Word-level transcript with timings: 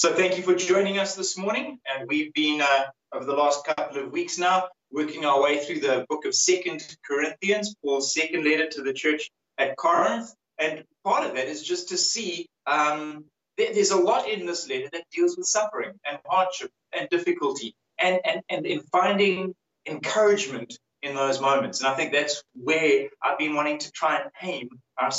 So 0.00 0.14
thank 0.14 0.38
you 0.38 0.42
for 0.42 0.54
joining 0.54 0.98
us 0.98 1.14
this 1.14 1.36
morning. 1.36 1.78
And 1.84 2.08
we've 2.08 2.32
been, 2.32 2.62
uh, 2.62 2.84
over 3.12 3.26
the 3.26 3.34
last 3.34 3.66
couple 3.66 4.02
of 4.02 4.10
weeks 4.10 4.38
now, 4.38 4.68
working 4.90 5.26
our 5.26 5.42
way 5.42 5.58
through 5.58 5.80
the 5.80 6.06
book 6.08 6.24
of 6.24 6.34
Second 6.34 6.96
Corinthians, 7.06 7.74
Paul's 7.84 8.14
second 8.14 8.46
letter 8.46 8.66
to 8.66 8.80
the 8.80 8.94
church 8.94 9.30
at 9.58 9.76
Corinth. 9.76 10.32
And 10.58 10.84
part 11.04 11.28
of 11.28 11.36
it 11.36 11.48
is 11.48 11.62
just 11.62 11.90
to 11.90 11.98
see 11.98 12.46
um, 12.66 13.26
there's 13.58 13.90
a 13.90 13.96
lot 14.00 14.26
in 14.26 14.46
this 14.46 14.70
letter 14.70 14.88
that 14.90 15.04
deals 15.12 15.36
with 15.36 15.48
suffering 15.48 15.92
and 16.08 16.18
hardship 16.24 16.70
and 16.98 17.06
difficulty 17.10 17.74
and, 17.98 18.20
and, 18.24 18.40
and 18.48 18.64
in 18.64 18.80
finding 18.90 19.54
encouragement 19.84 20.78
in 21.02 21.14
those 21.14 21.42
moments. 21.42 21.80
And 21.80 21.88
I 21.88 21.94
think 21.94 22.12
that's 22.12 22.42
where 22.54 23.10
I've 23.22 23.36
been 23.36 23.54
wanting 23.54 23.76
to 23.80 23.92
try 23.92 24.16
and 24.16 24.30
aim 24.40 24.70
our, 24.96 25.10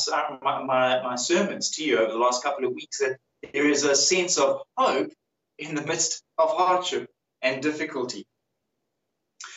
my, 0.42 0.64
my, 0.64 1.04
my 1.04 1.16
sermons 1.18 1.70
to 1.76 1.84
you 1.84 2.00
over 2.00 2.12
the 2.12 2.18
last 2.18 2.42
couple 2.42 2.66
of 2.66 2.74
weeks 2.74 2.98
that 2.98 3.18
there 3.54 3.70
is 3.70 3.84
a 3.84 3.96
sense 3.96 4.38
of 4.38 4.62
hope 4.78 5.12
in 5.58 5.76
the 5.76 5.82
midst 5.82 6.24
of 6.38 6.50
hardship 6.52 7.10
and 7.42 7.62
difficulty. 7.62 8.26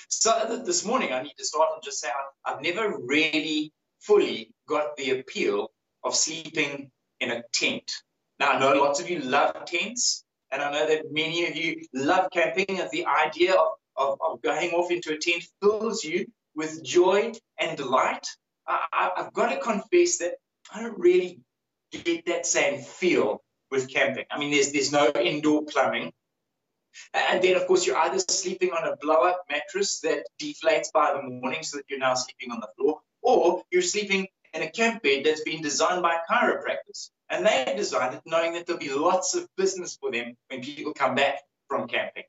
So 0.09 0.63
this 0.65 0.85
morning, 0.85 1.13
I 1.13 1.23
need 1.23 1.35
to 1.39 1.45
start 1.45 1.71
and 1.75 1.83
just 1.83 2.01
say 2.01 2.09
I've 2.45 2.63
never 2.63 2.99
really 2.99 3.73
fully 4.01 4.53
got 4.69 4.97
the 4.97 5.19
appeal 5.19 5.71
of 6.03 6.15
sleeping 6.15 6.91
in 7.21 7.31
a 7.31 7.43
tent. 7.53 7.91
Now, 8.39 8.53
I 8.53 8.59
know 8.59 8.75
lots 8.75 9.01
of 9.01 9.09
you 9.09 9.21
love 9.21 9.65
tents, 9.65 10.25
and 10.51 10.63
I 10.63 10.71
know 10.73 10.87
that 10.87 11.13
many 11.13 11.47
of 11.47 11.57
you 11.57 11.83
love 11.93 12.29
camping, 12.33 12.81
and 12.81 12.91
the 12.91 13.07
idea 13.07 13.55
of, 13.55 13.69
of, 13.97 14.19
of 14.27 14.43
going 14.43 14.71
off 14.71 14.91
into 14.91 15.13
a 15.13 15.19
tent 15.19 15.45
fills 15.63 16.05
you 16.05 16.27
with 16.55 16.85
joy 16.85 17.33
and 17.59 17.77
delight. 17.77 18.27
I, 18.67 19.11
I've 19.17 19.33
got 19.33 19.51
to 19.51 19.61
confess 19.61 20.19
that 20.19 20.35
I 20.73 20.83
don't 20.83 20.99
really 20.99 21.41
get 21.91 22.27
that 22.27 22.47
same 22.47 22.81
feel 22.81 23.43
with 23.75 23.89
camping. 23.89 24.25
I 24.31 24.39
mean, 24.39 24.51
there's 24.51 24.73
there's 24.73 24.93
no 24.93 25.11
indoor 25.11 25.65
plumbing. 25.65 26.13
And 27.13 27.43
then, 27.43 27.57
of 27.57 27.67
course, 27.67 27.87
you're 27.87 27.97
either 27.97 28.21
sleeping 28.21 28.71
on 28.71 28.87
a 28.87 28.97
blow 28.97 29.23
up 29.25 29.45
mattress 29.51 30.01
that 30.01 30.27
deflates 30.41 30.93
by 30.93 31.13
the 31.13 31.23
morning 31.23 31.65
so 31.65 31.79
that 31.79 31.87
you're 31.89 31.99
now 31.99 32.15
sleeping 32.15 32.53
on 32.53 32.61
the 32.61 32.69
floor, 32.77 33.01
or 33.21 33.63
you're 33.73 33.83
sleeping 33.83 34.29
in 34.53 34.63
a 34.63 34.71
camp 34.71 35.03
bed 35.03 35.25
that's 35.25 35.43
been 35.43 35.61
designed 35.61 36.03
by 36.03 36.19
chiropractors. 36.31 37.11
And 37.29 37.45
they 37.45 37.75
designed 37.77 38.15
it 38.15 38.23
knowing 38.27 38.53
that 38.53 38.67
there'll 38.67 38.79
be 38.79 38.95
lots 38.95 39.35
of 39.35 39.49
business 39.57 39.97
for 40.01 40.13
them 40.13 40.37
when 40.49 40.63
people 40.63 40.93
come 40.95 41.17
back 41.17 41.41
from 41.69 41.89
camping. 41.89 42.25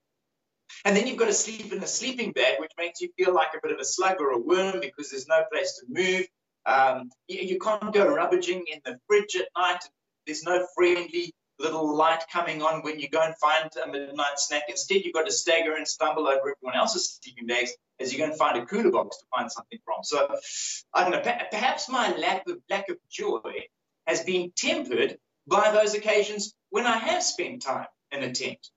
And 0.83 0.95
then 0.95 1.05
you've 1.05 1.17
got 1.17 1.25
to 1.25 1.33
sleep 1.33 1.71
in 1.71 1.83
a 1.83 1.87
sleeping 1.87 2.31
bag, 2.31 2.59
which 2.59 2.71
makes 2.77 3.01
you 3.01 3.09
feel 3.17 3.33
like 3.33 3.49
a 3.55 3.59
bit 3.61 3.71
of 3.71 3.79
a 3.79 3.85
slug 3.85 4.19
or 4.19 4.31
a 4.31 4.39
worm 4.39 4.79
because 4.79 5.11
there's 5.11 5.27
no 5.27 5.43
place 5.51 5.79
to 5.79 5.85
move. 5.87 6.25
Um, 6.65 7.11
you, 7.27 7.41
you, 7.41 7.59
can't 7.59 7.93
go 7.93 8.07
rummaging 8.07 8.65
in 8.71 8.81
the 8.83 8.99
fridge 9.05 9.35
at 9.35 9.47
night. 9.55 9.83
There's 10.25 10.43
no 10.43 10.65
friendly 10.75 11.33
little 11.59 11.95
light 11.95 12.23
coming 12.31 12.61
on 12.61 12.81
when 12.81 12.99
you 12.99 13.09
go 13.09 13.21
and 13.21 13.35
find 13.37 13.69
a 13.83 13.89
midnight 13.89 14.37
snack. 14.37 14.63
Instead, 14.67 15.03
you've 15.03 15.13
got 15.13 15.25
to 15.25 15.31
stagger 15.31 15.75
and 15.75 15.87
stumble 15.87 16.27
over 16.27 16.55
everyone 16.55 16.75
else's 16.75 17.19
sleeping 17.21 17.47
bags 17.47 17.71
as 17.99 18.11
you 18.11 18.19
go 18.19 18.25
and 18.25 18.35
find 18.35 18.57
a 18.57 18.65
cooler 18.65 18.91
box 18.91 19.17
to 19.17 19.25
find 19.35 19.51
something 19.51 19.79
from. 19.85 20.03
So, 20.03 20.35
I 20.93 21.03
don't 21.03 21.11
know, 21.11 21.33
perhaps 21.51 21.89
my 21.89 22.15
lack 22.17 22.47
of, 22.47 22.57
lack 22.69 22.89
of 22.89 22.97
joy 23.09 23.65
has 24.05 24.23
been 24.23 24.51
tempered 24.55 25.17
by 25.47 25.71
those 25.71 25.93
occasions 25.93 26.53
when 26.69 26.85
I 26.85 26.97
have 26.97 27.23
spent 27.23 27.61
time 27.61 27.87
in 28.11 28.23
a 28.23 28.31
tent. 28.33 28.67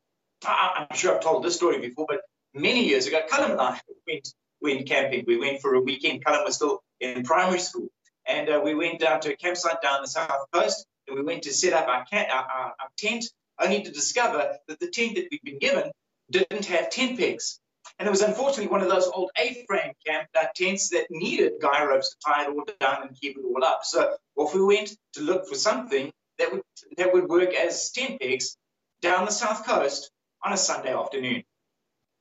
I, 0.45 0.87
am 0.89 0.97
sure 0.97 1.17
I've 1.17 1.21
told 1.21 1.43
this 1.43 1.57
story 1.57 1.81
before, 1.81 2.07
but 2.09 2.21
many 2.55 2.87
years 2.87 3.07
ago, 3.07 3.21
Callum 3.29 3.53
and 3.53 3.61
I 3.61 3.81
went, 4.07 4.29
went 4.61 4.87
camping. 4.87 5.25
We 5.27 5.37
went 5.37 5.61
for 5.61 5.75
a 5.75 5.81
weekend. 5.81 6.25
Callum 6.25 6.45
was 6.45 6.57
still 6.57 6.83
in 7.01 7.25
primary 7.25 7.59
school. 7.59 7.89
And 8.25 8.49
uh, 8.49 8.61
we 8.62 8.75
went 8.75 9.01
down 9.01 9.21
to 9.23 9.33
a 9.33 9.37
campsite 9.37 9.81
down 9.83 10.03
the 10.03 10.09
south 10.09 10.47
coast 10.53 10.87
and 11.09 11.17
we 11.17 11.25
went 11.25 11.42
to 11.45 11.53
set 11.53 11.73
up 11.73 11.89
our, 11.89 12.06
our, 12.12 12.28
our, 12.31 12.75
our 12.81 12.89
tent, 12.97 13.25
only 13.61 13.83
to 13.83 13.91
discover 13.91 14.56
that 14.69 14.81
the 14.81 14.91
tent 14.91 15.17
that 15.17 15.28
we'd 15.31 15.42
been 15.42 15.59
given 15.59 15.91
didn't 16.31 16.67
have 16.67 16.91
tent 16.91 17.19
pegs. 17.19 17.61
And 17.98 18.06
it 18.06 18.11
was 18.11 18.20
unfortunately 18.20 18.69
one 18.69 18.83
of 18.83 18.89
those 18.89 19.09
old 19.09 19.31
A-frame 19.37 19.92
camp 20.06 20.28
uh, 20.39 20.45
tents 20.55 20.91
that 20.91 21.06
needed 21.11 21.55
guy 21.60 21.84
ropes 21.84 22.10
to 22.10 22.16
tie 22.25 22.44
it 22.44 22.49
all 22.50 22.65
down 22.78 23.09
and 23.09 23.19
keep 23.19 23.37
it 23.37 23.44
all 23.44 23.65
up. 23.65 23.81
So 23.83 24.15
off 24.37 24.55
we 24.55 24.62
went 24.62 24.94
to 25.15 25.22
look 25.22 25.49
for 25.49 25.55
something 25.55 26.12
that 26.38 26.53
would 26.53 26.62
that 26.97 27.12
would 27.12 27.28
work 27.28 27.54
as 27.54 27.91
tent 27.91 28.21
pegs 28.21 28.56
down 29.03 29.25
the 29.25 29.33
south 29.33 29.66
coast 29.66 30.10
on 30.44 30.53
a 30.53 30.56
Sunday 30.56 30.94
afternoon. 30.94 31.43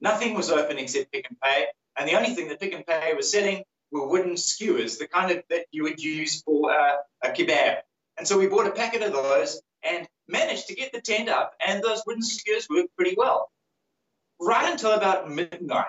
Nothing 0.02 0.34
was 0.34 0.50
open 0.50 0.78
except 0.78 1.12
Pick 1.12 1.26
n 1.30 1.38
Pay, 1.44 1.66
and 1.98 2.08
the 2.08 2.16
only 2.16 2.34
thing 2.34 2.48
that 2.48 2.60
Pick 2.60 2.74
n 2.74 2.84
Pay 2.88 3.14
was 3.14 3.32
selling 3.32 3.64
were 3.92 4.08
wooden 4.08 4.38
skewers, 4.38 4.98
the 4.98 5.08
kind 5.08 5.32
of 5.32 5.44
that 5.50 5.66
you 5.72 5.84
would 5.84 6.02
use 6.02 6.42
for 6.42 6.72
uh, 6.72 6.96
a 7.24 7.30
kebab. 7.30 7.82
And 8.18 8.28
so 8.28 8.38
we 8.38 8.48
bought 8.48 8.68
a 8.68 8.72
packet 8.72 9.04
of 9.04 9.14
those 9.14 9.62
and 9.84 10.08
managed 10.28 10.68
to 10.68 10.76
get 10.76 10.92
the 10.92 11.02
tent 11.02 11.30
up, 11.30 11.54
and 11.66 11.84
those 11.84 12.02
wooden 12.06 12.24
skewers 12.24 12.68
worked 12.70 12.96
pretty 12.96 13.16
well. 13.18 13.50
Right 14.40 14.72
until 14.72 14.92
about 14.92 15.30
midnight, 15.30 15.86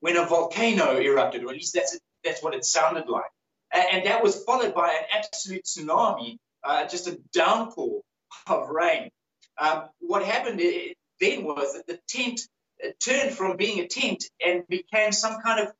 when 0.00 0.16
a 0.16 0.26
volcano 0.26 0.98
erupted, 0.98 1.44
or 1.44 1.50
at 1.50 1.54
least 1.54 1.74
that's, 1.74 1.98
that's 2.24 2.42
what 2.42 2.54
it 2.54 2.64
sounded 2.64 3.08
like. 3.08 3.24
And 3.72 4.06
that 4.06 4.22
was 4.22 4.42
followed 4.44 4.74
by 4.74 4.88
an 4.88 5.04
absolute 5.12 5.64
tsunami, 5.64 6.38
uh, 6.64 6.86
just 6.86 7.08
a 7.08 7.18
downpour 7.32 8.00
of 8.46 8.68
rain. 8.68 9.10
Um, 9.58 9.84
what 9.98 10.24
happened 10.24 10.60
then 10.60 11.44
was 11.44 11.74
that 11.74 11.86
the 11.86 11.98
tent 12.08 12.40
turned 13.00 13.32
from 13.32 13.56
being 13.56 13.80
a 13.80 13.88
tent 13.88 14.24
and 14.44 14.66
became 14.68 15.12
some 15.12 15.40
kind 15.42 15.60
of 15.60 15.72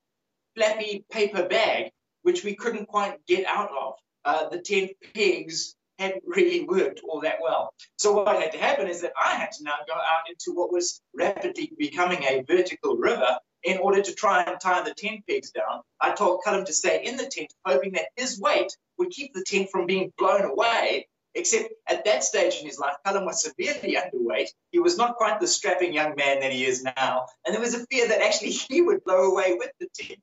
flappy 0.57 1.05
paper 1.11 1.47
bag, 1.47 1.91
which 2.23 2.45
we 2.45 2.55
couldn't 2.55 2.87
quite 2.87 3.25
get 3.27 3.47
out 3.47 3.71
of. 3.71 3.95
Uh, 4.25 4.49
the 4.49 4.59
tent 4.59 4.93
pegs 5.15 5.77
hadn't 5.99 6.23
really 6.27 6.65
worked 6.65 7.01
all 7.09 7.21
that 7.21 7.39
well. 7.41 7.73
So 7.99 8.13
what 8.13 8.41
had 8.41 8.53
to 8.53 8.59
happen 8.59 8.89
is 8.89 9.01
that 9.03 9.13
I 9.21 9.35
had 9.35 9.53
to 9.53 9.65
now 9.65 9.77
go 9.87 9.95
out 9.95 10.29
into 10.29 10.57
what 10.57 10.73
was 10.73 11.01
rapidly 11.15 11.73
becoming 11.79 12.23
a 12.25 12.45
vertical 12.47 12.97
river 12.97 13.39
in 13.65 13.79
order 13.79 14.01
to 14.01 14.15
try 14.15 14.43
and 14.43 14.61
tie 14.61 14.83
the 14.83 14.95
tent 14.95 15.25
pegs 15.29 15.51
down. 15.51 15.83
I 16.01 16.13
told 16.13 16.43
Callum 16.45 16.65
to 16.67 16.73
stay 16.73 17.05
in 17.05 17.17
the 17.17 17.27
tent, 17.27 17.53
hoping 17.65 17.93
that 17.93 18.07
his 18.17 18.39
weight 18.41 18.73
would 18.99 19.11
keep 19.11 19.35
the 19.35 19.45
tent 19.45 19.71
from 19.71 19.87
being 19.87 20.13
blown 20.17 20.43
away. 20.43 21.09
Except 21.35 21.69
at 21.87 22.07
that 22.07 22.25
stage 22.25 22.61
in 22.61 22.67
his 22.67 22.79
life, 22.79 22.95
Callum 23.05 23.27
was 23.27 23.43
severely 23.43 23.97
underweight. 23.97 24.49
He 24.71 24.79
was 24.79 24.97
not 24.97 25.17
quite 25.17 25.39
the 25.39 25.47
strapping 25.47 25.93
young 25.93 26.15
man 26.17 26.41
that 26.41 26.53
he 26.53 26.65
is 26.65 26.83
now. 26.83 27.27
And 27.45 27.55
there 27.55 27.61
was 27.61 27.75
a 27.75 27.85
fear 27.87 28.09
that 28.09 28.23
actually 28.23 28.51
he 28.71 28.81
would 28.81 29.05
blow 29.05 29.31
away 29.31 29.55
with 29.59 29.71
the 29.79 29.89
tent. 29.95 30.21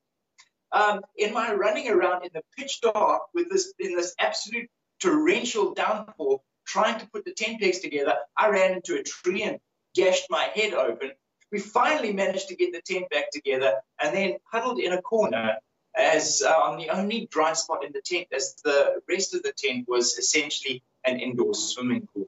Um, 0.71 1.01
in 1.15 1.33
my 1.33 1.53
running 1.53 1.87
around 1.87 2.23
in 2.23 2.31
the 2.33 2.41
pitch 2.57 2.81
dark 2.81 3.21
with 3.35 3.47
this 3.51 3.73
in 3.77 3.95
this 3.95 4.15
absolute 4.17 4.67
torrential 5.03 5.73
downpour, 5.73 6.41
trying 6.65 6.99
to 6.99 7.07
put 7.07 7.25
the 7.25 7.33
tent 7.33 7.59
pegs 7.59 7.79
together, 7.79 8.15
I 8.37 8.49
ran 8.49 8.73
into 8.73 8.95
a 8.95 9.03
tree 9.03 9.43
and 9.43 9.59
gashed 9.93 10.27
my 10.29 10.49
head 10.55 10.73
open. 10.73 11.11
We 11.51 11.59
finally 11.59 12.13
managed 12.13 12.47
to 12.47 12.55
get 12.55 12.73
the 12.73 12.81
tent 12.81 13.09
back 13.09 13.29
together 13.31 13.75
and 14.01 14.15
then 14.15 14.37
huddled 14.45 14.79
in 14.79 14.93
a 14.93 15.01
corner 15.01 15.57
as 15.95 16.41
uh, 16.43 16.51
on 16.51 16.77
the 16.77 16.89
only 16.89 17.27
dry 17.29 17.53
spot 17.53 17.85
in 17.85 17.91
the 17.91 18.01
tent, 18.03 18.27
as 18.33 18.55
the 18.63 19.01
rest 19.07 19.35
of 19.35 19.43
the 19.43 19.53
tent 19.55 19.85
was 19.87 20.17
essentially 20.17 20.81
an 21.05 21.19
indoor 21.19 21.53
swimming 21.53 22.07
pool. 22.13 22.27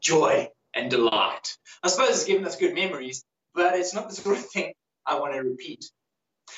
Joy 0.00 0.50
and 0.74 0.90
delight. 0.90 1.56
I 1.82 1.88
suppose 1.88 2.10
it's 2.10 2.24
given 2.24 2.44
us 2.46 2.56
good 2.56 2.74
memories, 2.74 3.24
but 3.54 3.74
it's 3.74 3.94
not 3.94 4.08
the 4.08 4.16
sort 4.16 4.38
of 4.38 4.46
thing 4.46 4.72
I 5.04 5.20
want 5.20 5.34
to 5.34 5.40
repeat. 5.40 5.84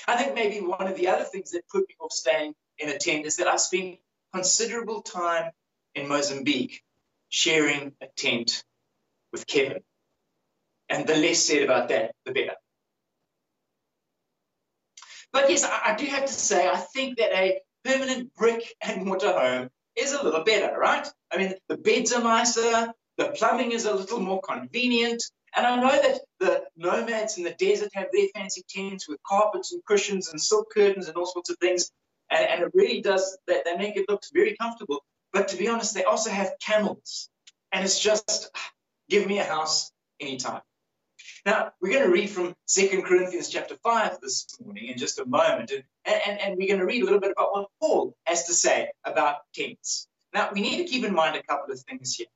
I 0.07 0.17
think 0.17 0.35
maybe 0.35 0.65
one 0.65 0.87
of 0.87 0.97
the 0.97 1.09
other 1.09 1.25
things 1.25 1.51
that 1.51 1.69
put 1.69 1.87
me 1.89 1.97
off 2.01 2.13
staying 2.13 2.55
in 2.79 2.89
a 2.89 2.99
tent 2.99 3.27
is 3.27 3.37
that 3.37 3.49
I 3.49 3.57
spent 3.57 3.99
considerable 4.33 5.03
time 5.03 5.51
in 5.95 6.09
Mozambique 6.09 6.83
sharing 7.29 7.93
a 8.01 8.07
tent 8.17 8.65
with 9.33 9.47
Kevin. 9.47 9.83
And 10.89 11.07
the 11.07 11.17
less 11.17 11.41
said 11.41 11.63
about 11.63 11.89
that, 11.91 12.15
the 12.25 12.33
better. 12.33 12.55
But 15.33 15.51
yes, 15.51 15.65
I, 15.65 15.93
I 15.93 15.95
do 15.95 16.07
have 16.07 16.25
to 16.25 16.33
say, 16.33 16.69
I 16.69 16.77
think 16.77 17.19
that 17.19 17.33
a 17.33 17.61
permanent 17.85 18.35
brick 18.35 18.75
and 18.81 19.05
mortar 19.05 19.33
home 19.33 19.69
is 19.97 20.13
a 20.13 20.23
little 20.23 20.45
better, 20.45 20.79
right? 20.79 21.07
I 21.31 21.37
mean, 21.37 21.55
the 21.69 21.77
beds 21.77 22.13
are 22.13 22.23
nicer, 22.23 22.93
the 23.19 23.31
plumbing 23.37 23.73
is 23.73 23.85
a 23.85 23.95
little 23.95 24.21
more 24.21 24.41
convenient, 24.41 25.23
and 25.57 25.67
I 25.67 25.77
know 25.77 25.91
that 25.91 26.21
the 26.41 26.65
nomads 26.77 27.37
in 27.37 27.45
the 27.45 27.55
desert 27.59 27.91
have 27.95 28.09
their 28.13 28.29
fancy 28.35 28.63
tents 28.69 29.09
with 29.09 29.23
carpets 29.27 29.73
and 29.73 29.85
cushions 29.85 30.29
and 30.29 30.41
silk 30.41 30.71
curtains 30.73 31.09
and 31.09 31.17
all 31.17 31.27
sorts 31.27 31.51
of 31.51 31.59
things 31.59 31.91
and, 32.31 32.47
and 32.47 32.63
it 32.63 32.71
really 32.75 33.01
does 33.01 33.39
they, 33.47 33.63
they 33.65 33.77
make 33.77 33.97
it 33.97 34.07
look 34.09 34.23
very 34.33 34.57
comfortable. 34.57 35.05
But 35.33 35.49
to 35.49 35.57
be 35.57 35.69
honest 35.69 35.95
they 35.95 36.05
also 36.05 36.31
have 36.31 36.53
camels. 36.61 37.29
And 37.73 37.85
it's 37.85 37.99
just 37.99 38.51
give 39.09 39.27
me 39.27 39.39
a 39.39 39.45
house 39.45 39.91
anytime. 40.21 40.63
Now 41.47 41.73
we're 41.81 41.93
going 41.93 42.05
to 42.05 42.13
read 42.13 42.31
from 42.31 42.55
Second 42.67 43.05
corinthians 43.05 43.49
chapter 43.49 43.77
5 43.83 44.21
this 44.21 44.47
morning 44.65 44.87
in 44.87 44.99
just 44.99 45.19
a 45.19 45.27
moment. 45.27 45.71
And, 45.71 46.21
and, 46.27 46.41
and 46.41 46.57
we're 46.57 46.69
going 46.69 46.81
to 46.81 46.87
read 46.87 47.03
a 47.03 47.05
little 47.05 47.21
bit 47.21 47.33
about 47.33 47.53
what 47.53 47.69
paul 47.81 48.15
has 48.27 48.47
to 48.47 48.55
say 48.55 48.91
about 49.05 49.37
tents 49.55 50.09
now 50.35 50.51
we 50.53 50.61
need 50.61 50.79
to 50.79 50.85
keep 50.85 51.05
in 51.05 51.15
mind 51.15 51.37
a 51.37 51.43
couple 51.43 51.73
of 51.73 51.81
things 51.81 52.15
here. 52.15 52.27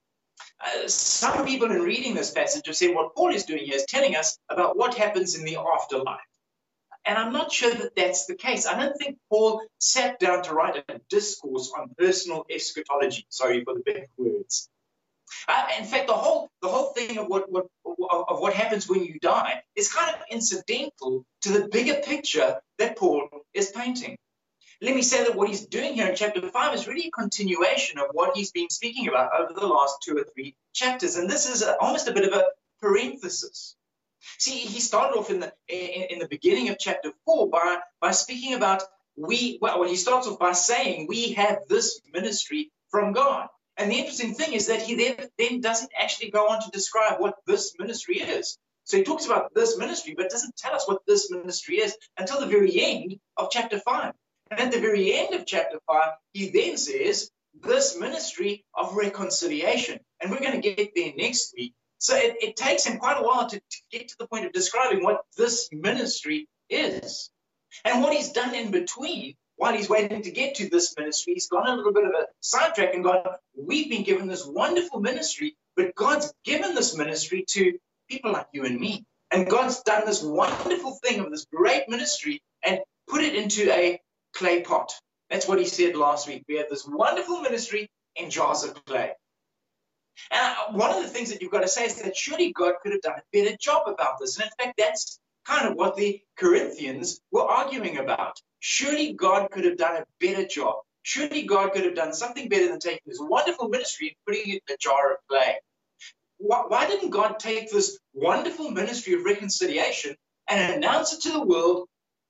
Uh, 0.61 0.89
some 0.89 1.45
people 1.45 1.71
in 1.71 1.83
reading 1.83 2.15
this 2.15 2.31
passage 2.31 2.67
have 2.67 2.77
said 2.77 2.95
what 2.95 3.15
Paul 3.15 3.31
is 3.31 3.45
doing 3.45 3.65
here 3.65 3.77
is 3.77 3.85
telling 3.89 4.17
us 4.17 4.39
about 4.49 4.77
what 4.77 4.95
happens 4.95 5.37
in 5.37 5.45
the 5.45 5.57
afterlife. 5.57 6.21
And 7.05 7.19
I'm 7.19 7.33
not 7.33 7.53
sure 7.53 7.75
that 7.75 7.97
that's 7.97 8.27
the 8.27 8.37
case. 8.37 8.67
I 8.67 8.79
don't 8.79 8.97
think 8.97 9.19
Paul 9.29 9.63
sat 9.79 10.21
down 10.21 10.43
to 10.45 10.55
write 10.55 10.85
a 10.89 11.01
discourse 11.11 11.73
on 11.77 11.95
personal 11.99 12.47
eschatology. 12.49 13.27
Sorry 13.29 13.65
for 13.65 13.75
the 13.75 13.83
big 13.85 14.09
words. 14.17 14.69
Uh, 15.49 15.67
in 15.79 15.85
fact, 15.85 16.07
the 16.07 16.13
whole 16.13 16.51
the 16.61 16.69
whole 16.69 16.93
thing 16.93 17.19
of 17.19 17.27
what, 17.27 17.51
what 17.51 17.67
of 17.85 18.41
what 18.41 18.53
happens 18.53 18.89
when 18.89 19.03
you 19.03 19.19
die 19.21 19.63
is 19.75 19.93
kind 19.93 20.15
of 20.15 20.21
incidental 20.31 21.25
to 21.41 21.49
the 21.51 21.69
bigger 21.69 21.95
picture 21.95 22.61
that 22.79 22.97
Paul 22.97 23.29
is 23.55 23.73
painting. 23.73 24.17
Let 24.81 24.95
me 24.95 25.03
say 25.03 25.25
that 25.25 25.37
what 25.37 25.49
he's 25.49 25.67
doing 25.67 25.95
here 25.95 26.09
in 26.09 26.17
chapter 26.17 26.41
five 26.51 26.75
is 26.75 26.87
really 26.87 27.07
a 27.07 27.11
continuation 27.11 27.99
of 27.99 28.07
what 28.13 28.37
he's 28.37 28.53
been 28.53 28.69
speaking 28.69 29.09
about 29.09 29.31
over 29.39 29.53
the 29.59 29.67
last 29.67 30.03
two 30.03 30.17
or 30.17 30.25
three 30.25 30.57
chapters, 30.73 31.17
and 31.17 31.31
this 31.31 31.49
is 31.49 31.63
a, 31.63 31.79
almost 31.79 32.09
a 32.09 32.13
bit 32.13 32.27
of 32.27 32.35
a 32.35 32.45
parenthesis. 32.81 33.77
See, 34.39 34.59
he 34.59 34.81
started 34.81 35.19
off 35.19 35.31
in 35.31 35.41
the 35.41 35.53
in, 35.69 36.05
in 36.11 36.19
the 36.19 36.29
beginning 36.29 36.69
of 36.69 36.79
chapter 36.79 37.13
four 37.25 37.49
by 37.49 37.79
by 38.01 38.13
speaking 38.13 38.55
about 38.55 38.83
we. 39.17 39.59
Well, 39.61 39.83
he 39.85 39.97
starts 39.97 40.27
off 40.27 40.39
by 40.39 40.53
saying 40.53 41.07
we 41.09 41.33
have 41.33 41.61
this 41.69 42.01
ministry 42.13 42.71
from 42.91 43.13
God. 43.13 43.49
And 43.77 43.91
the 43.91 43.97
interesting 43.97 44.35
thing 44.35 44.53
is 44.53 44.67
that 44.67 44.83
he 44.83 44.95
then, 44.95 45.29
then 45.39 45.61
doesn't 45.61 45.91
actually 45.99 46.31
go 46.31 46.49
on 46.49 46.63
to 46.63 46.71
describe 46.71 47.21
what 47.21 47.37
this 47.47 47.75
ministry 47.79 48.17
is. 48.17 48.59
So 48.85 48.99
he 48.99 49.05
talks 49.05 49.27
about 49.27 49.55
this 49.55 49.79
ministry, 49.79 50.15
but 50.17 50.31
doesn't 50.31 50.57
tell 50.57 50.75
us 50.75 50.87
what 50.87 51.03
this 51.07 51.31
ministry 51.31 51.77
is 51.77 51.97
until 52.19 52.41
the 52.41 52.47
very 52.47 52.83
end 52.83 53.19
of 53.37 53.49
chapter 53.51 53.79
5. 53.79 54.13
And 54.51 54.61
at 54.61 54.73
the 54.73 54.81
very 54.81 55.15
end 55.15 55.35
of 55.35 55.47
chapter 55.47 55.79
5, 55.87 56.11
he 56.33 56.51
then 56.51 56.77
says, 56.77 57.31
This 57.63 57.99
ministry 57.99 58.65
of 58.75 58.95
reconciliation. 58.97 60.01
And 60.21 60.31
we're 60.31 60.41
going 60.41 60.61
to 60.61 60.75
get 60.75 60.93
there 60.95 61.13
next 61.17 61.55
week. 61.57 61.75
So 62.03 62.17
it, 62.17 62.37
it 62.43 62.57
takes 62.57 62.85
him 62.85 62.99
quite 62.99 63.17
a 63.17 63.23
while 63.23 63.49
to, 63.49 63.61
to 63.61 63.79
get 63.93 64.09
to 64.09 64.17
the 64.19 64.27
point 64.27 64.45
of 64.45 64.53
describing 64.53 65.05
what 65.05 65.23
this 65.37 65.69
ministry 65.73 66.49
is. 66.69 67.31
And 67.85 68.03
what 68.03 68.13
he's 68.13 68.33
done 68.33 68.57
in 68.57 68.73
between 68.73 69.35
while 69.55 69.73
he's 69.73 69.89
waiting 69.89 70.21
to 70.23 70.33
get 70.33 70.57
to 70.57 70.69
this 70.69 70.97
ministry, 70.99 71.35
he's 71.35 71.49
gone 71.49 71.69
a 71.69 71.77
little 71.77 71.93
bit 71.93 72.05
of 72.05 72.11
a 72.11 72.27
sidetrack 72.41 72.95
and 72.95 73.05
gone, 73.05 73.25
We've 73.57 73.89
been 73.89 74.03
given 74.03 74.27
this 74.27 74.45
wonderful 74.45 74.99
ministry, 74.99 75.57
but 75.77 75.95
God's 75.95 76.35
given 76.45 76.75
this 76.75 76.97
ministry 76.97 77.45
to 77.51 77.79
people 78.11 78.33
like 78.33 78.49
you 78.53 78.65
and 78.65 78.81
me. 78.81 79.07
And 79.31 79.49
God's 79.49 79.83
done 79.85 80.05
this 80.05 80.25
wonderful 80.25 80.99
thing 81.05 81.21
of 81.21 81.31
this 81.31 81.47
great 81.55 81.89
ministry 81.89 82.43
and 82.65 82.81
put 83.09 83.23
it 83.23 83.37
into 83.37 83.73
a 83.73 84.01
clay 84.35 84.63
pot. 84.63 84.93
That's 85.31 85.47
what 85.47 85.61
he 85.61 85.67
said 85.67 85.95
last 85.95 86.27
week. 86.27 86.45
We 86.49 86.57
have 86.57 86.69
this 86.69 86.85
wonderful 86.85 87.43
ministry 87.43 87.89
in 88.17 88.29
jars 88.31 88.65
of 88.65 88.85
clay. 88.87 89.13
And 90.31 90.41
uh, 90.41 90.73
one 90.73 90.91
of 90.91 91.03
the 91.03 91.09
things 91.09 91.31
that 91.31 91.43
you've 91.43 91.53
got 91.53 91.63
to 91.63 91.69
say 91.69 91.87
is 91.87 92.01
that 92.03 92.17
surely 92.17 92.53
God 92.53 92.75
could 92.83 92.93
have 92.93 93.03
done 93.03 93.19
a 93.19 93.23
better 93.33 93.57
job 93.61 93.89
about 93.89 94.19
this. 94.19 94.37
And 94.37 94.45
in 94.45 94.65
fact, 94.65 94.79
that's 94.79 95.19
kind 95.45 95.69
of 95.69 95.77
what 95.77 95.97
the 95.97 96.21
Corinthians 96.37 97.21
were 97.31 97.43
arguing 97.43 97.99
about. 97.99 98.41
Surely 98.61 99.13
God 99.13 99.51
could 99.51 99.65
have 99.65 99.77
done 99.77 99.97
a 99.97 100.05
better 100.21 100.47
job. 100.47 100.77
Surely 101.03 101.43
God 101.43 101.73
could 101.73 101.85
have 101.85 101.97
done 101.97 102.13
something 102.13 102.49
better 102.49 102.69
than 102.69 102.79
taking 102.79 103.01
this 103.07 103.19
wonderful 103.21 103.69
ministry 103.69 104.09
and 104.09 104.17
putting 104.27 104.55
it 104.55 104.63
in 104.69 104.75
a 104.75 104.79
jar 104.79 105.15
of 105.15 105.19
clay. 105.29 105.57
Why, 106.39 106.65
why 106.69 106.87
didn't 106.87 107.11
God 107.11 107.39
take 107.39 107.71
this 107.71 107.99
wonderful 108.15 108.71
ministry 108.71 109.15
of 109.15 109.25
reconciliation 109.25 110.17
and 110.49 110.75
announce 110.75 111.13
it 111.13 111.23
to 111.23 111.33
the 111.33 111.45
world 111.45 111.89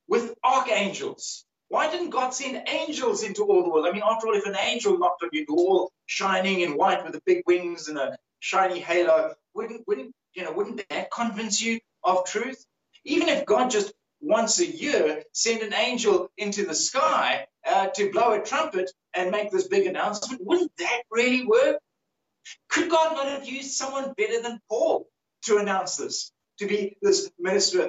with 0.08 0.34
archangels? 0.42 1.44
Why 1.72 1.90
didn't 1.90 2.10
God 2.10 2.34
send 2.34 2.68
angels 2.68 3.22
into 3.22 3.44
all 3.44 3.62
the 3.62 3.70
world? 3.70 3.86
I 3.86 3.92
mean, 3.92 4.02
after 4.04 4.26
all, 4.26 4.34
if 4.34 4.44
an 4.44 4.58
angel 4.58 4.98
knocked 4.98 5.22
on 5.22 5.30
your 5.32 5.46
door, 5.46 5.88
shining 6.04 6.60
in 6.60 6.76
white 6.76 7.02
with 7.02 7.14
the 7.14 7.22
big 7.24 7.44
wings 7.46 7.88
and 7.88 7.96
a 7.96 8.18
shiny 8.40 8.78
halo, 8.78 9.32
wouldn't, 9.54 9.88
wouldn't, 9.88 10.14
you 10.34 10.44
know, 10.44 10.52
wouldn't 10.52 10.86
that 10.90 11.10
convince 11.10 11.62
you 11.62 11.80
of 12.04 12.26
truth? 12.26 12.62
Even 13.06 13.30
if 13.30 13.46
God 13.46 13.70
just 13.70 13.94
once 14.20 14.60
a 14.60 14.66
year 14.66 15.22
send 15.32 15.62
an 15.62 15.72
angel 15.72 16.28
into 16.36 16.66
the 16.66 16.74
sky 16.74 17.46
uh, 17.66 17.86
to 17.94 18.12
blow 18.12 18.32
a 18.32 18.44
trumpet 18.44 18.90
and 19.14 19.30
make 19.30 19.50
this 19.50 19.66
big 19.66 19.86
announcement, 19.86 20.44
wouldn't 20.44 20.72
that 20.76 21.04
really 21.10 21.46
work? 21.46 21.78
Could 22.68 22.90
God 22.90 23.14
not 23.14 23.28
have 23.28 23.48
used 23.48 23.70
someone 23.70 24.12
better 24.18 24.42
than 24.42 24.60
Paul 24.68 25.08
to 25.44 25.56
announce 25.56 25.96
this, 25.96 26.32
to 26.58 26.66
be 26.66 26.98
this 27.00 27.30
minister 27.38 27.88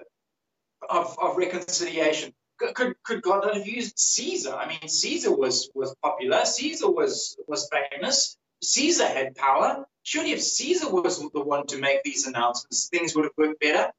of, 0.90 1.18
of 1.22 1.36
reconciliation? 1.36 2.34
Could, 2.74 2.96
could, 3.04 3.22
God 3.22 3.44
not 3.44 3.56
have 3.56 3.68
used 3.68 3.98
Caesar? 3.98 4.54
I 4.54 4.68
mean, 4.68 4.88
Caesar 4.88 5.36
was, 5.36 5.70
was 5.74 5.96
popular. 6.02 6.46
Caesar 6.46 6.90
was, 6.90 7.38
was 7.48 7.70
famous. 7.70 8.38
Caesar 8.62 9.06
had 9.06 9.36
power. 9.36 9.86
Surely 10.04 10.32
if 10.32 10.42
Caesar 10.42 10.90
was 10.90 11.20
the 11.20 11.44
one 11.44 11.68
to 11.68 11.78
make 11.78 12.04
these 12.04 12.28
announcements, 12.28 12.90
things 12.90 13.16
would 13.16 13.26
have 13.26 13.34
worked 13.38 13.60
better. 13.60 13.92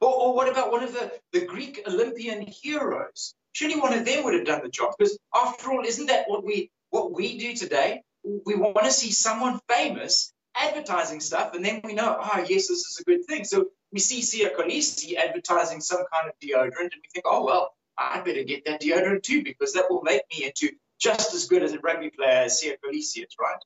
Or, 0.00 0.14
or 0.14 0.34
what 0.34 0.48
about 0.48 0.70
one 0.70 0.82
of 0.82 0.92
the, 0.92 1.12
the 1.32 1.44
Greek 1.44 1.82
Olympian 1.86 2.46
heroes? 2.46 3.34
Surely 3.52 3.78
one 3.78 3.92
of 3.92 4.04
them 4.04 4.24
would 4.24 4.34
have 4.34 4.46
done 4.46 4.62
the 4.62 4.68
job. 4.68 4.94
Because 4.98 5.18
after 5.34 5.70
all, 5.72 5.84
isn't 5.84 6.06
that 6.06 6.28
what 6.28 6.44
we 6.44 6.70
what 6.90 7.12
we 7.12 7.38
do 7.38 7.54
today? 7.54 8.02
We 8.22 8.54
want 8.54 8.84
to 8.84 8.92
see 8.92 9.10
someone 9.10 9.60
famous 9.68 10.32
advertising 10.54 11.20
stuff, 11.20 11.54
and 11.54 11.64
then 11.64 11.80
we 11.82 11.94
know, 11.94 12.16
oh 12.20 12.38
yes, 12.48 12.68
this 12.68 12.70
is 12.70 12.98
a 13.00 13.04
good 13.04 13.24
thing. 13.26 13.44
So 13.44 13.66
we 13.92 13.98
see 13.98 14.20
Siya 14.20 14.54
Kolisi 14.56 15.16
advertising 15.16 15.80
some 15.80 16.04
kind 16.12 16.28
of 16.28 16.34
deodorant, 16.40 16.92
and 16.92 17.02
we 17.02 17.08
think, 17.12 17.24
oh 17.26 17.44
well, 17.44 17.74
I 17.98 18.20
better 18.20 18.42
get 18.42 18.64
that 18.64 18.80
deodorant 18.80 19.22
too, 19.22 19.44
because 19.44 19.72
that 19.74 19.90
will 19.90 20.02
make 20.02 20.22
me 20.32 20.46
into 20.46 20.70
just 21.00 21.34
as 21.34 21.46
good 21.46 21.62
as 21.62 21.72
a 21.72 21.78
rugby 21.80 22.10
player 22.10 22.44
as 22.44 22.62
Siya 22.62 22.76
Kolisi 22.84 23.18
is, 23.18 23.36
right? 23.40 23.62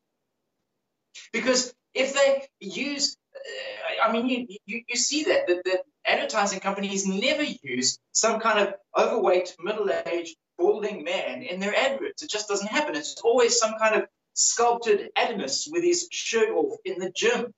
Because 1.33 1.75
if 1.95 2.15
they 2.15 2.47
use, 2.61 3.17
uh, 3.35 4.09
I 4.09 4.13
mean, 4.13 4.27
you, 4.29 4.59
you, 4.67 4.83
you 4.89 4.97
see 4.97 5.25
that, 5.25 5.47
that, 5.47 5.65
that 5.65 5.81
advertising 6.05 6.61
companies 6.61 7.07
never 7.07 7.43
use 7.43 7.99
some 8.13 8.41
kind 8.41 8.59
of 8.59 8.75
overweight, 8.99 9.57
middle-aged, 9.61 10.37
balding 10.59 11.05
man 11.05 11.43
in 11.43 11.61
their 11.61 11.75
adverts. 11.75 12.23
It 12.23 12.31
just 12.31 12.49
doesn't 12.49 12.69
happen. 12.69 12.97
It's 12.97 13.21
always 13.23 13.59
some 13.59 13.75
kind 13.79 13.95
of 13.97 14.09
sculpted 14.35 15.11
Adonis 15.17 15.69
with 15.71 15.85
his 15.85 16.09
shirt 16.11 16.51
off 16.51 16.77
in 16.85 16.99
the 16.99 17.11
gym. 17.11 17.53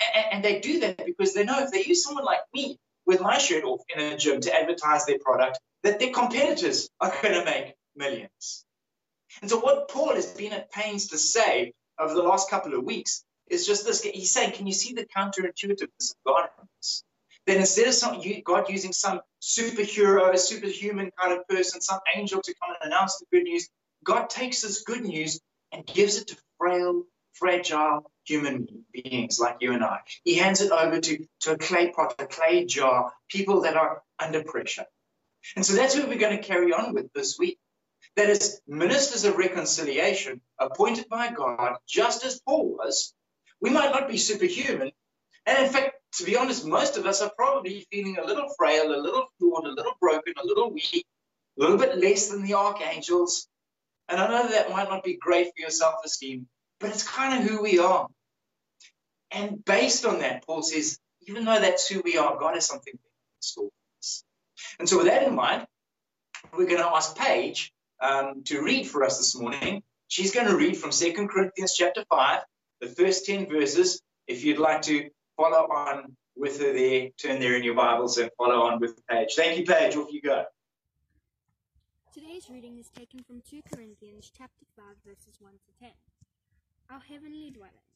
And, 0.00 0.26
and 0.32 0.44
they 0.44 0.60
do 0.60 0.80
that 0.80 1.04
because 1.04 1.34
they 1.34 1.44
know 1.44 1.62
if 1.62 1.70
they 1.70 1.84
use 1.84 2.02
someone 2.04 2.24
like 2.24 2.40
me 2.54 2.78
with 3.06 3.20
my 3.20 3.38
shirt 3.38 3.64
off 3.64 3.82
in 3.94 4.00
a 4.02 4.16
gym 4.16 4.40
to 4.40 4.54
advertise 4.54 5.06
their 5.06 5.18
product, 5.18 5.58
that 5.82 5.98
their 5.98 6.12
competitors 6.12 6.88
are 7.00 7.12
going 7.22 7.34
to 7.34 7.44
make 7.44 7.74
millions. 7.94 8.64
And 9.40 9.50
so 9.50 9.58
what 9.58 9.88
Paul 9.88 10.14
has 10.14 10.26
been 10.26 10.52
at 10.52 10.72
pains 10.72 11.08
to 11.08 11.18
say 11.18 11.72
over 11.98 12.14
the 12.14 12.22
last 12.22 12.50
couple 12.50 12.74
of 12.74 12.84
weeks 12.84 13.24
is 13.48 13.66
just 13.66 13.86
this. 13.86 14.02
He's 14.02 14.30
saying, 14.30 14.52
can 14.52 14.66
you 14.66 14.72
see 14.72 14.94
the 14.94 15.06
counterintuitiveness 15.06 16.10
of 16.10 16.16
God 16.26 16.48
then 17.46 17.58
instead 17.58 17.86
of 17.86 18.44
God 18.44 18.68
using 18.68 18.92
some 18.92 19.20
superhero, 19.40 20.36
superhuman 20.36 21.12
kind 21.18 21.32
of 21.32 21.46
person, 21.46 21.80
some 21.80 22.00
angel 22.14 22.42
to 22.42 22.54
come 22.60 22.74
and 22.80 22.92
announce 22.92 23.18
the 23.18 23.26
good 23.32 23.44
news, 23.44 23.68
God 24.02 24.28
takes 24.28 24.62
this 24.62 24.82
good 24.82 25.04
news 25.04 25.40
and 25.72 25.86
gives 25.86 26.16
it 26.18 26.26
to 26.28 26.36
frail, 26.58 27.04
fragile 27.38 28.10
human 28.24 28.84
beings 28.92 29.38
like 29.38 29.58
you 29.60 29.72
and 29.72 29.84
I. 29.84 30.00
He 30.24 30.34
hands 30.34 30.60
it 30.60 30.72
over 30.72 31.00
to, 31.00 31.26
to 31.40 31.52
a 31.52 31.58
clay 31.58 31.90
pot, 31.90 32.14
a 32.18 32.26
clay 32.26 32.64
jar, 32.64 33.12
people 33.28 33.62
that 33.62 33.76
are 33.76 34.02
under 34.18 34.42
pressure. 34.42 34.86
And 35.54 35.64
so 35.64 35.74
that's 35.74 35.94
what 35.96 36.08
we're 36.08 36.18
going 36.18 36.36
to 36.36 36.42
carry 36.42 36.72
on 36.72 36.94
with 36.94 37.12
this 37.12 37.38
week. 37.38 37.58
That 38.16 38.30
is, 38.30 38.60
ministers 38.66 39.24
of 39.24 39.36
reconciliation 39.36 40.40
appointed 40.58 41.08
by 41.08 41.30
God, 41.30 41.76
just 41.86 42.24
as 42.24 42.40
Paul 42.40 42.76
was. 42.76 43.14
We 43.60 43.70
might 43.70 43.90
not 43.90 44.08
be 44.08 44.16
superhuman. 44.16 44.90
And 45.44 45.64
in 45.64 45.70
fact, 45.70 45.96
to 46.14 46.24
be 46.24 46.36
honest, 46.36 46.66
most 46.66 46.96
of 46.96 47.06
us 47.06 47.20
are 47.20 47.30
probably 47.36 47.86
feeling 47.92 48.16
a 48.18 48.26
little 48.26 48.48
frail, 48.56 48.94
a 48.94 48.96
little 48.96 49.26
flawed, 49.38 49.66
a 49.66 49.72
little 49.72 49.96
broken, 50.00 50.34
a 50.42 50.46
little 50.46 50.72
weak, 50.72 51.06
a 51.58 51.60
little 51.60 51.76
bit 51.76 51.98
less 51.98 52.28
than 52.28 52.42
the 52.42 52.54
archangels. 52.54 53.48
And 54.08 54.20
I 54.20 54.28
know 54.28 54.48
that 54.48 54.70
might 54.70 54.88
not 54.88 55.04
be 55.04 55.16
great 55.16 55.46
for 55.46 55.60
your 55.60 55.70
self 55.70 55.96
esteem, 56.04 56.48
but 56.80 56.90
it's 56.90 57.02
kind 57.02 57.42
of 57.42 57.48
who 57.48 57.62
we 57.62 57.78
are. 57.78 58.08
And 59.30 59.64
based 59.64 60.04
on 60.04 60.20
that, 60.20 60.46
Paul 60.46 60.62
says, 60.62 60.98
even 61.26 61.44
though 61.44 61.60
that's 61.60 61.88
who 61.88 62.00
we 62.04 62.16
are, 62.16 62.38
God 62.38 62.54
has 62.54 62.66
something 62.66 62.92
in 62.92 63.00
store 63.40 63.68
for 63.68 63.98
us. 64.00 64.24
And 64.78 64.88
so, 64.88 64.98
with 64.98 65.06
that 65.06 65.24
in 65.24 65.34
mind, 65.34 65.66
we're 66.52 66.66
going 66.66 66.82
to 66.82 66.94
ask 66.94 67.16
Paige 67.16 67.72
um, 68.00 68.42
to 68.44 68.62
read 68.62 68.86
for 68.86 69.04
us 69.04 69.18
this 69.18 69.36
morning. 69.36 69.82
She's 70.08 70.32
going 70.32 70.46
to 70.46 70.56
read 70.56 70.76
from 70.76 70.92
Second 70.92 71.28
Corinthians 71.28 71.74
chapter 71.74 72.04
5, 72.08 72.40
the 72.80 72.86
first 72.86 73.26
10 73.26 73.48
verses. 73.48 74.00
If 74.28 74.44
you'd 74.44 74.58
like 74.58 74.82
to 74.82 75.10
follow 75.36 75.66
on 75.66 76.16
with 76.36 76.60
her 76.60 76.72
there. 76.72 77.08
Turn 77.18 77.40
there 77.40 77.56
in 77.56 77.62
your 77.62 77.74
Bibles 77.74 78.18
and 78.18 78.30
follow 78.36 78.62
on 78.62 78.80
with 78.80 79.00
Paige. 79.08 79.34
Thank 79.34 79.58
you, 79.58 79.64
Paige. 79.64 79.96
Off 79.96 80.12
you 80.12 80.20
go. 80.20 80.44
Today's 82.12 82.48
reading 82.50 82.78
is 82.78 82.88
taken 82.88 83.22
from 83.22 83.42
2 83.48 83.62
Corinthians 83.74 84.30
chapter 84.36 84.64
5 84.76 84.84
verses 85.04 85.36
1 85.40 85.52
to 85.52 85.84
10. 85.84 85.90
Our 86.86 87.02
heavenly 87.02 87.50
dwelling. 87.50 87.90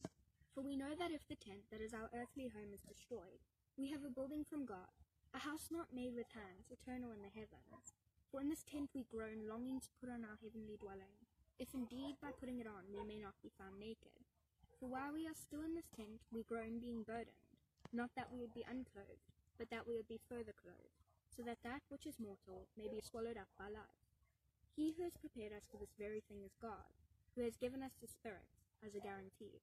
For 0.50 0.66
we 0.66 0.74
know 0.74 0.98
that 0.98 1.14
if 1.14 1.22
the 1.30 1.38
tent 1.38 1.62
that 1.70 1.78
is 1.78 1.94
our 1.94 2.10
earthly 2.10 2.50
home 2.50 2.74
is 2.74 2.82
destroyed, 2.82 3.38
we 3.78 3.86
have 3.94 4.02
a 4.02 4.10
building 4.10 4.42
from 4.42 4.66
God, 4.66 4.90
a 5.30 5.38
house 5.38 5.70
not 5.70 5.94
made 5.94 6.10
with 6.18 6.26
hands, 6.34 6.74
eternal 6.74 7.14
in 7.14 7.22
the 7.22 7.30
heavens. 7.30 7.94
For 8.34 8.42
in 8.42 8.50
this 8.50 8.66
tent 8.66 8.90
we 8.90 9.06
groan, 9.06 9.46
longing 9.46 9.78
to 9.78 9.94
put 10.02 10.10
on 10.10 10.26
our 10.26 10.42
heavenly 10.42 10.74
dwelling, 10.74 11.14
if 11.62 11.70
indeed 11.70 12.18
by 12.18 12.34
putting 12.34 12.58
it 12.58 12.66
on 12.66 12.90
we 12.90 13.06
may 13.06 13.22
not 13.22 13.38
be 13.38 13.54
found 13.54 13.78
naked. 13.78 14.26
For 14.82 14.90
while 14.90 15.14
we 15.14 15.30
are 15.30 15.38
still 15.38 15.62
in 15.62 15.78
this 15.78 15.86
tent, 15.94 16.26
we 16.34 16.42
groan 16.42 16.82
being 16.82 17.06
burdened, 17.06 17.46
not 17.94 18.10
that 18.18 18.26
we 18.34 18.42
would 18.42 18.54
be 18.58 18.66
unclothed, 18.66 19.30
but 19.54 19.70
that 19.70 19.86
we 19.86 19.94
would 19.94 20.10
be 20.10 20.18
further 20.26 20.56
clothed, 20.58 20.98
so 21.30 21.46
that 21.46 21.62
that 21.62 21.86
which 21.94 22.10
is 22.10 22.18
mortal 22.18 22.66
may 22.74 22.90
be 22.90 22.98
swallowed 22.98 23.38
up 23.38 23.54
by 23.54 23.70
life. 23.70 24.02
He 24.74 24.98
who 24.98 25.06
has 25.06 25.14
prepared 25.14 25.54
us 25.54 25.70
for 25.70 25.78
this 25.78 25.94
very 25.94 26.26
thing 26.26 26.42
is 26.42 26.58
God, 26.58 26.90
who 27.38 27.46
has 27.46 27.54
given 27.54 27.86
us 27.86 27.94
the 28.02 28.10
Spirit 28.10 28.50
as 28.84 28.94
a 28.94 29.04
guarantee. 29.04 29.60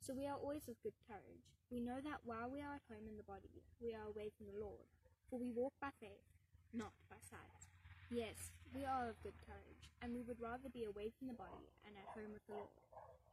So 0.00 0.14
we 0.14 0.26
are 0.26 0.38
always 0.38 0.68
of 0.68 0.78
good 0.82 0.94
courage. 1.06 1.46
We 1.70 1.82
know 1.82 1.98
that 2.02 2.22
while 2.22 2.46
we 2.46 2.62
are 2.62 2.78
at 2.78 2.86
home 2.86 3.10
in 3.10 3.18
the 3.18 3.26
body, 3.26 3.62
we 3.82 3.90
are 3.94 4.06
away 4.06 4.30
from 4.38 4.46
the 4.46 4.60
Lord, 4.62 4.86
for 5.26 5.38
we 5.38 5.50
walk 5.50 5.74
by 5.82 5.90
faith, 5.98 6.22
not 6.70 6.94
by 7.10 7.18
sight. 7.26 7.66
Yes, 8.10 8.54
we 8.70 8.86
are 8.86 9.10
of 9.10 9.18
good 9.26 9.34
courage, 9.42 9.90
and 9.98 10.14
we 10.14 10.22
would 10.22 10.38
rather 10.38 10.70
be 10.70 10.86
away 10.86 11.10
from 11.18 11.26
the 11.26 11.34
body 11.34 11.66
and 11.82 11.98
at 11.98 12.06
home 12.14 12.30
with 12.30 12.46
the 12.46 12.54
Lord. 12.54 12.78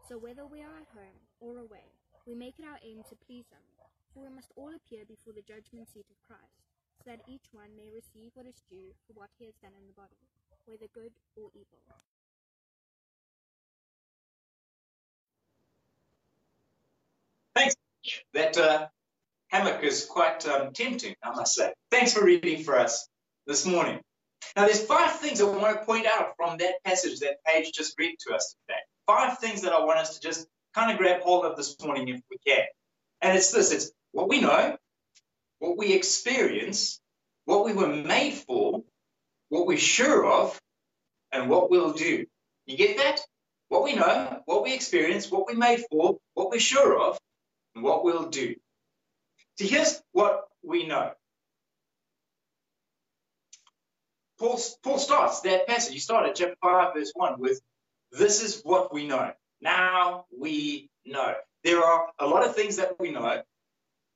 So 0.10 0.18
whether 0.18 0.50
we 0.50 0.66
are 0.66 0.82
at 0.82 0.90
home 0.98 1.20
or 1.38 1.62
away, 1.62 1.94
we 2.26 2.34
make 2.34 2.58
it 2.58 2.66
our 2.66 2.82
aim 2.82 3.06
to 3.06 3.22
please 3.28 3.46
Him, 3.54 3.62
for 4.14 4.26
we 4.26 4.34
must 4.34 4.50
all 4.58 4.74
appear 4.74 5.06
before 5.06 5.38
the 5.38 5.46
judgment 5.46 5.94
seat 5.94 6.10
of 6.10 6.18
Christ, 6.26 6.58
so 6.98 7.14
that 7.14 7.22
each 7.30 7.54
one 7.54 7.78
may 7.78 7.94
receive 7.94 8.34
what 8.34 8.50
is 8.50 8.66
due 8.66 8.98
for 9.06 9.14
what 9.14 9.30
he 9.38 9.46
has 9.46 9.56
done 9.62 9.78
in 9.78 9.86
the 9.86 9.94
body, 9.94 10.18
whether 10.66 10.90
good 10.90 11.14
or 11.38 11.54
evil. 11.54 11.82
Thanks. 17.56 17.76
That 18.34 18.58
uh, 18.58 18.88
hammock 19.50 19.84
is 19.84 20.06
quite 20.06 20.48
um, 20.48 20.74
tempting, 20.74 21.16
I 21.24 21.32
must 21.32 21.56
say. 21.56 21.74
Thanks 21.92 22.14
for 22.14 22.24
reading 22.24 22.64
for 22.64 22.78
us 22.78 23.08
this 23.48 23.66
morning. 23.66 24.00
Now, 24.56 24.66
there's 24.66 24.86
five 24.86 25.20
things 25.20 25.42
I 25.42 25.46
want 25.46 25.80
to 25.80 25.86
point 25.86 26.06
out 26.06 26.34
from 26.36 26.58
that 26.58 26.84
passage 26.84 27.20
that 27.20 27.38
Paige 27.46 27.72
just 27.74 27.98
read 27.98 28.16
to 28.28 28.36
us 28.36 28.56
today. 28.68 28.80
Five 29.08 29.40
things 29.40 29.62
that 29.62 29.74
I 29.74 29.84
want 29.84 30.00
us 30.00 30.18
to 30.18 30.28
just 30.28 30.48
kind 30.76 30.92
of 30.92 30.98
grab 30.98 31.22
hold 31.22 31.46
of 31.46 31.56
this 31.56 31.76
morning 31.84 32.08
if 32.08 32.22
we 32.30 32.38
can. 32.46 32.66
And 33.22 33.38
it's 33.38 33.52
this 33.52 33.72
it's 33.72 33.92
what 34.12 34.28
we 34.28 34.42
know, 34.42 34.78
what 35.60 35.78
we 35.78 35.94
experience, 35.94 37.00
what 37.46 37.66
we 37.66 37.74
were 37.74 37.88
made 37.88 38.34
for, 38.34 38.84
what 39.50 39.66
we're 39.66 39.78
sure 39.78 40.26
of, 40.26 40.60
and 41.32 41.50
what 41.50 41.70
we'll 41.70 41.94
do. 41.94 42.26
You 42.66 42.78
get 42.78 42.98
that? 42.98 43.22
What 43.70 43.84
we 43.84 43.96
know, 43.96 44.42
what 44.46 44.64
we 44.64 44.74
experience, 44.74 45.32
what 45.32 45.48
we're 45.48 45.58
made 45.58 45.84
for, 45.90 46.18
what 46.36 46.52
we're 46.52 46.60
sure 46.60 47.00
of, 47.00 47.18
and 47.76 47.84
what 47.84 48.04
we'll 48.04 48.30
do. 48.30 48.56
So 49.56 49.66
here's 49.66 50.02
what 50.12 50.46
we 50.64 50.86
know. 50.88 51.12
Paul, 54.40 54.60
Paul 54.84 54.98
starts 54.98 55.42
that 55.42 55.68
passage. 55.68 55.94
He 55.94 56.00
started 56.00 56.36
chapter 56.36 56.56
5, 56.62 56.94
verse 56.96 57.12
1 57.16 57.40
with, 57.40 57.62
This 58.12 58.44
is 58.44 58.62
what 58.64 58.94
we 58.94 59.08
know. 59.08 59.32
Now 59.62 60.26
we 60.38 60.90
know. 61.06 61.36
There 61.64 61.84
are 61.84 62.08
a 62.20 62.28
lot 62.28 62.46
of 62.46 62.56
things 62.56 62.78
that 62.78 63.00
we 63.00 63.12
know. 63.12 63.42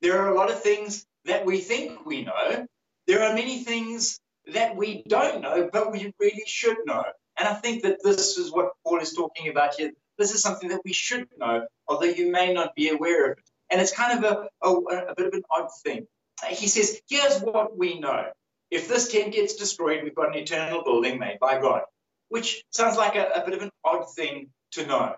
There 0.02 0.22
are 0.22 0.30
a 0.30 0.36
lot 0.36 0.52
of 0.52 0.62
things 0.62 1.06
that 1.26 1.46
we 1.46 1.60
think 1.60 2.06
we 2.06 2.24
know. 2.24 2.68
There 3.06 3.24
are 3.24 3.34
many 3.34 3.64
things 3.64 4.20
that 4.54 4.76
we 4.76 5.04
don't 5.08 5.42
know, 5.42 5.70
but 5.72 5.92
we 5.92 6.14
really 6.20 6.44
should 6.46 6.78
know. 6.86 7.04
And 7.38 7.48
I 7.48 7.54
think 7.54 7.84
that 7.84 8.00
this 8.04 8.38
is 8.38 8.52
what 8.52 8.72
Paul 8.84 9.00
is 9.00 9.14
talking 9.14 9.50
about 9.50 9.76
here. 9.76 9.92
This 10.18 10.34
is 10.34 10.42
something 10.42 10.70
that 10.70 10.82
we 10.84 10.94
should 10.94 11.28
know, 11.38 11.68
although 11.88 12.06
you 12.06 12.32
may 12.32 12.54
not 12.54 12.76
be 12.76 12.90
aware 12.90 13.32
of 13.32 13.38
it. 13.38 13.44
And 13.70 13.82
it's 13.82 13.92
kind 13.92 14.24
of 14.24 14.24
a, 14.24 14.68
a, 14.68 14.72
a 14.72 15.16
bit 15.16 15.28
of 15.28 15.34
an 15.34 15.44
odd 15.52 15.70
thing. 15.84 16.08
He 16.50 16.68
says, 16.68 17.02
here's 17.10 17.40
what 17.42 17.78
we 17.78 18.00
know. 18.00 18.26
If 18.70 18.88
this 18.88 19.12
tent 19.12 19.34
gets 19.34 19.56
destroyed, 19.56 20.04
we've 20.04 20.16
got 20.16 20.30
an 20.30 20.36
eternal 20.36 20.84
building 20.84 21.20
made 21.20 21.40
by 21.40 21.60
God, 21.60 21.82
which 22.30 22.64
sounds 22.72 22.98
like 22.98 23.16
a, 23.16 23.30
a 23.36 23.46
bit 23.46 23.56
of 23.56 23.62
an 23.62 23.72
odd 23.84 24.06
thing 24.16 24.50
to 24.72 24.86
know. 24.86 25.16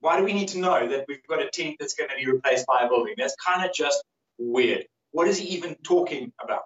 Why 0.00 0.18
do 0.18 0.24
we 0.24 0.32
need 0.32 0.48
to 0.48 0.58
know 0.58 0.88
that 0.88 1.04
we've 1.08 1.26
got 1.28 1.42
a 1.42 1.50
tent 1.50 1.76
that's 1.78 1.94
going 1.94 2.10
to 2.10 2.16
be 2.16 2.26
replaced 2.30 2.66
by 2.66 2.82
a 2.84 2.88
building? 2.88 3.14
That's 3.18 3.36
kind 3.36 3.68
of 3.68 3.74
just 3.74 4.02
weird. 4.38 4.86
What 5.12 5.28
is 5.28 5.38
he 5.38 5.48
even 5.48 5.76
talking 5.82 6.32
about? 6.42 6.62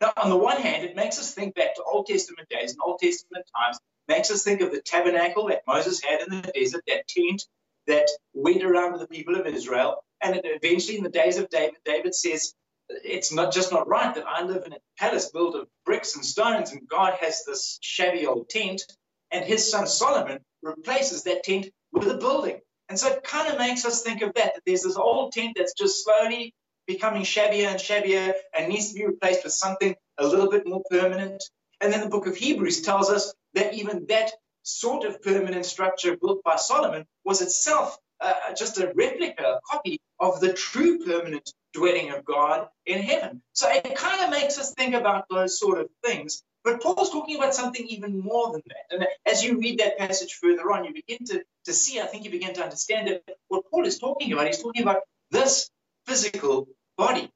Now, 0.00 0.12
on 0.16 0.28
the 0.28 0.36
one 0.36 0.60
hand, 0.60 0.84
it 0.84 0.94
makes 0.94 1.18
us 1.18 1.32
think 1.32 1.54
back 1.54 1.74
to 1.76 1.82
Old 1.82 2.06
Testament 2.06 2.48
days 2.48 2.72
and 2.72 2.80
Old 2.84 2.98
Testament 3.00 3.46
times, 3.56 3.78
makes 4.10 4.30
us 4.30 4.42
think 4.42 4.60
of 4.60 4.72
the 4.72 4.82
tabernacle 4.82 5.46
that 5.48 5.62
Moses 5.66 6.02
had 6.02 6.20
in 6.20 6.42
the 6.42 6.52
desert, 6.52 6.82
that 6.88 7.06
tent 7.08 7.44
that 7.86 8.08
went 8.34 8.64
around 8.64 8.92
with 8.92 9.00
the 9.00 9.06
people 9.06 9.36
of 9.36 9.46
Israel. 9.46 10.04
And 10.20 10.40
eventually, 10.44 10.98
in 10.98 11.04
the 11.04 11.10
days 11.10 11.38
of 11.38 11.48
David, 11.48 11.76
David 11.84 12.14
says, 12.14 12.52
It's 12.88 13.32
not 13.32 13.52
just 13.52 13.72
not 13.72 13.88
right 13.88 14.14
that 14.14 14.26
I 14.26 14.42
live 14.42 14.64
in 14.66 14.72
a 14.72 14.78
palace 14.98 15.30
built 15.30 15.54
of 15.54 15.68
bricks 15.86 16.16
and 16.16 16.24
stones, 16.24 16.72
and 16.72 16.88
God 16.88 17.14
has 17.20 17.44
this 17.44 17.78
shabby 17.80 18.26
old 18.26 18.48
tent. 18.48 18.82
And 19.30 19.44
his 19.44 19.70
son 19.70 19.86
Solomon 19.86 20.40
replaces 20.62 21.22
that 21.22 21.44
tent 21.44 21.68
with 21.92 22.08
a 22.08 22.18
building. 22.18 22.60
And 22.88 22.98
so 22.98 23.08
it 23.08 23.22
kind 23.22 23.50
of 23.52 23.58
makes 23.58 23.84
us 23.84 24.02
think 24.02 24.22
of 24.22 24.34
that, 24.34 24.54
that 24.54 24.62
there's 24.66 24.82
this 24.82 24.96
old 24.96 25.32
tent 25.32 25.52
that's 25.56 25.74
just 25.74 26.04
slowly 26.04 26.52
becoming 26.88 27.22
shabbier 27.22 27.68
and 27.68 27.78
shabbier 27.78 28.34
and 28.52 28.68
needs 28.68 28.88
to 28.88 28.94
be 28.94 29.06
replaced 29.06 29.44
with 29.44 29.52
something 29.52 29.94
a 30.18 30.26
little 30.26 30.50
bit 30.50 30.66
more 30.66 30.82
permanent. 30.90 31.42
And 31.80 31.92
then 31.92 32.00
the 32.00 32.08
book 32.08 32.26
of 32.26 32.36
Hebrews 32.36 32.82
tells 32.82 33.10
us 33.10 33.34
that 33.54 33.74
even 33.74 34.06
that 34.08 34.32
sort 34.62 35.04
of 35.04 35.22
permanent 35.22 35.64
structure 35.64 36.16
built 36.16 36.42
by 36.44 36.56
Solomon 36.56 37.06
was 37.24 37.40
itself 37.40 37.96
uh, 38.20 38.54
just 38.56 38.78
a 38.78 38.92
replica, 38.94 39.42
a 39.42 39.60
copy 39.70 39.98
of 40.18 40.40
the 40.40 40.52
true 40.52 40.98
permanent 40.98 41.52
dwelling 41.72 42.10
of 42.10 42.24
God 42.24 42.68
in 42.84 43.00
heaven. 43.00 43.42
So 43.54 43.68
it 43.70 43.94
kind 43.96 44.24
of 44.24 44.30
makes 44.30 44.58
us 44.58 44.74
think 44.74 44.94
about 44.94 45.24
those 45.30 45.58
sort 45.58 45.80
of 45.80 45.88
things. 46.04 46.42
But 46.62 46.82
Paul's 46.82 47.10
talking 47.10 47.36
about 47.36 47.54
something 47.54 47.86
even 47.86 48.20
more 48.20 48.52
than 48.52 48.62
that. 48.66 48.94
And 48.94 49.06
as 49.24 49.42
you 49.42 49.58
read 49.58 49.78
that 49.78 49.96
passage 49.96 50.34
further 50.34 50.70
on, 50.70 50.84
you 50.84 50.92
begin 50.92 51.24
to, 51.26 51.42
to 51.64 51.72
see, 51.72 52.00
I 52.00 52.06
think 52.06 52.24
you 52.24 52.30
begin 52.30 52.52
to 52.54 52.62
understand 52.62 53.08
that 53.08 53.22
what 53.48 53.64
Paul 53.70 53.86
is 53.86 53.98
talking 53.98 54.32
about, 54.32 54.46
he's 54.46 54.62
talking 54.62 54.82
about 54.82 55.02
this 55.30 55.70
physical 56.06 56.68
body. 56.98 57.30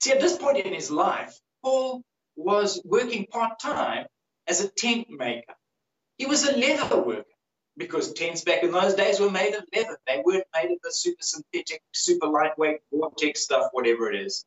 See, 0.00 0.12
at 0.12 0.20
this 0.20 0.36
point 0.36 0.58
in 0.58 0.74
his 0.74 0.90
life, 0.90 1.38
Paul 1.62 2.02
was 2.40 2.80
working 2.84 3.26
part 3.26 3.58
time 3.58 4.06
as 4.46 4.62
a 4.62 4.68
tent 4.68 5.06
maker. 5.10 5.54
He 6.18 6.26
was 6.26 6.46
a 6.46 6.56
leather 6.56 7.00
worker 7.00 7.24
because 7.76 8.12
tents 8.12 8.42
back 8.42 8.62
in 8.62 8.72
those 8.72 8.94
days 8.94 9.20
were 9.20 9.30
made 9.30 9.54
of 9.54 9.64
leather. 9.74 9.98
They 10.06 10.22
weren't 10.24 10.44
made 10.54 10.70
of 10.70 10.78
the 10.82 10.92
super 10.92 11.22
synthetic, 11.22 11.82
super 11.92 12.26
lightweight 12.26 12.80
vortex 12.92 13.40
stuff, 13.40 13.68
whatever 13.72 14.10
it 14.12 14.20
is. 14.20 14.44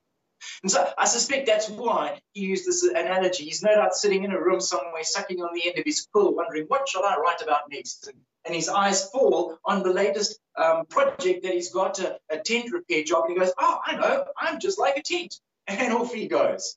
And 0.62 0.72
so 0.72 0.92
I 0.98 1.06
suspect 1.06 1.48
that's 1.48 1.70
why 1.70 2.20
he 2.34 2.42
used 2.42 2.66
this 2.66 2.84
analogy. 2.84 3.46
He's 3.46 3.64
no 3.64 3.74
doubt 3.76 3.96
sitting 3.96 4.24
in 4.24 4.32
a 4.32 4.40
room 4.40 4.60
somewhere, 4.60 5.04
sucking 5.04 5.42
on 5.42 5.54
the 5.54 5.68
end 5.68 5.80
of 5.80 5.86
his 5.86 6.08
quill, 6.12 6.36
wondering, 6.36 6.66
what 6.68 6.88
shall 6.88 7.06
I 7.06 7.16
write 7.18 7.42
about 7.42 7.70
next? 7.72 8.08
And, 8.08 8.18
and 8.46 8.54
his 8.54 8.68
eyes 8.68 9.10
fall 9.10 9.58
on 9.64 9.84
the 9.84 9.94
latest 9.94 10.40
um, 10.58 10.86
project 10.88 11.44
that 11.44 11.54
he's 11.54 11.72
got 11.72 12.00
a, 12.00 12.20
a 12.30 12.38
tent 12.38 12.72
repair 12.74 13.04
job. 13.04 13.26
And 13.26 13.34
he 13.34 13.40
goes, 13.40 13.54
oh, 13.58 13.80
I 13.86 13.96
know, 13.96 14.26
I'm 14.38 14.60
just 14.60 14.80
like 14.80 14.98
a 14.98 15.02
tent. 15.02 15.40
And 15.66 15.94
off 15.94 16.14
he 16.14 16.28
goes. 16.28 16.76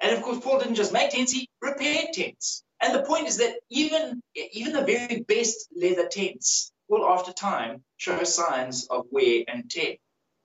And 0.00 0.14
of 0.14 0.22
course, 0.22 0.40
Paul 0.40 0.58
didn't 0.58 0.74
just 0.74 0.92
make 0.92 1.10
tents, 1.10 1.32
he 1.32 1.48
repaired 1.62 2.08
tents. 2.12 2.62
And 2.80 2.94
the 2.94 3.02
point 3.02 3.26
is 3.26 3.38
that 3.38 3.54
even, 3.70 4.22
even 4.34 4.72
the 4.72 4.84
very 4.84 5.24
best 5.26 5.68
leather 5.74 6.08
tents 6.08 6.72
will, 6.88 7.08
after 7.08 7.32
time, 7.32 7.82
show 7.96 8.22
signs 8.24 8.86
of 8.88 9.06
wear 9.10 9.44
and 9.48 9.68
tear. 9.70 9.96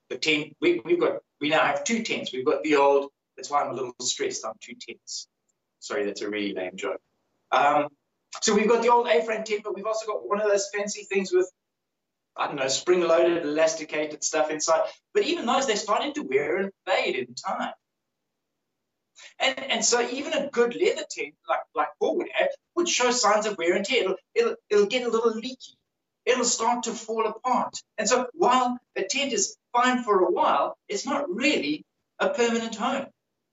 The 0.08 0.16
tent, 0.16 0.56
we, 0.60 0.80
we've 0.84 1.00
got 1.00 1.20
we 1.40 1.48
now 1.48 1.66
have 1.66 1.84
two 1.84 2.02
tents. 2.02 2.32
We've 2.32 2.46
got 2.46 2.62
the 2.62 2.76
old, 2.76 3.10
that's 3.36 3.50
why 3.50 3.62
I'm 3.62 3.70
a 3.70 3.74
little 3.74 3.94
stressed 4.00 4.46
I'm 4.46 4.54
two 4.60 4.74
tents. 4.80 5.26
Sorry, 5.80 6.04
that's 6.04 6.22
a 6.22 6.30
really 6.30 6.54
lame 6.54 6.76
joke. 6.76 7.00
Um, 7.50 7.88
so 8.40 8.54
we've 8.54 8.68
got 8.68 8.82
the 8.82 8.90
old 8.90 9.08
A-frame 9.08 9.44
tent, 9.44 9.62
but 9.64 9.74
we've 9.74 9.86
also 9.86 10.06
got 10.06 10.26
one 10.26 10.40
of 10.40 10.48
those 10.48 10.70
fancy 10.74 11.02
things 11.04 11.32
with, 11.32 11.50
I 12.36 12.46
don't 12.46 12.56
know, 12.56 12.68
spring-loaded, 12.68 13.42
elasticated 13.42 14.22
stuff 14.22 14.50
inside. 14.50 14.82
But 15.12 15.24
even 15.24 15.44
those, 15.44 15.66
they're 15.66 15.76
starting 15.76 16.14
to 16.14 16.22
wear 16.22 16.58
and 16.58 16.70
fade 16.86 17.16
in 17.16 17.34
time. 17.34 17.72
And, 19.38 19.58
and 19.58 19.84
so 19.84 20.00
even 20.08 20.32
a 20.32 20.48
good 20.50 20.74
leather 20.74 21.04
tent, 21.10 21.34
like, 21.48 21.60
like 21.74 21.88
Paul 22.00 22.18
would 22.18 22.28
have, 22.34 22.48
would 22.76 22.88
show 22.88 23.10
signs 23.10 23.46
of 23.46 23.58
wear 23.58 23.74
and 23.74 23.84
tear. 23.84 24.02
It'll, 24.02 24.16
it'll, 24.34 24.56
it'll 24.70 24.86
get 24.86 25.06
a 25.06 25.10
little 25.10 25.32
leaky. 25.32 25.76
It'll 26.24 26.44
start 26.44 26.84
to 26.84 26.92
fall 26.92 27.26
apart. 27.26 27.76
And 27.98 28.08
so 28.08 28.26
while 28.32 28.78
a 28.96 29.02
tent 29.02 29.32
is 29.32 29.56
fine 29.72 30.04
for 30.04 30.20
a 30.20 30.30
while, 30.30 30.76
it's 30.88 31.06
not 31.06 31.28
really 31.28 31.84
a 32.18 32.28
permanent 32.28 32.76
home. 32.76 33.06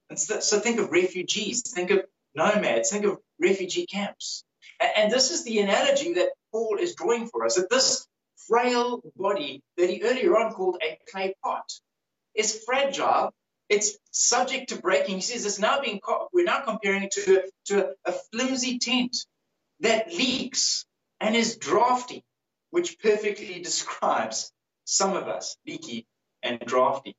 And 0.08 0.18
so, 0.18 0.40
so 0.40 0.60
think 0.60 0.78
of 0.78 0.90
refugees, 0.90 1.62
think 1.62 1.90
of 1.90 2.04
nomads, 2.34 2.90
think 2.90 3.04
of 3.04 3.18
refugee 3.40 3.86
camps. 3.86 4.44
And, 4.80 4.90
and 4.96 5.12
this 5.12 5.30
is 5.30 5.44
the 5.44 5.58
analogy 5.58 6.14
that 6.14 6.30
Paul 6.52 6.78
is 6.80 6.94
drawing 6.94 7.26
for 7.26 7.44
us, 7.44 7.56
that 7.56 7.70
this 7.70 8.06
frail 8.48 9.02
body 9.16 9.62
that 9.76 9.90
he 9.90 10.02
earlier 10.02 10.36
on 10.36 10.52
called 10.52 10.78
a 10.82 10.98
clay 11.10 11.34
pot 11.42 11.70
is 12.34 12.62
fragile. 12.64 13.32
It's 13.70 13.96
subject 14.10 14.70
to 14.70 14.82
breaking. 14.82 15.14
He 15.14 15.20
says 15.20 15.46
it's 15.46 15.60
now 15.60 15.80
being 15.80 16.00
we're 16.32 16.44
now 16.44 16.62
comparing 16.62 17.04
it 17.04 17.12
to, 17.12 17.44
to 17.66 17.94
a, 18.04 18.12
flimsy 18.32 18.80
tent 18.80 19.16
that 19.78 20.12
leaks 20.12 20.84
and 21.20 21.36
is 21.36 21.56
drafty, 21.56 22.24
which 22.70 22.98
perfectly 22.98 23.62
describes 23.62 24.52
some 24.84 25.16
of 25.16 25.28
us, 25.28 25.56
leaky 25.64 26.08
and 26.42 26.58
drafty. 26.58 27.16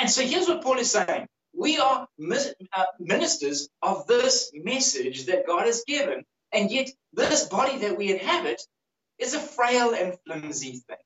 And 0.00 0.08
so 0.10 0.22
here's 0.22 0.48
what 0.48 0.62
Paul 0.62 0.78
is 0.78 0.90
saying. 0.90 1.28
We 1.52 1.78
are 1.78 2.08
uh, 2.18 2.84
ministers 2.98 3.68
of 3.82 4.06
this 4.06 4.50
message 4.54 5.26
that 5.26 5.46
God 5.46 5.66
has 5.66 5.84
given, 5.86 6.24
and 6.50 6.70
yet 6.70 6.88
this 7.12 7.44
body 7.44 7.76
that 7.78 7.98
we 7.98 8.10
inhabit 8.10 8.62
is 9.18 9.34
a 9.34 9.38
frail 9.38 9.94
and 9.94 10.16
flimsy 10.26 10.82
thing. 10.88 10.96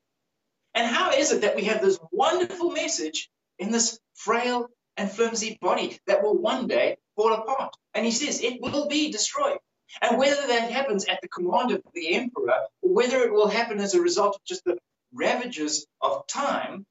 And 0.74 0.86
how 0.86 1.10
is 1.10 1.32
it 1.32 1.40
that 1.40 1.56
we 1.56 1.64
have 1.64 1.82
this 1.82 1.98
wonderful 2.12 2.70
message 2.70 3.28
in 3.58 3.70
this 3.70 3.98
frail 4.14 4.68
and 4.96 5.10
flimsy 5.10 5.58
body 5.60 5.98
that 6.06 6.22
will 6.22 6.36
one 6.36 6.66
day 6.66 6.96
fall 7.16 7.32
apart? 7.32 7.74
And 7.94 8.04
he 8.04 8.12
says 8.12 8.42
it 8.42 8.60
will 8.60 8.88
be 8.88 9.10
destroyed. 9.10 9.58
And 10.02 10.18
whether 10.18 10.46
that 10.46 10.70
happens 10.70 11.06
at 11.06 11.20
the 11.22 11.28
command 11.28 11.70
of 11.70 11.82
the 11.94 12.14
emperor, 12.14 12.58
or 12.82 12.92
whether 12.92 13.22
it 13.22 13.32
will 13.32 13.48
happen 13.48 13.78
as 13.78 13.94
a 13.94 14.00
result 14.00 14.34
of 14.36 14.44
just 14.44 14.64
the 14.64 14.78
ravages 15.12 15.86
of 16.02 16.26
time, 16.26 16.84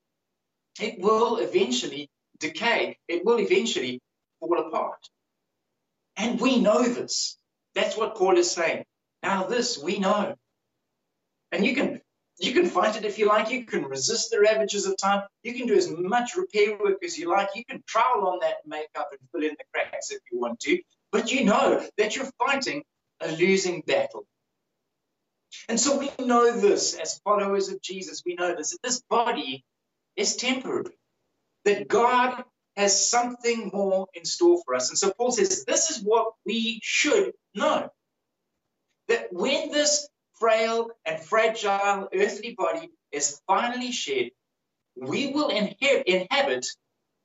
it 0.79 0.99
will 0.99 1.37
eventually 1.37 2.09
decay. 2.39 2.97
It 3.07 3.23
will 3.25 3.39
eventually 3.39 4.01
fall 4.39 4.67
apart. 4.67 4.99
And 6.15 6.39
we 6.41 6.59
know 6.59 6.83
this. 6.83 7.37
That's 7.75 7.95
what 7.95 8.15
Paul 8.15 8.37
is 8.37 8.49
saying. 8.49 8.83
Now, 9.21 9.43
this 9.43 9.77
we 9.77 9.99
know. 9.99 10.35
And 11.51 11.65
you 11.65 11.75
can 11.75 11.96
you 12.39 12.53
can 12.53 12.67
fight 12.67 12.95
it 12.95 13.05
if 13.05 13.17
you 13.17 13.27
like. 13.27 13.49
You 13.49 13.65
can 13.65 13.83
resist 13.83 14.29
the 14.29 14.39
ravages 14.39 14.85
of 14.85 14.95
time. 14.97 15.23
You 15.43 15.53
can 15.53 15.67
do 15.67 15.75
as 15.75 15.89
much 15.89 16.35
repair 16.35 16.77
work 16.77 17.03
as 17.03 17.17
you 17.17 17.31
like. 17.31 17.49
You 17.55 17.65
can 17.65 17.83
trowel 17.87 18.27
on 18.27 18.39
that 18.41 18.57
makeup 18.65 19.09
and 19.11 19.19
fill 19.31 19.41
in 19.41 19.55
the 19.57 19.65
cracks 19.73 20.11
if 20.11 20.19
you 20.31 20.39
want 20.39 20.59
to. 20.61 20.79
But 21.11 21.31
you 21.31 21.45
know 21.45 21.83
that 21.97 22.15
you're 22.15 22.29
fighting 22.45 22.83
a 23.21 23.31
losing 23.31 23.81
battle. 23.81 24.27
And 25.67 25.79
so 25.79 25.97
we 25.97 26.11
know 26.23 26.59
this 26.59 26.93
as 26.93 27.19
followers 27.19 27.69
of 27.69 27.81
Jesus. 27.81 28.21
We 28.25 28.35
know 28.35 28.55
this 28.55 28.71
that 28.71 28.83
this 28.83 29.01
body 29.09 29.65
is 30.15 30.35
temporary, 30.35 30.97
that 31.65 31.87
God 31.87 32.43
has 32.75 33.09
something 33.09 33.71
more 33.73 34.07
in 34.13 34.25
store 34.25 34.61
for 34.63 34.75
us. 34.75 34.89
And 34.89 34.97
so 34.97 35.11
Paul 35.17 35.31
says, 35.31 35.65
This 35.65 35.89
is 35.89 36.03
what 36.03 36.33
we 36.45 36.79
should 36.83 37.33
know 37.55 37.89
that 39.07 39.31
when 39.31 39.71
this 39.71 40.07
frail 40.39 40.89
and 41.05 41.19
fragile 41.21 42.07
earthly 42.13 42.55
body 42.57 42.89
is 43.11 43.41
finally 43.47 43.91
shed, 43.91 44.31
we 44.95 45.31
will 45.31 45.49
inhabit 45.49 46.65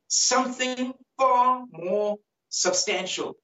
something 0.09 0.93
far 1.19 1.65
more 1.71 2.19
substantial. 2.49 3.37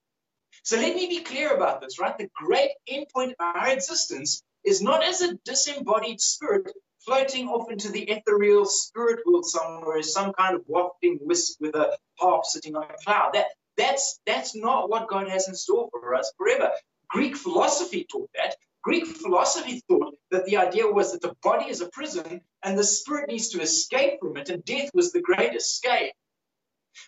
So 0.63 0.77
let 0.77 0.95
me 0.95 1.09
be 1.09 1.21
clear 1.21 1.55
about 1.55 1.81
this, 1.81 1.99
right? 1.99 2.17
The 2.17 2.29
great 2.35 2.71
endpoint 2.91 3.31
of 3.31 3.37
our 3.41 3.69
existence 3.71 4.43
is 4.65 4.83
not 4.83 5.03
as 5.03 5.23
a 5.23 5.35
disembodied 5.45 6.21
spirit 6.21 6.71
floating 7.05 7.49
off 7.49 7.71
into 7.71 7.91
the 7.91 8.03
ethereal 8.03 8.67
spirit 8.67 9.21
world 9.27 9.47
somewhere, 9.47 9.99
as 9.99 10.13
some 10.13 10.33
kind 10.35 10.55
of 10.55 10.63
wafting 10.67 11.19
wisp 11.23 11.59
with 11.61 11.75
a 11.75 11.97
harp 12.19 12.45
sitting 12.45 12.77
on 12.77 12.83
a 12.83 13.05
cloud. 13.05 13.31
That, 13.33 13.47
that's, 13.79 14.21
that's 14.27 14.55
not 14.55 14.91
what 14.91 15.09
God 15.09 15.29
has 15.29 15.49
in 15.49 15.55
store 15.55 15.89
for 15.91 16.15
us 16.15 16.31
forever. 16.37 16.73
Greek 17.09 17.37
philosophy 17.37 18.07
taught 18.11 18.29
that. 18.35 18.57
Greek 18.89 19.07
philosophy 19.07 19.83
thought 19.87 20.15
that 20.31 20.47
the 20.47 20.57
idea 20.57 20.91
was 20.91 21.13
that 21.13 21.21
the 21.21 21.37
body 21.43 21.69
is 21.69 21.83
a 21.83 21.91
prison 21.91 22.41
and 22.63 22.79
the 22.79 22.83
spirit 22.83 23.29
needs 23.29 23.51
to 23.51 23.61
escape 23.61 24.19
from 24.19 24.39
it, 24.39 24.49
and 24.49 24.65
death 24.65 24.89
was 24.95 25.13
the 25.13 25.21
great 25.21 25.55
escape. 25.55 26.15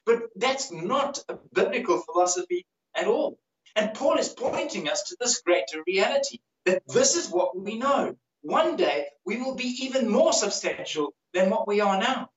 But 0.05 0.25
that's 0.37 0.71
not 0.71 1.25
a 1.31 1.39
biblical 1.55 2.03
philosophy 2.03 2.67
at 2.95 3.07
all. 3.07 3.39
And 3.77 3.95
Paul 3.95 4.19
is 4.19 4.29
pointing 4.29 4.91
us 4.91 5.05
to 5.05 5.17
this 5.19 5.41
greater 5.41 5.83
reality 5.87 6.41
that 6.67 6.83
this 6.87 7.17
is 7.17 7.31
what 7.31 7.59
we 7.59 7.79
know. 7.79 8.15
One 8.43 8.77
day 8.77 9.07
we 9.25 9.39
will 9.39 9.55
be 9.55 9.75
even 9.81 10.07
more 10.07 10.35
substantial 10.35 11.15
than 11.33 11.49
what 11.49 11.67
we 11.67 11.81
are 11.81 11.99
now. 11.99 12.29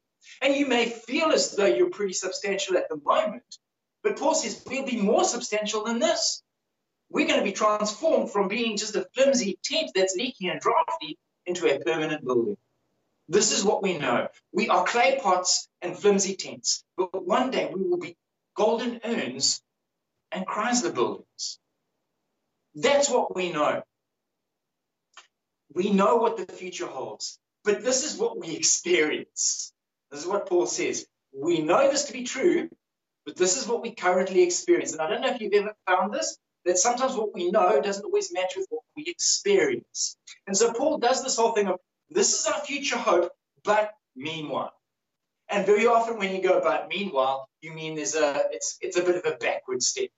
And 0.41 0.55
you 0.55 0.67
may 0.67 0.85
feel 0.85 1.33
as 1.33 1.51
though 1.51 1.65
you're 1.65 1.89
pretty 1.89 2.13
substantial 2.13 2.77
at 2.77 2.87
the 2.87 3.01
moment, 3.03 3.57
but 4.03 4.17
Paul 4.17 4.35
says 4.35 4.63
we'll 4.65 4.85
be 4.85 5.01
more 5.01 5.25
substantial 5.25 5.83
than 5.83 5.99
this 5.99 6.43
we're 7.13 7.27
going 7.27 7.39
to 7.39 7.45
be 7.45 7.51
transformed 7.51 8.31
from 8.31 8.47
being 8.47 8.75
just 8.75 8.95
a 8.95 9.07
flimsy 9.13 9.59
tent 9.63 9.91
that's 9.93 10.15
leaking 10.15 10.49
and 10.49 10.59
drafty 10.59 11.19
into 11.45 11.67
a 11.67 11.79
permanent 11.79 12.25
building. 12.25 12.57
This 13.29 13.51
is 13.51 13.63
what 13.63 13.83
we 13.83 13.99
know. 13.99 14.27
We 14.51 14.67
are 14.67 14.83
clay 14.83 15.19
pots 15.21 15.69
and 15.81 15.95
flimsy 15.95 16.35
tents, 16.35 16.83
but 16.97 17.25
one 17.25 17.51
day 17.51 17.71
we 17.71 17.87
will 17.87 17.99
be 17.99 18.17
golden 18.57 18.99
urns 19.05 19.61
and 20.31 20.47
Chrysler 20.47 20.93
buildings. 20.93 21.59
That's 22.73 23.09
what 23.11 23.35
we 23.35 23.51
know. 23.51 23.83
We 25.71 25.91
know 25.91 26.15
what 26.15 26.37
the 26.37 26.51
future 26.51 26.87
holds, 26.87 27.39
but 27.63 27.83
this 27.83 28.03
is 28.03 28.17
what 28.19 28.39
we 28.39 28.55
experience. 28.57 29.71
This 30.09 30.21
is 30.21 30.27
what 30.27 30.47
Paul 30.49 30.65
says. 30.65 31.05
We 31.31 31.61
know 31.61 31.91
this 31.91 32.05
to 32.05 32.13
be 32.13 32.23
true, 32.23 32.69
but 33.23 33.37
this 33.37 33.55
is 33.55 33.67
what 33.67 33.83
we 33.83 33.91
currently 33.91 34.41
experience. 34.41 34.93
And 34.93 35.01
I 35.01 35.09
don't 35.09 35.21
know 35.21 35.33
if 35.33 35.41
you've 35.41 35.53
ever 35.53 35.75
found 35.87 36.11
this, 36.11 36.37
that 36.65 36.77
sometimes 36.77 37.15
what 37.15 37.33
we 37.33 37.51
know 37.51 37.81
doesn't 37.81 38.05
always 38.05 38.33
match 38.33 38.55
with 38.55 38.67
what 38.69 38.83
we 38.95 39.03
experience. 39.05 40.17
And 40.47 40.55
so 40.55 40.73
Paul 40.73 40.97
does 40.97 41.23
this 41.23 41.37
whole 41.37 41.51
thing 41.51 41.67
of 41.67 41.79
this 42.09 42.39
is 42.39 42.45
our 42.45 42.59
future 42.61 42.97
hope, 42.97 43.31
but 43.63 43.91
meanwhile. 44.15 44.73
And 45.49 45.65
very 45.65 45.87
often 45.87 46.17
when 46.17 46.33
you 46.33 46.41
go 46.41 46.57
about 46.57 46.87
meanwhile, 46.87 47.47
you 47.61 47.73
mean 47.73 47.95
there's 47.95 48.15
a 48.15 48.43
it's 48.51 48.77
it's 48.81 48.97
a 48.97 49.03
bit 49.03 49.15
of 49.15 49.25
a 49.25 49.37
backward 49.37 49.83
step. 49.83 50.09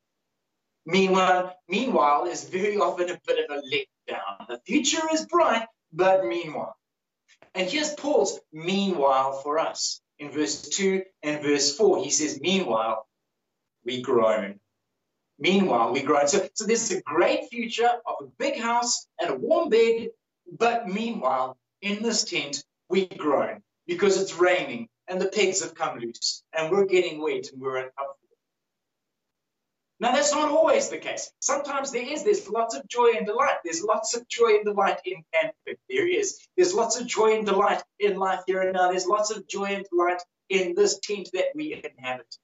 Meanwhile, 0.85 1.55
meanwhile 1.67 2.25
is 2.25 2.43
very 2.43 2.77
often 2.77 3.09
a 3.09 3.19
bit 3.25 3.49
of 3.49 3.57
a 3.57 3.61
letdown. 3.61 4.47
The 4.47 4.61
future 4.65 5.01
is 5.11 5.25
bright, 5.25 5.65
but 5.91 6.25
meanwhile. 6.25 6.75
And 7.55 7.69
here's 7.69 7.93
Paul's 7.93 8.39
meanwhile 8.51 9.33
for 9.41 9.57
us. 9.57 10.01
In 10.19 10.31
verse 10.31 10.69
2 10.69 11.03
and 11.23 11.41
verse 11.41 11.75
4, 11.75 12.03
he 12.03 12.09
says, 12.09 12.39
Meanwhile, 12.39 13.07
we 13.83 14.01
groan 14.01 14.59
Meanwhile, 15.39 15.91
we 15.91 16.01
grow. 16.01 16.25
So, 16.25 16.47
so 16.53 16.65
this 16.65 16.89
is 16.89 16.97
a 16.97 17.01
great 17.01 17.49
future 17.49 17.91
of 18.05 18.15
a 18.21 18.27
big 18.39 18.59
house 18.59 19.07
and 19.19 19.29
a 19.29 19.35
warm 19.35 19.69
bed. 19.69 20.09
But 20.57 20.87
meanwhile, 20.87 21.57
in 21.81 22.01
this 22.01 22.23
tent, 22.23 22.63
we 22.89 23.07
groan 23.07 23.61
because 23.87 24.21
it's 24.21 24.35
raining 24.35 24.87
and 25.07 25.21
the 25.21 25.27
pegs 25.27 25.61
have 25.61 25.75
come 25.75 25.99
loose 25.99 26.43
and 26.53 26.71
we're 26.71 26.85
getting 26.85 27.21
wet 27.21 27.49
and 27.51 27.61
we're 27.61 27.77
uncomfortable. 27.77 28.19
Now, 29.99 30.11
that's 30.11 30.33
not 30.33 30.49
always 30.49 30.89
the 30.89 30.97
case. 30.97 31.31
Sometimes 31.39 31.91
there 31.91 32.03
is. 32.03 32.23
There's 32.23 32.49
lots 32.49 32.75
of 32.75 32.85
joy 32.87 33.13
and 33.17 33.25
delight. 33.25 33.57
There's 33.63 33.81
lots 33.81 34.15
of 34.15 34.27
joy 34.27 34.55
and 34.55 34.65
delight 34.65 34.99
in 35.05 35.23
camping. 35.33 35.75
There 35.89 36.07
is. 36.07 36.37
There's 36.57 36.73
lots 36.73 36.99
of 36.99 37.07
joy 37.07 37.37
and 37.37 37.45
delight 37.45 37.81
in 37.99 38.17
life 38.17 38.41
here 38.45 38.61
and 38.61 38.73
now. 38.73 38.89
There's 38.89 39.07
lots 39.07 39.31
of 39.31 39.47
joy 39.47 39.65
and 39.65 39.85
delight 39.89 40.21
in 40.49 40.75
this 40.75 40.99
tent 40.99 41.29
that 41.33 41.45
we 41.55 41.73
inhabit. 41.73 42.37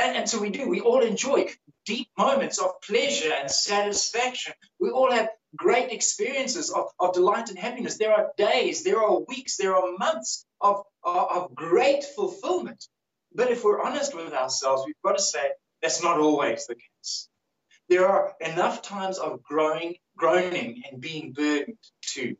And, 0.00 0.16
and 0.16 0.28
so 0.28 0.40
we 0.40 0.50
do. 0.50 0.68
We 0.68 0.80
all 0.80 1.02
enjoy 1.02 1.48
deep 1.84 2.08
moments 2.16 2.58
of 2.58 2.80
pleasure 2.80 3.32
and 3.32 3.50
satisfaction. 3.50 4.54
We 4.78 4.90
all 4.90 5.12
have 5.12 5.28
great 5.56 5.90
experiences 5.92 6.70
of, 6.70 6.86
of 6.98 7.12
delight 7.12 7.50
and 7.50 7.58
happiness. 7.58 7.98
There 7.98 8.14
are 8.14 8.32
days, 8.36 8.82
there 8.82 9.02
are 9.02 9.20
weeks, 9.28 9.56
there 9.56 9.76
are 9.76 9.98
months 9.98 10.46
of, 10.60 10.82
of, 11.04 11.26
of 11.30 11.54
great 11.54 12.04
fulfillment. 12.04 12.82
But 13.34 13.50
if 13.50 13.62
we're 13.62 13.82
honest 13.82 14.14
with 14.14 14.32
ourselves, 14.32 14.84
we've 14.86 14.94
got 15.04 15.16
to 15.18 15.22
say 15.22 15.50
that's 15.82 16.02
not 16.02 16.18
always 16.18 16.66
the 16.66 16.76
case. 16.76 17.28
There 17.88 18.08
are 18.08 18.34
enough 18.40 18.82
times 18.82 19.18
of 19.18 19.42
growing, 19.42 19.96
groaning 20.16 20.82
and 20.90 21.00
being 21.00 21.32
burdened 21.32 21.76
too. 22.02 22.36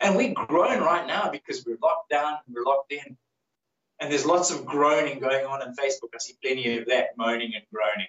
And 0.00 0.16
we 0.16 0.28
groan 0.28 0.80
right 0.80 1.06
now 1.06 1.30
because 1.30 1.64
we're 1.64 1.78
locked 1.82 2.10
down, 2.10 2.38
and 2.46 2.54
we're 2.54 2.64
locked 2.64 2.92
in. 2.92 3.16
And 4.00 4.12
there's 4.12 4.26
lots 4.26 4.50
of 4.50 4.66
groaning 4.66 5.20
going 5.20 5.46
on 5.46 5.62
in 5.62 5.68
Facebook. 5.74 6.10
I 6.14 6.18
see 6.18 6.34
plenty 6.42 6.78
of 6.78 6.86
that, 6.86 7.16
moaning 7.16 7.52
and 7.54 7.64
groaning. 7.72 8.08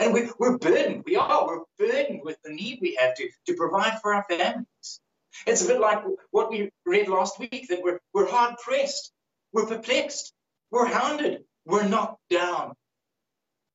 And 0.00 0.12
we, 0.12 0.30
we're 0.38 0.58
burdened. 0.58 1.04
We 1.06 1.16
are. 1.16 1.46
We're 1.46 1.64
burdened 1.78 2.20
with 2.24 2.36
the 2.42 2.52
need 2.52 2.78
we 2.80 2.98
have 3.00 3.14
to, 3.14 3.28
to 3.46 3.54
provide 3.54 4.00
for 4.02 4.14
our 4.14 4.24
families. 4.28 5.00
It's 5.46 5.64
a 5.64 5.68
bit 5.68 5.80
like 5.80 6.02
what 6.30 6.50
we 6.50 6.70
read 6.84 7.08
last 7.08 7.38
week 7.38 7.68
that 7.68 7.82
we're, 7.82 8.00
we're 8.12 8.28
hard 8.28 8.56
pressed, 8.58 9.12
we're 9.52 9.66
perplexed, 9.66 10.32
we're 10.70 10.86
hounded, 10.86 11.44
we're 11.64 11.86
knocked 11.86 12.20
down. 12.28 12.74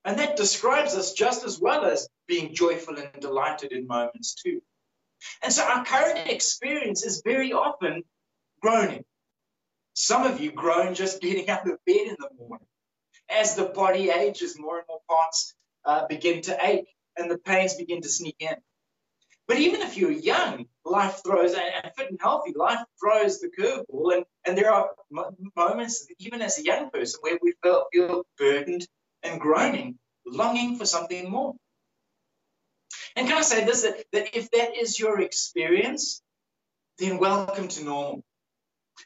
And 0.04 0.20
that 0.20 0.36
describes 0.36 0.96
us 0.96 1.14
just 1.14 1.46
as 1.46 1.60
well 1.60 1.86
as 1.86 2.10
being 2.28 2.54
joyful 2.54 2.98
and 2.98 3.10
delighted 3.22 3.72
in 3.72 3.88
moments 3.88 4.36
too. 4.36 4.62
And 5.42 5.54
so 5.54 5.64
our 5.64 5.86
current 5.86 6.28
experience 6.30 7.06
is 7.06 7.22
very 7.24 7.54
often 7.54 8.04
groaning. 8.62 9.06
Some 9.94 10.26
of 10.26 10.40
you 10.40 10.52
groan 10.52 10.96
just 10.96 11.22
getting 11.22 11.50
out 11.50 11.68
of 11.70 11.78
bed 11.86 11.96
in 11.96 12.16
the 12.20 12.30
morning. 12.38 12.68
As 13.30 13.56
the 13.56 13.66
body 13.66 14.10
ages, 14.10 14.60
more 14.60 14.78
and 14.78 14.86
more 14.88 15.02
parts 15.10 15.54
uh, 15.86 16.08
begin 16.08 16.42
to 16.44 16.58
ache 16.66 16.88
and 17.18 17.30
the 17.30 17.38
pains 17.38 17.76
begin 17.76 18.02
to 18.02 18.10
sneak 18.10 18.36
in. 18.40 18.56
But 19.48 19.58
even 19.58 19.82
if 19.82 19.98
you're 19.98 20.12
young, 20.12 20.66
life 20.86 21.22
throws, 21.24 21.54
and 21.54 21.92
fit 21.98 22.10
and 22.10 22.20
healthy, 22.22 22.54
life 22.56 22.80
throws 23.00 23.40
the 23.40 23.50
curveball. 23.50 24.16
And, 24.16 24.26
and 24.46 24.58
there 24.58 24.72
are 24.72 24.90
moments, 25.56 26.08
even 26.20 26.42
as 26.42 26.58
a 26.58 26.64
young 26.64 26.90
person, 26.90 27.20
where 27.22 27.38
we 27.42 27.54
feel, 27.62 27.86
feel 27.92 28.26
burdened 28.38 28.88
and 29.22 29.42
groaning, 29.42 30.00
longing 30.26 30.78
for 30.78 30.86
something 30.86 31.30
more. 31.30 31.56
And 33.16 33.28
can 33.28 33.38
I 33.38 33.42
say 33.42 33.66
this 33.66 33.84
that, 33.84 34.06
that 34.14 34.36
if 34.36 34.50
that 34.52 34.78
is 34.78 35.00
your 35.00 35.20
experience, 35.20 36.22
then 36.98 37.18
welcome 37.18 37.68
to 37.68 37.84
normal. 37.84 38.24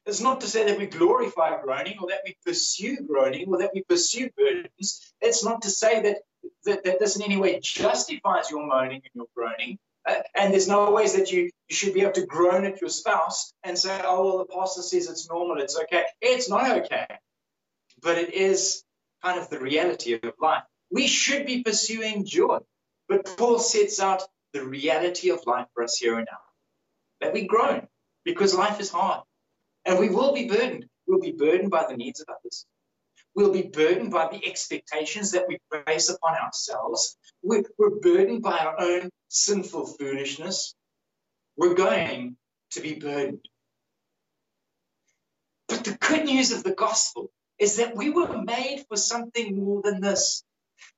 It's 0.05 0.21
not 0.21 0.41
to 0.41 0.47
say 0.47 0.65
that 0.65 0.77
we 0.77 0.85
glorify 0.85 1.61
groaning 1.61 1.97
or 2.01 2.09
that 2.09 2.21
we 2.25 2.35
pursue 2.45 2.97
groaning 3.07 3.47
or 3.47 3.59
that 3.59 3.71
we 3.73 3.83
pursue 3.83 4.29
burdens. 4.37 5.13
It's 5.21 5.43
not 5.43 5.61
to 5.63 5.69
say 5.69 6.01
that 6.01 6.17
that, 6.65 6.83
that 6.83 6.99
this 6.99 7.15
in 7.15 7.23
any 7.23 7.37
way 7.37 7.59
justifies 7.61 8.49
your 8.49 8.65
moaning 8.65 9.01
and 9.03 9.11
your 9.13 9.25
groaning. 9.35 9.77
Uh, 10.07 10.15
and 10.35 10.53
there's 10.53 10.67
no 10.67 10.91
ways 10.91 11.15
that 11.15 11.31
you, 11.31 11.43
you 11.67 11.75
should 11.75 11.93
be 11.93 12.01
able 12.01 12.13
to 12.13 12.25
groan 12.25 12.65
at 12.65 12.79
your 12.79 12.89
spouse 12.89 13.53
and 13.63 13.77
say, 13.77 13.99
oh, 14.03 14.25
well, 14.25 14.37
the 14.37 14.45
pastor 14.45 14.81
says 14.81 15.09
it's 15.09 15.29
normal, 15.29 15.61
it's 15.61 15.77
okay. 15.77 16.03
It's 16.21 16.49
not 16.49 16.71
okay. 16.77 17.07
But 18.01 18.17
it 18.17 18.33
is 18.33 18.83
kind 19.23 19.39
of 19.39 19.49
the 19.49 19.59
reality 19.59 20.13
of 20.13 20.33
life. 20.39 20.63
We 20.89 21.07
should 21.07 21.45
be 21.45 21.63
pursuing 21.63 22.25
joy. 22.25 22.59
But 23.09 23.25
Paul 23.37 23.59
sets 23.59 23.99
out 23.99 24.23
the 24.53 24.57
the 24.57 24.65
reality 24.65 25.29
of 25.29 25.45
life 25.45 25.67
for 25.73 25.83
us 25.83 25.97
here 25.97 26.17
and 26.17 26.27
now. 26.29 26.37
That 27.21 27.33
we 27.33 27.47
groan 27.47 27.87
because 28.23 28.55
life 28.55 28.79
is 28.79 28.89
hard. 28.89 29.23
And 29.87 29.97
we 29.97 30.09
will 30.09 30.33
be 30.33 30.47
burdened. 30.47 30.85
We'll 31.07 31.21
be 31.21 31.31
burdened 31.31 31.71
by 31.71 31.85
the 31.89 31.95
needs 31.95 32.19
of 32.19 32.27
others. 32.29 32.65
We'll 33.33 33.53
be 33.53 33.63
burdened 33.63 34.11
by 34.11 34.27
the 34.27 34.45
expectations 34.45 35.31
that 35.31 35.47
we 35.47 35.59
place 35.71 36.09
upon 36.09 36.35
ourselves. 36.35 37.15
We're, 37.41 37.63
we're 37.77 37.99
burdened 38.01 38.41
by 38.43 38.57
our 38.57 38.79
own 38.81 39.09
sinful 39.29 39.87
foolishness. 39.87 40.75
We're 41.55 41.75
going 41.75 42.35
to 42.71 42.81
be 42.81 42.95
burdened. 42.95 43.47
But 45.69 45.85
the 45.85 45.97
good 45.97 46.25
news 46.25 46.51
of 46.51 46.63
the 46.63 46.73
gospel 46.73 47.31
is 47.57 47.77
that 47.77 47.95
we 47.95 48.09
were 48.09 48.41
made 48.43 48.83
for 48.89 48.97
something 48.97 49.63
more 49.63 49.81
than 49.83 50.01
this. 50.01 50.43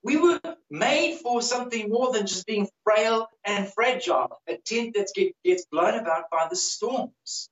We 0.02 0.16
were 0.16 0.40
made 0.68 1.18
for 1.18 1.42
something 1.42 1.88
more 1.88 2.12
than 2.12 2.26
just 2.26 2.46
being 2.46 2.68
frail 2.84 3.28
and 3.44 3.72
fragile, 3.72 4.40
a 4.48 4.56
tent 4.56 4.94
that 4.94 5.32
gets 5.44 5.66
blown 5.66 5.94
about 5.94 6.24
by 6.30 6.48
the 6.50 6.56
storms. 6.56 7.50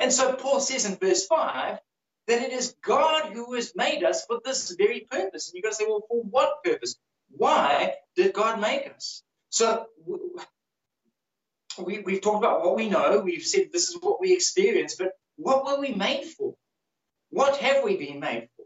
And 0.00 0.12
so 0.12 0.34
Paul 0.34 0.60
says 0.60 0.84
in 0.84 0.96
verse 0.96 1.26
5 1.26 1.78
that 2.26 2.42
it 2.42 2.52
is 2.52 2.76
God 2.82 3.32
who 3.32 3.54
has 3.54 3.72
made 3.74 4.02
us 4.04 4.24
for 4.26 4.40
this 4.44 4.74
very 4.76 5.00
purpose. 5.10 5.48
And 5.48 5.54
you've 5.54 5.64
got 5.64 5.70
to 5.70 5.74
say, 5.76 5.86
well, 5.86 6.04
for 6.08 6.22
what 6.22 6.64
purpose? 6.64 6.96
Why 7.30 7.94
did 8.16 8.32
God 8.32 8.60
make 8.60 8.90
us? 8.94 9.22
So 9.50 9.86
we, 11.78 12.00
we've 12.00 12.20
talked 12.20 12.44
about 12.44 12.64
what 12.64 12.76
we 12.76 12.88
know. 12.88 13.20
We've 13.20 13.42
said 13.42 13.70
this 13.72 13.88
is 13.88 13.98
what 14.00 14.20
we 14.20 14.32
experience, 14.32 14.94
but 14.96 15.12
what 15.36 15.64
were 15.64 15.80
we 15.80 15.92
made 15.92 16.24
for? 16.24 16.54
What 17.30 17.56
have 17.58 17.82
we 17.82 17.96
been 17.96 18.20
made 18.20 18.48
for? 18.56 18.64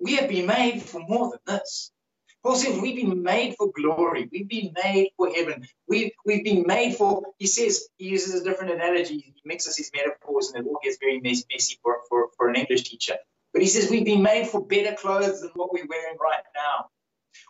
We 0.00 0.16
have 0.16 0.28
been 0.28 0.46
made 0.46 0.82
for 0.82 1.00
more 1.00 1.30
than 1.30 1.56
this. 1.58 1.92
Paul 2.42 2.56
says 2.56 2.80
we've 2.80 2.96
been 2.96 3.22
made 3.22 3.54
for 3.56 3.70
glory. 3.70 4.28
We've 4.32 4.48
been 4.48 4.72
made 4.82 5.10
for 5.16 5.30
heaven. 5.30 5.64
We've, 5.88 6.10
we've 6.26 6.42
been 6.42 6.64
made 6.66 6.96
for, 6.96 7.22
he 7.38 7.46
says, 7.46 7.88
he 7.98 8.08
uses 8.08 8.40
a 8.40 8.44
different 8.44 8.72
analogy. 8.72 9.18
He 9.18 9.34
mixes 9.44 9.76
his 9.76 9.90
metaphors 9.94 10.50
and 10.50 10.66
it 10.66 10.68
all 10.68 10.80
gets 10.82 10.98
very 10.98 11.20
messy 11.20 11.78
for, 11.82 11.98
for, 12.08 12.28
for 12.36 12.48
an 12.48 12.56
English 12.56 12.88
teacher. 12.88 13.14
But 13.52 13.62
he 13.62 13.68
says 13.68 13.90
we've 13.90 14.04
been 14.04 14.22
made 14.22 14.48
for 14.48 14.64
better 14.64 14.96
clothes 14.96 15.40
than 15.40 15.50
what 15.54 15.72
we're 15.72 15.86
wearing 15.86 16.16
right 16.20 16.42
now. 16.54 16.86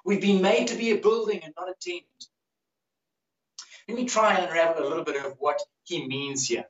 We've 0.05 0.21
been 0.21 0.43
made 0.43 0.69
to 0.69 0.77
be 0.77 0.91
a 0.91 0.97
building 0.97 1.41
and 1.43 1.55
not 1.59 1.69
a 1.69 1.75
tent. 1.81 2.05
Let 3.89 3.97
me 3.97 4.05
try 4.05 4.35
and 4.35 4.47
unravel 4.47 4.87
a 4.87 4.89
little 4.89 5.05
bit 5.05 5.25
of 5.25 5.37
what 5.39 5.61
he 5.85 6.07
means 6.07 6.47
here. 6.47 6.65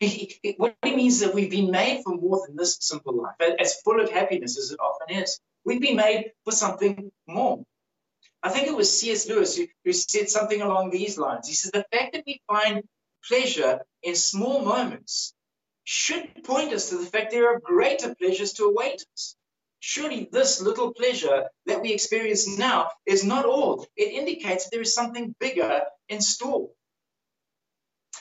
He, 0.00 0.34
he, 0.42 0.54
what 0.56 0.76
he 0.84 0.94
means 0.94 1.14
is 1.14 1.20
that 1.20 1.34
we've 1.34 1.50
been 1.50 1.70
made 1.70 2.02
for 2.02 2.16
more 2.16 2.46
than 2.46 2.56
this 2.56 2.76
simple 2.80 3.22
life, 3.22 3.54
as 3.58 3.80
full 3.82 4.00
of 4.00 4.10
happiness 4.10 4.58
as 4.58 4.70
it 4.70 4.80
often 4.80 5.16
is. 5.16 5.40
We've 5.64 5.80
been 5.80 5.96
made 5.96 6.32
for 6.44 6.52
something 6.52 7.10
more. 7.26 7.64
I 8.42 8.50
think 8.50 8.68
it 8.68 8.76
was 8.76 9.00
C.S. 9.00 9.26
Lewis 9.26 9.56
who, 9.56 9.66
who 9.84 9.92
said 9.92 10.28
something 10.28 10.60
along 10.60 10.90
these 10.90 11.16
lines. 11.16 11.48
He 11.48 11.54
says, 11.54 11.70
The 11.70 11.86
fact 11.90 12.12
that 12.12 12.24
we 12.26 12.42
find 12.46 12.82
pleasure 13.26 13.80
in 14.02 14.14
small 14.14 14.62
moments 14.62 15.34
should 15.84 16.44
point 16.44 16.72
us 16.72 16.90
to 16.90 16.98
the 16.98 17.06
fact 17.06 17.30
there 17.30 17.48
are 17.48 17.60
greater 17.60 18.14
pleasures 18.14 18.52
to 18.54 18.64
await 18.64 19.04
us. 19.14 19.36
Surely 19.80 20.28
this 20.32 20.60
little 20.60 20.92
pleasure 20.92 21.48
that 21.66 21.82
we 21.82 21.92
experience 21.92 22.46
now 22.58 22.90
is 23.06 23.24
not 23.24 23.44
all. 23.44 23.86
It 23.96 24.12
indicates 24.12 24.68
there 24.68 24.80
is 24.80 24.94
something 24.94 25.34
bigger 25.38 25.82
in 26.08 26.20
store. 26.20 26.70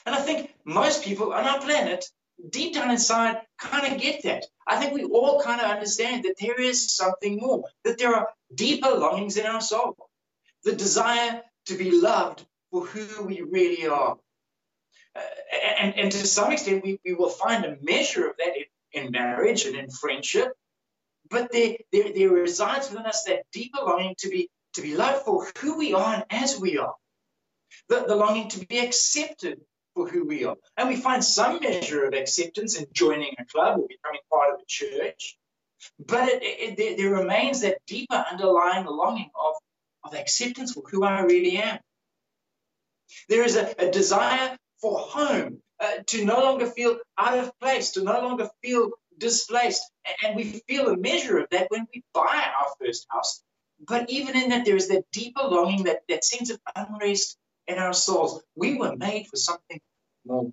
And 0.06 0.14
I 0.14 0.20
think 0.20 0.54
most 0.66 1.04
people 1.04 1.34
on 1.34 1.46
our 1.46 1.62
planet 1.62 2.06
deep 2.50 2.74
down 2.74 2.92
inside 2.92 3.38
kind 3.58 3.94
of 3.94 4.02
get 4.02 4.24
that. 4.24 4.46
I 4.68 4.78
think 4.78 4.94
we 4.94 5.04
all 5.04 5.42
kind 5.42 5.62
of 5.62 5.70
understand 5.70 6.24
that 6.24 6.36
there 6.40 6.60
is 6.60 6.96
something 6.96 7.38
more, 7.38 7.66
that 7.84 7.98
there 7.98 8.16
are 8.16 8.30
deeper 8.54 8.90
longings 8.90 9.38
in 9.38 9.46
our 9.46 9.62
soul, 9.62 9.96
the 10.64 10.76
desire 10.76 11.42
to 11.68 11.78
be 11.78 11.92
loved 11.92 12.46
for 12.72 12.86
who 12.86 13.24
we 13.24 13.42
really 13.42 13.88
are. 13.88 14.18
Uh, 15.16 15.22
and, 15.80 15.96
and 15.96 16.12
to 16.12 16.26
some 16.26 16.52
extent, 16.52 16.84
we, 16.84 17.00
we 17.06 17.14
will 17.14 17.30
find 17.30 17.66
a 17.66 17.78
measure 17.82 18.28
of 18.28 18.36
that 18.38 18.56
in, 18.58 19.06
in 19.06 19.12
marriage 19.12 19.66
and 19.66 19.76
in 19.76 19.90
friendship. 19.90 20.54
But 21.30 21.52
there, 21.52 21.76
there, 21.92 22.12
there 22.14 22.30
resides 22.30 22.90
within 22.90 23.06
us 23.06 23.24
that 23.24 23.44
deeper 23.52 23.80
longing 23.82 24.16
to 24.20 24.30
be, 24.30 24.50
to 24.74 24.82
be 24.82 24.96
loved 24.96 25.24
for 25.24 25.48
who 25.60 25.78
we 25.78 25.94
are 25.94 26.16
and 26.16 26.26
as 26.30 26.60
we 26.60 26.78
are. 26.78 26.96
The, 27.90 28.06
the 28.08 28.16
longing 28.16 28.50
to 28.50 28.66
be 28.66 28.80
accepted 28.80 29.62
for 29.94 30.08
who 30.08 30.26
we 30.26 30.46
are. 30.46 30.56
And 30.78 30.90
we 30.90 30.96
find 30.96 31.24
some 31.24 31.60
measure 31.62 32.06
of 32.06 32.14
acceptance 32.14 32.78
in 32.78 32.86
joining 32.94 33.34
a 33.40 33.46
club 33.46 33.80
or 33.80 33.88
becoming 33.88 34.22
part 34.32 34.54
of 34.54 34.60
a 34.60 34.66
church. 34.68 35.38
But 36.00 36.30
it, 36.30 36.42
it, 36.44 36.78
there, 36.78 36.98
there 36.98 37.22
remains 37.22 37.62
that 37.62 37.80
deeper 37.88 38.24
underlying 38.32 38.86
longing 38.86 39.30
of, 39.36 39.56
of 40.04 40.18
acceptance 40.20 40.74
for 40.74 40.84
who 40.90 41.04
I 41.04 41.22
really 41.22 41.58
am. 41.58 41.80
There 43.30 43.44
is 43.44 43.56
a, 43.56 43.74
a 43.78 43.92
desire 43.92 44.58
for 44.82 44.98
home, 44.98 45.62
uh, 45.80 45.98
to 46.08 46.26
no 46.26 46.40
longer 46.40 46.68
feel 46.68 46.98
out 47.18 47.38
of 47.38 47.52
place, 47.60 47.92
to 47.92 48.04
no 48.04 48.22
longer 48.22 48.50
feel 48.62 48.92
displaced. 49.18 49.84
And 50.24 50.36
we 50.36 50.62
feel 50.68 50.88
a 50.90 50.98
measure 50.98 51.40
of 51.40 51.48
that 51.52 51.68
when 51.70 51.88
we 51.94 52.04
buy 52.14 52.46
our 52.60 52.70
first 52.80 53.06
house. 53.10 53.44
But 53.86 54.10
even 54.10 54.38
in 54.38 54.50
that, 54.50 54.66
there 54.66 54.76
is 54.76 54.88
that 54.88 55.04
deeper 55.12 55.44
longing, 55.44 55.84
that, 55.84 56.02
that 56.08 56.24
sense 56.24 56.50
of 56.50 56.60
unrest 56.76 57.38
in 57.68 57.78
our 57.78 57.94
souls. 57.94 58.42
We 58.56 58.76
were 58.76 58.96
made 58.96 59.28
for 59.28 59.38
something 59.38 59.80
more. 60.26 60.52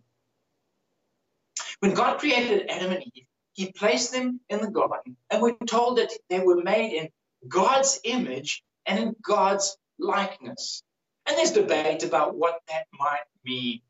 When 1.80 1.94
God 1.94 2.18
created 2.18 2.70
Adam 2.70 2.92
and 2.92 3.04
Eve, 3.14 3.26
he 3.54 3.72
placed 3.72 4.12
them 4.12 4.40
in 4.48 4.60
the 4.60 4.70
garden, 4.70 5.16
and 5.30 5.42
we're 5.42 5.56
told 5.66 5.98
that 5.98 6.12
they 6.28 6.40
were 6.40 6.62
made 6.62 6.94
in 6.94 7.08
God's 7.48 8.00
image 8.04 8.62
and 8.86 8.98
in 8.98 9.16
God's 9.22 9.76
likeness. 9.98 10.82
And 11.26 11.36
there's 11.36 11.52
debate 11.52 12.02
about 12.02 12.36
what 12.36 12.60
that 12.68 12.86
might 12.98 13.24
mean. 13.44 13.80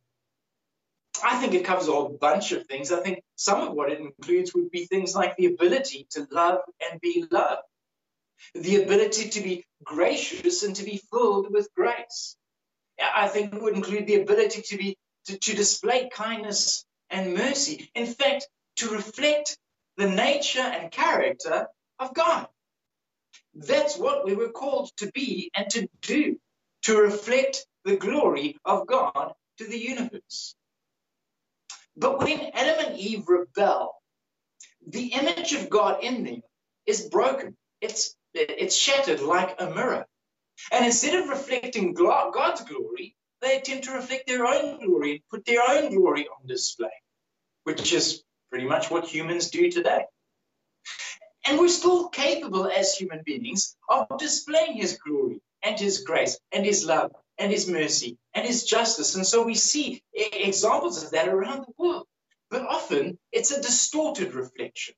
I 1.22 1.40
think 1.40 1.54
it 1.54 1.64
covers 1.64 1.88
a 1.88 1.92
whole 1.92 2.16
bunch 2.20 2.52
of 2.52 2.66
things. 2.66 2.92
I 2.92 3.00
think 3.00 3.22
some 3.36 3.60
of 3.60 3.74
what 3.74 3.90
it 3.90 4.00
includes 4.00 4.54
would 4.54 4.70
be 4.70 4.86
things 4.86 5.14
like 5.14 5.36
the 5.36 5.46
ability 5.46 6.06
to 6.10 6.26
love 6.30 6.60
and 6.80 7.00
be 7.00 7.24
loved, 7.30 7.62
the 8.54 8.82
ability 8.82 9.28
to 9.30 9.40
be 9.40 9.64
gracious 9.84 10.62
and 10.62 10.74
to 10.76 10.84
be 10.84 11.00
filled 11.10 11.52
with 11.52 11.68
grace, 11.74 12.36
I 13.00 13.28
think 13.28 13.60
would 13.60 13.74
include 13.74 14.06
the 14.06 14.20
ability 14.20 14.62
to 14.62 14.76
be 14.76 14.96
to, 15.26 15.38
to 15.38 15.54
display 15.54 16.08
kindness 16.12 16.84
and 17.10 17.34
mercy. 17.34 17.90
In 17.94 18.06
fact, 18.06 18.48
to 18.76 18.90
reflect 18.90 19.58
the 19.96 20.08
nature 20.08 20.60
and 20.60 20.90
character 20.90 21.66
of 21.98 22.14
God. 22.14 22.48
That's 23.54 23.98
what 23.98 24.24
we 24.24 24.34
were 24.34 24.50
called 24.50 24.90
to 24.98 25.10
be 25.12 25.50
and 25.56 25.68
to 25.70 25.88
do, 26.02 26.38
to 26.82 26.96
reflect 26.96 27.66
the 27.84 27.96
glory 27.96 28.56
of 28.64 28.86
God 28.86 29.32
to 29.58 29.66
the 29.66 29.78
universe. 29.78 30.54
But 31.96 32.20
when 32.20 32.40
Adam 32.54 32.86
and 32.86 32.98
Eve 32.98 33.28
rebel, 33.28 33.94
the 34.86 35.12
image 35.12 35.52
of 35.52 35.68
God 35.68 36.02
in 36.02 36.24
them 36.24 36.42
is 36.86 37.02
broken. 37.02 37.56
It's, 37.80 38.14
it's 38.32 38.76
shattered 38.76 39.20
like 39.20 39.60
a 39.60 39.66
mirror. 39.66 40.06
And 40.72 40.84
instead 40.84 41.20
of 41.20 41.28
reflecting 41.28 41.94
God's 41.94 42.62
glory, 42.62 43.16
they 43.40 43.56
attempt 43.56 43.84
to 43.84 43.92
reflect 43.92 44.26
their 44.26 44.46
own 44.46 44.84
glory 44.84 45.12
and 45.12 45.20
put 45.30 45.44
their 45.44 45.62
own 45.68 45.94
glory 45.94 46.28
on 46.28 46.46
display, 46.46 46.90
which 47.64 47.92
is 47.92 48.22
pretty 48.50 48.66
much 48.66 48.90
what 48.90 49.06
humans 49.06 49.50
do 49.50 49.70
today. 49.70 50.04
And 51.46 51.58
we're 51.58 51.68
still 51.68 52.08
capable 52.08 52.66
as 52.66 52.94
human 52.94 53.22
beings 53.24 53.76
of 53.88 54.06
displaying 54.18 54.74
his 54.74 54.98
glory 54.98 55.40
and 55.62 55.78
his 55.78 56.02
grace 56.02 56.38
and 56.52 56.64
his 56.64 56.84
love 56.84 57.12
and 57.38 57.50
his 57.50 57.66
mercy 57.68 58.18
and 58.34 58.46
his 58.46 58.64
justice. 58.64 59.14
And 59.14 59.26
so 59.26 59.42
we 59.42 59.54
see 59.54 60.02
examples 60.12 61.02
of 61.02 61.12
that 61.12 61.28
around 61.28 61.62
the 61.62 61.72
world. 61.78 62.06
But 62.50 62.66
often 62.66 63.18
it's 63.32 63.52
a 63.52 63.62
distorted 63.62 64.34
reflection. 64.34 64.94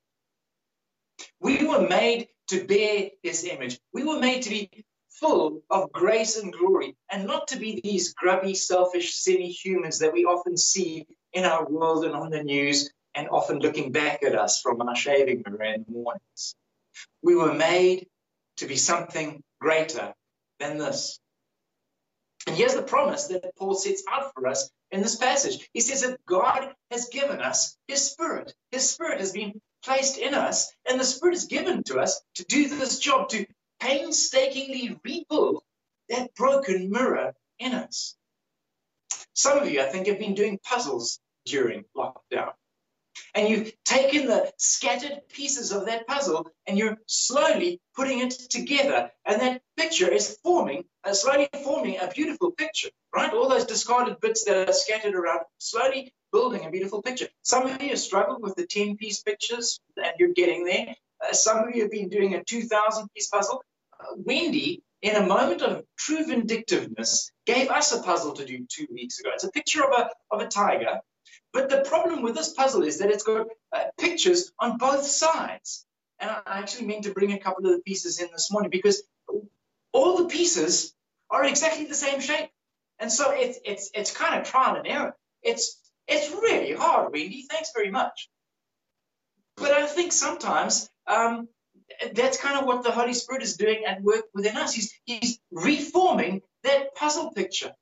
We 1.40 1.64
were 1.64 1.87
made 1.87 2.29
to 2.48 2.64
bear 2.64 3.11
his 3.22 3.44
image. 3.44 3.79
We 3.92 4.03
were 4.03 4.18
made 4.18 4.42
to 4.42 4.51
be 4.51 4.85
full 5.22 5.62
of 5.70 5.92
grace 5.92 6.37
and 6.37 6.52
glory, 6.52 6.96
and 7.08 7.26
not 7.26 7.48
to 7.48 7.56
be 7.56 7.80
these 7.82 8.12
grubby, 8.12 8.54
selfish, 8.54 9.14
silly 9.14 9.48
humans 9.48 10.00
that 10.00 10.12
we 10.12 10.24
often 10.24 10.56
see 10.56 11.06
in 11.32 11.44
our 11.44 11.64
world 11.64 12.04
and 12.04 12.14
on 12.14 12.30
the 12.30 12.42
news, 12.42 12.90
and 13.14 13.28
often 13.28 13.61
looking 13.61 13.92
back 13.92 14.22
at 14.24 14.35
us 14.35 14.61
from 14.61 14.82
our 14.82 14.96
shaving 14.96 15.44
mirror 15.46 15.74
in 15.74 15.85
the 15.87 15.92
mornings. 15.92 16.56
We 17.22 17.37
were 17.37 17.54
made 17.54 18.08
to 18.56 18.66
be 18.66 18.76
something 18.76 19.42
greater 19.61 20.12
than 20.58 20.78
this. 20.78 21.20
And 22.46 22.56
here's 22.56 22.74
the 22.74 22.82
promise 22.82 23.28
that 23.28 23.54
Paul 23.56 23.74
sets 23.74 24.02
out 24.11 24.35
for 24.35 24.48
us 24.48 24.70
in 24.90 25.02
this 25.02 25.16
passage. 25.16 25.68
He 25.72 25.80
says 25.80 26.02
that 26.02 26.18
God 26.26 26.74
has 26.90 27.08
given 27.08 27.40
us 27.40 27.76
his 27.87 28.11
spirit. 28.11 28.52
His 28.72 28.90
spirit 28.90 29.20
has 29.20 29.32
been 29.32 29.61
placed 29.85 30.18
in 30.18 30.35
us, 30.35 30.72
and 30.88 30.98
the 30.98 31.04
spirit 31.04 31.37
is 31.37 31.44
given 31.44 31.85
to 31.85 32.00
us 32.00 32.20
to 32.35 32.44
do 32.44 32.68
this 32.68 32.98
job, 32.98 33.28
to 33.28 33.46
painstakingly 33.83 34.97
rebuild 35.05 35.62
that 36.09 36.33
broken 36.37 36.88
mirror 36.88 37.35
in 37.59 37.75
us. 37.75 38.14
Some 39.35 39.59
of 39.59 39.68
you, 39.68 39.81
I 39.81 39.87
think, 39.87 40.07
have 40.07 40.21
been 40.21 40.35
doing 40.35 40.61
puzzles 40.62 41.18
during 41.47 41.85
lockdown. 41.97 42.53
And 43.35 43.49
you've 43.49 43.73
taken 43.85 44.27
the 44.27 44.53
scattered 44.57 45.23
pieces 45.29 45.73
of 45.73 45.87
that 45.87 46.07
puzzle 46.07 46.47
and 46.66 46.79
you're 46.79 46.99
slowly 47.07 47.81
putting 47.97 48.21
it 48.21 48.31
together. 48.51 49.11
And 49.25 49.40
that 49.40 49.62
picture 49.77 50.09
is 50.09 50.38
forming, 50.42 50.85
uh, 51.03 51.14
slowly 51.14 51.49
forming 51.64 51.99
a 51.99 52.09
beautiful 52.09 52.53
picture, 52.53 52.90
right? 53.12 53.33
All 53.33 53.49
those 53.49 53.64
discarded 53.64 54.21
bits 54.21 54.45
that 54.45 54.68
are 54.68 54.73
scattered 54.73 55.14
around, 55.14 55.40
slowly 55.59 56.14
building 56.31 56.64
a 56.64 56.71
beautiful 56.71 57.03
picture. 57.03 57.29
Some 57.42 57.66
of 57.66 57.83
you 57.83 57.90
have 57.90 57.99
struggled 57.99 58.42
with 58.42 58.55
the 58.55 58.66
10 58.66 58.97
piece 58.97 59.23
pictures 59.23 59.81
and 59.97 60.12
you're 60.18 60.35
getting 60.35 60.64
there. 60.64 60.95
Uh, 61.23 61.33
some 61.33 61.59
of 61.59 61.75
you 61.75 61.83
have 61.83 61.90
been 61.90 62.09
doing 62.09 62.35
a 62.35 62.45
2,000 62.45 63.09
piece 63.14 63.29
puzzle. 63.29 63.62
Wendy, 64.17 64.83
in 65.03 65.17
a 65.17 65.27
moment 65.27 65.62
of 65.62 65.85
true 65.97 66.25
vindictiveness, 66.25 67.31
gave 67.47 67.71
us 67.71 67.93
a 67.93 68.03
puzzle 68.03 68.33
to 68.35 68.45
do 68.45 68.67
two 68.69 68.87
weeks 68.93 69.19
ago. 69.19 69.31
It's 69.35 69.45
a 69.45 69.51
picture 69.51 69.85
of 69.85 69.93
a, 69.93 70.11
of 70.31 70.41
a 70.41 70.49
tiger 70.49 71.01
but 71.53 71.69
the 71.69 71.83
problem 71.83 72.23
with 72.23 72.35
this 72.35 72.53
puzzle 72.53 72.83
is 72.83 72.99
that 72.99 73.11
it's 73.11 73.23
got 73.23 73.47
uh, 73.73 73.85
pictures 73.99 74.53
on 74.59 74.79
both 74.79 75.05
sides. 75.05 75.87
And 76.19 76.31
I 76.31 76.59
actually 76.59 76.87
meant 76.87 77.05
to 77.05 77.12
bring 77.12 77.33
a 77.33 77.38
couple 77.38 77.67
of 77.67 77.73
the 77.73 77.83
pieces 77.83 78.21
in 78.21 78.29
this 78.33 78.51
morning 78.51 78.71
because 78.71 79.03
all 79.93 80.17
the 80.17 80.29
pieces 80.29 80.95
are 81.31 81.45
exactly 81.45 81.85
the 81.85 81.95
same 81.95 82.21
shape. 82.21 82.51
And 82.99 83.12
so 83.12 83.33
it's, 83.33 83.59
it's, 83.65 83.91
it's 83.95 84.17
kind 84.17 84.41
of 84.41 84.47
trial 84.47 84.77
and 84.77 84.87
error. 84.87 85.17
It's, 85.43 85.79
it's 86.07 86.31
really 86.31 86.73
hard, 86.73 87.12
Wendy. 87.12 87.47
Thanks 87.51 87.73
very 87.75 87.91
much. 87.91 88.31
But 89.57 89.73
I 89.73 89.87
think 89.87 90.12
sometimes 90.12 90.88
um, 91.07 91.49
that's 92.14 92.40
kind 92.40 92.59
of 92.59 92.66
what 92.66 92.83
the 92.83 92.90
Holy 92.90 93.14
Spirit 93.14 93.42
is 93.42 93.57
doing 93.57 93.85
at 93.87 94.03
work 94.03 94.25
within 94.35 94.57
us. 94.57 94.73
He's, 94.75 94.92
he's 95.05 95.38
reforming 95.51 96.42
that 96.64 96.95
puzzle 96.95 97.33
picture. 97.33 97.73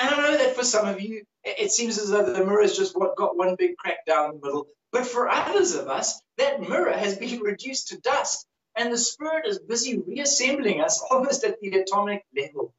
And 0.00 0.10
I 0.10 0.16
know 0.16 0.36
that 0.36 0.56
for 0.56 0.64
some 0.64 0.88
of 0.88 1.00
you, 1.00 1.24
it 1.44 1.70
seems 1.72 1.98
as 1.98 2.10
though 2.10 2.24
the 2.24 2.44
mirror 2.44 2.62
has 2.62 2.76
just 2.76 2.96
what 2.96 3.16
got 3.16 3.36
one 3.36 3.56
big 3.58 3.76
crack 3.76 4.06
down 4.06 4.32
the 4.40 4.46
middle. 4.46 4.66
But 4.92 5.06
for 5.06 5.28
others 5.28 5.74
of 5.74 5.88
us, 5.88 6.20
that 6.38 6.60
mirror 6.60 6.92
has 6.92 7.16
been 7.16 7.40
reduced 7.42 7.88
to 7.88 8.00
dust, 8.00 8.46
and 8.76 8.92
the 8.92 8.98
Spirit 8.98 9.46
is 9.46 9.58
busy 9.58 9.98
reassembling 9.98 10.80
us 10.80 11.02
almost 11.10 11.44
at 11.44 11.60
the 11.60 11.78
atomic 11.78 12.24
level. 12.36 12.74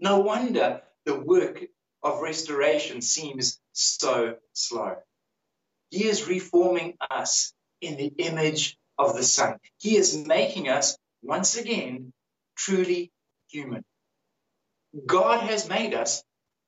No 0.00 0.20
wonder 0.20 0.82
the 1.04 1.18
work 1.18 1.64
of 2.02 2.20
restoration 2.20 3.00
seems 3.00 3.58
so 3.72 4.36
slow. 4.52 4.96
He 5.90 6.04
is 6.04 6.28
reforming 6.28 6.96
us 7.10 7.52
in 7.80 7.96
the 7.96 8.12
image 8.18 8.76
of 8.98 9.14
the 9.16 9.22
Son. 9.22 9.56
He 9.78 9.96
is 9.96 10.26
making 10.26 10.68
us 10.68 10.96
once 11.22 11.56
again 11.56 12.12
truly 12.56 13.10
human. 13.48 13.84
God 15.06 15.40
has 15.48 15.68
made 15.68 15.94
us 15.94 16.22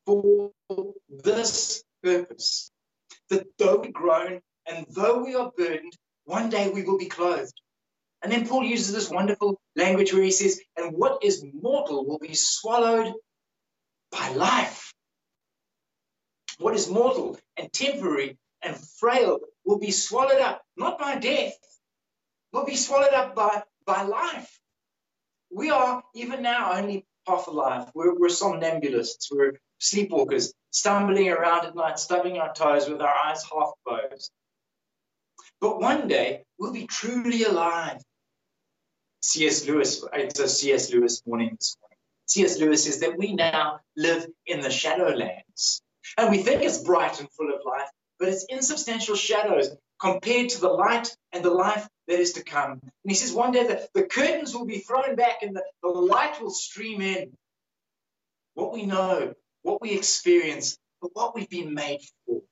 for 0.06 0.50
this 1.08 1.82
purpose. 2.02 2.70
That 3.30 3.46
though 3.58 3.78
we 3.78 3.90
groan 3.90 4.40
and 4.66 4.86
though 4.90 5.22
we 5.24 5.34
are 5.34 5.52
burdened, 5.56 5.92
one 6.24 6.50
day 6.50 6.68
we 6.68 6.82
will 6.82 6.98
be 6.98 7.06
clothed. 7.06 7.60
And 8.22 8.30
then 8.30 8.46
Paul 8.46 8.64
uses 8.64 8.92
this 8.92 9.10
wonderful 9.10 9.60
language 9.76 10.12
where 10.12 10.22
he 10.22 10.30
says, 10.30 10.60
and 10.76 10.96
what 10.96 11.24
is 11.24 11.44
mortal 11.54 12.06
will 12.06 12.18
be 12.18 12.34
swallowed 12.34 13.14
by 14.12 14.30
life. 14.34 14.92
What 16.58 16.74
is 16.74 16.90
mortal 16.90 17.38
and 17.56 17.72
temporary 17.72 18.36
and 18.62 18.76
frail 18.98 19.40
will 19.70 19.78
be 19.78 19.92
swallowed 19.92 20.40
up, 20.40 20.62
not 20.76 20.98
by 20.98 21.16
death, 21.16 21.56
will 22.52 22.64
be 22.64 22.74
swallowed 22.74 23.14
up 23.14 23.36
by, 23.36 23.62
by 23.86 24.02
life. 24.02 24.58
We 25.48 25.70
are 25.70 26.02
even 26.12 26.42
now 26.42 26.72
only 26.72 27.06
half 27.28 27.46
alive. 27.46 27.88
We're, 27.94 28.18
we're 28.18 28.28
somnambulists. 28.28 29.28
We're 29.30 29.60
sleepwalkers, 29.80 30.52
stumbling 30.72 31.28
around 31.28 31.66
at 31.66 31.76
night, 31.76 32.00
stubbing 32.00 32.38
our 32.38 32.52
toes 32.52 32.88
with 32.88 33.00
our 33.00 33.14
eyes 33.14 33.44
half 33.44 33.70
closed. 33.86 34.32
But 35.60 35.80
one 35.80 36.08
day 36.08 36.42
we'll 36.58 36.72
be 36.72 36.88
truly 36.88 37.44
alive. 37.44 38.02
C.S. 39.22 39.68
Lewis, 39.68 40.04
it's 40.14 40.40
a 40.40 40.48
C.S. 40.48 40.92
Lewis 40.92 41.22
morning 41.24 41.54
this 41.56 41.76
morning. 41.80 41.96
C.S. 42.26 42.58
Lewis 42.58 42.84
says 42.84 42.98
that 43.00 43.16
we 43.16 43.34
now 43.34 43.78
live 43.96 44.26
in 44.46 44.62
the 44.62 44.68
shadowlands. 44.68 45.82
And 46.18 46.28
we 46.28 46.38
think 46.38 46.62
it's 46.62 46.78
bright 46.78 47.20
and 47.20 47.30
full 47.30 47.54
of 47.54 47.60
life, 47.64 47.90
but 48.20 48.28
it's 48.28 48.44
insubstantial 48.48 49.16
shadows 49.16 49.70
compared 49.98 50.50
to 50.50 50.60
the 50.60 50.68
light 50.68 51.08
and 51.32 51.42
the 51.42 51.50
life 51.50 51.88
that 52.06 52.20
is 52.20 52.34
to 52.34 52.44
come. 52.44 52.72
And 52.72 52.90
he 53.08 53.14
says 53.14 53.32
one 53.32 53.50
day 53.50 53.66
that 53.66 53.88
the 53.94 54.04
curtains 54.04 54.54
will 54.54 54.66
be 54.66 54.78
thrown 54.78 55.16
back 55.16 55.42
and 55.42 55.56
the, 55.56 55.64
the 55.82 55.88
light 55.88 56.40
will 56.40 56.50
stream 56.50 57.00
in. 57.00 57.32
What 58.54 58.72
we 58.74 58.84
know, 58.84 59.32
what 59.62 59.80
we 59.80 59.92
experience, 59.92 60.76
but 61.00 61.10
what 61.14 61.34
we've 61.34 61.48
been 61.48 61.72
made 61.72 62.00
for. 62.26 62.42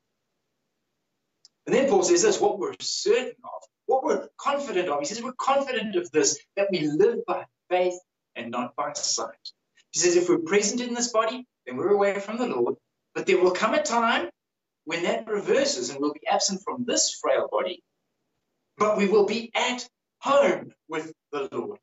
And 1.66 1.74
then 1.74 1.88
Paul 1.88 2.02
says 2.02 2.22
this 2.22 2.40
what 2.40 2.58
we're 2.58 2.72
certain 2.80 3.34
of, 3.44 3.62
what 3.84 4.04
we're 4.04 4.26
confident 4.38 4.88
of. 4.88 5.00
He 5.00 5.06
says 5.06 5.22
we're 5.22 5.32
confident 5.32 5.96
of 5.96 6.10
this, 6.12 6.38
that 6.56 6.68
we 6.70 6.80
live 6.80 7.26
by 7.26 7.44
faith 7.68 7.98
and 8.34 8.50
not 8.50 8.74
by 8.74 8.94
sight. 8.94 9.34
He 9.90 10.00
says 10.00 10.16
if 10.16 10.30
we're 10.30 10.38
present 10.38 10.80
in 10.80 10.94
this 10.94 11.12
body, 11.12 11.46
then 11.66 11.76
we're 11.76 11.90
away 11.90 12.18
from 12.20 12.38
the 12.38 12.46
Lord. 12.46 12.76
But 13.14 13.26
there 13.26 13.38
will 13.38 13.50
come 13.50 13.74
a 13.74 13.82
time 13.82 14.30
when 14.88 15.02
that 15.02 15.26
reverses 15.26 15.90
and 15.90 16.00
we'll 16.00 16.14
be 16.14 16.26
absent 16.26 16.62
from 16.64 16.82
this 16.86 17.18
frail 17.20 17.46
body, 17.52 17.84
but 18.78 18.96
we 18.96 19.06
will 19.06 19.26
be 19.26 19.50
at 19.54 19.86
home 20.22 20.72
with 20.88 21.12
the 21.30 21.46
Lord. 21.52 21.78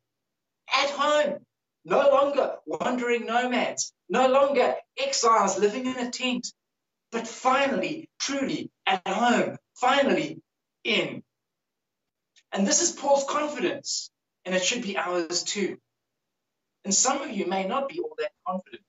At 0.74 0.89
home, 0.89 1.46
no 1.86 2.10
longer 2.10 2.56
wandering 2.65 3.28
nomads, 3.28 3.94
no 4.10 4.28
longer 4.28 4.74
exiles 4.98 5.60
living 5.60 5.86
in 5.86 5.98
a 6.00 6.10
tent, 6.10 6.48
but 7.12 7.28
finally, 7.28 8.10
truly 8.20 8.72
at 8.88 9.08
home, 9.08 9.58
finally 9.76 10.41
in. 10.84 11.22
And 12.52 12.65
this 12.65 12.82
is 12.82 12.91
Paul's 12.91 13.26
confidence, 13.30 14.10
and 14.46 14.56
it 14.56 14.63
should 14.63 14.82
be 14.82 14.98
ours 14.98 15.44
too. 15.44 15.78
And 16.84 16.91
some 16.91 17.22
of 17.22 17.30
you 17.30 17.46
may 17.46 17.68
not 17.68 17.88
be 17.88 18.00
all 18.00 18.15
that 18.18 18.32
confident. 18.48 18.82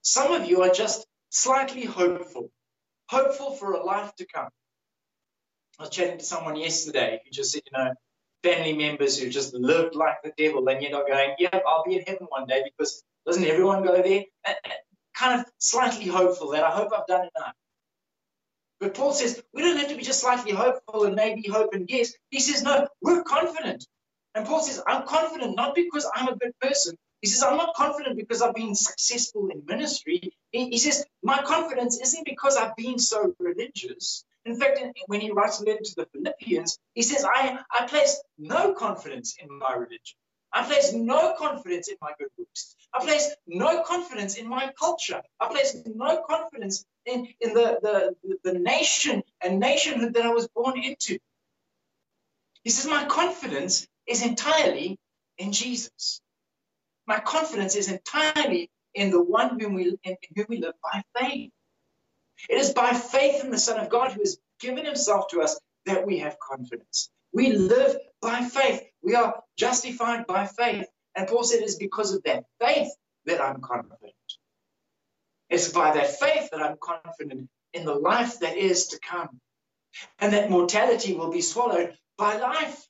Some 0.00 0.32
of 0.32 0.48
you 0.48 0.62
are 0.62 0.72
just 0.72 1.06
slightly 1.28 1.84
hopeful 1.84 2.50
hopeful 3.08 3.52
for 3.52 3.72
a 3.72 3.82
life 3.82 4.14
to 4.16 4.26
come. 4.26 4.48
I 5.78 5.84
was 5.84 5.90
chatting 5.90 6.18
to 6.18 6.24
someone 6.24 6.56
yesterday 6.56 7.20
who 7.24 7.30
just 7.30 7.52
said, 7.52 7.62
you 7.70 7.78
know, 7.78 7.92
family 8.42 8.72
members 8.72 9.18
who 9.18 9.28
just 9.28 9.54
lived 9.54 9.94
like 9.94 10.16
the 10.22 10.32
devil, 10.36 10.68
and 10.68 10.82
you're 10.82 10.90
not 10.90 11.06
going, 11.06 11.34
yeah, 11.38 11.60
I'll 11.66 11.84
be 11.84 11.96
in 11.96 12.02
heaven 12.02 12.26
one 12.30 12.46
day 12.46 12.64
because 12.64 13.02
doesn't 13.26 13.44
everyone 13.44 13.84
go 13.84 14.02
there? 14.02 14.24
And 14.46 14.56
kind 15.16 15.40
of 15.40 15.46
slightly 15.58 16.06
hopeful 16.06 16.50
that 16.50 16.64
I 16.64 16.70
hope 16.70 16.92
I've 16.96 17.06
done 17.06 17.28
enough. 17.36 17.54
But 18.80 18.94
Paul 18.94 19.12
says 19.12 19.42
we 19.52 19.62
don't 19.62 19.76
have 19.76 19.88
to 19.88 19.96
be 19.96 20.02
just 20.02 20.20
slightly 20.20 20.52
hopeful 20.52 21.04
and 21.04 21.16
maybe 21.16 21.48
hope 21.48 21.74
and 21.74 21.88
yes. 21.88 22.12
He 22.30 22.40
says, 22.40 22.62
no, 22.62 22.86
we're 23.02 23.24
confident. 23.24 23.84
And 24.34 24.46
Paul 24.46 24.60
says, 24.62 24.80
I'm 24.86 25.06
confident 25.06 25.56
not 25.56 25.74
because 25.74 26.08
I'm 26.14 26.28
a 26.28 26.36
good 26.36 26.52
person, 26.60 26.96
he 27.20 27.28
says, 27.28 27.42
I'm 27.42 27.56
not 27.56 27.74
confident 27.74 28.16
because 28.16 28.42
I've 28.42 28.54
been 28.54 28.74
successful 28.74 29.48
in 29.48 29.64
ministry. 29.66 30.32
He, 30.52 30.78
says, 30.78 31.04
my 31.22 31.42
confidence 31.42 32.00
isn't 32.00 32.24
because 32.24 32.56
I've 32.56 32.76
been 32.76 32.98
so 32.98 33.34
religious. 33.40 34.24
In 34.44 34.58
fact, 34.58 34.80
when 35.06 35.20
he 35.20 35.32
writes 35.32 35.60
a 35.60 35.64
letter 35.64 35.82
to 35.82 35.94
the 35.96 36.06
Philippians, 36.12 36.78
he 36.94 37.02
says, 37.02 37.24
I, 37.24 37.58
I 37.70 37.86
place 37.86 38.22
no 38.38 38.72
confidence 38.72 39.36
in 39.42 39.48
my 39.58 39.74
religion. 39.74 40.16
I 40.52 40.64
place 40.64 40.92
no 40.92 41.34
confidence 41.36 41.88
in 41.88 41.96
my 42.00 42.12
good 42.18 42.28
works. 42.38 42.74
I 42.94 43.04
place 43.04 43.34
no 43.46 43.82
confidence 43.82 44.36
in 44.36 44.48
my 44.48 44.72
culture. 44.78 45.20
I 45.40 45.48
place 45.48 45.76
no 45.86 46.22
confidence 46.22 46.86
in, 47.04 47.28
in 47.40 47.52
the, 47.52 48.14
the, 48.22 48.38
the 48.44 48.58
nation 48.58 49.22
and 49.42 49.60
nationhood 49.60 50.14
that 50.14 50.24
I 50.24 50.30
was 50.30 50.48
born 50.48 50.78
into. 50.82 51.18
He 52.62 52.70
says, 52.70 52.88
My 52.88 53.04
confidence 53.06 53.86
is 54.06 54.24
entirely 54.24 54.98
in 55.36 55.52
Jesus. 55.52 56.22
My 57.08 57.20
confidence 57.20 57.74
is 57.74 57.90
entirely 57.90 58.70
in 58.92 59.10
the 59.10 59.22
one 59.22 59.58
whom 59.58 59.72
we, 59.72 59.96
in, 60.04 60.16
whom 60.36 60.44
we 60.50 60.58
live 60.58 60.74
by 60.82 61.02
faith. 61.18 61.50
It 62.50 62.58
is 62.58 62.74
by 62.74 62.92
faith 62.92 63.42
in 63.42 63.50
the 63.50 63.58
Son 63.58 63.80
of 63.80 63.88
God 63.88 64.12
who 64.12 64.20
has 64.20 64.38
given 64.60 64.84
himself 64.84 65.28
to 65.28 65.40
us 65.40 65.58
that 65.86 66.06
we 66.06 66.18
have 66.18 66.38
confidence. 66.38 67.08
We 67.32 67.52
live 67.52 67.96
by 68.20 68.42
faith. 68.44 68.82
We 69.02 69.14
are 69.14 69.42
justified 69.56 70.26
by 70.26 70.48
faith. 70.48 70.84
And 71.16 71.26
Paul 71.26 71.44
said 71.44 71.60
it 71.60 71.64
is 71.64 71.76
because 71.76 72.12
of 72.12 72.22
that 72.24 72.44
faith 72.60 72.92
that 73.24 73.40
I'm 73.40 73.62
confident. 73.62 74.12
It's 75.48 75.72
by 75.72 75.94
that 75.94 76.20
faith 76.20 76.50
that 76.52 76.62
I'm 76.62 76.76
confident 76.78 77.48
in 77.72 77.86
the 77.86 77.94
life 77.94 78.40
that 78.40 78.58
is 78.58 78.88
to 78.88 79.00
come. 79.00 79.40
And 80.18 80.34
that 80.34 80.50
mortality 80.50 81.14
will 81.14 81.32
be 81.32 81.40
swallowed 81.40 81.96
by 82.18 82.36
life 82.36 82.86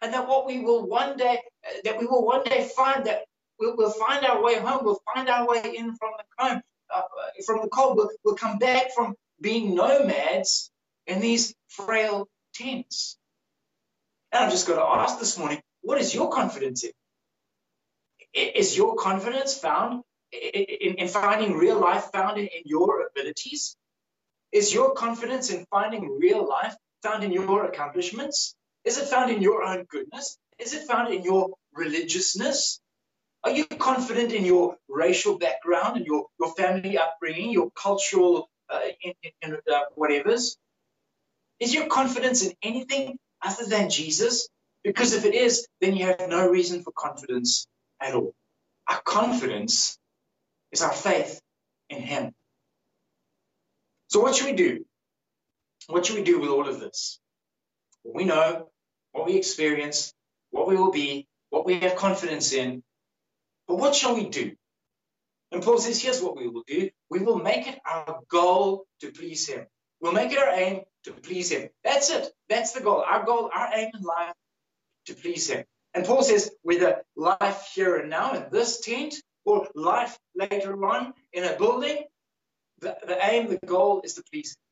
and 0.00 0.14
that 0.14 0.26
what 0.26 0.46
we 0.46 0.60
will 0.60 0.86
one 0.86 1.18
day 1.18 1.40
that 1.84 1.98
we 1.98 2.06
will 2.06 2.24
one 2.24 2.44
day 2.44 2.68
find 2.76 3.06
that 3.06 3.22
we'll, 3.58 3.76
we'll 3.76 3.90
find 3.92 4.24
our 4.26 4.42
way 4.42 4.58
home 4.58 4.80
we'll 4.84 5.00
find 5.14 5.28
our 5.28 5.46
way 5.48 5.62
in 5.76 5.94
from 5.96 6.10
the 6.18 6.24
home 6.38 6.60
uh, 6.94 7.02
from 7.46 7.60
the 7.62 7.68
cold 7.68 7.96
we'll, 7.96 8.10
we'll 8.24 8.34
come 8.36 8.58
back 8.58 8.92
from 8.94 9.14
being 9.40 9.74
nomads 9.74 10.70
in 11.06 11.20
these 11.20 11.54
frail 11.68 12.28
tents 12.54 13.18
and 14.32 14.44
i've 14.44 14.50
just 14.50 14.66
got 14.66 14.76
to 14.76 15.00
ask 15.00 15.18
this 15.18 15.38
morning 15.38 15.60
what 15.82 16.00
is 16.00 16.14
your 16.14 16.30
confidence 16.30 16.84
in 16.84 16.92
is 18.34 18.76
your 18.76 18.96
confidence 18.96 19.54
found 19.58 20.02
in, 20.32 20.94
in 20.94 21.08
finding 21.08 21.54
real 21.56 21.80
life 21.80 22.10
found 22.12 22.38
in, 22.38 22.46
in 22.46 22.62
your 22.64 23.06
abilities 23.08 23.76
Is 24.52 24.74
your 24.74 24.94
confidence 24.94 25.50
in 25.50 25.66
finding 25.70 26.18
real 26.18 26.48
life 26.48 26.74
found 27.02 27.22
in 27.22 27.32
your 27.32 27.66
accomplishments? 27.66 28.54
Is 28.84 28.98
it 28.98 29.06
found 29.08 29.30
in 29.30 29.42
your 29.42 29.62
own 29.62 29.84
goodness? 29.84 30.38
Is 30.60 30.74
it 30.74 30.86
found 30.86 31.12
in 31.12 31.22
your 31.22 31.50
religiousness? 31.72 32.80
Are 33.42 33.50
you 33.50 33.64
confident 33.64 34.32
in 34.32 34.44
your 34.44 34.76
racial 34.88 35.38
background 35.38 35.96
and 35.96 36.06
your, 36.06 36.26
your 36.38 36.52
family 36.54 36.98
upbringing, 36.98 37.50
your 37.50 37.70
cultural 37.70 38.50
uh, 38.68 38.80
in, 39.02 39.14
in, 39.40 39.54
uh, 39.54 39.80
whatever's? 39.94 40.58
Is 41.58 41.72
your 41.72 41.86
confidence 41.86 42.44
in 42.44 42.52
anything 42.62 43.18
other 43.42 43.64
than 43.64 43.88
Jesus? 43.88 44.48
Because 44.84 45.14
if 45.14 45.24
it 45.24 45.34
is, 45.34 45.66
then 45.80 45.96
you 45.96 46.06
have 46.06 46.28
no 46.28 46.46
reason 46.46 46.82
for 46.82 46.92
confidence 46.92 47.66
at 48.00 48.14
all. 48.14 48.34
Our 48.86 49.00
confidence 49.00 49.98
is 50.72 50.82
our 50.82 50.92
faith 50.92 51.40
in 51.88 52.02
Him. 52.02 52.32
So, 54.08 54.20
what 54.20 54.34
should 54.34 54.46
we 54.46 54.52
do? 54.52 54.84
What 55.86 56.04
should 56.04 56.16
we 56.16 56.22
do 56.22 56.40
with 56.40 56.50
all 56.50 56.68
of 56.68 56.80
this? 56.80 57.18
What 58.02 58.16
we 58.16 58.24
know, 58.24 58.68
what 59.12 59.26
we 59.26 59.36
experience, 59.36 60.12
what 60.50 60.68
we 60.68 60.76
will 60.76 60.90
be, 60.90 61.26
what 61.50 61.66
we 61.66 61.80
have 61.80 61.96
confidence 61.96 62.52
in. 62.52 62.82
But 63.68 63.76
what 63.76 63.94
shall 63.94 64.14
we 64.14 64.28
do? 64.28 64.52
And 65.52 65.62
Paul 65.62 65.78
says, 65.78 66.00
here's 66.00 66.22
what 66.22 66.36
we 66.36 66.48
will 66.48 66.64
do. 66.66 66.90
We 67.08 67.20
will 67.20 67.38
make 67.38 67.66
it 67.66 67.78
our 67.84 68.20
goal 68.28 68.86
to 69.00 69.10
please 69.10 69.48
him. 69.48 69.66
We'll 70.00 70.12
make 70.12 70.32
it 70.32 70.38
our 70.38 70.52
aim 70.52 70.82
to 71.04 71.12
please 71.12 71.50
him. 71.50 71.68
That's 71.84 72.10
it. 72.10 72.28
That's 72.48 72.72
the 72.72 72.80
goal. 72.80 73.04
Our 73.06 73.24
goal, 73.24 73.50
our 73.54 73.70
aim 73.74 73.90
in 73.94 74.02
life 74.02 74.34
to 75.06 75.14
please 75.14 75.50
him. 75.50 75.64
And 75.92 76.04
Paul 76.04 76.22
says, 76.22 76.50
whether 76.62 77.02
life 77.16 77.72
here 77.74 77.96
and 77.96 78.10
now 78.10 78.34
in 78.34 78.46
this 78.50 78.80
tent 78.80 79.14
or 79.44 79.66
life 79.74 80.16
later 80.36 80.84
on 80.86 81.12
in 81.32 81.44
a 81.44 81.56
building, 81.56 82.04
the, 82.80 82.96
the 83.06 83.18
aim, 83.24 83.48
the 83.48 83.58
goal 83.66 84.02
is 84.04 84.14
to 84.14 84.22
please 84.32 84.50
him. 84.50 84.69